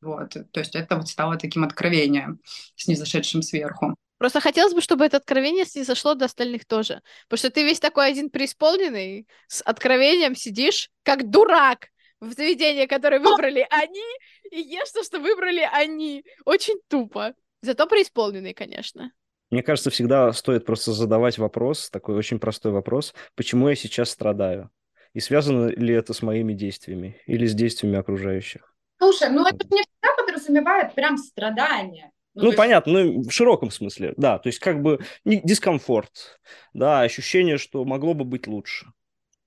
Вот, 0.00 0.30
то 0.30 0.60
есть 0.60 0.76
это 0.76 0.96
вот 0.96 1.08
стало 1.08 1.36
таким 1.36 1.64
откровением, 1.64 2.40
снизошедшим 2.76 3.42
сверху. 3.42 3.96
Просто 4.18 4.40
хотелось 4.40 4.74
бы, 4.74 4.80
чтобы 4.80 5.04
это 5.04 5.16
откровение 5.16 5.64
снизошло 5.64 6.14
до 6.14 6.26
остальных 6.26 6.66
тоже. 6.66 7.02
Потому 7.28 7.38
что 7.38 7.50
ты 7.50 7.62
весь 7.62 7.80
такой 7.80 8.08
один 8.08 8.30
преисполненный, 8.30 9.28
с 9.46 9.62
откровением 9.62 10.34
сидишь, 10.34 10.90
как 11.04 11.30
дурак 11.30 11.88
в 12.20 12.32
заведении, 12.32 12.86
которое 12.86 13.20
выбрали 13.20 13.66
они, 13.70 14.04
и 14.50 14.60
ешь 14.60 14.90
то, 14.90 15.04
что 15.04 15.20
выбрали 15.20 15.68
они. 15.72 16.24
Очень 16.44 16.80
тупо. 16.88 17.34
Зато 17.62 17.86
преисполненный, 17.86 18.54
конечно. 18.54 19.12
Мне 19.50 19.62
кажется, 19.62 19.90
всегда 19.90 20.32
стоит 20.32 20.66
просто 20.66 20.92
задавать 20.92 21.38
вопрос, 21.38 21.88
такой 21.88 22.16
очень 22.16 22.38
простой 22.38 22.72
вопрос, 22.72 23.14
почему 23.34 23.68
я 23.68 23.76
сейчас 23.76 24.10
страдаю? 24.10 24.70
И 25.14 25.20
связано 25.20 25.68
ли 25.68 25.94
это 25.94 26.12
с 26.12 26.22
моими 26.22 26.52
действиями 26.52 27.20
или 27.26 27.46
с 27.46 27.54
действиями 27.54 27.98
окружающих? 27.98 28.74
Слушай, 28.98 29.30
ну 29.30 29.46
это 29.46 29.66
не 29.70 29.82
всегда 29.82 30.14
подразумевает 30.16 30.94
прям 30.94 31.16
страдание. 31.16 32.10
Ну, 32.34 32.50
ну 32.50 32.52
понятно, 32.52 32.92
ну, 32.92 33.22
в 33.22 33.30
широком 33.30 33.70
смысле, 33.70 34.14
да. 34.16 34.38
То 34.38 34.48
есть 34.48 34.58
как 34.58 34.80
бы 34.82 35.00
дискомфорт, 35.24 36.40
да, 36.72 37.00
ощущение, 37.00 37.58
что 37.58 37.84
могло 37.84 38.14
бы 38.14 38.24
быть 38.24 38.46
лучше. 38.46 38.86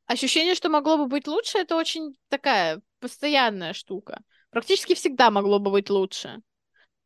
Ощущение, 0.07 0.55
что 0.55 0.69
могло 0.69 0.97
бы 0.97 1.07
быть 1.07 1.27
лучше, 1.27 1.59
это 1.59 1.75
очень 1.75 2.17
такая 2.27 2.81
постоянная 2.99 3.73
штука. 3.73 4.21
Практически 4.49 4.93
всегда 4.93 5.31
могло 5.31 5.59
бы 5.59 5.71
быть 5.71 5.89
лучше. 5.89 6.41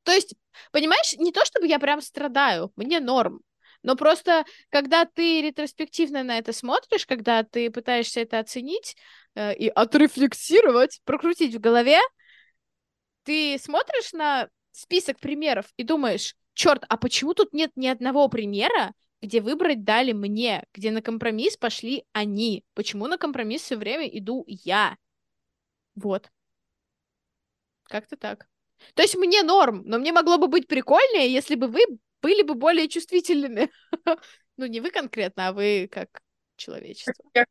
То 0.03 0.11
есть, 0.11 0.35
понимаешь, 0.71 1.13
не 1.17 1.31
то 1.31 1.45
чтобы 1.45 1.67
я 1.67 1.79
прям 1.79 2.01
страдаю, 2.01 2.71
мне 2.75 2.99
норм. 2.99 3.41
Но 3.83 3.95
просто, 3.95 4.45
когда 4.69 5.05
ты 5.05 5.41
ретроспективно 5.43 6.23
на 6.23 6.39
это 6.39 6.53
смотришь, 6.53 7.05
когда 7.05 7.43
ты 7.43 7.69
пытаешься 7.69 8.21
это 8.21 8.39
оценить 8.39 8.95
э, 9.35 9.55
и 9.55 9.67
отрефлексировать, 9.67 11.01
прокрутить 11.05 11.53
в 11.53 11.59
голове, 11.59 11.99
ты 13.23 13.59
смотришь 13.59 14.13
на 14.13 14.49
список 14.75 15.19
примеров 15.19 15.67
и 15.77 15.83
думаешь, 15.83 16.35
черт, 16.53 16.83
а 16.89 16.97
почему 16.97 17.33
тут 17.33 17.53
нет 17.53 17.71
ни 17.75 17.87
одного 17.87 18.27
примера, 18.27 18.93
где 19.21 19.41
выбрать 19.41 19.83
дали 19.83 20.11
мне, 20.11 20.65
где 20.73 20.91
на 20.91 21.01
компромисс 21.01 21.57
пошли 21.57 22.05
они? 22.11 22.63
Почему 22.73 23.07
на 23.07 23.17
компромисс 23.17 23.63
все 23.63 23.77
время 23.77 24.07
иду 24.07 24.43
я? 24.47 24.97
Вот. 25.95 26.29
Как-то 27.83 28.17
так. 28.17 28.47
То 28.93 29.03
есть 29.03 29.15
мне 29.15 29.43
норм, 29.43 29.83
но 29.85 29.97
мне 29.97 30.11
могло 30.11 30.37
бы 30.37 30.47
быть 30.47 30.67
прикольнее, 30.67 31.31
если 31.31 31.55
бы 31.55 31.67
вы 31.67 31.79
были 32.21 32.43
бы 32.43 32.55
более 32.55 32.87
чувствительными. 32.87 33.69
Ну, 34.57 34.67
не 34.67 34.79
вы 34.79 34.89
конкретно, 34.89 35.49
а 35.49 35.51
вы 35.51 35.89
как 35.91 36.21
человечество. 36.55 37.13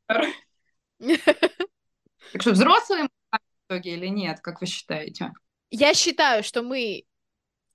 Так 2.33 2.41
что 2.41 2.53
взрослые 2.53 3.11
в 3.31 3.39
итоге 3.69 3.93
или 3.93 4.07
нет, 4.07 4.41
как 4.41 4.63
вы 4.63 4.67
считаете? 4.67 5.33
Я 5.71 5.93
считаю, 5.93 6.43
что 6.43 6.63
мы 6.63 7.05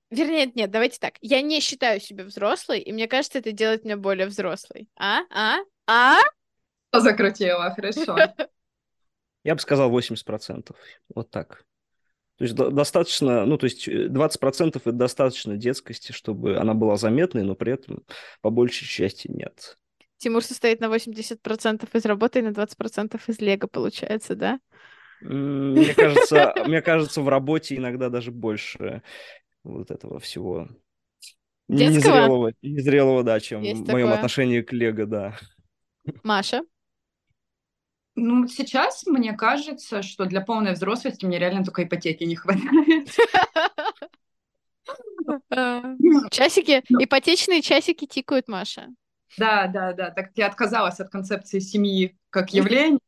Вернее, 0.09 0.51
нет, 0.55 0.71
давайте 0.71 0.99
так. 0.99 1.15
Я 1.21 1.41
не 1.41 1.59
считаю 1.59 1.99
себя 1.99 2.23
взрослой, 2.23 2.79
и 2.79 2.91
мне 2.91 3.07
кажется, 3.07 3.39
это 3.39 3.51
делает 3.51 3.83
меня 3.83 3.97
более 3.97 4.27
взрослой. 4.27 4.89
А? 4.97 5.21
А? 5.29 5.59
А? 5.87 6.19
Закрутила, 6.91 7.73
хорошо. 7.75 8.17
Я 9.43 9.55
бы 9.55 9.61
сказал 9.61 9.91
80%. 9.95 10.75
Вот 11.13 11.29
так. 11.29 11.63
То 12.37 12.45
есть 12.45 12.55
достаточно, 12.55 13.45
ну, 13.45 13.57
то 13.57 13.65
есть 13.65 13.87
20% 13.87 14.77
это 14.77 14.91
достаточно 14.93 15.57
детскости, 15.57 16.13
чтобы 16.13 16.57
она 16.57 16.73
была 16.73 16.95
заметной, 16.95 17.43
но 17.43 17.53
при 17.53 17.73
этом 17.73 18.03
по 18.41 18.49
большей 18.49 18.87
части 18.87 19.29
нет. 19.29 19.77
Тимур 20.17 20.43
состоит 20.43 20.79
на 20.79 20.85
80% 20.85 21.87
из 21.91 22.05
работы 22.05 22.39
и 22.39 22.41
на 22.41 22.49
20% 22.49 23.19
из 23.27 23.39
лего, 23.39 23.67
получается, 23.67 24.35
да? 24.35 24.59
Мне 25.21 25.93
кажется, 25.93 26.53
мне 26.65 26.81
кажется, 26.81 27.21
в 27.21 27.27
работе 27.27 27.75
иногда 27.75 28.09
даже 28.09 28.31
больше 28.31 29.03
вот 29.63 29.91
этого 29.91 30.19
всего 30.19 30.67
Детского? 31.67 31.95
незрелого, 31.95 32.53
незрелого, 32.61 33.23
да, 33.23 33.39
чем 33.39 33.61
Есть 33.61 33.81
в 33.81 33.91
моем 33.91 34.07
такое. 34.07 34.17
отношении 34.17 34.61
к 34.61 34.73
Лего, 34.73 35.05
да. 35.05 35.37
Маша? 36.23 36.61
Ну, 38.15 38.47
сейчас 38.47 39.05
мне 39.05 39.33
кажется, 39.33 40.01
что 40.01 40.25
для 40.25 40.41
полной 40.41 40.73
взрослости 40.73 41.25
мне 41.25 41.39
реально 41.39 41.63
только 41.63 41.83
ипотеки 41.83 42.23
не 42.23 42.35
хватает. 42.35 43.09
Часики, 46.31 46.83
ну. 46.89 47.03
ипотечные 47.03 47.61
часики 47.61 48.07
тикают, 48.07 48.47
Маша. 48.47 48.87
Да, 49.37 49.67
да, 49.67 49.93
да. 49.93 50.09
Так 50.09 50.31
я 50.35 50.47
отказалась 50.47 50.99
от 50.99 51.09
концепции 51.09 51.59
семьи 51.59 52.17
как 52.31 52.51
явления 52.53 52.99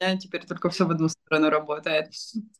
меня 0.00 0.16
теперь 0.16 0.44
только 0.44 0.68
все 0.70 0.86
в 0.86 0.90
одну 0.90 1.08
сторону 1.08 1.50
работает. 1.50 2.12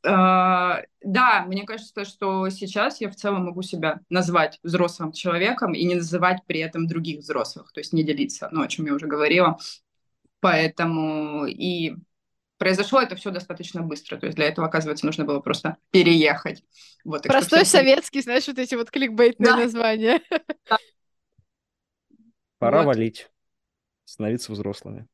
А, 0.04 0.82
да, 1.02 1.44
мне 1.46 1.64
кажется, 1.64 2.04
что 2.04 2.48
сейчас 2.48 3.00
я 3.00 3.10
в 3.10 3.16
целом 3.16 3.44
могу 3.44 3.62
себя 3.62 4.00
назвать 4.08 4.58
взрослым 4.62 5.12
человеком 5.12 5.74
и 5.74 5.84
не 5.84 5.96
называть 5.96 6.40
при 6.46 6.60
этом 6.60 6.86
других 6.86 7.20
взрослых, 7.20 7.72
то 7.72 7.80
есть 7.80 7.92
не 7.92 8.02
делиться, 8.02 8.48
ну, 8.52 8.62
о 8.62 8.68
чем 8.68 8.86
я 8.86 8.94
уже 8.94 9.06
говорила. 9.06 9.58
Поэтому 10.40 11.46
и 11.46 11.96
произошло 12.58 13.00
это 13.00 13.16
все 13.16 13.30
достаточно 13.30 13.82
быстро. 13.82 14.16
То 14.16 14.26
есть 14.26 14.36
для 14.36 14.46
этого, 14.46 14.66
оказывается, 14.66 15.06
нужно 15.06 15.24
было 15.24 15.40
просто 15.40 15.76
переехать. 15.90 16.62
Вот, 17.04 17.22
Простой 17.22 17.64
всем... 17.64 17.80
советский, 17.80 18.22
знаешь, 18.22 18.46
вот 18.46 18.58
эти 18.58 18.74
вот 18.74 18.90
кликбейтные 18.90 19.52
да. 19.52 19.56
названия. 19.56 20.20
Да. 20.68 20.78
Пора 22.58 22.82
вот. 22.82 22.86
валить, 22.94 23.30
становиться 24.06 24.52
взрослыми. 24.52 25.06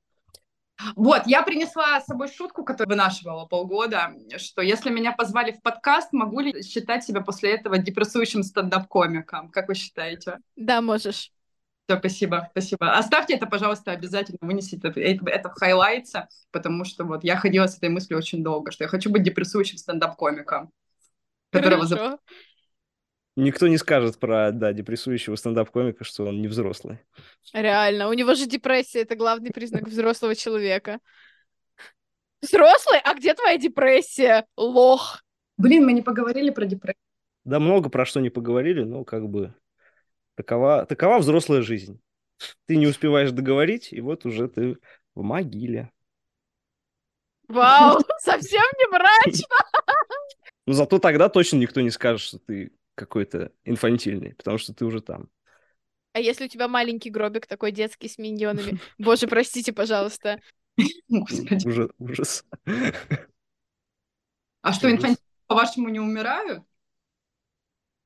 Вот, 0.97 1.23
я 1.27 1.43
принесла 1.43 2.01
с 2.01 2.07
собой 2.07 2.29
шутку, 2.29 2.65
которую 2.65 2.97
вынашивала 2.97 3.47
полгода, 3.47 4.13
что 4.39 4.63
если 4.63 4.91
меня 4.91 5.13
позвали 5.13 5.53
в 5.53 5.63
подкаст, 5.63 6.13
могу 6.13 6.41
ли 6.41 6.63
считать 6.63 7.05
себя 7.05 7.21
после 7.21 7.53
этого 7.53 7.79
депрессующим 7.79 8.43
стендап-комиком? 8.43 9.49
Как 9.51 9.69
вы 9.69 9.75
считаете? 9.75 10.39
Да, 10.57 10.81
можешь. 10.81 11.31
Все, 11.89 11.99
спасибо, 11.99 12.49
спасибо. 12.53 12.93
Оставьте 12.93 13.35
это, 13.35 13.47
пожалуйста, 13.47 13.91
обязательно 13.93 14.39
вынесите 14.41 14.89
это, 14.89 15.01
это, 15.01 15.51
в 15.51 15.55
highlights, 15.55 16.29
потому 16.51 16.85
что 16.85 17.05
вот 17.05 17.25
я 17.25 17.37
ходила 17.37 17.67
с 17.67 17.77
этой 17.77 17.89
мыслью 17.89 18.19
очень 18.19 18.43
долго, 18.43 18.71
что 18.71 18.85
я 18.85 18.89
хочу 18.89 19.11
быть 19.11 19.23
депрессующим 19.23 19.79
стендап-комиком. 19.79 20.71
Которого 21.51 21.87
Хорошо. 21.87 22.19
Никто 23.35 23.67
не 23.67 23.79
скажет 23.79 24.19
про, 24.19 24.51
да, 24.53 24.73
депрессующего 24.73 25.37
стендап-комика, 25.37 26.05
что 26.05 26.27
он 26.27 26.43
не 26.43 26.49
взрослый. 26.49 26.99
Реально, 27.55 28.09
у 28.09 28.13
него 28.13 28.35
же 28.35 28.47
депрессия, 28.47 29.01
это 29.01 29.17
главный 29.17 29.51
признак 29.51 29.85
взрослого 29.89 30.35
человека. 30.35 31.01
Взрослый? 32.43 32.99
А 33.03 33.15
где 33.15 33.33
твоя 33.33 33.57
депрессия? 33.57 34.47
Лох. 34.57 35.23
Блин, 35.57 35.87
мы 35.87 35.93
не 35.93 36.03
поговорили 36.03 36.51
про 36.51 36.67
депрессию. 36.67 37.01
Да, 37.45 37.59
много 37.59 37.89
про 37.89 38.05
что 38.05 38.21
не 38.21 38.31
поговорили, 38.31 38.83
но 38.83 39.05
как 39.05 39.29
бы 39.29 39.55
такова, 40.35 40.85
такова 40.87 41.19
взрослая 41.19 41.63
жизнь. 41.63 42.01
Ты 42.67 42.77
не 42.77 42.87
успеваешь 42.87 43.31
договорить, 43.31 43.93
и 43.93 44.01
вот 44.01 44.27
уже 44.27 44.49
ты 44.49 44.77
в 45.15 45.23
могиле. 45.23 45.91
Вау, 47.49 48.01
совсем 48.19 48.63
не 48.79 48.89
мрачно. 48.89 49.57
Ну, 50.67 50.75
зато 50.75 50.99
тогда 50.99 51.29
точно 51.29 51.57
никто 51.57 51.81
не 51.81 51.91
скажет, 51.91 52.21
что 52.21 52.39
ты 52.39 52.73
какой-то 52.95 53.53
инфантильный, 53.65 54.35
потому 54.35 54.59
что 54.59 54.75
ты 54.75 54.85
уже 54.85 55.01
там. 55.01 55.29
А 56.13 56.21
если 56.21 56.45
у 56.45 56.49
тебя 56.49 56.69
маленький 56.69 57.11
гробик 57.11 57.47
такой 57.47 57.73
детский 57.73 58.09
с 58.09 58.19
миньонами? 58.19 58.79
Боже, 58.99 59.27
простите, 59.27 59.73
пожалуйста. 59.73 60.41
Ужас. 61.09 61.91
ужас. 61.99 62.45
А 64.63 64.73
что, 64.73 64.91
инфантильные, 64.91 65.19
по-вашему, 65.47 65.89
не 65.89 66.01
умирают? 66.01 66.63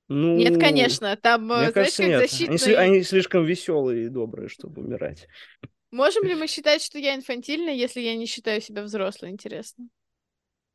Ну, 0.09 0.37
Нет, 0.37 0.61
конечно, 0.61 1.17
там, 1.17 1.47
мне 1.47 1.55
знаешь, 1.57 1.75
кажется, 1.75 2.03
как 2.03 2.09
нет. 2.11 2.31
защитные... 2.31 2.77
Они, 2.79 2.95
они 2.97 3.03
слишком 3.03 3.45
веселые 3.45 4.07
и 4.07 4.09
добрые, 4.09 4.49
чтобы 4.49 4.83
умирать. 4.83 5.27
Можем 5.91 6.25
ли 6.25 6.35
мы 6.35 6.47
считать, 6.47 6.83
что 6.83 6.99
я 6.99 7.15
инфантильна, 7.17 7.71
если 7.71 8.01
я 8.01 8.15
не 8.15 8.27
считаю 8.27 8.61
себя 8.61 8.83
взрослой, 8.83 9.31
интересно? 9.31 9.89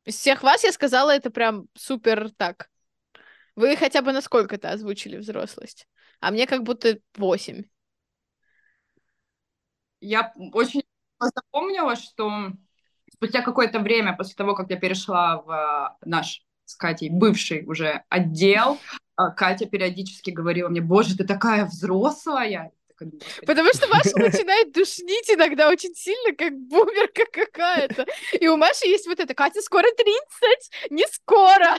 Из 0.04 0.16
всех 0.16 0.42
вас 0.42 0.64
я 0.64 0.72
сказала 0.72 1.10
это 1.14 1.30
прям 1.30 1.66
супер 1.74 2.30
так. 2.36 2.68
Вы 3.54 3.76
хотя 3.76 4.02
бы 4.02 4.12
на 4.12 4.20
сколько-то 4.20 4.70
озвучили 4.70 5.16
взрослость? 5.16 5.86
А 6.20 6.30
мне 6.30 6.46
как 6.46 6.62
будто 6.62 6.98
восемь. 7.16 7.64
Я 10.00 10.32
очень 10.52 10.82
запомнила, 11.20 11.96
что 11.96 12.30
спустя 13.12 13.42
какое-то 13.42 13.80
время 13.80 14.16
после 14.16 14.34
того, 14.34 14.54
как 14.54 14.70
я 14.70 14.76
перешла 14.76 15.42
в 15.42 15.50
а, 15.50 15.96
наш 16.04 16.44
с 16.64 16.74
Катей 16.74 17.10
бывший 17.10 17.64
уже 17.66 18.02
отдел, 18.08 18.78
а, 19.16 19.30
Катя 19.30 19.66
периодически 19.66 20.30
говорила 20.30 20.68
мне, 20.68 20.80
боже, 20.80 21.16
ты 21.16 21.24
такая 21.24 21.66
взрослая. 21.66 22.72
Потому 23.46 23.70
что 23.74 23.88
Маша 23.88 24.16
начинает 24.16 24.72
душнить 24.72 25.28
иногда 25.28 25.68
очень 25.68 25.94
сильно, 25.94 26.34
как 26.36 26.52
бумерка 26.52 27.24
какая-то. 27.32 28.06
И 28.40 28.46
у 28.48 28.56
Маши 28.56 28.86
есть 28.86 29.06
вот 29.06 29.18
это, 29.18 29.34
Катя, 29.34 29.60
скоро 29.60 29.88
30, 29.96 30.90
не 30.90 31.04
скоро. 31.08 31.78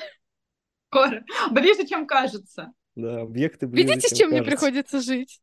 Скоро. 0.93 1.23
Ближе, 1.51 1.87
чем 1.87 2.05
кажется. 2.05 2.71
Да, 2.95 3.21
объекты 3.21 3.65
ближе, 3.65 3.87
Видите, 3.87 4.07
с 4.07 4.17
чем 4.17 4.29
мне 4.29 4.43
приходится 4.43 5.01
жить? 5.01 5.41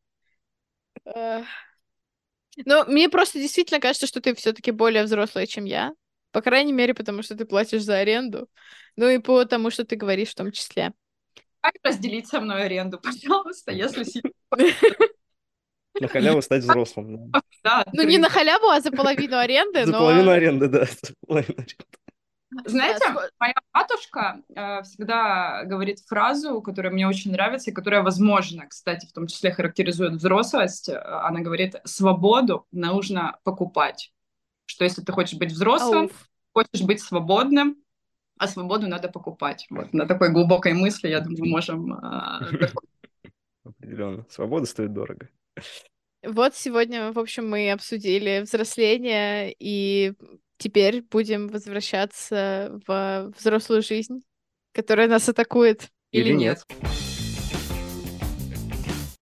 Но 1.05 2.85
мне 2.85 3.09
просто 3.09 3.39
действительно 3.39 3.79
кажется, 3.79 4.07
что 4.07 4.21
ты 4.21 4.33
все-таки 4.35 4.71
более 4.71 5.03
взрослая, 5.03 5.45
чем 5.45 5.65
я. 5.65 5.93
По 6.31 6.41
крайней 6.41 6.71
мере, 6.71 6.93
потому 6.93 7.23
что 7.23 7.35
ты 7.35 7.45
платишь 7.45 7.83
за 7.83 7.97
аренду. 7.97 8.47
Ну 8.95 9.09
и 9.09 9.17
потому, 9.19 9.69
что 9.69 9.83
ты 9.83 9.97
говоришь 9.97 10.29
в 10.29 10.35
том 10.35 10.51
числе. 10.51 10.93
Как 11.59 11.73
разделить 11.83 12.27
со 12.27 12.39
мной 12.39 12.63
аренду, 12.63 12.99
пожалуйста, 13.03 13.71
если 13.71 14.05
На 15.99 16.07
халяву 16.07 16.41
стать 16.41 16.63
взрослым. 16.63 17.31
Да, 17.63 17.85
ну, 17.93 18.03
не 18.03 18.17
на 18.17 18.29
халяву, 18.29 18.69
а 18.69 18.79
за 18.79 18.91
половину 18.91 19.37
аренды, 19.37 19.85
За 19.85 19.91
половину 19.91 20.31
аренды, 20.31 20.67
да. 20.67 20.85
За 20.85 21.13
половину 21.27 21.55
аренды. 21.57 21.75
Знаете, 22.65 23.05
моя 23.39 23.53
матушка 23.73 24.41
э, 24.53 24.81
всегда 24.83 25.63
говорит 25.63 25.99
фразу, 25.99 26.61
которая 26.61 26.91
мне 26.91 27.07
очень 27.07 27.31
нравится 27.31 27.71
и 27.71 27.73
которая, 27.73 28.03
возможно, 28.03 28.67
кстати, 28.67 29.05
в 29.05 29.13
том 29.13 29.27
числе 29.27 29.51
характеризует 29.51 30.13
взрослость. 30.13 30.89
Э, 30.89 30.97
она 30.99 31.39
говорит, 31.39 31.75
свободу 31.85 32.67
нужно 32.71 33.39
покупать. 33.43 34.11
Что 34.65 34.83
если 34.83 35.01
ты 35.01 35.13
хочешь 35.13 35.39
быть 35.39 35.51
взрослым, 35.51 36.03
Ауф. 36.03 36.29
хочешь 36.53 36.85
быть 36.85 37.01
свободным, 37.01 37.77
а 38.37 38.47
свободу 38.47 38.87
надо 38.87 39.07
покупать. 39.07 39.65
Вот 39.69 39.93
на 39.93 40.05
такой 40.05 40.31
глубокой 40.31 40.73
мысли, 40.73 41.07
я 41.07 41.21
думаю, 41.21 41.45
можем... 41.45 41.93
Э, 41.93 42.67
Определенно. 43.63 44.25
Свобода 44.29 44.65
стоит 44.65 44.91
дорого. 44.91 45.29
Вот 46.23 46.53
сегодня, 46.55 47.13
в 47.13 47.19
общем, 47.19 47.49
мы 47.49 47.71
обсудили 47.71 48.41
взросление 48.43 49.55
и 49.57 50.13
теперь 50.61 51.01
будем 51.01 51.47
возвращаться 51.47 52.79
в 52.85 53.33
взрослую 53.37 53.81
жизнь, 53.81 54.21
которая 54.73 55.07
нас 55.07 55.27
атакует. 55.27 55.89
Или, 56.11 56.29
Или 56.29 56.33
нет. 56.33 56.65
нет. 56.69 57.10